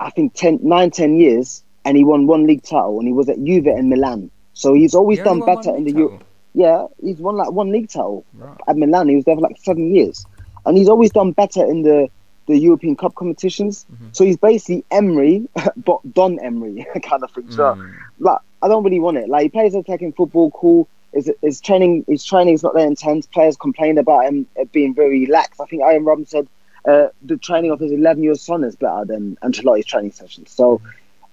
I 0.00 0.10
think 0.10 0.34
10, 0.34 0.58
9, 0.62 0.90
10 0.90 1.16
years, 1.16 1.62
and 1.84 1.96
he 1.96 2.04
won 2.04 2.26
one 2.26 2.46
league 2.46 2.62
title, 2.64 2.98
and 2.98 3.06
he 3.06 3.12
was 3.14 3.28
at 3.28 3.42
Juve 3.42 3.66
and 3.68 3.88
Milan. 3.88 4.30
So 4.52 4.74
he's 4.74 4.94
always 4.94 5.18
He 5.18 5.24
done 5.24 5.40
better 5.40 5.74
in 5.74 5.84
the 5.84 5.92
Eu- 5.92 6.18
yeah. 6.54 6.86
He's 7.00 7.18
won 7.18 7.36
like 7.36 7.52
one 7.52 7.70
league 7.70 7.88
title 7.88 8.24
Right. 8.34 8.56
at 8.66 8.76
Milan. 8.76 9.08
He 9.08 9.14
was 9.16 9.24
there 9.24 9.36
for 9.36 9.40
like 9.40 9.56
seven 9.58 9.94
years, 9.94 10.26
and 10.66 10.76
he's 10.76 10.88
always 10.88 11.12
done 11.12 11.30
better 11.32 11.64
in 11.64 11.82
the 11.82 12.08
the 12.46 12.56
European 12.58 12.96
Cup 12.96 13.14
competitions. 13.14 13.86
Mm-hmm. 13.92 14.08
So 14.12 14.24
he's 14.24 14.36
basically 14.36 14.84
Emery, 14.90 15.48
but 15.76 16.00
Don 16.14 16.38
Emery 16.40 16.86
kind 17.02 17.22
of 17.22 17.30
thing. 17.30 17.50
So, 17.50 17.74
Mm. 17.74 17.94
like, 18.18 18.38
I 18.62 18.68
don't 18.68 18.84
really 18.84 19.00
want 19.00 19.16
it. 19.16 19.28
Like, 19.28 19.42
he 19.44 19.48
plays 19.48 19.74
attacking 19.74 20.12
football, 20.12 20.50
cool. 20.50 20.88
His, 21.12 21.30
his 21.42 21.60
training, 21.60 22.04
his 22.08 22.24
training 22.24 22.54
is 22.54 22.62
not 22.62 22.74
that 22.74 22.86
intense. 22.86 23.26
Players 23.26 23.56
complained 23.56 23.98
about 23.98 24.24
him 24.26 24.46
uh, 24.60 24.64
being 24.72 24.94
very 24.94 25.26
lax. 25.26 25.60
I 25.60 25.66
think 25.66 25.82
Arjen 25.82 26.04
Robben 26.04 26.26
said 26.28 26.48
uh, 26.86 27.08
the 27.22 27.36
training 27.36 27.70
of 27.70 27.80
his 27.80 27.92
11 27.92 28.22
year 28.22 28.32
old 28.32 28.40
son 28.40 28.64
is 28.64 28.74
better 28.76 29.04
than 29.04 29.36
Ancelotti's 29.36 29.86
training 29.86 30.12
sessions. 30.12 30.50
So 30.50 30.80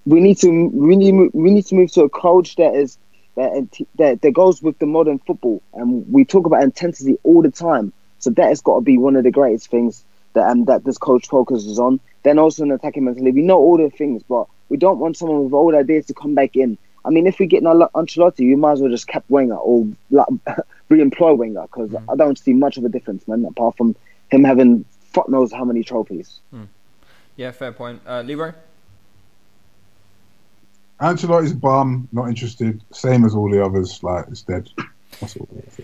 we 0.05 0.19
need 0.19 0.37
to 0.39 0.49
we 0.69 0.95
need 0.95 1.31
we 1.33 1.51
need 1.51 1.65
to 1.67 1.75
move 1.75 1.91
to 1.93 2.03
a 2.03 2.09
coach 2.09 2.55
that 2.55 2.73
is 2.75 2.97
that 3.35 3.67
that, 3.97 4.21
that 4.21 4.31
goes 4.31 4.61
with 4.61 4.77
the 4.79 4.85
modern 4.85 5.19
football. 5.19 5.61
And 5.73 6.11
we 6.11 6.25
talk 6.25 6.45
about 6.45 6.63
intensity 6.63 7.17
all 7.23 7.41
the 7.41 7.51
time. 7.51 7.91
So 8.19 8.29
that 8.31 8.47
has 8.49 8.61
got 8.61 8.75
to 8.75 8.81
be 8.81 8.97
one 8.97 9.15
of 9.15 9.23
the 9.23 9.31
greatest 9.31 9.69
things 9.69 10.03
that 10.33 10.49
um, 10.49 10.65
that 10.65 10.83
this 10.83 10.97
coach 10.97 11.27
focuses 11.27 11.79
on. 11.79 11.99
Then 12.23 12.37
also 12.37 12.63
an 12.63 12.71
attacking 12.71 13.05
mentality. 13.05 13.31
We 13.31 13.41
know 13.41 13.57
all 13.57 13.77
the 13.77 13.89
things, 13.89 14.23
but 14.23 14.47
we 14.69 14.77
don't 14.77 14.99
want 14.99 15.17
someone 15.17 15.43
with 15.43 15.53
old 15.53 15.73
ideas 15.73 16.05
to 16.07 16.13
come 16.13 16.35
back 16.35 16.55
in. 16.55 16.77
I 17.03 17.09
mean, 17.09 17.25
if 17.25 17.39
we 17.39 17.47
get 17.47 17.63
an 17.63 17.67
Ancelotti, 17.67 18.41
you 18.41 18.57
might 18.57 18.73
as 18.73 18.81
well 18.81 18.91
just 18.91 19.07
keep 19.07 19.23
Wenger 19.27 19.55
or 19.55 19.87
like, 20.11 20.27
re-employ 20.89 21.33
Wenger 21.33 21.63
because 21.63 21.95
I 22.07 22.15
don't 22.15 22.37
see 22.37 22.53
much 22.53 22.77
of 22.77 22.85
a 22.85 22.89
difference, 22.89 23.27
man. 23.27 23.43
Apart 23.45 23.77
from 23.77 23.95
him 24.29 24.43
having 24.43 24.85
fuck 25.01 25.27
knows 25.29 25.51
how 25.51 25.65
many 25.65 25.83
trophies. 25.83 26.39
Yeah, 27.35 27.51
fair 27.51 27.71
point. 27.71 28.01
Uh, 28.05 28.21
Leroy. 28.21 28.53
Ancelotti's 31.01 31.53
bum, 31.53 32.07
not 32.11 32.29
interested. 32.29 32.83
Same 32.93 33.25
as 33.25 33.33
all 33.33 33.49
the 33.49 33.63
others. 33.63 34.03
Like 34.03 34.25
it's 34.27 34.43
dead. 34.43 34.69
That's 35.21 35.37
all 35.37 35.49
I 35.55 35.69
say. 35.71 35.83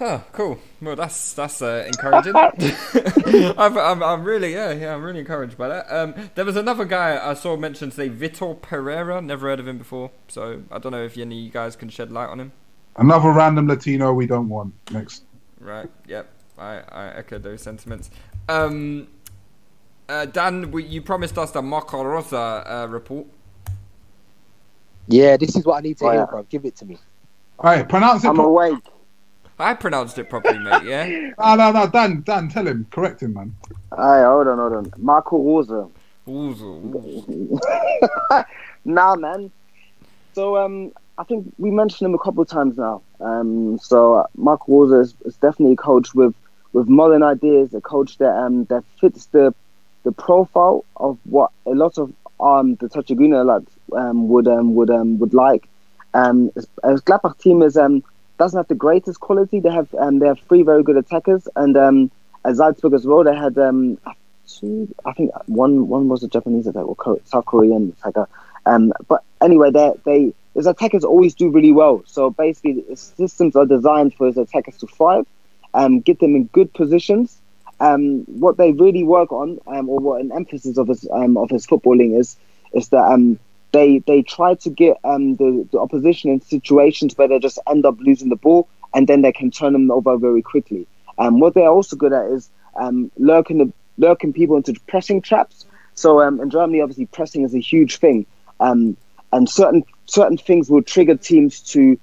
Oh, 0.00 0.24
cool. 0.32 0.58
Well, 0.82 0.96
that's 0.96 1.32
that's 1.34 1.62
uh, 1.62 1.84
encouraging. 1.86 2.34
I'm, 3.58 3.78
I'm, 3.78 4.02
I'm 4.02 4.24
really 4.24 4.52
yeah 4.52 4.72
yeah 4.72 4.94
I'm 4.94 5.02
really 5.02 5.20
encouraged 5.20 5.56
by 5.58 5.68
that. 5.68 5.86
Um, 5.90 6.14
there 6.34 6.44
was 6.44 6.56
another 6.56 6.84
guy 6.84 7.18
I 7.30 7.34
saw 7.34 7.56
mentioned 7.56 7.92
today, 7.92 8.10
Vitor 8.10 8.60
Pereira. 8.60 9.22
Never 9.22 9.48
heard 9.48 9.60
of 9.60 9.68
him 9.68 9.78
before, 9.78 10.10
so 10.28 10.62
I 10.70 10.78
don't 10.78 10.92
know 10.92 11.02
if 11.04 11.16
any 11.18 11.38
of 11.38 11.44
you 11.44 11.50
guys 11.50 11.76
can 11.76 11.88
shed 11.88 12.12
light 12.12 12.28
on 12.28 12.40
him. 12.40 12.52
Another 12.96 13.30
random 13.32 13.68
Latino 13.68 14.12
we 14.12 14.26
don't 14.26 14.48
want. 14.48 14.74
Next. 14.90 15.24
Right. 15.60 15.90
Yep. 16.06 16.28
I, 16.58 16.80
I 16.90 17.08
echo 17.16 17.38
those 17.38 17.62
sentiments. 17.62 18.10
Um, 18.48 19.08
uh, 20.08 20.26
Dan, 20.26 20.70
we, 20.70 20.84
you 20.84 21.02
promised 21.02 21.36
us 21.38 21.50
the 21.50 21.62
Marco 21.62 22.02
Rose 22.02 22.32
uh, 22.32 22.86
report. 22.88 23.26
Yeah, 25.08 25.36
this 25.36 25.56
is 25.56 25.64
what 25.64 25.76
I 25.78 25.80
need 25.80 25.98
to 25.98 26.06
Oh, 26.06 26.10
hear, 26.10 26.20
yeah. 26.20 26.26
bro. 26.28 26.42
Give 26.44 26.64
it 26.64 26.76
to 26.76 26.86
me. 26.86 26.98
All 27.58 27.70
right, 27.70 27.88
pronounce 27.88 28.24
it. 28.24 28.28
I'm 28.28 28.36
pro- 28.36 28.46
awake. 28.46 28.82
I 29.58 29.72
pronounced 29.74 30.18
it 30.18 30.28
properly, 30.28 30.58
mate. 30.58 30.84
Yeah. 30.84 31.06
no, 31.38 31.54
no, 31.54 31.72
no, 31.72 31.86
Dan, 31.86 32.22
Dan, 32.22 32.48
tell 32.48 32.66
him, 32.66 32.86
correct 32.90 33.22
him, 33.22 33.34
man. 33.34 33.56
Hey, 33.90 34.22
hold 34.22 34.48
on, 34.48 34.58
hold 34.58 34.72
on. 34.74 34.92
Marco 34.98 35.38
Rose. 35.38 35.70
Ooh, 36.28 37.60
nah, 38.84 39.14
man. 39.14 39.50
So 40.34 40.56
um, 40.58 40.92
I 41.16 41.24
think 41.24 41.52
we 41.56 41.70
mentioned 41.70 42.06
him 42.06 42.14
a 42.14 42.18
couple 42.18 42.42
of 42.42 42.48
times 42.48 42.76
now. 42.76 43.00
Um, 43.20 43.78
so 43.78 44.14
uh, 44.14 44.26
Marco 44.36 44.64
Rose 44.70 45.08
is, 45.08 45.14
is 45.24 45.36
definitely 45.36 45.72
a 45.74 45.76
coach 45.76 46.14
with, 46.14 46.34
with 46.74 46.88
modern 46.88 47.22
ideas, 47.22 47.72
a 47.72 47.80
coach 47.80 48.18
that 48.18 48.36
um 48.36 48.64
that 48.66 48.84
fits 49.00 49.26
the 49.26 49.54
the 50.02 50.12
profile 50.12 50.84
of 50.96 51.18
what 51.24 51.50
a 51.64 51.70
lot 51.70 51.96
of 51.96 52.12
um 52.38 52.74
the 52.76 52.88
Touchy 52.88 53.14
Gooner 53.14 53.46
lads 53.46 53.70
um 53.92 54.28
would 54.28 54.46
um 54.46 54.74
would 54.74 54.90
um 54.90 55.18
would 55.20 55.32
like. 55.32 55.68
Um, 56.16 56.50
as, 56.56 56.66
as 56.82 57.00
Gladbach 57.02 57.38
team 57.38 57.62
is 57.62 57.76
um 57.76 58.02
doesn't 58.38 58.58
have 58.58 58.68
the 58.68 58.74
greatest 58.86 59.20
quality. 59.20 59.60
They 59.60 59.70
have 59.70 59.92
um 59.94 60.18
they 60.18 60.26
have 60.26 60.40
three 60.48 60.62
very 60.62 60.82
good 60.82 60.96
attackers, 60.96 61.48
and 61.56 61.76
um 61.76 62.10
at 62.44 62.56
Salzburg 62.56 62.94
as 62.94 63.06
well 63.06 63.24
they 63.24 63.36
had 63.36 63.58
um 63.58 63.98
two. 64.46 64.94
I 65.04 65.12
think 65.12 65.30
one 65.46 65.88
one 65.88 66.08
was 66.08 66.22
a 66.22 66.28
Japanese 66.28 66.66
attacker 66.66 66.86
or 66.86 67.20
South 67.24 67.46
Korean 67.46 67.94
attacker. 67.98 68.28
Um, 68.64 68.92
but 69.08 69.22
anyway, 69.42 69.70
they 69.70 69.92
they 70.04 70.32
his 70.54 70.66
attackers 70.66 71.04
always 71.04 71.34
do 71.34 71.50
really 71.50 71.72
well. 71.72 72.02
So 72.06 72.30
basically, 72.30 72.84
systems 72.94 73.56
are 73.56 73.66
designed 73.66 74.14
for 74.14 74.26
his 74.26 74.38
attackers 74.38 74.78
to 74.78 74.86
thrive, 74.86 75.26
um, 75.74 76.00
get 76.00 76.18
them 76.18 76.34
in 76.34 76.44
good 76.46 76.72
positions. 76.72 77.36
Um, 77.78 78.24
what 78.40 78.56
they 78.56 78.72
really 78.72 79.04
work 79.04 79.32
on, 79.32 79.60
um, 79.66 79.88
or 79.90 79.98
what 80.00 80.20
an 80.22 80.32
emphasis 80.32 80.78
of 80.78 80.88
his 80.88 81.06
um, 81.12 81.36
of 81.36 81.50
his 81.50 81.66
footballing 81.66 82.18
is, 82.18 82.36
is 82.72 82.88
that 82.88 83.04
um, 83.04 83.38
they 83.76 83.98
they 84.10 84.22
try 84.22 84.54
to 84.54 84.70
get 84.70 84.96
um, 85.04 85.36
the, 85.36 85.68
the 85.70 85.78
opposition 85.78 86.30
in 86.30 86.40
situations 86.40 87.16
where 87.16 87.28
they 87.28 87.38
just 87.38 87.58
end 87.72 87.84
up 87.84 87.96
losing 88.00 88.30
the 88.30 88.36
ball, 88.46 88.68
and 88.94 89.06
then 89.06 89.20
they 89.22 89.32
can 89.32 89.50
turn 89.50 89.72
them 89.74 89.90
over 89.90 90.16
very 90.16 90.42
quickly. 90.42 90.86
Um, 91.18 91.40
what 91.40 91.54
they're 91.54 91.68
also 91.78 91.94
good 91.96 92.12
at 92.12 92.26
is 92.36 92.48
um, 92.82 93.10
lurking 93.18 93.58
the 93.58 93.72
lurking 93.98 94.32
people 94.32 94.56
into 94.56 94.74
pressing 94.86 95.20
traps. 95.20 95.66
So 95.94 96.20
um, 96.22 96.40
in 96.40 96.48
Germany, 96.50 96.80
obviously, 96.80 97.06
pressing 97.06 97.42
is 97.42 97.54
a 97.54 97.60
huge 97.60 97.98
thing, 97.98 98.26
um, 98.60 98.96
and 99.32 99.48
certain 99.48 99.84
certain 100.06 100.38
things 100.38 100.70
will 100.70 100.82
trigger 100.82 101.16
teams 101.16 101.60
to 101.72 101.98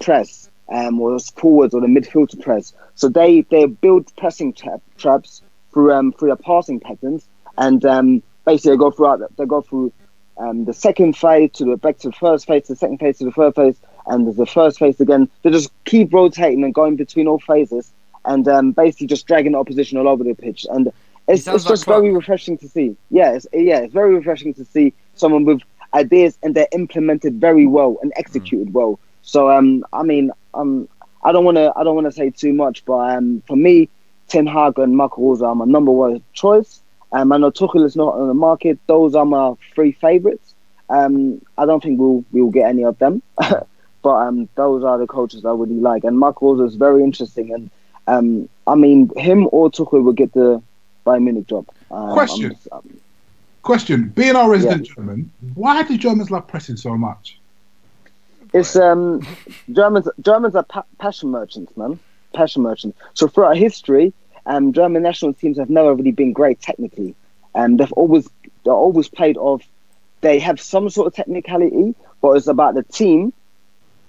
press, 0.00 0.48
um, 0.68 1.00
or 1.00 1.18
forwards 1.18 1.74
or 1.74 1.80
the 1.80 1.88
midfield 1.88 2.28
to 2.30 2.36
press. 2.36 2.72
So 2.94 3.08
they 3.08 3.40
they 3.50 3.66
build 3.66 4.14
pressing 4.16 4.52
tra- 4.52 4.80
traps 4.96 5.42
through 5.72 5.92
um, 5.92 6.12
through 6.12 6.28
their 6.28 6.36
passing 6.36 6.78
patterns, 6.78 7.26
and 7.58 7.80
basically 8.44 8.72
they 8.72 8.76
go 8.86 8.92
throughout. 8.92 9.20
They 9.36 9.46
go 9.46 9.60
through 9.60 9.92
um, 10.38 10.64
the 10.64 10.74
second 10.74 11.16
phase 11.16 11.50
to 11.52 11.64
the 11.64 11.76
back 11.76 11.98
to 11.98 12.08
the 12.08 12.16
first 12.16 12.46
phase, 12.46 12.64
to 12.64 12.72
the 12.74 12.76
second 12.76 12.98
phase 12.98 13.18
to 13.18 13.24
the 13.24 13.32
third 13.32 13.54
phase, 13.54 13.76
and 14.06 14.26
there's 14.26 14.36
the 14.36 14.46
first 14.46 14.78
phase 14.78 15.00
again. 15.00 15.28
They 15.42 15.50
just 15.50 15.70
keep 15.84 16.12
rotating 16.12 16.62
and 16.64 16.74
going 16.74 16.96
between 16.96 17.26
all 17.26 17.38
phases, 17.38 17.92
and 18.24 18.46
um, 18.48 18.72
basically 18.72 19.06
just 19.06 19.26
dragging 19.26 19.52
the 19.52 19.58
opposition 19.58 19.98
all 19.98 20.08
over 20.08 20.24
the 20.24 20.34
pitch. 20.34 20.66
And 20.70 20.92
it's, 21.28 21.44
sounds 21.44 21.62
it's 21.62 21.64
like 21.64 21.72
just 21.72 21.86
very 21.86 22.12
refreshing 22.12 22.58
to 22.58 22.68
see. 22.68 22.96
Yeah, 23.10 23.32
it's, 23.32 23.46
yeah, 23.52 23.78
it's 23.78 23.94
very 23.94 24.14
refreshing 24.14 24.54
to 24.54 24.64
see 24.64 24.92
someone 25.14 25.44
with 25.44 25.62
ideas 25.94 26.38
and 26.42 26.54
they're 26.54 26.68
implemented 26.72 27.40
very 27.40 27.66
well 27.66 27.96
and 28.02 28.12
executed 28.16 28.72
well. 28.72 29.00
So 29.22 29.50
um, 29.50 29.84
I 29.92 30.02
mean, 30.02 30.30
um, 30.54 30.88
I 31.24 31.32
don't 31.32 31.44
want 31.44 31.56
to 31.56 31.72
I 31.74 31.82
don't 31.82 31.94
want 31.94 32.06
to 32.06 32.12
say 32.12 32.30
too 32.30 32.52
much, 32.52 32.84
but 32.84 33.16
um, 33.16 33.42
for 33.46 33.56
me, 33.56 33.88
Ten 34.28 34.46
Hag 34.46 34.78
and 34.78 34.96
Marco 34.96 35.22
Rose 35.22 35.42
are 35.42 35.54
my 35.54 35.64
number 35.64 35.90
one 35.90 36.22
choice. 36.32 36.80
Um, 37.16 37.32
I 37.32 37.38
know 37.38 37.50
Tuchel 37.50 37.84
is 37.84 37.96
not 37.96 38.14
on 38.14 38.28
the 38.28 38.34
market; 38.34 38.78
those 38.86 39.14
are 39.14 39.24
my 39.24 39.54
three 39.74 39.92
favourites. 39.92 40.52
Um, 40.90 41.40
I 41.56 41.64
don't 41.64 41.82
think 41.82 41.98
we'll 41.98 42.24
we'll 42.30 42.50
get 42.50 42.68
any 42.68 42.84
of 42.84 42.98
them, 42.98 43.22
but 43.38 43.64
um, 44.04 44.48
those 44.54 44.84
are 44.84 44.98
the 44.98 45.06
coaches 45.06 45.44
I 45.46 45.50
really 45.52 45.80
like. 45.90 46.04
And 46.04 46.18
Marco 46.18 46.54
Rose 46.54 46.72
is 46.72 46.76
very 46.76 47.02
interesting, 47.02 47.52
and 47.54 47.70
um, 48.06 48.48
I 48.66 48.74
mean, 48.74 49.10
him 49.16 49.48
or 49.50 49.70
Tuchel 49.70 50.02
will 50.04 50.12
get 50.12 50.32
the 50.34 50.62
Bayern 51.06 51.22
Munich 51.24 51.46
job. 51.46 51.66
Um, 51.90 52.12
Question. 52.12 52.54
I'm- 52.70 53.00
Question: 53.62 54.10
Being 54.10 54.36
our 54.36 54.48
resident 54.48 54.86
German, 54.86 55.32
why 55.54 55.82
do 55.82 55.96
Germans 55.98 56.30
love 56.30 56.46
pressing 56.46 56.76
so 56.76 56.96
much? 56.96 57.38
It's 58.52 58.76
um 58.76 59.26
Germans. 59.72 60.06
Germans 60.20 60.54
are 60.54 60.62
pa- 60.64 60.84
passion 60.98 61.30
merchants, 61.30 61.76
man. 61.76 61.98
Passion 62.32 62.62
merchants. 62.62 62.96
So 63.14 63.26
throughout 63.26 63.56
history, 63.56 64.12
um, 64.46 64.72
German 64.72 65.02
national 65.02 65.34
teams 65.34 65.58
have 65.58 65.70
never 65.70 65.94
really 65.94 66.12
been 66.12 66.32
great 66.32 66.60
technically, 66.60 67.14
and 67.54 67.78
they've 67.78 67.92
always 67.92 68.28
they're 68.64 68.72
always 68.72 69.08
played 69.08 69.36
off. 69.36 69.62
They 70.20 70.38
have 70.38 70.60
some 70.60 70.88
sort 70.88 71.08
of 71.08 71.14
technicality, 71.14 71.94
but 72.20 72.32
it's 72.32 72.46
about 72.46 72.74
the 72.74 72.82
team, 72.82 73.32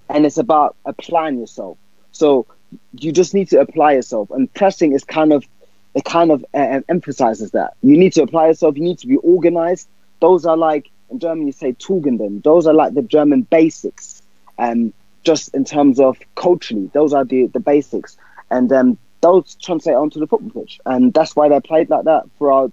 and 0.09 0.25
it's 0.25 0.37
about 0.37 0.75
applying 0.85 1.39
yourself. 1.39 1.77
So 2.11 2.45
you 2.93 3.11
just 3.11 3.33
need 3.33 3.49
to 3.49 3.59
apply 3.59 3.93
yourself, 3.93 4.31
and 4.31 4.51
pressing 4.53 4.93
is 4.93 5.03
kind 5.03 5.33
of 5.33 5.45
it 5.93 6.05
kind 6.05 6.31
of 6.31 6.45
uh, 6.53 6.81
emphasizes 6.87 7.51
that 7.51 7.73
you 7.81 7.97
need 7.97 8.13
to 8.13 8.23
apply 8.23 8.47
yourself. 8.47 8.77
You 8.77 8.83
need 8.83 8.99
to 8.99 9.07
be 9.07 9.17
organized. 9.17 9.87
Those 10.21 10.45
are 10.45 10.57
like 10.57 10.89
in 11.09 11.19
German 11.19 11.47
you 11.47 11.53
say 11.53 11.73
Tugenden. 11.73 12.43
Those 12.43 12.67
are 12.67 12.73
like 12.73 12.93
the 12.93 13.01
German 13.01 13.41
basics 13.41 14.21
um, 14.57 14.93
just 15.23 15.53
in 15.53 15.65
terms 15.65 15.99
of 15.99 16.17
culturally, 16.35 16.89
those 16.93 17.13
are 17.13 17.25
the, 17.25 17.47
the 17.47 17.59
basics. 17.59 18.17
And 18.49 18.71
um, 18.71 18.97
those 19.21 19.55
translate 19.55 19.95
onto 19.95 20.19
the 20.19 20.27
football 20.27 20.61
pitch. 20.61 20.79
And 20.85 21.13
that's 21.13 21.35
why 21.35 21.49
they 21.49 21.59
played 21.59 21.89
like 21.89 22.05
that 22.05 22.25
for 22.37 22.51
all, 22.51 22.71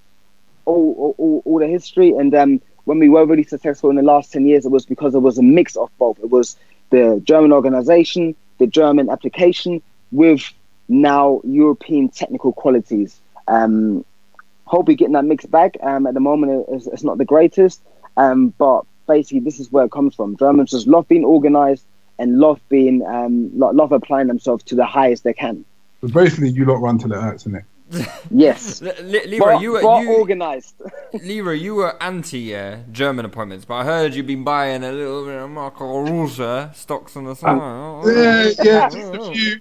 all, 0.65 1.15
all, 1.19 1.43
all 1.45 1.59
the 1.59 1.67
history. 1.67 2.11
And 2.11 2.35
um, 2.35 2.61
when 2.85 2.99
we 2.99 3.09
were 3.09 3.27
really 3.27 3.45
successful 3.45 3.91
in 3.91 3.97
the 3.97 4.03
last 4.03 4.33
10 4.33 4.47
years, 4.47 4.67
it 4.67 4.71
was 4.71 4.87
because 4.87 5.15
it 5.15 5.21
was 5.21 5.39
a 5.39 5.43
mix 5.43 5.77
of 5.77 5.91
both. 5.99 6.19
It 6.19 6.31
was 6.31 6.57
the 6.91 7.21
German 7.25 7.53
organization, 7.53 8.35
the 8.59 8.67
German 8.67 9.11
application, 9.11 9.83
with 10.13 10.53
now 10.89 11.41
European 11.45 12.09
technical 12.09 12.53
qualities. 12.53 13.19
Um, 13.49 14.05
hope 14.67 14.89
we're 14.89 14.97
getting 14.97 15.15
that 15.15 15.25
mixed 15.25 15.51
bag. 15.51 15.77
Um, 15.83 16.07
at 16.07 16.15
the 16.15 16.21
moment, 16.21 16.67
it's, 16.69 16.87
it's 16.87 17.05
not 17.05 17.19
the 17.19 17.25
greatest, 17.25 17.81
um, 18.17 18.49
but 18.59 18.83
basically, 19.07 19.41
this 19.41 19.61
is 19.61 19.73
where 19.73 19.85
it 19.87 19.91
comes 19.91 20.15
from. 20.15 20.37
Germans 20.37 20.71
just 20.71 20.87
love 20.87 21.09
being 21.09 21.25
organized 21.25 21.85
and 22.19 22.39
love 22.39 22.61
being 22.69 23.05
um, 23.05 23.51
love 23.59 23.93
applying 23.93 24.29
themselves 24.29 24.63
to 24.65 24.75
the 24.75 24.85
highest 24.85 25.25
they 25.25 25.33
can. 25.33 25.65
So 26.05 26.13
basically, 26.13 26.51
you 26.51 26.65
lot 26.65 26.81
run 26.81 26.99
to 26.99 27.07
it 27.07 27.21
hurts, 27.21 27.43
isn't 27.43 27.57
it? 27.57 27.65
Yes, 28.31 28.81
Le- 28.81 28.95
Le- 29.03 29.27
Leroy, 29.27 29.39
but, 29.39 29.63
you 29.63 29.73
were 29.73 30.03
you, 30.03 30.17
organized. 30.17 30.75
Leroy, 31.13 31.53
you 31.53 31.75
were 31.77 32.03
anti 32.03 32.55
uh, 32.55 32.79
German 32.91 33.25
appointments, 33.25 33.65
but 33.65 33.75
I 33.75 33.85
heard 33.85 34.15
you've 34.15 34.27
been 34.27 34.43
buying 34.43 34.83
a 34.83 34.91
little 34.91 35.25
bit 35.25 35.37
of 35.37 35.51
Marco 35.51 36.03
Rose 36.03 36.77
stocks 36.77 37.17
on 37.17 37.25
the 37.25 37.35
side. 37.35 37.59
Yeah, 38.07 38.51
yeah, 38.63 38.89
just 38.89 39.13
a. 39.13 39.61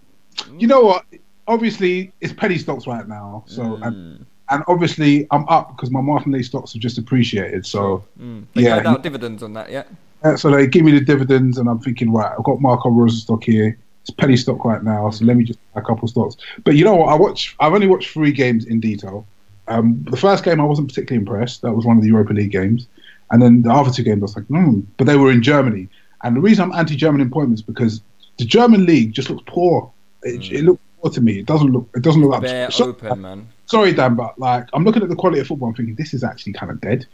You 0.57 0.67
know 0.67 0.81
what? 0.81 1.05
obviously 1.47 2.11
it's 2.21 2.33
penny 2.33 2.57
stocks 2.57 2.87
right 2.87 3.07
now. 3.07 3.43
So 3.47 3.75
and, 3.81 4.25
and 4.49 4.63
obviously 4.67 5.27
I'm 5.31 5.47
up 5.49 5.75
because 5.75 5.91
my 5.91 6.01
Martin 6.01 6.31
Martinelli 6.31 6.43
stocks 6.43 6.73
have 6.73 6.81
just 6.81 6.97
appreciated. 6.97 7.65
So 7.65 8.03
Mm. 8.19 8.45
They 8.53 8.63
yeah, 8.63 8.81
out 8.85 9.03
dividends 9.03 9.43
on 9.43 9.53
that, 9.53 9.71
yeah. 9.71 9.83
Uh, 10.23 10.37
so 10.37 10.49
they 10.49 10.67
give 10.67 10.85
me 10.85 10.91
the 10.91 11.01
dividends, 11.01 11.57
and 11.57 11.67
I'm 11.67 11.79
thinking, 11.79 12.11
right, 12.13 12.31
I've 12.31 12.45
got 12.45 12.61
Marco 12.61 12.89
Rose 12.89 13.23
stock 13.23 13.43
here. 13.43 13.77
It's 14.03 14.09
penny 14.09 14.35
stock 14.35 14.65
right 14.65 14.83
now, 14.83 15.09
so 15.11 15.23
let 15.23 15.37
me 15.37 15.45
just 15.45 15.59
buy 15.73 15.79
a 15.79 15.83
couple 15.83 16.07
stocks. 16.09 16.35
But 16.65 16.75
you 16.75 16.83
know 16.83 16.95
what? 16.95 17.07
I 17.07 17.15
watch. 17.15 17.55
I've 17.61 17.73
only 17.73 17.87
watched 17.87 18.09
three 18.09 18.33
games 18.33 18.65
in 18.65 18.81
detail. 18.81 19.25
Um, 19.69 20.05
the 20.09 20.17
first 20.17 20.43
game 20.43 20.59
I 20.59 20.65
wasn't 20.65 20.89
particularly 20.89 21.21
impressed. 21.21 21.61
That 21.61 21.71
was 21.71 21.85
one 21.85 21.95
of 21.95 22.03
the 22.03 22.09
Europa 22.09 22.33
League 22.33 22.51
games, 22.51 22.87
and 23.31 23.41
then 23.41 23.61
the 23.61 23.71
other 23.71 23.91
two 23.91 24.03
games 24.03 24.21
I 24.21 24.23
was 24.23 24.35
like, 24.35 24.45
hmm. 24.47 24.81
But 24.97 25.07
they 25.07 25.15
were 25.15 25.31
in 25.31 25.41
Germany, 25.41 25.87
and 26.23 26.35
the 26.35 26.41
reason 26.41 26.65
I'm 26.65 26.77
anti-German 26.77 27.21
employment 27.21 27.53
is 27.53 27.61
because 27.61 28.01
the 28.37 28.45
German 28.45 28.85
league 28.85 29.13
just 29.13 29.29
looks 29.29 29.43
poor. 29.47 29.89
It, 30.23 30.51
it 30.51 30.63
looks 30.65 30.81
poor 31.01 31.11
to 31.11 31.21
me. 31.21 31.39
It 31.39 31.45
doesn't 31.45 31.71
look. 31.71 31.87
It 31.95 32.01
doesn't 32.01 32.21
look 32.21 32.33
up. 32.33 32.41
Bare 32.43 32.71
so- 32.71 32.89
open, 32.89 33.21
man. 33.21 33.47
sorry, 33.67 33.93
Dan, 33.93 34.15
but 34.15 34.37
like 34.37 34.67
I'm 34.73 34.83
looking 34.83 35.01
at 35.01 35.07
the 35.07 35.15
quality 35.15 35.39
of 35.39 35.47
football, 35.47 35.69
I'm 35.69 35.75
thinking 35.75 35.95
this 35.95 36.13
is 36.13 36.25
actually 36.25 36.53
kind 36.53 36.71
of 36.71 36.81
dead, 36.81 37.05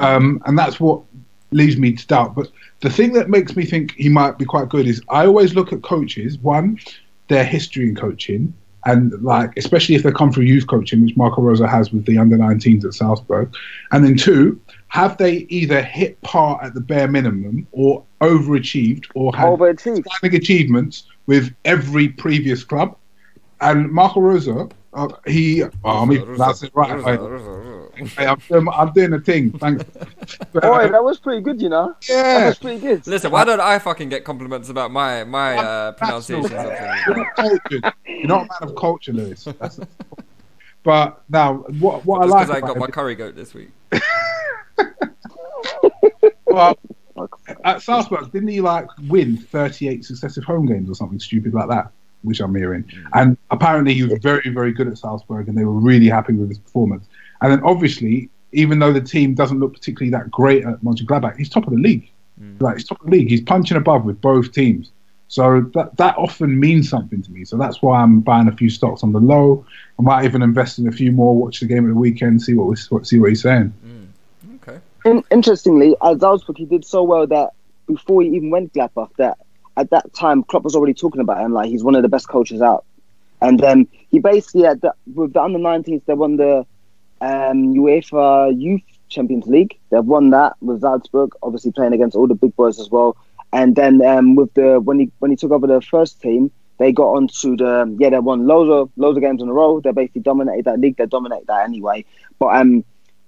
um, 0.00 0.42
and 0.44 0.58
that's 0.58 0.80
what 0.80 1.02
leaves 1.50 1.76
me 1.76 1.92
to 1.92 2.06
doubt. 2.06 2.34
But 2.34 2.50
the 2.80 2.90
thing 2.90 3.12
that 3.12 3.28
makes 3.28 3.56
me 3.56 3.64
think 3.64 3.92
he 3.92 4.08
might 4.08 4.38
be 4.38 4.44
quite 4.44 4.68
good 4.68 4.86
is 4.86 5.02
I 5.08 5.26
always 5.26 5.54
look 5.54 5.72
at 5.72 5.82
coaches. 5.82 6.38
One, 6.38 6.78
their 7.28 7.44
history 7.44 7.88
in 7.88 7.94
coaching, 7.94 8.52
and 8.86 9.12
like 9.22 9.56
especially 9.56 9.94
if 9.94 10.02
they 10.02 10.12
come 10.12 10.32
through 10.32 10.44
youth 10.44 10.66
coaching, 10.66 11.02
which 11.02 11.16
Marco 11.16 11.42
Rose 11.42 11.60
has 11.60 11.92
with 11.92 12.06
the 12.06 12.18
under 12.18 12.36
19s 12.36 12.84
at 12.84 12.94
Salzburg, 12.94 13.54
and 13.92 14.04
then 14.04 14.16
two, 14.16 14.60
have 14.88 15.16
they 15.18 15.46
either 15.48 15.82
hit 15.82 16.20
par 16.22 16.60
at 16.62 16.74
the 16.74 16.80
bare 16.80 17.08
minimum 17.08 17.66
or 17.72 18.04
overachieved 18.20 19.06
or 19.14 19.34
had 19.34 19.46
Overachieved. 19.46 20.06
outstanding 20.06 20.40
achievements 20.40 21.04
with 21.26 21.54
every 21.64 22.08
previous 22.08 22.64
club? 22.64 22.96
And 23.60 23.90
Marco 23.92 24.20
Rose, 24.20 24.48
uh, 24.48 25.08
he, 25.26 25.62
oh, 25.62 25.70
I 25.84 26.04
mean, 26.06 26.36
that's 26.36 26.62
it, 26.62 26.72
right. 26.74 27.20
I, 28.02 28.06
Hey, 28.20 28.26
I'm, 28.26 28.38
doing, 28.48 28.68
I'm 28.72 28.92
doing 28.92 29.12
a 29.14 29.20
thing. 29.20 29.50
Thanks. 29.52 29.84
Boy, 30.52 30.88
that 30.88 31.02
was 31.02 31.18
pretty 31.18 31.42
good, 31.42 31.60
you 31.60 31.68
know. 31.68 31.94
Yeah. 32.08 32.22
that 32.22 32.46
was 32.48 32.58
pretty 32.58 32.80
good. 32.80 33.06
Listen, 33.06 33.30
why 33.30 33.44
don't 33.44 33.60
I 33.60 33.78
fucking 33.78 34.08
get 34.08 34.24
compliments 34.24 34.68
about 34.68 34.90
my 34.90 35.24
my 35.24 35.56
uh, 35.56 35.92
pronunciation? 35.92 36.44
of 36.54 36.78
things? 36.78 37.26
cultured. 37.36 37.92
You're 38.06 38.26
not 38.26 38.42
a 38.42 38.48
man 38.48 38.70
of 38.70 38.76
culture, 38.76 39.12
Lewis. 39.12 39.46
That's 39.58 39.80
but 40.82 41.22
now, 41.28 41.54
what 41.78 42.04
what 42.06 42.22
Just 42.22 42.34
I 42.34 42.38
like 42.38 42.46
because 42.48 42.62
I 42.62 42.66
got 42.66 42.76
my 42.78 42.86
him- 42.86 42.92
curry 42.92 43.14
goat 43.14 43.36
this 43.36 43.52
week. 43.54 43.70
well, 46.46 46.78
at 47.64 47.82
Salzburg, 47.82 48.32
didn't 48.32 48.48
he 48.48 48.60
like 48.60 48.86
win 49.08 49.36
38 49.36 50.04
successive 50.04 50.44
home 50.44 50.66
games 50.66 50.88
or 50.88 50.94
something 50.94 51.20
stupid 51.20 51.52
like 51.54 51.68
that? 51.68 51.90
Which 52.22 52.40
I'm 52.40 52.54
hearing. 52.54 52.84
And 53.14 53.36
apparently, 53.50 53.94
he 53.94 54.02
was 54.04 54.18
very, 54.22 54.48
very 54.50 54.72
good 54.72 54.88
at 54.88 54.98
Salzburg, 54.98 55.48
and 55.48 55.56
they 55.56 55.64
were 55.64 55.72
really 55.72 56.08
happy 56.08 56.34
with 56.34 56.50
his 56.50 56.58
performance. 56.58 57.06
And 57.42 57.52
then, 57.52 57.62
obviously, 57.62 58.30
even 58.52 58.78
though 58.78 58.92
the 58.92 59.00
team 59.00 59.34
doesn't 59.34 59.58
look 59.58 59.72
particularly 59.72 60.10
that 60.10 60.30
great 60.30 60.64
at 60.64 60.80
Mönchengladbach, 60.82 61.36
he's 61.36 61.48
top 61.48 61.66
of 61.66 61.72
the 61.72 61.78
league. 61.78 62.10
Mm. 62.40 62.60
Like 62.60 62.76
he's 62.76 62.86
top 62.86 63.00
of 63.00 63.06
the 63.06 63.12
league. 63.12 63.28
He's 63.28 63.40
punching 63.40 63.76
above 63.76 64.04
with 64.04 64.20
both 64.20 64.52
teams. 64.52 64.90
So 65.28 65.60
that 65.74 65.96
that 65.96 66.18
often 66.18 66.58
means 66.58 66.88
something 66.90 67.22
to 67.22 67.30
me. 67.30 67.44
So 67.44 67.56
that's 67.56 67.80
why 67.82 68.02
I'm 68.02 68.20
buying 68.20 68.48
a 68.48 68.56
few 68.56 68.68
stocks 68.68 69.04
on 69.04 69.12
the 69.12 69.20
low. 69.20 69.64
I 69.98 70.02
might 70.02 70.24
even 70.24 70.42
invest 70.42 70.78
in 70.78 70.88
a 70.88 70.92
few 70.92 71.12
more. 71.12 71.36
Watch 71.36 71.60
the 71.60 71.66
game 71.66 71.84
at 71.86 71.94
the 71.94 71.94
weekend. 71.94 72.42
See 72.42 72.54
what 72.54 72.66
we 72.66 72.76
see 73.04 73.18
what 73.18 73.28
he's 73.28 73.42
saying. 73.42 73.72
Mm. 73.86 74.00
In, 75.04 75.24
interestingly, 75.30 75.96
at 76.02 76.20
Salzburg, 76.20 76.58
he 76.58 76.66
did 76.66 76.84
so 76.84 77.02
well 77.02 77.26
that 77.26 77.50
before 77.86 78.22
he 78.22 78.28
even 78.28 78.50
went 78.50 78.72
Gladbach, 78.72 79.10
that 79.16 79.38
at 79.76 79.90
that 79.90 80.12
time 80.12 80.42
Klopp 80.42 80.62
was 80.62 80.76
already 80.76 80.94
talking 80.94 81.20
about 81.20 81.38
him 81.38 81.52
like 81.52 81.68
he's 81.68 81.82
one 81.82 81.94
of 81.94 82.02
the 82.02 82.08
best 82.08 82.28
coaches 82.28 82.60
out. 82.60 82.84
And 83.40 83.58
then 83.58 83.88
he 84.10 84.18
basically 84.18 84.62
had 84.62 84.82
the, 84.82 84.92
with 85.14 85.32
the 85.32 85.40
under 85.40 85.58
19s, 85.58 86.04
they 86.04 86.12
won 86.12 86.36
the 86.36 86.66
um, 87.20 87.74
UEFA 87.74 88.58
Youth 88.58 88.82
Champions 89.08 89.46
League. 89.46 89.78
They've 89.90 90.04
won 90.04 90.30
that 90.30 90.56
with 90.60 90.80
Salzburg, 90.80 91.32
obviously 91.42 91.72
playing 91.72 91.92
against 91.92 92.16
all 92.16 92.26
the 92.26 92.34
big 92.34 92.54
boys 92.56 92.80
as 92.80 92.90
well. 92.90 93.16
And 93.52 93.74
then 93.74 94.00
um, 94.04 94.36
with 94.36 94.54
the 94.54 94.80
when 94.80 95.00
he 95.00 95.10
when 95.18 95.30
he 95.30 95.36
took 95.36 95.50
over 95.50 95.66
the 95.66 95.80
first 95.80 96.20
team, 96.20 96.50
they 96.78 96.92
got 96.92 97.08
onto 97.12 97.56
the 97.56 97.94
yeah 97.98 98.10
they 98.10 98.18
won 98.18 98.46
loads 98.46 98.70
of 98.70 98.90
loads 98.96 99.16
of 99.16 99.22
games 99.22 99.42
in 99.42 99.48
a 99.48 99.52
row. 99.52 99.80
They 99.80 99.92
basically 99.92 100.22
dominated 100.22 100.64
that 100.66 100.80
league. 100.80 100.96
They 100.96 101.06
dominated 101.06 101.46
that 101.48 101.64
anyway. 101.64 102.04
But 102.38 102.56
um, 102.56 102.84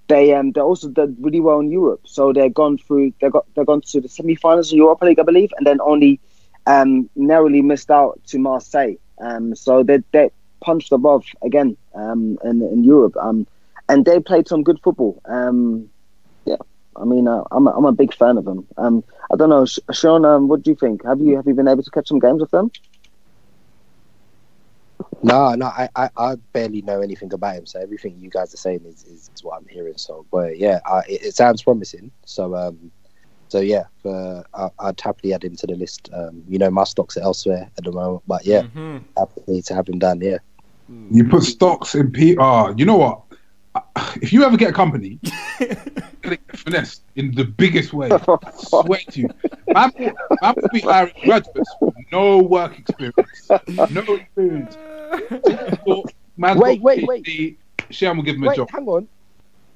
they 0.09 0.35
um 0.35 0.53
they 0.53 0.61
also 0.61 0.89
did 0.89 1.17
really 1.21 1.41
well 1.41 1.61
in 1.61 1.71
Europe. 1.71 2.03
So 2.05 2.33
they've 2.33 2.53
gone 2.53 2.79
through 2.79 3.15
they 3.21 3.31
got 3.31 3.47
they're 3.55 3.65
gone 3.65 3.81
to 3.83 4.01
the 4.01 4.09
semi-finals 4.09 4.73
in 4.73 4.79
Europa 4.79 5.05
League, 5.07 5.19
I 5.19 5.25
believe, 5.25 5.53
and 5.57 5.67
then 5.67 5.81
only 5.81 6.21
um 6.67 7.11
narrowly 7.17 7.63
missed 7.63 7.91
out 7.91 8.21
to 8.29 8.39
Marseille. 8.39 8.97
Um, 9.19 9.55
so 9.55 9.83
they 9.83 9.99
they 10.13 10.31
punched 10.61 10.93
above 10.93 11.25
again 11.43 11.77
um 11.95 12.39
in 12.45 12.63
in 12.63 12.85
Europe. 12.85 13.17
Um, 13.17 13.47
and 13.93 14.05
they 14.07 14.21
played 14.21 14.49
some 14.49 14.63
good 14.63 14.81
football. 14.83 15.21
Um, 15.27 15.89
yeah, 16.47 16.57
I 16.97 17.05
mean 17.05 17.29
uh, 17.29 17.43
I'm 17.53 17.67
a, 17.67 17.71
I'm 17.77 17.85
a 17.85 17.93
big 17.93 18.15
fan 18.15 18.39
of 18.39 18.45
them. 18.45 18.67
Um, 18.79 19.05
I 19.33 19.37
don't 19.37 19.51
know, 19.51 19.65
Seun. 19.65 20.25
Um, 20.27 20.49
what 20.49 20.63
do 20.63 20.71
you 20.71 20.77
think? 20.77 21.05
Have 21.05 21.21
you 21.21 21.37
have 21.37 21.47
you 21.47 21.55
been 21.55 21.69
able 21.69 21.83
to 21.83 21.91
catch 21.91 22.09
some 22.09 22.19
games 22.21 22.41
with 22.41 22.51
them? 22.51 22.71
No, 25.23 25.55
no, 25.55 25.67
I, 25.67 25.89
I, 25.97 26.11
I 26.17 26.37
barely 26.53 26.83
know 26.83 27.01
anything 27.01 27.33
about 27.33 27.57
him. 27.57 27.67
So 27.67 27.81
everything 27.81 28.19
you 28.19 28.31
guys 28.31 28.55
are 28.55 28.59
saying 28.59 28.85
is, 28.87 29.05
is, 29.05 29.31
is 29.35 29.43
what 29.43 29.57
I'm 29.59 29.67
hearing. 29.69 29.97
So, 29.97 30.27
but 30.33 30.59
yeah, 30.59 30.81
I, 30.87 31.01
it, 31.09 31.23
it 31.27 31.35
sounds 31.35 31.63
promising. 31.63 32.11
So, 32.27 32.55
um, 32.57 32.93
so 33.49 33.61
yeah, 33.61 33.85
uh, 34.05 34.43
I, 34.55 34.69
I'd 34.81 35.01
happily 35.01 35.35
add 35.35 35.45
him 35.45 35.57
to 35.57 35.67
the 35.67 35.75
list. 35.75 36.11
Um, 36.13 36.43
you 36.49 36.59
know, 36.59 36.71
my 36.71 36.85
stocks 36.85 37.17
are 37.17 37.23
elsewhere 37.23 37.71
at 37.79 37.85
the 37.85 37.93
moment, 37.93 38.23
but 38.27 38.45
yeah, 38.47 38.63
Mhm. 38.63 39.05
happy 39.17 39.63
to 39.63 39.75
have 39.75 39.89
him 39.89 39.99
down. 39.99 40.21
Yeah, 40.21 40.39
You 40.89 41.29
put 41.29 41.43
stocks 41.45 41.95
in 41.95 42.11
P. 42.13 42.37
Oh, 42.39 42.75
you 42.77 42.85
know 42.85 42.97
what? 42.97 43.23
If 44.21 44.33
you 44.33 44.45
ever 44.45 44.57
get 44.57 44.71
a 44.71 44.73
company, 44.73 45.19
get 45.59 45.79
it 46.25 46.41
finessed 46.55 47.03
in 47.17 47.35
the 47.35 47.45
biggest 47.45 47.93
way. 47.95 48.11
Oh, 48.29 48.39
I 48.45 48.51
swear 48.53 49.01
to 49.11 49.21
you, 49.21 49.29
man, 49.69 49.91
will- 49.99 50.13
man 50.43 50.55
will 50.57 50.69
be 50.73 50.81
hiring 50.81 51.15
graduates 51.25 51.71
with 51.81 51.95
no 52.13 52.39
work 52.39 52.79
experience, 52.79 53.49
no 53.91 54.03
experience. 54.15 54.77
Man's 56.37 56.61
Wait, 56.61 56.83
got 56.83 57.03
wait, 57.07 57.25
PhD, 57.25 57.57
Shem 57.91 58.17
will 58.17 58.25
give 58.25 58.37
him 58.37 58.45
a 58.45 58.55
job. 58.57 58.71
hang 58.71 58.87
on, 58.89 59.09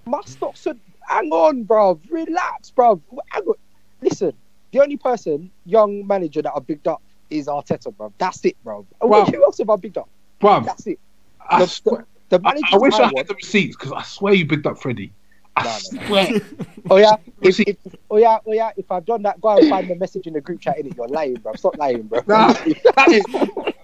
my 0.04 0.20
stocks 0.24 0.66
are. 0.66 0.74
Hang 1.08 1.30
on, 1.30 1.62
bro. 1.62 2.00
Relax, 2.10 2.70
bro. 2.70 3.00
Hang 3.28 3.42
on. 3.44 3.54
Listen, 4.02 4.32
the 4.72 4.80
only 4.82 4.96
person, 4.96 5.50
young 5.64 6.04
manager 6.06 6.42
that 6.42 6.52
I 6.54 6.58
picked 6.60 6.88
up 6.88 7.00
is 7.30 7.46
Arteta, 7.46 7.96
bro. 7.96 8.12
That's 8.18 8.44
it, 8.44 8.56
bro. 8.64 8.84
Wow. 9.00 9.24
Who 9.24 9.42
else 9.44 9.58
have 9.58 9.70
I 9.70 9.76
picked 9.76 9.98
up? 9.98 10.08
Bruv, 10.40 10.64
That's 10.66 10.86
it. 10.88 10.98
I, 11.48 11.60
The- 11.60 11.66
swear, 11.68 12.06
The 12.28 12.40
I, 12.44 12.54
I 12.72 12.76
wish 12.78 12.94
I 12.94 13.02
want- 13.02 13.18
had 13.18 13.28
the 13.28 13.34
receipts 13.34 13.76
because 13.76 13.92
I 13.92 14.02
swear 14.02 14.34
you 14.34 14.46
picked 14.46 14.66
up 14.66 14.78
Freddie. 14.78 15.12
I 15.56 15.78
swear. 15.78 16.28
Oh 16.88 16.98
yeah, 16.98 17.16
if, 17.40 17.58
if, 17.58 17.76
oh 18.10 18.16
yeah, 18.18 18.38
oh 18.46 18.52
yeah. 18.52 18.70
If 18.76 18.92
I've 18.92 19.04
done 19.04 19.22
that, 19.22 19.40
go 19.40 19.56
and 19.56 19.68
find 19.68 19.90
the 19.90 19.96
message 19.96 20.28
in 20.28 20.34
the 20.34 20.40
group 20.40 20.60
chat. 20.60 20.78
In 20.78 20.86
it, 20.86 20.96
you're 20.96 21.08
lying, 21.08 21.34
bro. 21.34 21.52
Stop 21.54 21.76
lying, 21.78 22.02
bro. 22.04 22.20
Nah, 22.28 22.52
that 22.52 23.08
is 23.08 23.24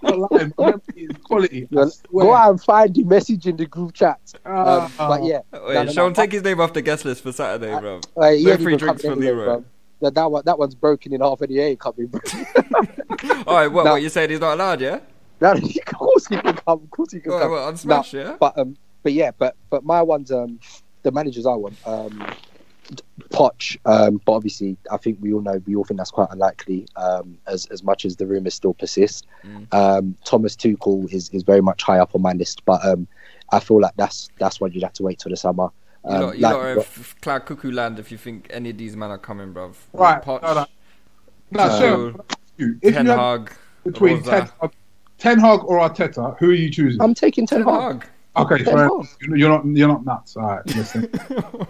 not 0.01 0.31
lying. 0.31 0.53
My 0.57 0.73
quality. 1.23 1.63
I 1.63 1.67
You're- 1.69 1.89
swear. 1.89 2.25
go 2.27 2.33
out 2.33 2.51
and 2.51 2.61
find 2.63 2.93
the 2.95 3.03
message 3.03 3.45
in 3.45 3.57
the 3.57 3.65
group 3.65 3.93
chat. 3.93 4.19
Um, 4.45 4.53
Ah. 4.55 4.91
but 4.97 5.23
yeah, 5.25 5.39
Wait, 5.51 5.73
no, 5.73 5.83
no, 5.83 5.91
Seun, 5.91 5.95
no, 5.95 6.13
take 6.13 6.31
his 6.31 6.43
name 6.43 6.61
off 6.61 6.71
the 6.71 6.81
guest 6.81 7.03
list 7.03 7.23
for 7.23 7.33
Saturday, 7.33 7.77
bro. 7.77 7.99
uh, 8.15 8.29
he 8.31 8.45
no 8.45 8.55
free 8.57 8.77
drinks 8.77 9.01
for 9.01 9.15
Leroy. 9.15 9.43
bro. 9.43 9.65
That, 9.99 10.13
that 10.15 10.31
one, 10.31 10.43
that 10.45 10.57
one's 10.57 10.75
broken 10.75 11.11
in 11.13 11.19
half, 11.19 11.41
and 11.41 11.51
he 11.51 11.59
ain't 11.59 11.79
coming, 11.81 12.07
bro. 12.07 12.21
All 13.47 13.55
right, 13.55 13.67
what? 13.67 13.83
No. 13.83 13.91
What 13.93 14.01
you 14.01 14.07
saying? 14.09 14.29
He's 14.29 14.39
not 14.39 14.53
allowed, 14.53 14.79
yeah? 14.79 14.99
No, 15.43 15.51
of 15.51 15.85
course 15.97 16.27
he 16.27 16.37
can 16.37 16.53
come. 16.55 16.63
Of 16.83 16.89
course 16.89 17.11
he 17.11 17.19
can 17.19 17.31
Well, 17.31 17.41
come. 17.41 17.51
well, 17.51 17.67
on 17.67 17.77
Smash, 17.77 18.13
yeah? 18.13 18.37
But 18.39 18.57
um, 18.57 18.77
but 19.03 19.11
yeah, 19.13 19.31
but 19.37 19.55
but 19.69 19.83
my 19.83 20.01
one's 20.01 20.31
um, 20.31 20.59
the 21.03 21.11
managers 21.11 21.45
I 21.45 21.53
want 21.55 21.75
um, 21.85 22.25
Poch. 23.31 23.77
Um, 23.85 24.21
but 24.25 24.31
obviously, 24.33 24.77
I 24.89 24.97
think 24.97 25.17
we 25.21 25.33
all 25.33 25.41
know 25.41 25.61
we 25.65 25.75
all 25.75 25.83
think 25.83 25.97
that's 25.97 26.11
quite 26.11 26.29
unlikely. 26.31 26.87
Um, 26.95 27.37
as 27.47 27.65
as 27.67 27.83
much 27.83 28.05
as 28.05 28.15
the 28.15 28.25
rumors 28.25 28.53
still 28.53 28.73
persist. 28.73 29.27
Mm. 29.45 29.73
Um, 29.73 30.15
Thomas 30.23 30.55
Tuchel 30.55 31.11
is 31.13 31.29
is 31.29 31.43
very 31.43 31.61
much 31.61 31.83
high 31.83 31.99
up 31.99 32.15
on 32.15 32.21
my 32.21 32.31
list, 32.33 32.63
but 32.65 32.83
um, 32.85 33.05
I 33.51 33.59
feel 33.59 33.81
like 33.81 33.93
that's 33.97 34.29
that's 34.39 34.61
one 34.61 34.71
you'd 34.71 34.83
have 34.83 34.93
to 34.93 35.03
wait 35.03 35.19
till 35.19 35.29
the 35.31 35.37
summer. 35.37 35.69
You 36.05 36.11
Um, 36.11 36.21
lot, 36.21 36.35
you 36.37 36.41
like- 36.41 36.55
lot 36.55 36.77
f- 36.79 37.15
cloud 37.21 37.45
cuckoo 37.45 37.71
land 37.71 37.99
if 37.99 38.11
you 38.11 38.17
think 38.17 38.47
any 38.49 38.69
of 38.71 38.77
these 38.77 38.95
men 38.95 39.09
are 39.11 39.17
coming, 39.17 39.53
bruv. 39.53 39.75
Right, 39.93 40.21
Poch, 40.21 40.41
no, 40.41 40.53
no. 40.53 40.65
No, 41.51 41.59
Tuchel, 41.69 41.79
sure. 42.57 42.75
If 42.81 42.93
Ten 42.95 43.05
Hag, 43.07 43.51
between 43.85 44.21
Ten, 44.23 44.49
Hag- 44.61 44.71
Ten 45.23 45.39
Hag 45.39 45.63
or 45.63 45.77
Arteta, 45.77 46.37
who 46.37 46.49
are 46.49 46.53
you 46.53 46.69
choosing? 46.69 47.01
I'm 47.01 47.13
taking 47.13 47.47
Ten 47.47 47.63
Ten 47.63 47.73
Hag. 47.73 47.93
Hag. 47.93 48.09
Okay, 48.35 48.57
Ten 48.61 48.75
fair 48.75 48.89
Hag. 48.89 49.07
You're 49.21 49.47
not 49.47 49.65
you're 49.65 49.87
not 49.87 50.03
nuts. 50.03 50.35
All 50.35 50.43
right, 50.43 50.65
listen. 50.75 51.09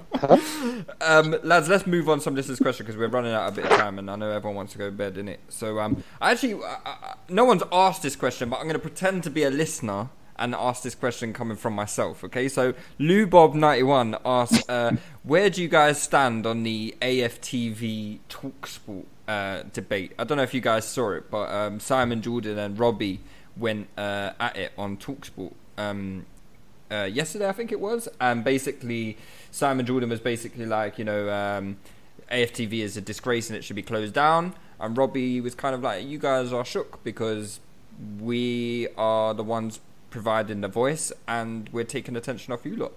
Um, 1.02 1.36
lads, 1.44 1.68
let's 1.68 1.86
move 1.86 2.08
on 2.08 2.20
to 2.20 2.24
some 2.24 2.38
of 2.38 2.48
this 2.48 2.60
question 2.60 2.86
because 2.86 2.98
we're 2.98 3.10
running 3.10 3.34
out 3.34 3.50
a 3.50 3.52
bit 3.52 3.66
of 3.66 3.72
time, 3.72 4.00
and 4.00 4.10
I 4.10 4.16
know 4.16 4.32
everyone 4.32 4.56
wants 4.56 4.72
to 4.72 4.78
go 4.78 4.86
to 4.86 4.92
bed, 4.92 5.18
it. 5.18 5.40
So, 5.50 5.80
um, 5.80 6.02
I 6.22 6.32
actually, 6.32 6.54
I, 6.64 6.78
I, 6.86 7.16
no 7.28 7.44
one's 7.44 7.64
asked 7.74 8.04
this 8.04 8.16
question, 8.16 8.50
but 8.50 8.56
I'm 8.56 8.64
going 8.64 8.76
to 8.76 8.80
pretend 8.80 9.24
to 9.24 9.30
be 9.30 9.44
a 9.44 9.50
listener 9.50 10.10
and 10.38 10.56
ask 10.56 10.82
this 10.82 10.96
question 10.96 11.34
coming 11.34 11.58
from 11.58 11.74
myself. 11.74 12.24
Okay, 12.24 12.48
so 12.48 12.74
Lewbob 13.00 13.54
ninety 13.54 13.84
one 13.84 14.16
asks, 14.24 14.68
uh, 14.70 14.96
where 15.24 15.50
do 15.50 15.62
you 15.62 15.68
guys 15.68 16.02
stand 16.02 16.46
on 16.46 16.64
the 16.64 16.96
AFTV 17.02 18.20
Talksport 18.30 19.06
uh, 19.28 19.64
debate? 19.74 20.14
I 20.18 20.24
don't 20.24 20.38
know 20.38 20.44
if 20.44 20.54
you 20.54 20.62
guys 20.62 20.86
saw 20.86 21.12
it, 21.12 21.30
but 21.30 21.52
um, 21.52 21.82
Simon 21.82 22.22
Jordan 22.22 22.58
and 22.58 22.80
Robbie 22.80 23.20
went 23.58 23.88
uh, 23.98 24.32
at 24.40 24.58
it 24.58 24.74
on 24.78 24.98
Talksport 24.98 25.54
um, 25.78 26.26
uh, 26.92 27.04
yesterday, 27.06 27.48
I 27.50 27.52
think 27.54 27.72
it 27.72 27.80
was, 27.80 28.08
and 28.22 28.44
basically 28.44 29.18
Simon 29.52 29.86
Jordan 29.86 30.10
was 30.10 30.20
basically 30.20 30.66
like, 30.66 30.98
you 31.00 31.06
know, 31.06 31.30
um, 31.30 31.78
AFTV 32.32 32.80
is 32.80 32.98
a 32.98 33.02
disgrace 33.02 33.50
and 33.50 33.58
it 33.58 33.64
should 33.64 33.76
be 33.76 33.82
closed 33.84 34.14
down, 34.14 34.54
and 34.80 34.98
Robbie 34.98 35.42
was 35.42 35.56
kind 35.56 35.74
of 35.76 35.82
like, 35.82 36.06
you 36.06 36.20
guys 36.20 36.54
are 36.54 36.66
shook 36.66 37.04
because 37.04 37.60
we 38.20 38.88
are 38.98 39.34
the 39.34 39.44
ones 39.44 39.80
providing 40.10 40.62
the 40.62 40.68
voice 40.68 41.12
and 41.28 41.70
we're 41.72 41.84
taking 41.84 42.16
attention 42.16 42.54
off 42.54 42.66
you 42.66 42.76
lot. 42.76 42.94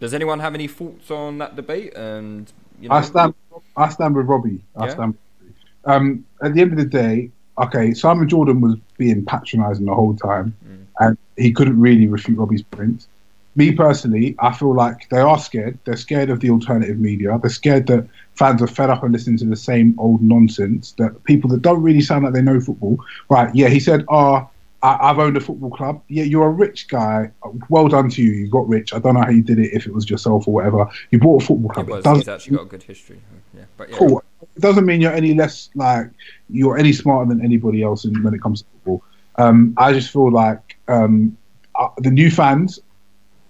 Does 0.00 0.14
anyone 0.14 0.40
have 0.40 0.54
any 0.54 0.66
thoughts 0.68 1.10
on 1.10 1.38
that 1.38 1.56
debate? 1.56 1.94
And 1.94 2.52
you 2.80 2.88
know, 2.88 2.94
I 2.94 3.00
stand. 3.02 3.34
I 3.76 3.88
stand 3.88 4.14
with 4.16 4.26
Robbie. 4.26 4.64
I 4.76 4.86
Yeah? 4.86 4.88
stand. 4.88 5.14
With 5.14 5.20
Robbie. 5.40 5.54
Um, 5.84 6.26
at 6.42 6.54
the 6.54 6.60
end 6.62 6.72
of 6.72 6.78
the 6.78 6.84
day, 6.84 7.30
okay, 7.58 7.94
Simon 7.94 8.28
Jordan 8.28 8.60
was 8.60 8.76
being 8.98 9.24
patronising 9.24 9.86
the 9.86 9.94
whole 9.94 10.14
time, 10.16 10.54
and 11.00 11.18
he 11.36 11.52
couldn't 11.52 11.78
really 11.80 12.06
refute 12.06 12.38
Robbie's 12.38 12.62
points. 12.62 13.08
Me 13.56 13.70
personally, 13.70 14.34
I 14.40 14.52
feel 14.52 14.74
like 14.74 15.08
they 15.10 15.20
are 15.20 15.38
scared. 15.38 15.78
They're 15.84 15.96
scared 15.96 16.28
of 16.28 16.40
the 16.40 16.50
alternative 16.50 16.98
media. 16.98 17.38
They're 17.40 17.50
scared 17.50 17.86
that 17.86 18.08
fans 18.34 18.60
are 18.60 18.66
fed 18.66 18.90
up 18.90 19.04
and 19.04 19.12
listening 19.12 19.36
to 19.38 19.44
the 19.46 19.54
same 19.56 19.94
old 19.98 20.20
nonsense. 20.22 20.92
That 20.98 21.22
people 21.24 21.48
that 21.50 21.62
don't 21.62 21.80
really 21.80 22.00
sound 22.00 22.24
like 22.24 22.32
they 22.34 22.42
know 22.42 22.60
football. 22.60 22.98
Right? 23.30 23.54
Yeah, 23.54 23.68
he 23.68 23.78
said, 23.78 24.04
"Ah, 24.08 24.48
I, 24.82 24.98
I've 25.10 25.20
owned 25.20 25.36
a 25.36 25.40
football 25.40 25.70
club. 25.70 26.02
Yeah, 26.08 26.24
you're 26.24 26.46
a 26.46 26.50
rich 26.50 26.88
guy. 26.88 27.30
Well 27.68 27.86
done 27.86 28.10
to 28.10 28.22
you. 28.22 28.32
You 28.32 28.50
got 28.50 28.68
rich. 28.68 28.92
I 28.92 28.98
don't 28.98 29.14
know 29.14 29.22
how 29.22 29.30
you 29.30 29.42
did 29.42 29.60
it. 29.60 29.72
If 29.72 29.86
it 29.86 29.94
was 29.94 30.10
yourself 30.10 30.48
or 30.48 30.54
whatever, 30.54 30.88
you 31.12 31.20
bought 31.20 31.42
a 31.44 31.46
football 31.46 31.70
club. 31.70 31.88
It 31.88 31.92
was. 31.92 32.04
doesn't- 32.04 32.18
He's 32.18 32.28
actually 32.28 32.56
got 32.56 32.62
a 32.64 32.68
good 32.68 32.82
history. 32.82 33.20
Yeah, 33.56 33.62
but 33.76 33.88
yeah. 33.90 33.96
cool. 33.98 34.24
It 34.56 34.60
doesn't 34.60 34.86
mean 34.86 35.00
you're 35.00 35.12
any 35.12 35.34
less 35.34 35.70
like 35.74 36.10
you're 36.48 36.78
any 36.78 36.92
smarter 36.92 37.28
than 37.28 37.44
anybody 37.44 37.82
else 37.82 38.04
in, 38.04 38.22
when 38.22 38.34
it 38.34 38.42
comes 38.42 38.62
to 38.62 38.68
football. 38.72 39.04
Um, 39.36 39.74
I 39.76 39.92
just 39.92 40.12
feel 40.12 40.30
like 40.30 40.76
um, 40.88 41.36
uh, 41.74 41.88
the 41.98 42.10
new 42.10 42.30
fans 42.30 42.78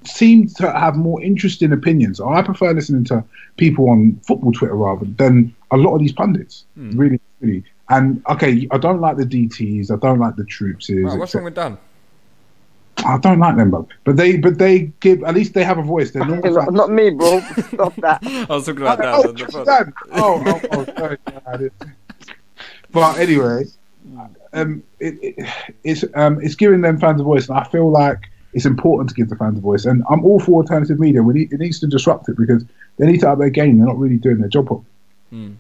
seem 0.07 0.49
to 0.49 0.71
have 0.73 0.97
more 0.97 1.23
interesting 1.23 1.73
opinions. 1.73 2.21
I 2.21 2.43
prefer 2.43 2.73
listening 2.73 3.05
to 3.05 3.25
people 3.57 3.91
on 3.91 4.21
football 4.27 4.53
Twitter 4.53 4.77
rather 4.77 5.07
than 5.07 5.55
a 5.71 5.77
lot 5.77 5.95
of 5.95 6.01
these 6.01 6.13
pundits. 6.13 6.65
Hmm. 6.75 6.97
Really, 6.97 7.21
really. 7.41 7.65
And 7.91 8.23
okay, 8.31 8.67
I 8.71 8.79
don't 8.79 9.01
like 9.01 9.17
the 9.17 9.25
DTs. 9.25 9.91
I 9.91 9.97
don't 9.97 10.19
like 10.19 10.37
the 10.37 10.45
troops. 10.45 10.89
Right, 10.91 11.19
what's 11.19 11.35
wrong 11.35 11.45
with 11.45 11.55
Dan? 11.55 11.79
I 12.99 13.19
don't 13.19 13.39
like 13.39 13.57
them, 13.57 13.71
but 13.71 13.87
but 14.05 14.17
they 14.17 14.37
but 14.37 14.59
they 14.59 14.93
give 15.01 15.23
at 15.25 15.35
least 15.35 15.55
they 15.55 15.65
have 15.65 15.79
a 15.79 15.83
voice. 15.83 16.13
They're 16.13 16.25
not, 16.27 16.45
Not, 16.45 16.73
not 16.73 16.91
me, 16.91 17.11
bro. 17.11 17.41
Stop 17.69 17.95
that. 17.97 18.21
I 18.23 18.55
was 18.55 18.67
talking 18.67 18.83
about 18.83 18.99
Dan. 18.99 19.13
oh, 19.15 19.29
on 19.29 19.35
the. 19.35 19.65
Dan. 19.65 19.93
oh, 20.13 20.43
oh, 20.47 20.61
oh, 20.73 20.85
sorry. 20.99 21.19
I 21.47 21.71
But 22.93 23.19
anyway, 23.19 23.65
um, 24.53 24.83
it, 25.01 25.19
it, 25.23 25.49
it's 25.83 26.05
um, 26.15 26.41
it's 26.41 26.55
giving 26.55 26.81
them 26.81 26.99
fans 26.99 27.21
a 27.21 27.25
voice, 27.25 27.49
and 27.49 27.59
I 27.59 27.65
feel 27.65 27.91
like 27.91 28.19
it's 28.53 28.67
important 28.67 29.09
to 29.11 29.15
give 29.15 29.29
the 29.29 29.37
fans 29.37 29.59
a 29.59 29.61
voice. 29.61 29.85
And 29.85 30.03
I'm 30.09 30.25
all 30.25 30.41
for 30.41 30.63
alternative 30.63 31.01
media. 31.01 31.23
We 31.23 31.35
need, 31.35 31.53
it 31.53 31.59
needs 31.59 31.81
to 31.81 31.87
disrupt 31.87 32.29
it 32.29 32.37
because 32.37 32.65
they 32.99 33.07
need 33.07 33.21
to 33.21 33.31
up 33.31 33.39
their 33.39 33.51
game. 33.51 33.79
They're 33.79 33.87
not 33.87 33.99
really 33.99 34.17
doing 34.17 34.39
their 34.39 34.49
job 34.49 34.67
properly. 34.67 34.87
Hmm. 35.31 35.53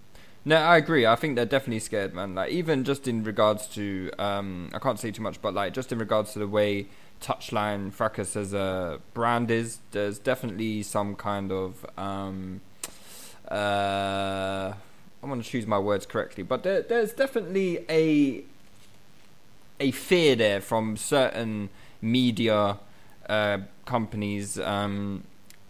No, 0.46 0.56
I 0.56 0.76
agree. 0.76 1.06
I 1.06 1.16
think 1.16 1.36
they're 1.36 1.46
definitely 1.46 1.80
scared, 1.80 2.14
man. 2.14 2.34
Like 2.34 2.50
even 2.50 2.84
just 2.84 3.08
in 3.08 3.24
regards 3.24 3.66
to, 3.68 4.10
um, 4.18 4.68
I 4.74 4.78
can't 4.78 5.00
say 5.00 5.10
too 5.10 5.22
much, 5.22 5.40
but 5.40 5.54
like 5.54 5.72
just 5.72 5.90
in 5.90 5.98
regards 5.98 6.34
to 6.34 6.38
the 6.38 6.46
way 6.46 6.86
Touchline 7.24 7.90
Fracas 7.90 8.36
as 8.36 8.52
a 8.52 9.00
brand 9.14 9.50
is, 9.50 9.78
there's 9.92 10.18
definitely 10.18 10.82
some 10.82 11.16
kind 11.16 11.50
of, 11.50 11.86
um, 11.96 12.60
uh, 13.50 14.74
I 15.22 15.26
want 15.26 15.42
to 15.42 15.50
choose 15.50 15.66
my 15.66 15.78
words 15.78 16.04
correctly, 16.04 16.42
but 16.42 16.62
there, 16.64 16.82
there's 16.82 17.14
definitely 17.14 17.84
a 17.88 18.44
a 19.80 19.90
fear 19.90 20.36
there 20.36 20.60
from 20.60 20.96
certain 20.96 21.68
media 22.00 22.78
uh, 23.28 23.58
companies 23.86 24.58
um, 24.58 25.24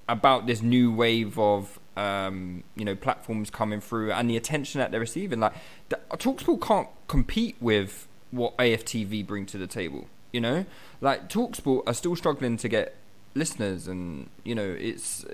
about 0.09 0.47
this 0.47 0.61
new 0.61 0.93
wave 0.93 1.39
of 1.39 1.79
um, 1.97 2.65
you 2.75 2.85
know 2.85 2.97
platforms 2.97 3.49
coming 3.49 3.81
through 3.81 4.13
and 4.13 4.29
the 4.29 4.37
attention 4.37 4.81
that 4.81 4.91
they're 4.91 5.01
receiving. 5.01 5.41
Like 5.41 5.55
the, 5.89 6.01
Talksport 6.11 6.61
can't 6.61 6.89
compete 7.07 7.57
with 7.61 8.09
what 8.31 8.57
AFTV 8.57 9.25
bring 9.25 9.47
to 9.47 9.59
the 9.59 9.69
table. 9.69 10.07
You 10.35 10.40
know, 10.40 10.66
like 11.01 11.28
Talksport 11.28 11.85
are 11.86 11.94
still 11.94 12.16
struggling 12.16 12.56
to 12.56 12.69
get 12.69 12.97
listeners, 13.35 13.86
and 13.86 14.28
you 14.43 14.55
know 14.55 14.74
it's 14.78 15.24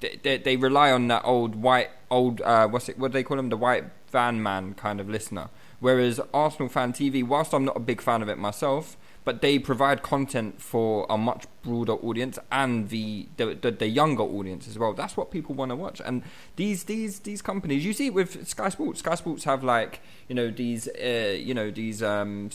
they, 0.00 0.36
they, 0.38 0.56
rely 0.56 0.90
on 0.90 1.08
that 1.08 1.22
old 1.24 1.54
white 1.54 1.88
old 2.10 2.42
uh, 2.42 2.68
what's 2.68 2.88
it 2.90 2.98
what 2.98 3.12
do 3.12 3.14
they 3.14 3.22
call 3.22 3.38
them? 3.38 3.48
the 3.48 3.56
white 3.56 3.84
van 4.10 4.42
man 4.42 4.74
kind 4.74 5.00
of 5.00 5.08
listener. 5.08 5.48
Whereas 5.80 6.20
Arsenal 6.32 6.68
Fan 6.68 6.92
TV, 6.92 7.26
whilst 7.26 7.52
I'm 7.52 7.64
not 7.64 7.76
a 7.76 7.80
big 7.80 8.00
fan 8.00 8.22
of 8.22 8.28
it 8.28 8.38
myself, 8.38 8.96
but 9.24 9.40
they 9.40 9.58
provide 9.58 10.02
content 10.02 10.60
for 10.60 11.06
a 11.08 11.16
much 11.16 11.46
broader 11.62 11.94
audience 11.94 12.38
and 12.50 12.88
the 12.88 13.28
the, 13.36 13.54
the, 13.54 13.70
the 13.70 13.88
younger 13.88 14.22
audience 14.22 14.68
as 14.68 14.78
well. 14.78 14.92
That's 14.92 15.16
what 15.16 15.30
people 15.30 15.54
want 15.54 15.70
to 15.70 15.76
watch. 15.76 16.00
And 16.04 16.22
these 16.56 16.84
these 16.84 17.20
these 17.20 17.42
companies, 17.42 17.84
you 17.84 17.92
see 17.92 18.10
with 18.10 18.46
Sky 18.48 18.68
Sports. 18.68 19.00
Sky 19.00 19.14
Sports 19.14 19.44
have 19.44 19.64
like 19.64 20.00
you 20.28 20.34
know 20.34 20.50
these 20.50 20.88
uh, 20.88 21.36
you 21.38 21.54
know 21.54 21.70
these 21.70 22.02
um, 22.02 22.50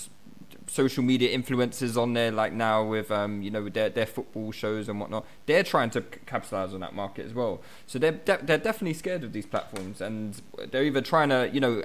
social 0.68 1.03
media 1.03 1.35
influencers 1.38 2.02
on 2.02 2.14
there 2.14 2.31
like 2.31 2.53
now 2.53 2.84
with 2.84 3.10
um, 3.10 3.41
you 3.41 3.49
know 3.49 3.69
their, 3.69 3.89
their 3.89 4.06
football 4.06 4.52
shows 4.52 4.89
and 4.89 4.99
whatnot 4.99 5.26
they're 5.45 5.64
trying 5.64 5.89
to 5.89 6.02
capitalize 6.02 6.73
on 6.73 6.81
that 6.81 6.94
market 6.94 7.26
as 7.26 7.34
well 7.34 7.61
so 7.85 7.98
they're 7.98 8.11
de- 8.11 8.39
they're 8.44 8.57
definitely 8.57 8.94
scared 8.94 9.23
of 9.23 9.31
these 9.34 9.45
platforms 9.45 10.02
and 10.02 10.41
they're 10.72 10.84
either 10.84 11.02
trying 11.02 11.30
to 11.30 11.49
you 11.53 11.60
know 11.60 11.81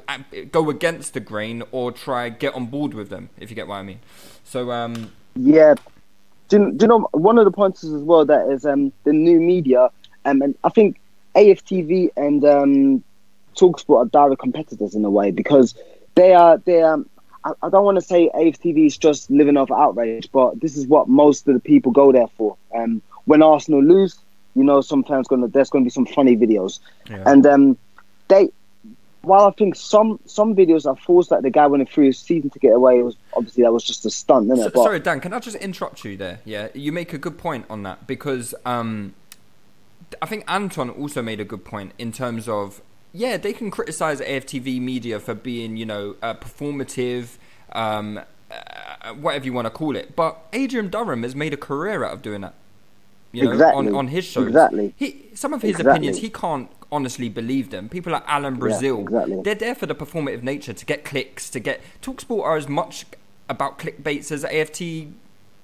go 0.50 0.68
against 0.68 1.14
the 1.14 1.20
grain 1.20 1.62
or 1.70 1.92
try 1.92 2.28
get 2.28 2.54
on 2.54 2.66
board 2.66 2.92
with 2.92 3.08
them 3.08 3.30
if 3.38 3.50
you 3.50 3.56
get 3.56 3.68
what 3.68 3.76
I 3.76 3.82
mean 3.82 4.00
so 4.44 4.70
um 4.72 5.12
Yeah. 5.34 5.74
Do 6.48 6.58
you, 6.58 6.72
do 6.72 6.84
you 6.84 6.88
know 6.88 7.08
one 7.12 7.38
of 7.38 7.44
the 7.44 7.50
points 7.50 7.82
as 7.84 8.02
well 8.02 8.24
that 8.26 8.48
is 8.50 8.66
um, 8.66 8.92
the 9.04 9.12
new 9.12 9.40
media, 9.40 9.88
um, 10.26 10.42
and 10.42 10.54
I 10.64 10.68
think 10.68 11.00
AFTV 11.34 12.10
and 12.16 12.44
um, 12.44 13.04
Talksport 13.56 13.98
are 14.02 14.04
direct 14.06 14.40
competitors 14.40 14.94
in 14.94 15.04
a 15.04 15.10
way 15.10 15.30
because 15.30 15.74
they 16.14 16.34
are 16.34 16.58
they 16.58 16.82
are. 16.82 17.02
I, 17.44 17.52
I 17.62 17.68
don't 17.70 17.84
want 17.84 17.96
to 17.96 18.02
say 18.02 18.30
AFTV 18.34 18.86
is 18.86 18.96
just 18.96 19.30
living 19.30 19.56
off 19.56 19.70
outrage, 19.70 20.28
but 20.32 20.60
this 20.60 20.76
is 20.76 20.86
what 20.86 21.08
most 21.08 21.46
of 21.48 21.54
the 21.54 21.60
people 21.60 21.92
go 21.92 22.12
there 22.12 22.28
for. 22.36 22.56
Um, 22.74 23.02
when 23.24 23.42
Arsenal 23.42 23.82
lose, 23.82 24.18
you 24.54 24.64
know, 24.64 24.80
some 24.80 25.04
fans 25.04 25.28
gonna 25.28 25.48
there's 25.48 25.70
gonna 25.70 25.84
be 25.84 25.90
some 25.90 26.06
funny 26.06 26.36
videos, 26.36 26.78
Yeah. 27.08 27.22
and 27.26 27.46
um, 27.46 27.78
they. 28.28 28.50
While 29.22 29.46
I 29.46 29.52
think 29.52 29.76
some 29.76 30.18
some 30.26 30.56
videos 30.56 30.84
are 30.84 30.96
false, 30.96 31.30
like 31.30 31.42
the 31.42 31.50
guy 31.50 31.68
went 31.68 31.88
through 31.88 32.06
his 32.06 32.18
season 32.18 32.50
to 32.50 32.58
get 32.58 32.72
away, 32.72 33.00
was 33.04 33.14
obviously 33.34 33.62
that 33.62 33.72
was 33.72 33.84
just 33.84 34.04
a 34.04 34.10
stunt, 34.10 34.48
So- 34.48 34.54
it? 34.66 34.72
But 34.74 34.82
sorry, 34.82 34.98
Dan. 34.98 35.20
Can 35.20 35.32
I 35.32 35.38
just 35.38 35.56
interrupt 35.58 36.04
you 36.04 36.16
there? 36.16 36.40
Yeah, 36.44 36.68
you 36.74 36.90
make 36.90 37.12
a 37.12 37.18
good 37.18 37.38
point 37.38 37.64
on 37.70 37.84
that 37.84 38.08
because 38.08 38.52
um, 38.66 39.14
I 40.20 40.26
think 40.26 40.42
Anton 40.48 40.90
also 40.90 41.22
made 41.22 41.38
a 41.38 41.44
good 41.44 41.64
point 41.64 41.92
in 41.98 42.10
terms 42.10 42.48
of 42.48 42.82
yeah, 43.12 43.36
they 43.36 43.52
can 43.52 43.70
criticize 43.70 44.20
AFTV 44.20 44.80
media 44.80 45.20
for 45.20 45.34
being 45.34 45.76
you 45.76 45.86
know 45.86 46.16
uh, 46.22 46.34
performative, 46.34 47.36
um, 47.72 48.20
uh, 48.50 49.12
whatever 49.14 49.44
you 49.44 49.52
want 49.52 49.66
to 49.66 49.70
call 49.70 49.96
it. 49.96 50.16
But 50.16 50.38
Adrian 50.52 50.88
Durham 50.88 51.22
has 51.22 51.34
made 51.34 51.52
a 51.52 51.56
career 51.56 52.04
out 52.04 52.12
of 52.12 52.22
doing 52.22 52.40
that. 52.42 52.54
You 53.32 53.44
know, 53.44 53.52
Exactly. 53.52 53.88
on, 53.88 53.94
on 53.94 54.08
his 54.08 54.24
shows. 54.26 54.48
Exactly. 54.48 54.92
He, 54.96 55.30
some 55.34 55.54
of 55.54 55.62
his 55.62 55.70
Exactly. 55.70 55.90
opinions, 55.90 56.18
he 56.18 56.28
can't 56.28 56.68
honestly 56.90 57.30
believe 57.30 57.70
them. 57.70 57.88
People 57.88 58.12
like 58.12 58.24
Alan 58.26 58.56
Brazil, 58.56 59.00
exactly. 59.00 59.40
they're 59.42 59.54
there 59.54 59.74
for 59.74 59.86
the 59.86 59.94
performative 59.94 60.42
nature 60.42 60.74
to 60.74 60.84
get 60.84 61.02
clicks, 61.04 61.48
to 61.48 61.58
get. 61.58 61.80
Talksport 62.02 62.44
are 62.44 62.56
as 62.58 62.68
much 62.68 63.06
about 63.48 63.78
clickbaits 63.78 64.30
as 64.30 64.44
AFT, 64.44 65.08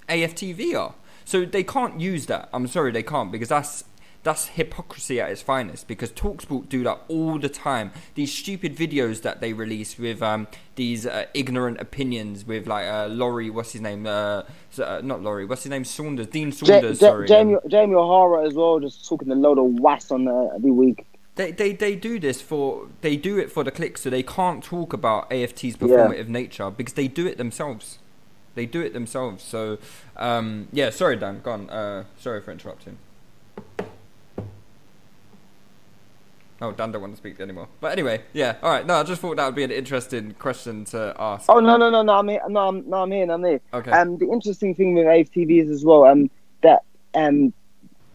AFTV 0.09 0.75
are. 0.79 0.95
So 1.27 1.45
they 1.45 1.63
can't 1.63 2.01
use 2.01 2.25
that. 2.27 2.49
I'm 2.55 2.67
sorry, 2.67 2.91
they 2.91 3.03
can't 3.03 3.31
because 3.31 3.51
that's 3.51 3.85
that's 4.23 4.49
hypocrisy 4.49 5.21
at 5.21 5.31
its 5.31 5.43
finest. 5.43 5.87
Because 5.87 6.11
Talksport 6.13 6.69
do 6.69 6.83
that 6.85 7.01
all 7.09 7.39
the 7.39 7.49
time. 7.49 7.93
These 8.15 8.33
stupid 8.35 8.77
videos 8.77 9.23
that 9.23 9.41
they 9.41 9.53
release 9.53 9.99
with 9.99 10.23
um, 10.23 10.49
these 10.75 11.07
uh, 11.07 11.27
ignorant 11.35 11.81
opinions 11.81 12.47
with 12.47 12.67
like 12.67 12.87
uh, 12.87 13.07
Laurie, 13.07 13.51
what's 13.51 13.73
his 13.73 13.81
name? 13.81 14.07
Uh, 14.07 14.43
uh, 14.79 15.01
not 15.03 15.23
Laurie, 15.23 15.45
what's 15.45 15.63
his 15.63 15.71
name? 15.71 15.85
Saunders, 15.85 16.27
Dean 16.27 16.53
Saunders. 16.53 17.01
Sorry. 17.01 17.27
Jamie, 17.27 17.57
Jamie 17.69 17.95
O'Hara 17.95 18.47
as 18.47 18.55
well, 18.55 18.81
just 18.81 19.09
talking 19.09 19.31
a 19.31 19.35
load 19.35 19.59
of 19.59 19.67
was 19.67 20.11
on 20.11 20.29
uh, 20.29 20.55
every 20.55 20.71
week. 20.71 21.05
They, 21.37 21.53
they 21.53 21.73
they 21.73 21.95
do 21.95 22.19
this 22.19 22.43
for 22.43 22.89
they 23.01 23.17
do 23.17 23.39
it 23.39 23.53
for 23.53 23.63
the 23.63 23.71
clicks, 23.71 24.01
so 24.01 24.11
they 24.11 24.25
can't 24.25 24.63
talk 24.63 24.93
about 24.93 25.31
AFT's 25.31 25.63
Yeah. 25.63 25.87
performative 25.87 26.27
nature 26.27 26.69
because 26.69 26.95
they 26.95 27.07
do 27.07 27.29
it 27.29 27.39
themselves. 27.39 28.01
They 28.57 28.67
do 28.67 28.81
it 28.81 28.93
themselves. 28.93 29.45
So 29.45 29.79
um, 30.17 30.67
yeah, 30.73 30.91
sorry 30.91 31.17
Dan, 31.17 31.41
gone. 31.41 31.71
Uh, 31.71 32.05
sorry 32.19 32.41
for 32.41 32.51
interrupting. 32.51 32.99
Oh, 36.61 36.73
Dan 36.73 36.91
don't 36.91 37.03
want 37.03 37.13
to 37.13 37.17
speak 37.17 37.39
anymore. 37.41 37.69
But 37.81 37.93
anyway, 37.93 38.23
yeah. 38.33 38.57
All 38.63 38.71
right. 38.71 38.85
No, 38.85 38.95
I 38.95 39.05
just 39.05 39.21
thought 39.21 39.37
that 39.37 39.47
would 39.47 39.55
be 39.55 39.63
an 39.63 39.71
interesting 39.71 40.35
question 40.39 40.85
to 40.87 41.15
ask. 41.19 41.47
Oh 41.49 41.61
no 41.61 41.77
no 41.77 41.89
no 41.89 42.03
no 42.03 42.15
I'm 42.15 42.29
here 42.29 42.41
no 42.49 42.69
I'm 42.69 42.89
no 42.89 43.03
I'm 43.03 43.13
here 43.13 43.31
I'm 43.31 43.45
here. 43.45 43.61
Okay. 43.73 43.91
Um, 43.93 44.19
the 44.19 44.29
interesting 44.29 44.75
thing 44.75 44.95
with 44.95 45.07
AFTV 45.07 45.63
is 45.63 45.71
as 45.71 45.85
well 45.85 46.05
um 46.05 46.29
that 46.63 46.83
um 47.15 47.53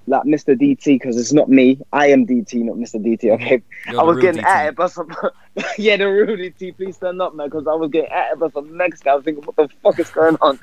like 0.08 0.24
Mr 0.24 0.60
DT 0.60 0.84
because 0.86 1.18
it's 1.18 1.32
not 1.32 1.48
me 1.48 1.80
I 1.94 2.08
am 2.08 2.28
DT 2.28 2.56
not 2.66 2.76
Mr 2.76 2.96
DT 3.02 3.32
okay 3.36 3.64
You're 3.90 4.02
I 4.02 4.04
was 4.04 4.20
getting 4.20 4.42
DT. 4.42 4.46
at 4.48 4.68
it 4.68 4.76
but 4.76 4.90
some, 4.90 5.10
yeah, 5.78 5.96
the 5.96 6.08
Rudy 6.08 6.50
T, 6.52 6.72
please 6.72 6.96
stand 6.96 7.22
up, 7.22 7.36
man, 7.36 7.48
because 7.48 7.68
I 7.68 7.74
was 7.76 7.92
getting 7.92 8.12
at 8.12 8.34
it 8.34 8.42
on 8.42 8.68
the 8.68 8.76
next 8.76 9.04
guy. 9.04 9.12
I 9.12 9.16
was 9.16 9.24
thinking, 9.24 9.44
what 9.44 9.56
the 9.56 9.70
fuck 9.82 10.00
is 10.00 10.10
going 10.10 10.38
on? 10.42 10.60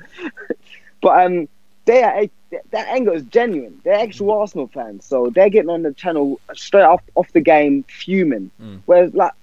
but 1.01 1.25
um, 1.25 1.47
they 1.85 2.03
are 2.03 2.25
that 2.71 2.87
anger 2.89 3.13
is 3.13 3.23
genuine. 3.23 3.79
They're 3.83 3.99
actual 3.99 4.31
Arsenal 4.31 4.67
fans, 4.67 5.05
so 5.05 5.29
they're 5.33 5.49
getting 5.49 5.69
on 5.69 5.83
the 5.83 5.93
channel 5.93 6.39
straight 6.53 6.83
off 6.83 7.01
off 7.15 7.31
the 7.33 7.41
game, 7.41 7.83
fuming. 7.83 8.51
Mm. 8.61 8.81
Whereas 8.85 9.13
like 9.13 9.33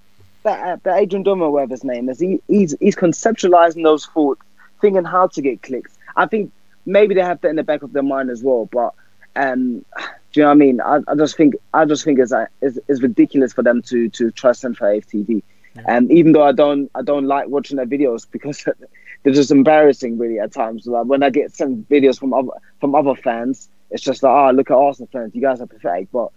that, 0.43 0.67
uh, 0.67 0.77
that 0.83 0.99
Adrian 0.99 1.23
Dummer, 1.23 1.51
whatever 1.51 1.73
his 1.73 1.85
name 1.85 2.09
is, 2.09 2.21
he, 2.21 2.41
he's 2.49 2.75
he's 2.81 2.97
conceptualizing 2.97 3.83
those 3.83 4.07
thoughts, 4.07 4.43
thinking 4.81 5.05
how 5.05 5.27
to 5.29 5.43
get 5.43 5.63
clicks. 5.63 5.97
I 6.17 6.27
think 6.27 6.53
maybe 6.87 7.15
they 7.15 7.23
have 7.23 7.41
that 7.41 7.49
in 7.49 7.57
the 7.57 7.65
back 7.65 7.83
of 7.83 7.93
their 7.93 8.03
mind 8.03 8.31
as 8.31 8.43
well, 8.43 8.69
but. 8.71 8.95
Um, 9.37 9.85
do 10.33 10.41
you 10.41 10.43
know 10.43 10.49
what 10.49 10.53
I 10.53 10.57
mean? 10.57 10.81
I, 10.81 10.99
I 11.09 11.15
just 11.15 11.37
think 11.37 11.55
I 11.73 11.85
just 11.85 12.05
think 12.05 12.19
it's, 12.19 12.33
uh, 12.33 12.47
it's, 12.61 12.79
it's 12.87 13.01
ridiculous 13.01 13.53
for 13.53 13.63
them 13.63 13.81
to 13.83 14.09
to 14.11 14.31
trust 14.31 14.63
them 14.63 14.75
for 14.75 14.87
AFTV. 14.87 15.43
And 15.87 16.11
um, 16.11 16.17
even 16.17 16.33
though 16.33 16.43
I 16.43 16.53
don't 16.53 16.91
I 16.95 17.03
don't 17.03 17.27
like 17.27 17.49
watching 17.49 17.77
their 17.77 17.87
videos 17.87 18.27
because 18.31 18.65
they're 19.23 19.33
just 19.33 19.51
embarrassing 19.51 20.19
really 20.19 20.39
at 20.39 20.53
times. 20.53 20.87
Like 20.87 21.07
when 21.07 21.23
I 21.23 21.31
get 21.31 21.55
sent 21.55 21.89
videos 21.89 22.19
from 22.19 22.33
other 22.33 22.51
from 22.81 22.95
other 22.95 23.15
fans, 23.15 23.69
it's 23.91 24.03
just 24.03 24.23
like, 24.23 24.33
oh, 24.33 24.51
look 24.53 24.71
at 24.71 24.75
Arsenal 24.75 25.09
fans, 25.13 25.35
you 25.35 25.43
guys 25.43 25.61
are 25.61 25.67
pathetic. 25.67 26.09
But 26.13 26.29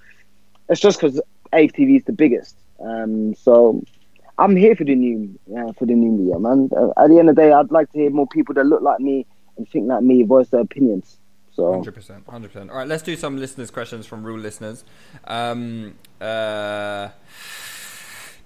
it's 0.70 0.82
just 0.82 0.99
because 0.99 1.22
AFTV 1.53 1.98
is 1.98 2.03
the 2.06 2.14
biggest. 2.14 2.56
Um, 2.80 3.36
so 3.36 3.84
I'm 4.38 4.56
here 4.56 4.76
for 4.76 4.84
the 4.84 4.95
new 4.95 5.38
uh, 5.56 5.74
for 5.74 5.86
the 5.86 5.94
new 5.94 6.12
media, 6.12 6.40
man. 6.40 6.70
Uh, 6.76 6.90
at 6.98 7.10
the 7.10 7.20
end 7.20 7.30
of 7.30 7.36
the 7.36 7.41
day, 7.41 7.52
I'd 7.52 7.72
like 7.72 7.91
to 7.91 7.99
hear 7.99 8.10
more 8.10 8.28
people 8.28 8.56
that 8.56 8.66
look 8.66 8.82
like 8.82 8.99
me 8.99 9.26
and 9.58 9.70
think 9.70 9.88
like 9.88 10.03
me 10.03 10.24
voice 10.24 10.49
their 10.49 10.62
opinions. 10.62 11.18
So 11.53 11.72
hundred 11.72 11.94
percent, 11.94 12.24
hundred 12.28 12.52
percent. 12.52 12.72
All 12.72 12.78
right, 12.78 12.88
let's 12.88 13.03
do 13.03 13.16
some 13.16 13.38
listeners' 13.38 13.70
questions 13.70 14.06
from 14.06 14.24
real 14.24 14.38
listeners. 14.38 14.84
Um, 15.26 15.95
uh, 16.20 17.10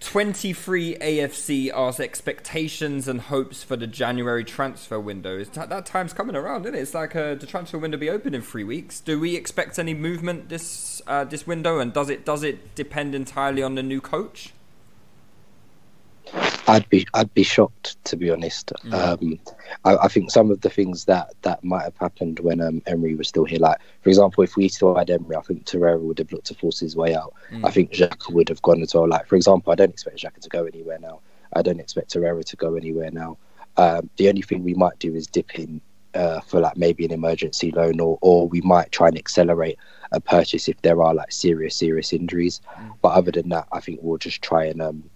23 0.06 0.98
AFC 0.98 1.72
asks 1.74 2.00
expectations 2.00 3.08
and 3.08 3.20
hopes 3.22 3.64
for 3.64 3.76
the 3.76 3.88
January 3.88 4.44
transfer 4.44 5.00
window. 5.00 5.44
That, 5.44 5.70
that 5.70 5.88
time's 5.88 6.14
coming 6.14 6.36
around, 6.36 6.66
isn't 6.66 6.76
it? 6.76 6.82
It's 6.82 6.94
like 6.94 7.16
uh, 7.16 7.34
the 7.34 7.48
transfer 7.48 7.80
window 7.80 7.98
be 7.98 8.12
open 8.12 8.36
in 8.36 8.44
three 8.44 8.64
weeks. 8.64 9.00
Do 9.00 9.20
we 9.20 9.36
expect 9.36 9.80
any 9.80 9.96
movement 9.96 10.48
this 10.48 11.02
uh, 11.08 11.24
this 11.24 11.48
window, 11.48 11.80
and 11.80 11.92
does 11.92 12.10
it 12.10 12.24
does 12.24 12.44
it 12.44 12.76
depend 12.76 13.16
entirely 13.16 13.64
on 13.64 13.74
the 13.74 13.84
new 13.84 14.00
coach? 14.00 14.54
I'd 16.68 16.88
be 16.90 17.08
I'd 17.14 17.34
be 17.34 17.44
shocked 17.44 18.04
to 18.06 18.16
be 18.16 18.32
honest. 18.32 18.72
Mm. 18.84 18.94
Um, 18.94 19.40
I, 19.84 19.98
I, 20.06 20.08
think 20.08 20.32
some 20.32 20.52
of 20.52 20.62
the 20.62 20.70
things 20.70 21.06
that, 21.06 21.34
that 21.44 21.64
might 21.64 21.84
have 21.84 21.98
happened 21.98 22.40
when 22.40 22.62
um, 22.62 22.82
Emery 22.88 23.16
was 23.16 23.28
still 23.28 23.46
here, 23.46 23.60
like 23.60 23.80
for 24.02 24.10
example, 24.10 24.44
if 24.44 24.56
we 24.56 24.68
still 24.70 24.96
had 24.96 25.10
Emery, 25.10 25.36
I 25.36 25.42
think 25.42 25.66
Torreira 25.66 26.00
would 26.00 26.20
have 26.20 26.32
looked 26.32 26.48
to 26.48 26.56
force 26.56 26.80
his 26.80 26.96
way 26.96 27.16
out. 27.16 27.34
Mm. 27.52 27.66
I 27.66 27.72
think 27.72 27.92
Xhaka 27.92 28.34
would 28.34 28.50
have 28.50 28.62
gone 28.62 28.82
as 28.82 28.94
well. 28.96 29.08
Like 29.08 29.28
for 29.28 29.36
example, 29.36 29.72
I 29.72 29.76
don't 29.76 29.92
expect 29.92 30.18
Xhaka 30.18 30.40
to 30.40 30.50
go 30.50 30.66
anywhere 30.66 31.00
now. 31.00 31.20
I 31.54 31.62
don't 31.62 31.80
expect 31.80 32.14
Torreira 32.14 32.44
to 32.44 32.56
go 32.56 32.76
anywhere 32.76 33.12
now. 33.12 33.38
Um, 33.78 34.10
the 34.18 34.30
only 34.30 34.42
thing 34.42 34.64
we 34.64 34.74
might 34.74 34.98
do 35.00 35.14
is 35.14 35.28
dip 35.28 35.60
in 35.60 35.82
uh, 36.16 36.40
for 36.42 36.62
like 36.62 36.78
maybe 36.78 37.06
an 37.06 37.12
emergency 37.12 37.72
loan, 37.72 38.00
or 38.00 38.18
or 38.22 38.48
we 38.48 38.62
might 38.62 38.92
try 38.92 39.08
and 39.08 39.18
accelerate 39.18 39.78
a 40.12 40.20
purchase 40.20 40.68
if 40.68 40.82
there 40.82 41.02
are 41.04 41.14
like 41.14 41.32
serious 41.32 41.76
serious 41.76 42.14
injuries. 42.14 42.62
Mm. 42.78 42.94
But 43.02 43.10
other 43.10 43.32
than 43.32 43.50
that, 43.50 43.68
I 43.72 43.82
think 43.82 44.00
we'll 44.02 44.18
just 44.18 44.42
try 44.42 44.66
and 44.66 44.82
um, 44.82 45.10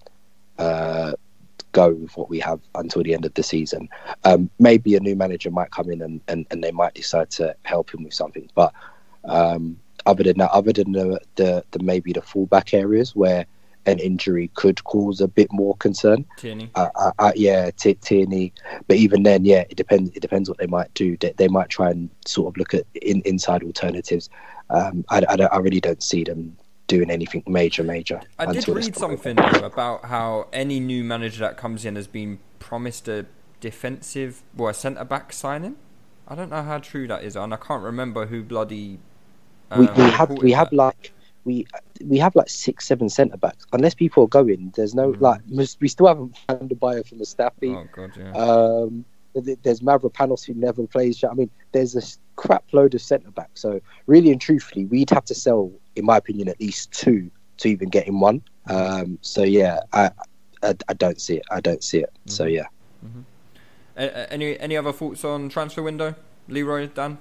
uh, 0.60 1.14
go 1.72 1.94
with 1.94 2.16
what 2.18 2.30
we 2.30 2.40
have 2.40 2.60
until 2.76 3.04
the 3.04 3.14
end 3.14 3.26
of 3.26 3.34
the 3.34 3.44
season. 3.44 3.90
Um, 4.24 4.50
maybe 4.60 4.96
a 4.96 5.00
new 5.00 5.16
manager 5.16 5.52
might 5.52 5.72
come 5.72 5.90
in 5.90 6.02
and, 6.02 6.22
and, 6.28 6.46
and 6.52 6.64
they 6.64 6.72
might 6.72 6.94
decide 6.94 7.30
to 7.32 7.56
help 7.64 7.94
him 7.94 8.04
with 8.04 8.14
something. 8.14 8.50
But 8.56 8.74
um, 9.26 9.80
other 10.06 10.24
than 10.24 10.38
that, 10.38 10.52
other 10.52 10.74
than 10.74 10.92
the, 10.92 11.20
the, 11.36 11.64
the 11.72 11.80
maybe 11.80 12.14
the 12.14 12.22
fullback 12.22 12.74
areas 12.74 13.16
where 13.16 13.46
an 13.86 14.00
injury 14.00 14.52
could 14.56 14.84
cause 14.84 15.22
a 15.22 15.28
bit 15.28 15.52
more 15.52 15.76
concern. 15.78 16.26
Tierney. 16.38 16.70
Uh, 16.76 16.90
uh, 16.96 17.12
uh, 17.20 17.32
yeah, 17.36 17.72
T- 17.72 17.96
Tierney. 17.96 18.54
But 18.88 18.98
even 18.98 19.24
then, 19.24 19.46
yeah, 19.46 19.64
it 19.70 19.78
depends. 19.78 20.12
It 20.16 20.20
depends 20.20 20.50
what 20.50 20.58
they 20.58 20.68
might 20.68 20.94
do. 20.94 21.18
They, 21.18 21.34
they 21.38 21.48
might 21.48 21.70
try 21.70 21.90
and 21.90 22.10
sort 22.26 22.54
of 22.54 22.58
look 22.58 22.74
at 22.74 22.86
in, 22.94 23.22
inside 23.22 23.64
alternatives. 23.64 24.30
Um, 24.70 25.06
I, 25.10 25.24
I, 25.28 25.36
I, 25.46 25.58
really 25.58 25.80
don't 25.80 26.04
see 26.04 26.24
them 26.24 26.56
doing 26.90 27.10
anything 27.10 27.44
major, 27.48 27.84
major. 27.84 28.20
I 28.38 28.52
did 28.52 28.68
read 28.68 28.96
something 28.96 29.38
though, 29.38 29.66
about 29.66 30.06
how 30.06 30.48
any 30.52 30.82
new 30.82 31.06
manager 31.06 31.40
that 31.40 31.56
comes 31.56 31.86
in 31.86 31.96
has 31.96 32.08
been 32.08 32.40
promised 32.60 33.08
a 33.08 33.28
defensive, 33.62 34.44
well, 34.54 34.70
a 34.70 34.74
centre 34.74 35.06
back 35.06 35.32
signing. 35.32 35.78
I 36.28 36.36
don't 36.36 36.50
know 36.50 36.64
how 36.64 36.80
true 36.80 37.08
that 37.08 37.24
is, 37.24 37.38
and 37.38 37.54
I 37.54 37.58
can't 37.58 37.84
remember 37.84 38.26
who 38.26 38.44
bloody. 38.44 39.00
Um, 39.72 39.80
we, 39.80 40.04
we 40.04 40.10
have 40.10 40.30
we 40.30 40.52
that. 40.52 40.58
have 40.58 40.72
like 40.74 41.14
we 41.46 41.66
we 42.04 42.18
have 42.18 42.36
like 42.36 42.50
six 42.50 42.86
seven 42.86 43.08
centre 43.08 43.38
backs. 43.38 43.66
Unless 43.72 43.96
people 43.96 44.26
are 44.26 44.28
going, 44.28 44.74
there's 44.76 44.94
no 44.94 45.14
mm. 45.14 45.22
like 45.22 45.42
we 45.80 45.88
still 45.88 46.08
haven't 46.08 46.38
found 46.48 46.72
a 46.72 46.76
buyer 46.76 47.04
for 47.04 47.16
Mustafi. 47.16 47.76
Oh 47.76 47.88
god, 47.96 48.12
yeah. 48.18 48.32
Um, 48.34 49.06
there's 49.36 49.82
Mavropanos 49.82 50.46
who 50.46 50.54
never 50.56 50.86
plays. 50.88 51.24
I 51.24 51.34
mean, 51.34 51.50
there's 51.72 51.96
a 51.96 52.02
crap 52.36 52.64
load 52.72 52.96
of 52.96 53.02
centre 53.02 53.32
backs. 53.32 53.62
So 53.62 53.80
really 54.08 54.32
and 54.32 54.42
truthfully, 54.42 54.86
we'd 54.86 55.10
have 55.12 55.26
to 55.26 55.36
sell, 55.36 55.72
in 56.00 56.06
my 56.06 56.18
opinion, 56.18 56.48
at 56.48 56.60
least 56.60 56.92
two 56.92 57.30
to 57.58 57.68
even 57.68 57.90
get 57.90 58.08
in 58.08 58.20
one. 58.20 58.42
Um, 58.68 59.18
so 59.22 59.44
yeah, 59.44 59.80
I, 59.94 60.12
I, 60.64 60.76
I 60.88 60.94
don't 60.94 61.20
see 61.22 61.38
it. 61.38 61.44
I 61.52 61.60
don't 61.60 61.84
see 61.84 62.00
it. 62.00 62.12
Mm-hmm. 62.12 62.30
So 62.30 62.46
yeah. 62.46 62.68
Mm-hmm. 63.06 63.22
Uh, 63.98 64.26
any 64.30 64.58
any 64.60 64.78
other 64.78 64.94
thoughts 64.94 65.26
on 65.26 65.50
transfer 65.50 65.84
window, 65.84 66.16
Leroy 66.48 66.88
Dan? 66.88 67.18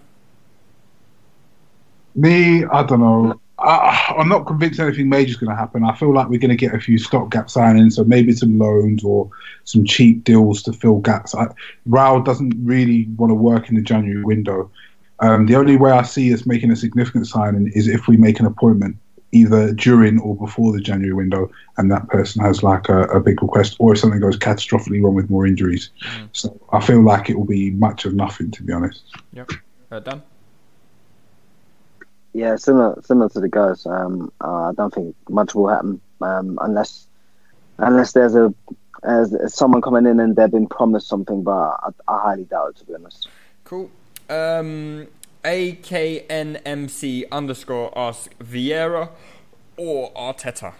Me, 2.15 2.65
I 2.65 2.83
don't 2.85 3.01
know. 3.01 3.41
I, 3.59 4.15
am 4.17 4.29
not 4.29 4.47
convinced 4.47 4.79
anything 4.79 5.09
major 5.09 5.31
is 5.31 5.37
going 5.37 5.51
to 5.51 5.57
happen. 5.57 5.85
I 5.85 5.95
feel 5.97 6.13
like 6.13 6.29
we're 6.29 6.39
going 6.39 6.51
to 6.51 6.57
get 6.57 6.75
a 6.75 6.81
few 6.81 6.97
stopgap 6.97 7.47
signings, 7.47 7.95
so 7.95 8.05
maybe 8.05 8.33
some 8.33 8.59
loans 8.59 9.03
or 9.03 9.29
some 9.65 9.85
cheap 9.85 10.23
deals 10.23 10.63
to 10.65 10.73
fill 10.73 10.99
gaps. 10.99 11.35
I, 11.35 11.49
Raul 11.89 12.25
doesn't 12.25 12.55
really 12.63 13.09
want 13.17 13.31
to 13.31 13.35
work 13.35 13.69
in 13.69 13.75
the 13.75 13.83
January 13.83 14.23
window. 14.23 14.71
Um, 15.21 15.47
the 15.47 15.57
only 15.57 15.77
way 15.77 15.91
I 15.91 16.03
see 16.03 16.33
us 16.33 16.47
making 16.47 16.71
a 16.71 16.77
significant 16.77 17.27
signing 17.27 17.73
is 17.75 17.89
if 17.89 18.07
we 18.07 18.17
make 18.17 18.39
an 18.41 18.47
appointment 18.47 18.97
either 19.33 19.73
during 19.73 20.19
or 20.21 20.35
before 20.37 20.73
the 20.73 20.81
January 20.81 21.13
window, 21.13 21.51
and 21.77 21.91
that 21.91 22.09
person 22.09 22.43
has 22.43 22.63
like 22.63 22.89
a, 22.89 23.03
a 23.05 23.21
big 23.21 23.43
request, 23.43 23.77
or 23.79 23.93
if 23.93 23.99
something 23.99 24.21
goes 24.21 24.39
catastrophically 24.39 25.03
wrong 25.03 25.15
with 25.15 25.29
more 25.29 25.47
injuries. 25.47 25.91
Mm. 26.03 26.29
So 26.33 26.61
I 26.73 26.81
feel 26.81 27.03
like 27.03 27.29
it 27.29 27.37
will 27.37 27.45
be 27.45 27.71
much 27.73 28.05
of 28.05 28.15
nothing, 28.15 28.51
to 28.53 28.63
be 28.63 28.73
honest. 28.73 29.03
Yep. 29.35 29.51
Uh, 29.91 30.01
done. 30.01 30.23
Yeah, 32.33 32.57
similar 32.57 33.01
similar 33.05 33.29
to 33.31 33.41
the 33.41 33.49
guys. 33.49 33.85
Um, 33.87 34.33
uh, 34.41 34.71
I 34.71 34.73
don't 34.75 34.95
think 34.95 35.17
much 35.29 35.55
will 35.55 35.69
happen 35.69 36.01
um, 36.21 36.59
unless 36.63 37.07
unless 37.79 38.13
there's 38.13 38.35
a 38.35 38.55
as, 39.03 39.35
someone 39.53 39.83
coming 39.83 40.07
in 40.07 40.21
and 40.21 40.37
they've 40.37 40.51
been 40.51 40.67
promised 40.67 41.09
something, 41.09 41.43
but 41.43 41.53
I, 41.53 41.91
I 42.07 42.21
highly 42.21 42.45
doubt 42.45 42.71
it. 42.71 42.77
To 42.77 42.85
be 42.85 42.95
honest. 42.95 43.29
Cool. 43.65 43.91
Um, 44.29 45.09
AKNMC 45.45 47.31
underscore 47.31 47.97
ask 47.97 48.37
Vieira 48.39 49.11
or 49.77 50.13
Arteta. 50.13 50.75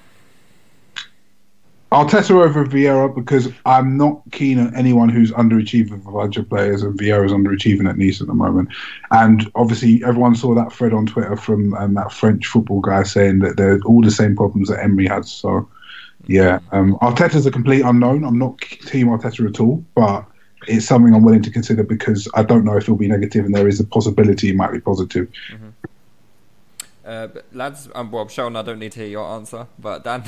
Arteta 1.91 2.33
over 2.33 2.67
Vieira 2.67 3.15
because 3.15 3.49
I'm 3.65 3.97
not 3.97 4.21
keen 4.31 4.59
on 4.59 4.75
anyone 4.77 5.09
who's 5.09 5.33
underachieving 5.33 6.05
for 6.05 6.23
of 6.23 6.49
players, 6.51 6.83
and 6.83 6.99
Vieira's 6.99 7.33
underachieving 7.33 7.89
at 7.89 7.97
Nice 7.97 8.21
at 8.21 8.27
the 8.27 8.35
moment. 8.35 8.69
And 9.11 9.51
obviously, 9.55 10.05
everyone 10.05 10.35
saw 10.35 10.55
that 10.55 10.71
thread 10.71 10.93
on 10.93 11.07
Twitter 11.07 11.37
from 11.37 11.73
um, 11.75 11.95
that 11.95 12.13
French 12.13 12.47
football 12.47 12.81
guy 12.81 13.05
saying 13.05 13.39
that 13.39 13.57
they're 13.57 13.81
all 13.87 14.03
the 14.03 14.11
same 14.11 14.37
problems 14.37 14.69
that 14.69 14.85
Emery 14.85 15.07
has. 15.07 15.31
So, 15.31 15.67
yeah, 16.27 16.59
um, 16.73 16.99
Arteta's 16.99 17.47
a 17.47 17.51
complete 17.51 17.83
unknown. 17.83 18.23
I'm 18.23 18.39
not 18.39 18.59
team 18.59 19.07
Arteta 19.07 19.49
at 19.49 19.59
all, 19.59 19.83
but 19.95 20.27
it's 20.69 20.87
something 20.87 21.15
I'm 21.15 21.23
willing 21.23 21.43
to 21.43 21.51
consider 21.51 21.83
because 21.83 22.29
I 22.35 22.43
don't 22.43 22.65
know 22.65 22.77
if 22.77 22.85
it'll 22.85 22.97
be 22.97 23.09
negative, 23.09 23.45
and 23.45 23.55
there 23.55 23.69
is 23.69 23.81
a 23.81 23.85
possibility 23.85 24.51
it 24.51 24.57
might 24.57 24.73
be 24.73 24.81
positive. 24.81 25.29
Mm-hmm. 25.51 25.69
Uh, 27.05 27.29
lads, 27.53 27.89
I'm 27.95 28.11
Bob 28.11 28.31
Sheldon. 28.31 28.57
I 28.57 28.63
don't 28.63 28.79
need 28.79 28.93
to 28.93 29.01
hear 29.01 29.09
your 29.09 29.27
answer, 29.27 29.67
but 29.79 30.05
Dan. 30.05 30.25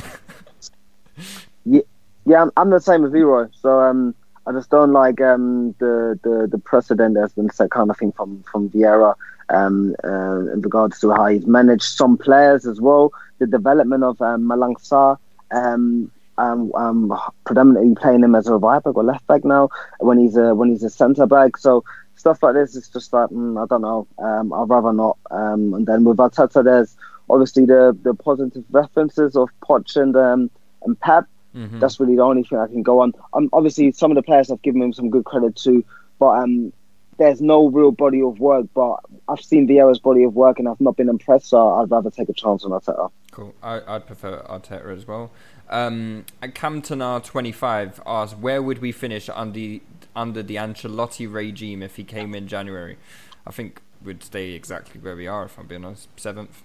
yeah, 1.64 1.80
yeah, 2.24 2.42
I'm, 2.42 2.50
I'm, 2.56 2.70
the 2.70 2.80
same 2.80 3.04
as 3.04 3.12
Leroy. 3.12 3.48
So 3.60 3.82
um, 3.82 4.14
I 4.46 4.52
just 4.52 4.70
don't 4.70 4.92
like 4.92 5.20
um, 5.20 5.74
the, 5.78 6.18
the 6.22 6.48
the 6.50 6.58
precedent 6.58 7.14
that's 7.14 7.34
been 7.34 7.50
set, 7.50 7.70
kind 7.70 7.90
of 7.90 7.98
thing 7.98 8.12
from 8.12 8.42
from 8.50 8.70
Vieira. 8.70 9.14
Um, 9.50 9.96
uh, 10.04 10.52
in 10.52 10.60
regards 10.60 11.00
to 11.00 11.10
how 11.10 11.26
he's 11.26 11.44
managed 11.44 11.82
some 11.82 12.16
players 12.16 12.66
as 12.66 12.80
well, 12.80 13.12
the 13.40 13.48
development 13.48 14.04
of 14.04 14.22
um, 14.22 14.44
Malang 14.44 14.76
Sarr, 14.76 15.18
um, 15.50 16.10
um, 16.40 16.72
um, 16.74 17.20
predominantly 17.44 17.94
playing 17.94 18.24
him 18.24 18.34
as 18.34 18.46
a 18.46 18.56
right 18.56 18.82
back 18.82 18.96
or 18.96 19.04
left 19.04 19.26
back 19.26 19.44
now 19.44 19.68
when 19.98 20.18
he's 20.18 20.36
a 20.36 20.54
when 20.54 20.70
he's 20.70 20.82
a 20.82 20.90
centre 20.90 21.26
back. 21.26 21.56
So 21.56 21.84
stuff 22.16 22.42
like 22.42 22.54
this 22.54 22.76
is 22.76 22.88
just 22.88 23.12
like 23.12 23.30
mm, 23.30 23.62
I 23.62 23.66
don't 23.66 23.82
know. 23.82 24.06
Um, 24.18 24.52
I'd 24.52 24.68
rather 24.68 24.92
not. 24.92 25.18
Um, 25.30 25.74
and 25.74 25.86
then 25.86 26.04
with 26.04 26.18
Arteta, 26.18 26.64
there's 26.64 26.96
obviously 27.28 27.66
the 27.66 27.96
the 28.02 28.14
positive 28.14 28.64
references 28.70 29.36
of 29.36 29.48
Poch 29.62 29.96
and 29.96 30.16
um, 30.16 30.50
and 30.82 30.98
Pep. 31.00 31.26
Mm-hmm. 31.54 31.80
That's 31.80 31.98
really 31.98 32.16
the 32.16 32.22
only 32.22 32.44
thing 32.44 32.58
I 32.58 32.68
can 32.68 32.82
go 32.82 33.00
on. 33.00 33.12
Um, 33.32 33.48
obviously, 33.52 33.90
some 33.92 34.10
of 34.10 34.14
the 34.14 34.22
players 34.22 34.50
I've 34.50 34.62
given 34.62 34.82
him 34.82 34.92
some 34.92 35.10
good 35.10 35.24
credit 35.24 35.56
to, 35.56 35.84
but 36.18 36.42
um, 36.42 36.72
there's 37.18 37.40
no 37.40 37.68
real 37.68 37.90
body 37.90 38.22
of 38.22 38.38
work. 38.38 38.66
But 38.72 39.00
I've 39.28 39.40
seen 39.40 39.66
Vieira's 39.66 39.98
body 39.98 40.22
of 40.22 40.34
work, 40.34 40.58
and 40.58 40.68
I've 40.68 40.80
not 40.80 40.96
been 40.96 41.08
impressed. 41.08 41.46
So 41.46 41.74
I'd 41.74 41.90
rather 41.90 42.10
take 42.10 42.28
a 42.28 42.32
chance 42.32 42.64
on 42.64 42.70
Arteta. 42.70 43.10
Cool. 43.32 43.54
I, 43.62 43.80
I'd 43.86 44.06
prefer 44.06 44.42
Arteta 44.48 44.96
as 44.96 45.06
well. 45.06 45.32
Um, 45.70 46.24
Camtonar25 46.42 48.00
asked, 48.04 48.38
where 48.38 48.60
would 48.60 48.80
we 48.80 48.92
finish 48.92 49.28
under, 49.28 49.78
under 50.14 50.42
the 50.42 50.56
Ancelotti 50.56 51.32
regime 51.32 51.82
if 51.82 51.96
he 51.96 52.04
came 52.04 52.34
in 52.34 52.48
January? 52.48 52.98
I 53.46 53.52
think 53.52 53.80
we'd 54.02 54.22
stay 54.22 54.52
exactly 54.52 55.00
where 55.00 55.16
we 55.16 55.26
are, 55.26 55.44
if 55.44 55.58
I'm 55.58 55.66
being 55.66 55.84
honest. 55.84 56.08
Seventh, 56.16 56.62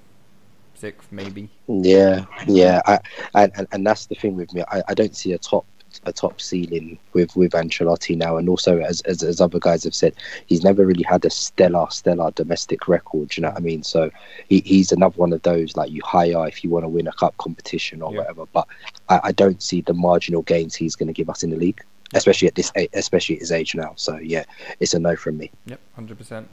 sixth, 0.73 1.11
maybe. 1.11 1.49
Yeah, 1.67 2.25
yeah. 2.47 2.81
I, 2.85 2.99
and, 3.35 3.67
and 3.71 3.85
that's 3.85 4.07
the 4.07 4.15
thing 4.15 4.35
with 4.35 4.53
me. 4.53 4.63
I, 4.69 4.81
I 4.87 4.93
don't 4.95 5.15
see 5.15 5.33
a 5.33 5.37
top 5.37 5.65
a 6.03 6.11
top 6.11 6.41
ceiling 6.41 6.99
with 7.13 7.35
with 7.35 7.51
Ancelotti 7.51 8.17
now, 8.17 8.37
and 8.37 8.49
also 8.49 8.79
as, 8.79 9.01
as 9.01 9.23
as 9.23 9.39
other 9.39 9.59
guys 9.59 9.83
have 9.83 9.95
said, 9.95 10.13
he's 10.45 10.63
never 10.63 10.85
really 10.85 11.03
had 11.03 11.23
a 11.25 11.29
stellar 11.29 11.87
stellar 11.89 12.31
domestic 12.31 12.87
record. 12.87 13.35
You 13.35 13.41
know 13.41 13.49
what 13.49 13.57
I 13.57 13.61
mean? 13.61 13.83
So 13.83 14.11
he, 14.49 14.61
he's 14.65 14.91
another 14.91 15.15
one 15.15 15.33
of 15.33 15.41
those 15.43 15.75
like 15.77 15.91
you 15.91 16.01
hire 16.03 16.47
if 16.47 16.63
you 16.63 16.69
want 16.69 16.83
to 16.83 16.89
win 16.89 17.07
a 17.07 17.13
cup 17.13 17.37
competition 17.37 18.01
or 18.01 18.11
yeah. 18.11 18.19
whatever. 18.19 18.45
But 18.51 18.67
I, 19.09 19.19
I 19.25 19.31
don't 19.31 19.61
see 19.61 19.81
the 19.81 19.93
marginal 19.93 20.41
gains 20.41 20.75
he's 20.75 20.95
going 20.95 21.07
to 21.07 21.13
give 21.13 21.29
us 21.29 21.43
in 21.43 21.49
the 21.49 21.57
league, 21.57 21.81
especially 22.13 22.47
at 22.47 22.55
this 22.55 22.71
especially 22.93 23.35
at 23.35 23.41
his 23.41 23.51
age 23.51 23.75
now. 23.75 23.93
So 23.95 24.17
yeah, 24.17 24.45
it's 24.79 24.93
a 24.93 24.99
no 24.99 25.15
from 25.15 25.37
me. 25.37 25.51
Yep, 25.65 25.79
hundred 25.95 26.17
percent. 26.17 26.49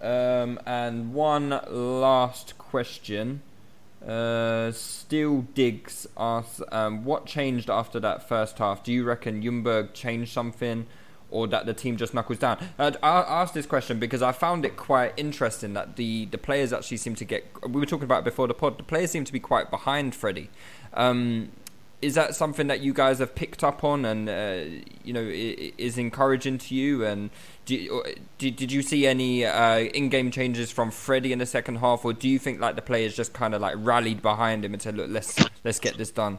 Um, 0.00 0.60
and 0.66 1.14
one 1.14 1.60
last 1.70 2.58
question. 2.58 3.42
Uh, 4.06 4.70
Steel 4.70 5.46
Diggs 5.54 6.06
asks, 6.18 6.60
um, 6.70 7.06
what 7.06 7.24
changed 7.24 7.70
after 7.70 7.98
that 8.00 8.28
first 8.28 8.58
half? 8.58 8.84
Do 8.84 8.92
you 8.92 9.02
reckon 9.02 9.42
Ljungberg 9.42 9.94
changed 9.94 10.30
something 10.30 10.86
or 11.30 11.46
that 11.46 11.64
the 11.64 11.72
team 11.72 11.96
just 11.96 12.12
knuckles 12.12 12.38
down? 12.38 12.58
Uh, 12.78 12.92
I 13.02 13.20
asked 13.20 13.54
this 13.54 13.64
question 13.64 13.98
because 13.98 14.20
I 14.20 14.32
found 14.32 14.66
it 14.66 14.76
quite 14.76 15.14
interesting 15.16 15.72
that 15.72 15.96
the, 15.96 16.26
the 16.26 16.36
players 16.36 16.70
actually 16.70 16.98
seem 16.98 17.14
to 17.14 17.24
get. 17.24 17.46
We 17.66 17.80
were 17.80 17.86
talking 17.86 18.04
about 18.04 18.20
it 18.20 18.24
before 18.24 18.46
the 18.46 18.52
pod. 18.52 18.76
The 18.76 18.82
players 18.82 19.10
seem 19.10 19.24
to 19.24 19.32
be 19.32 19.40
quite 19.40 19.70
behind 19.70 20.14
Freddie. 20.14 20.50
Um, 20.92 21.52
is 22.04 22.14
that 22.14 22.34
something 22.34 22.66
that 22.66 22.80
you 22.80 22.92
guys 22.92 23.18
have 23.18 23.34
picked 23.34 23.64
up 23.64 23.82
on 23.82 24.04
and 24.04 24.28
uh, 24.28 24.64
you 25.02 25.12
know 25.12 25.22
is 25.24 25.96
encouraging 25.96 26.58
to 26.58 26.74
you 26.74 27.04
and 27.04 27.30
do, 27.64 28.02
did, 28.36 28.56
did 28.56 28.70
you 28.70 28.82
see 28.82 29.06
any 29.06 29.46
uh, 29.46 29.78
in-game 29.78 30.30
changes 30.30 30.70
from 30.70 30.90
Freddie 30.90 31.32
in 31.32 31.38
the 31.38 31.46
second 31.46 31.76
half, 31.76 32.04
or 32.04 32.12
do 32.12 32.28
you 32.28 32.38
think 32.38 32.60
like 32.60 32.76
the 32.76 32.82
players 32.82 33.16
just 33.16 33.32
kind 33.32 33.54
of 33.54 33.62
like 33.62 33.74
rallied 33.78 34.20
behind 34.20 34.64
him 34.64 34.74
and 34.74 34.82
said, 34.82 34.96
"Look, 34.96 35.08
let's 35.08 35.42
let's 35.64 35.80
get 35.80 35.96
this 35.96 36.10
done"? 36.10 36.38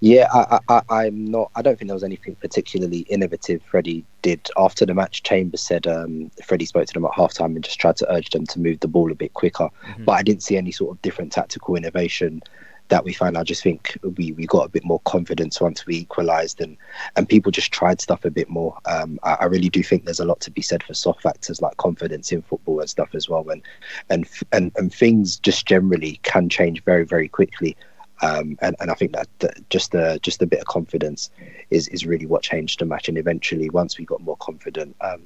Yeah, 0.00 0.28
I, 0.32 0.60
I, 0.68 0.82
I'm 0.88 1.24
not. 1.24 1.50
I 1.56 1.62
don't 1.62 1.78
think 1.78 1.88
there 1.88 1.96
was 1.96 2.04
anything 2.04 2.36
particularly 2.36 3.00
innovative 3.00 3.60
Freddie 3.62 4.04
did 4.22 4.48
after 4.56 4.86
the 4.86 4.94
match. 4.94 5.22
Chambers 5.24 5.62
said 5.62 5.86
um, 5.86 6.30
Freddie 6.44 6.66
spoke 6.66 6.86
to 6.86 6.94
them 6.94 7.04
at 7.04 7.12
halftime 7.12 7.56
and 7.56 7.64
just 7.64 7.80
tried 7.80 7.96
to 7.96 8.12
urge 8.12 8.30
them 8.30 8.46
to 8.46 8.60
move 8.60 8.80
the 8.80 8.88
ball 8.88 9.10
a 9.10 9.14
bit 9.14 9.34
quicker. 9.34 9.68
Mm-hmm. 9.86 10.04
But 10.04 10.12
I 10.12 10.22
didn't 10.22 10.42
see 10.42 10.56
any 10.56 10.70
sort 10.70 10.96
of 10.96 11.02
different 11.02 11.32
tactical 11.32 11.76
innovation 11.76 12.42
that 12.88 13.04
we 13.04 13.12
found. 13.12 13.38
I 13.38 13.44
just 13.44 13.62
think 13.62 13.98
we, 14.02 14.32
we 14.32 14.46
got 14.46 14.66
a 14.66 14.68
bit 14.68 14.84
more 14.84 15.00
confidence 15.00 15.60
once 15.60 15.86
we 15.86 15.96
equalised 15.96 16.60
and, 16.60 16.76
and 17.16 17.28
people 17.28 17.50
just 17.50 17.72
tried 17.72 18.00
stuff 18.00 18.24
a 18.24 18.30
bit 18.30 18.48
more. 18.50 18.78
Um, 18.84 19.18
I, 19.22 19.34
I, 19.40 19.44
really 19.46 19.70
do 19.70 19.82
think 19.82 20.04
there's 20.04 20.20
a 20.20 20.24
lot 20.24 20.40
to 20.40 20.50
be 20.50 20.60
said 20.62 20.82
for 20.82 20.92
soft 20.94 21.22
factors 21.22 21.62
like 21.62 21.76
confidence 21.78 22.30
in 22.30 22.42
football 22.42 22.80
and 22.80 22.90
stuff 22.90 23.14
as 23.14 23.28
well. 23.28 23.48
And 23.48 23.62
and 24.10 24.28
and, 24.52 24.72
and 24.76 24.92
things 24.92 25.36
just 25.36 25.66
generally 25.66 26.20
can 26.22 26.48
change 26.48 26.82
very 26.84 27.04
very 27.04 27.28
quickly. 27.28 27.76
Um, 28.22 28.56
and, 28.60 28.76
and 28.80 28.90
I 28.90 28.94
think 28.94 29.12
that, 29.12 29.28
that 29.40 29.68
just 29.70 29.94
a 29.94 30.18
just 30.22 30.42
a 30.42 30.46
bit 30.46 30.60
of 30.60 30.66
confidence 30.66 31.30
is, 31.70 31.88
is 31.88 32.06
really 32.06 32.26
what 32.26 32.42
changed 32.42 32.80
the 32.80 32.84
match. 32.84 33.08
And 33.08 33.18
eventually, 33.18 33.70
once 33.70 33.98
we 33.98 34.04
got 34.04 34.20
more 34.20 34.36
confident, 34.36 34.94
um, 35.00 35.22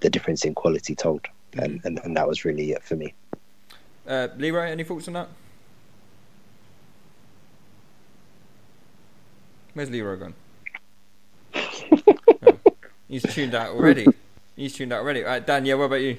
the 0.00 0.10
difference 0.10 0.44
in 0.44 0.54
quality 0.54 0.94
told, 0.94 1.26
and, 1.54 1.78
mm-hmm. 1.78 1.86
and, 1.86 2.00
and 2.04 2.16
that 2.16 2.26
was 2.26 2.44
really 2.44 2.72
it 2.72 2.82
for 2.82 2.96
me. 2.96 3.14
Uh, 4.06 4.28
Leroy, 4.38 4.70
any 4.70 4.84
thoughts 4.84 5.06
on 5.08 5.14
that? 5.14 5.28
Where's 9.74 9.90
Leroy 9.90 10.16
gone? 10.16 10.34
oh, 11.54 12.58
he's 13.08 13.22
tuned 13.22 13.54
out 13.54 13.70
already. 13.70 14.06
He's 14.56 14.74
tuned 14.74 14.92
out 14.92 15.00
already. 15.00 15.22
All 15.22 15.30
right, 15.30 15.46
Dan, 15.46 15.64
yeah, 15.64 15.74
what 15.74 15.84
about 15.84 16.02
you? 16.02 16.18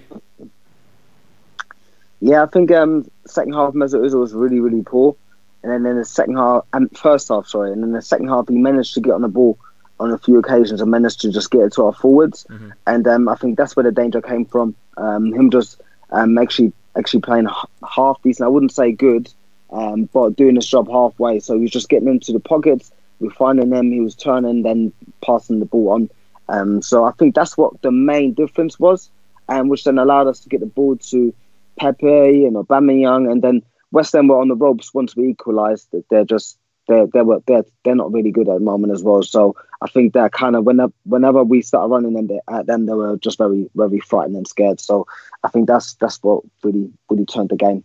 Yeah, 2.21 2.43
I 2.43 2.45
think 2.45 2.71
um, 2.71 3.09
second 3.25 3.53
half 3.53 3.73
Mesut 3.73 4.01
Ozil 4.01 4.19
was 4.19 4.33
really, 4.33 4.59
really 4.59 4.83
poor. 4.83 5.15
And 5.63 5.71
then 5.71 5.85
in 5.85 5.97
the 5.97 6.05
second 6.05 6.37
half, 6.37 6.65
and 6.73 6.85
um, 6.85 6.89
first 6.89 7.27
half, 7.27 7.47
sorry, 7.47 7.71
and 7.71 7.83
then 7.83 7.91
the 7.91 8.01
second 8.01 8.29
half, 8.29 8.47
he 8.47 8.57
managed 8.57 8.93
to 8.95 9.01
get 9.01 9.13
on 9.13 9.21
the 9.21 9.27
ball 9.27 9.57
on 9.99 10.11
a 10.11 10.17
few 10.17 10.39
occasions 10.39 10.81
and 10.81 10.89
managed 10.89 11.21
to 11.21 11.31
just 11.31 11.51
get 11.51 11.61
it 11.61 11.73
to 11.73 11.85
our 11.85 11.93
forwards. 11.93 12.45
Mm-hmm. 12.49 12.69
And 12.87 13.07
um, 13.07 13.29
I 13.29 13.35
think 13.35 13.57
that's 13.57 13.75
where 13.75 13.83
the 13.83 13.91
danger 13.91 14.21
came 14.21 14.45
from. 14.45 14.75
Um, 14.97 15.33
him 15.33 15.51
just 15.51 15.81
um, 16.11 16.37
actually 16.37 16.73
actually 16.97 17.21
playing 17.21 17.47
half 17.87 18.21
decent. 18.23 18.45
I 18.45 18.49
wouldn't 18.49 18.73
say 18.73 18.91
good, 18.91 19.31
um, 19.69 20.05
but 20.05 20.35
doing 20.35 20.55
his 20.55 20.67
job 20.67 20.89
halfway. 20.89 21.39
So 21.39 21.55
he 21.55 21.61
was 21.61 21.71
just 21.71 21.89
getting 21.89 22.07
into 22.07 22.33
the 22.33 22.39
pockets, 22.39 22.91
we 23.21 23.27
were 23.27 23.33
finding 23.33 23.69
them. 23.69 23.91
He 23.91 24.01
was 24.01 24.15
turning, 24.15 24.63
then 24.63 24.91
passing 25.21 25.59
the 25.59 25.65
ball 25.65 25.89
on. 25.89 26.09
Um, 26.49 26.81
so 26.81 27.05
I 27.05 27.11
think 27.11 27.35
that's 27.35 27.55
what 27.55 27.81
the 27.81 27.91
main 27.91 28.33
difference 28.33 28.77
was, 28.79 29.09
and 29.47 29.69
which 29.69 29.85
then 29.85 29.99
allowed 29.99 30.27
us 30.27 30.39
to 30.41 30.49
get 30.49 30.59
the 30.59 30.65
ball 30.65 30.97
to 30.97 31.33
Pepe 31.77 32.45
and 32.45 32.55
Aubameyang, 32.55 33.31
and 33.31 33.41
then 33.41 33.61
West 33.91 34.13
Ham 34.13 34.27
were 34.27 34.39
on 34.39 34.49
the 34.49 34.55
ropes 34.55 34.93
once 34.93 35.15
we 35.15 35.29
equalised. 35.29 35.87
They're 36.09 36.25
just 36.25 36.57
they 36.87 37.05
they 37.13 37.21
were 37.21 37.41
they're 37.45 37.63
they're 37.83 37.95
not 37.95 38.11
really 38.11 38.31
good 38.31 38.49
at 38.49 38.55
the 38.55 38.59
moment 38.59 38.93
as 38.93 39.03
well. 39.03 39.23
So 39.23 39.55
I 39.81 39.87
think 39.87 40.13
that 40.13 40.31
kind 40.31 40.55
of 40.55 40.65
whenever 40.65 40.93
whenever 41.05 41.43
we 41.43 41.61
started 41.61 41.87
running 41.87 42.13
them 42.13 42.39
at 42.49 42.65
them, 42.65 42.85
they 42.85 42.93
were 42.93 43.17
just 43.17 43.37
very 43.37 43.69
very 43.75 43.99
frightened 43.99 44.35
and 44.35 44.47
scared. 44.47 44.79
So 44.79 45.07
I 45.43 45.49
think 45.49 45.67
that's 45.67 45.93
that's 45.95 46.21
what 46.21 46.43
really 46.63 46.91
really 47.09 47.25
turned 47.25 47.49
the 47.49 47.55
game. 47.55 47.83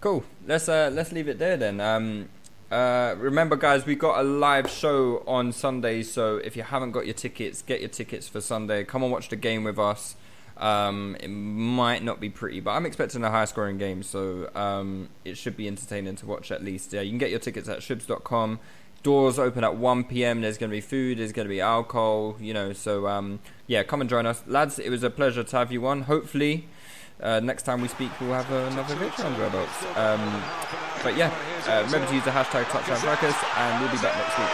Cool. 0.00 0.24
Let's 0.46 0.68
uh 0.68 0.90
let's 0.92 1.12
leave 1.12 1.28
it 1.28 1.38
there 1.38 1.56
then. 1.56 1.80
Um 1.80 2.28
uh, 2.72 3.14
remember, 3.18 3.54
guys, 3.54 3.84
we 3.84 3.94
got 3.94 4.18
a 4.18 4.22
live 4.22 4.70
show 4.70 5.22
on 5.26 5.52
Sunday, 5.52 6.02
so 6.02 6.38
if 6.38 6.56
you 6.56 6.62
haven't 6.62 6.92
got 6.92 7.04
your 7.04 7.14
tickets, 7.14 7.60
get 7.60 7.80
your 7.80 7.90
tickets 7.90 8.28
for 8.28 8.40
Sunday. 8.40 8.82
Come 8.82 9.02
and 9.02 9.12
watch 9.12 9.28
the 9.28 9.36
game 9.36 9.62
with 9.64 9.78
us. 9.78 10.16
Um, 10.56 11.16
it 11.20 11.28
might 11.28 12.02
not 12.02 12.18
be 12.18 12.30
pretty, 12.30 12.60
but 12.60 12.70
I'm 12.70 12.86
expecting 12.86 13.22
a 13.24 13.30
high 13.30 13.44
scoring 13.44 13.76
game, 13.76 14.02
so 14.02 14.48
um, 14.54 15.10
it 15.22 15.36
should 15.36 15.54
be 15.54 15.68
entertaining 15.68 16.16
to 16.16 16.26
watch 16.26 16.50
at 16.50 16.64
least. 16.64 16.94
Yeah, 16.94 17.02
you 17.02 17.10
can 17.10 17.18
get 17.18 17.28
your 17.28 17.40
tickets 17.40 17.68
at 17.68 17.80
shoobs.com. 17.80 18.58
Doors 19.02 19.38
open 19.38 19.64
at 19.64 19.76
1 19.76 20.04
p.m. 20.04 20.40
There's 20.40 20.56
going 20.56 20.70
to 20.70 20.76
be 20.76 20.80
food, 20.80 21.18
there's 21.18 21.32
going 21.32 21.46
to 21.46 21.52
be 21.52 21.60
alcohol, 21.60 22.36
you 22.40 22.54
know, 22.54 22.72
so 22.72 23.06
um, 23.06 23.40
yeah, 23.66 23.82
come 23.82 24.00
and 24.00 24.08
join 24.08 24.24
us. 24.24 24.42
Lads, 24.46 24.78
it 24.78 24.88
was 24.88 25.02
a 25.02 25.10
pleasure 25.10 25.44
to 25.44 25.56
have 25.58 25.72
you 25.72 25.86
on. 25.86 26.02
Hopefully, 26.02 26.68
uh, 27.22 27.40
next 27.40 27.62
time 27.62 27.80
we 27.80 27.88
speak, 27.88 28.10
we'll 28.20 28.32
have 28.32 28.50
another 28.50 28.94
victory 28.96 29.24
under 29.24 29.44
our 29.44 29.50
belts. 29.50 29.84
Um, 29.96 30.42
but 31.02 31.16
yeah, 31.16 31.32
uh, 31.68 31.82
remember 31.86 32.08
to 32.08 32.14
use 32.14 32.24
the 32.24 32.30
hashtag 32.30 32.64
Touchline 32.64 32.98
Fracas, 32.98 33.34
and 33.56 33.82
we'll 33.82 33.92
be 33.92 33.98
back 33.98 34.16
next 34.16 34.38
week. 34.38 34.48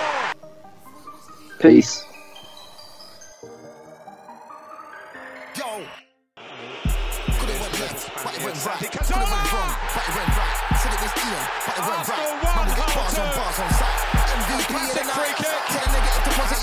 Peace. 1.61 2.05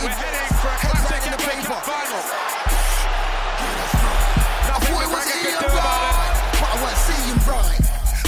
We're 0.05 0.11
heading 0.11 0.54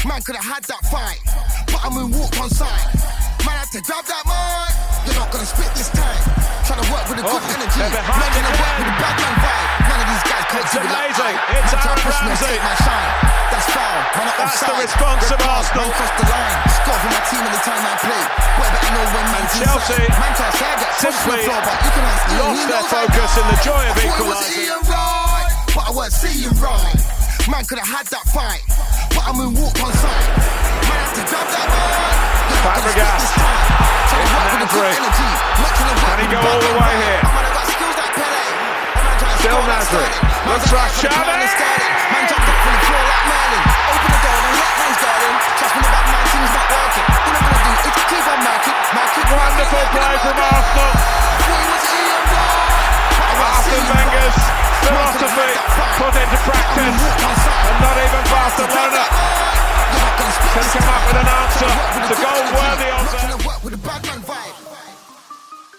Man 0.07 0.23
could 0.23 0.39
have 0.39 0.47
had 0.47 0.63
that 0.71 0.79
fight, 0.87 1.19
but 1.67 1.83
I'm 1.83 1.99
in 1.99 2.15
walk 2.15 2.31
on 2.39 2.47
side. 2.47 2.95
Man 3.43 3.59
had 3.59 3.67
to 3.75 3.83
grab 3.83 4.07
that 4.07 4.23
mic. 4.23 4.71
You're 5.03 5.19
not 5.19 5.27
gonna 5.35 5.43
spit 5.43 5.67
this 5.75 5.91
time. 5.91 6.23
Trying 6.63 6.79
to 6.79 6.87
work 6.95 7.11
with 7.11 7.19
a 7.19 7.27
good 7.27 7.43
oh, 7.43 7.55
energy. 7.59 7.75
Not 7.75 7.91
gonna 7.91 8.55
work 8.55 8.75
with 8.79 8.87
a 8.87 8.95
bad 9.03 9.15
man 9.19 9.35
vibe. 9.35 9.67
None 9.83 9.99
of 9.99 10.07
these 10.07 10.25
guys 10.31 10.45
can't 10.47 10.63
It's 10.63 10.75
amazing. 10.79 11.27
Like 11.27 11.59
it's 11.59 11.73
Aaron 11.75 11.99
Ramsey. 12.07 12.55
My 12.55 12.75
shine. 12.87 13.11
That's 13.51 13.67
foul. 13.67 13.99
Man, 14.15 14.27
That's 14.31 14.47
offside. 14.47 14.71
the 14.71 14.75
response 14.79 15.27
of 15.27 15.39
Arsenal. 15.43 15.87
Cross 15.91 16.13
the 16.15 16.25
line. 16.31 16.55
Score 16.71 16.99
for 17.03 17.11
my 17.11 17.21
team 17.27 17.43
anytime 17.43 17.83
I 17.83 17.93
play. 17.99 18.23
Where 18.63 18.71
better 18.71 18.91
know 18.95 19.05
when 19.11 19.27
man 19.27 19.45
Chelsea 19.59 20.07
man 20.07 20.31
can't 20.39 20.55
say 20.55 20.67
I 20.71 20.75
get 20.87 20.93
simply 21.03 21.39
floor, 21.51 21.61
but 21.67 21.77
you 21.83 21.91
can 21.91 22.05
ask 22.07 22.23
lost 22.31 22.63
their 22.63 22.85
focus 22.95 23.31
in 23.35 23.45
the 23.51 23.57
joy 23.59 23.83
of 23.91 23.95
equalising. 23.99 24.71
Right, 24.87 25.51
but 25.75 25.83
I 25.83 25.91
weren't 25.91 26.15
seeing 26.15 26.55
right. 26.63 26.95
Man 27.51 27.67
could 27.67 27.83
have 27.83 27.91
had 27.91 28.07
that 28.07 28.23
fight 28.31 28.63
in 29.17 29.53
walk 29.57 29.73
on. 29.81 29.89
Might 29.89 31.01
have 31.01 31.13
to 31.17 31.23
grab 31.25 31.47
that 31.49 31.67
Fabregas. 32.61 33.25
Can 34.67 36.19
he 36.21 36.27
go 36.27 36.37
all 36.37 36.59
the 36.61 36.73
way 36.77 36.93
here? 37.01 37.21
Still 39.41 39.61
Nasri. 39.65 40.07
Looks 40.47 40.69
like 40.73 40.93
Xavi. 41.01 41.17
Man 42.11 42.23
jumped 42.29 42.47
up 42.47 42.59
from 42.61 42.73
the 42.77 42.83
floor 42.87 43.03
like 43.07 43.25
Merlin. 43.27 43.63
Open 43.87 44.11
the 44.11 44.19
door 44.21 44.37
and 44.37 44.55
let 44.57 44.73
man's 44.77 44.99
garden. 45.01 45.33
Trust 45.57 45.73
me, 45.75 45.81
the 45.81 45.91
bad 45.91 46.05
man 46.07 46.25
team's 46.31 46.53
not 46.53 46.67
working. 46.67 47.07
All 47.07 47.33
I'm 47.33 47.43
gonna 47.47 47.63
do 47.63 47.71
is 47.73 47.95
keep 48.07 48.27
on 48.27 48.39
marking 48.43 48.77
Wonderful 49.27 49.85
play 49.91 50.15
from 50.23 50.37
Arsenal. 50.39 51.76
Arsene 53.37 53.85
Wenger's 53.93 54.37
philosophy 54.83 55.53
put 55.97 56.13
into 56.17 56.37
practice, 56.47 56.97
and 56.97 57.77
not 57.81 57.97
even 57.97 58.23
Barcelona 58.31 59.03
can 60.57 60.67
come 60.73 60.89
up 60.89 61.03
with 61.07 61.17
an 61.21 61.27
answer 61.37 61.71
to 62.07 62.15
go 62.21 62.31
worthy 62.57 62.89
of 62.91 63.05
that. 63.13 63.27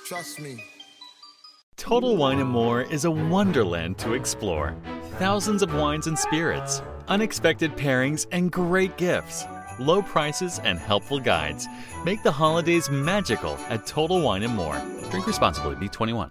Trust 0.06 0.40
me. 0.40 0.64
Total 1.76 2.16
Wine 2.16 2.38
and 2.38 2.50
More 2.50 2.82
is 2.82 3.04
a 3.04 3.10
wonderland 3.10 3.98
to 3.98 4.14
explore. 4.14 4.76
Thousands 5.18 5.62
of 5.62 5.74
wines 5.74 6.06
and 6.06 6.18
spirits, 6.18 6.82
unexpected 7.08 7.76
pairings, 7.76 8.26
and 8.32 8.50
great 8.52 8.96
gifts. 8.96 9.44
Low 9.78 10.02
prices 10.02 10.60
and 10.64 10.78
helpful 10.78 11.20
guides 11.20 11.66
make 12.04 12.22
the 12.22 12.32
holidays 12.32 12.90
magical 12.90 13.56
at 13.68 13.86
Total 13.86 14.20
Wine 14.20 14.42
and 14.42 14.54
More. 14.54 14.80
Drink 15.10 15.26
responsibly. 15.26 15.76
Be 15.76 15.88
21. 15.88 16.30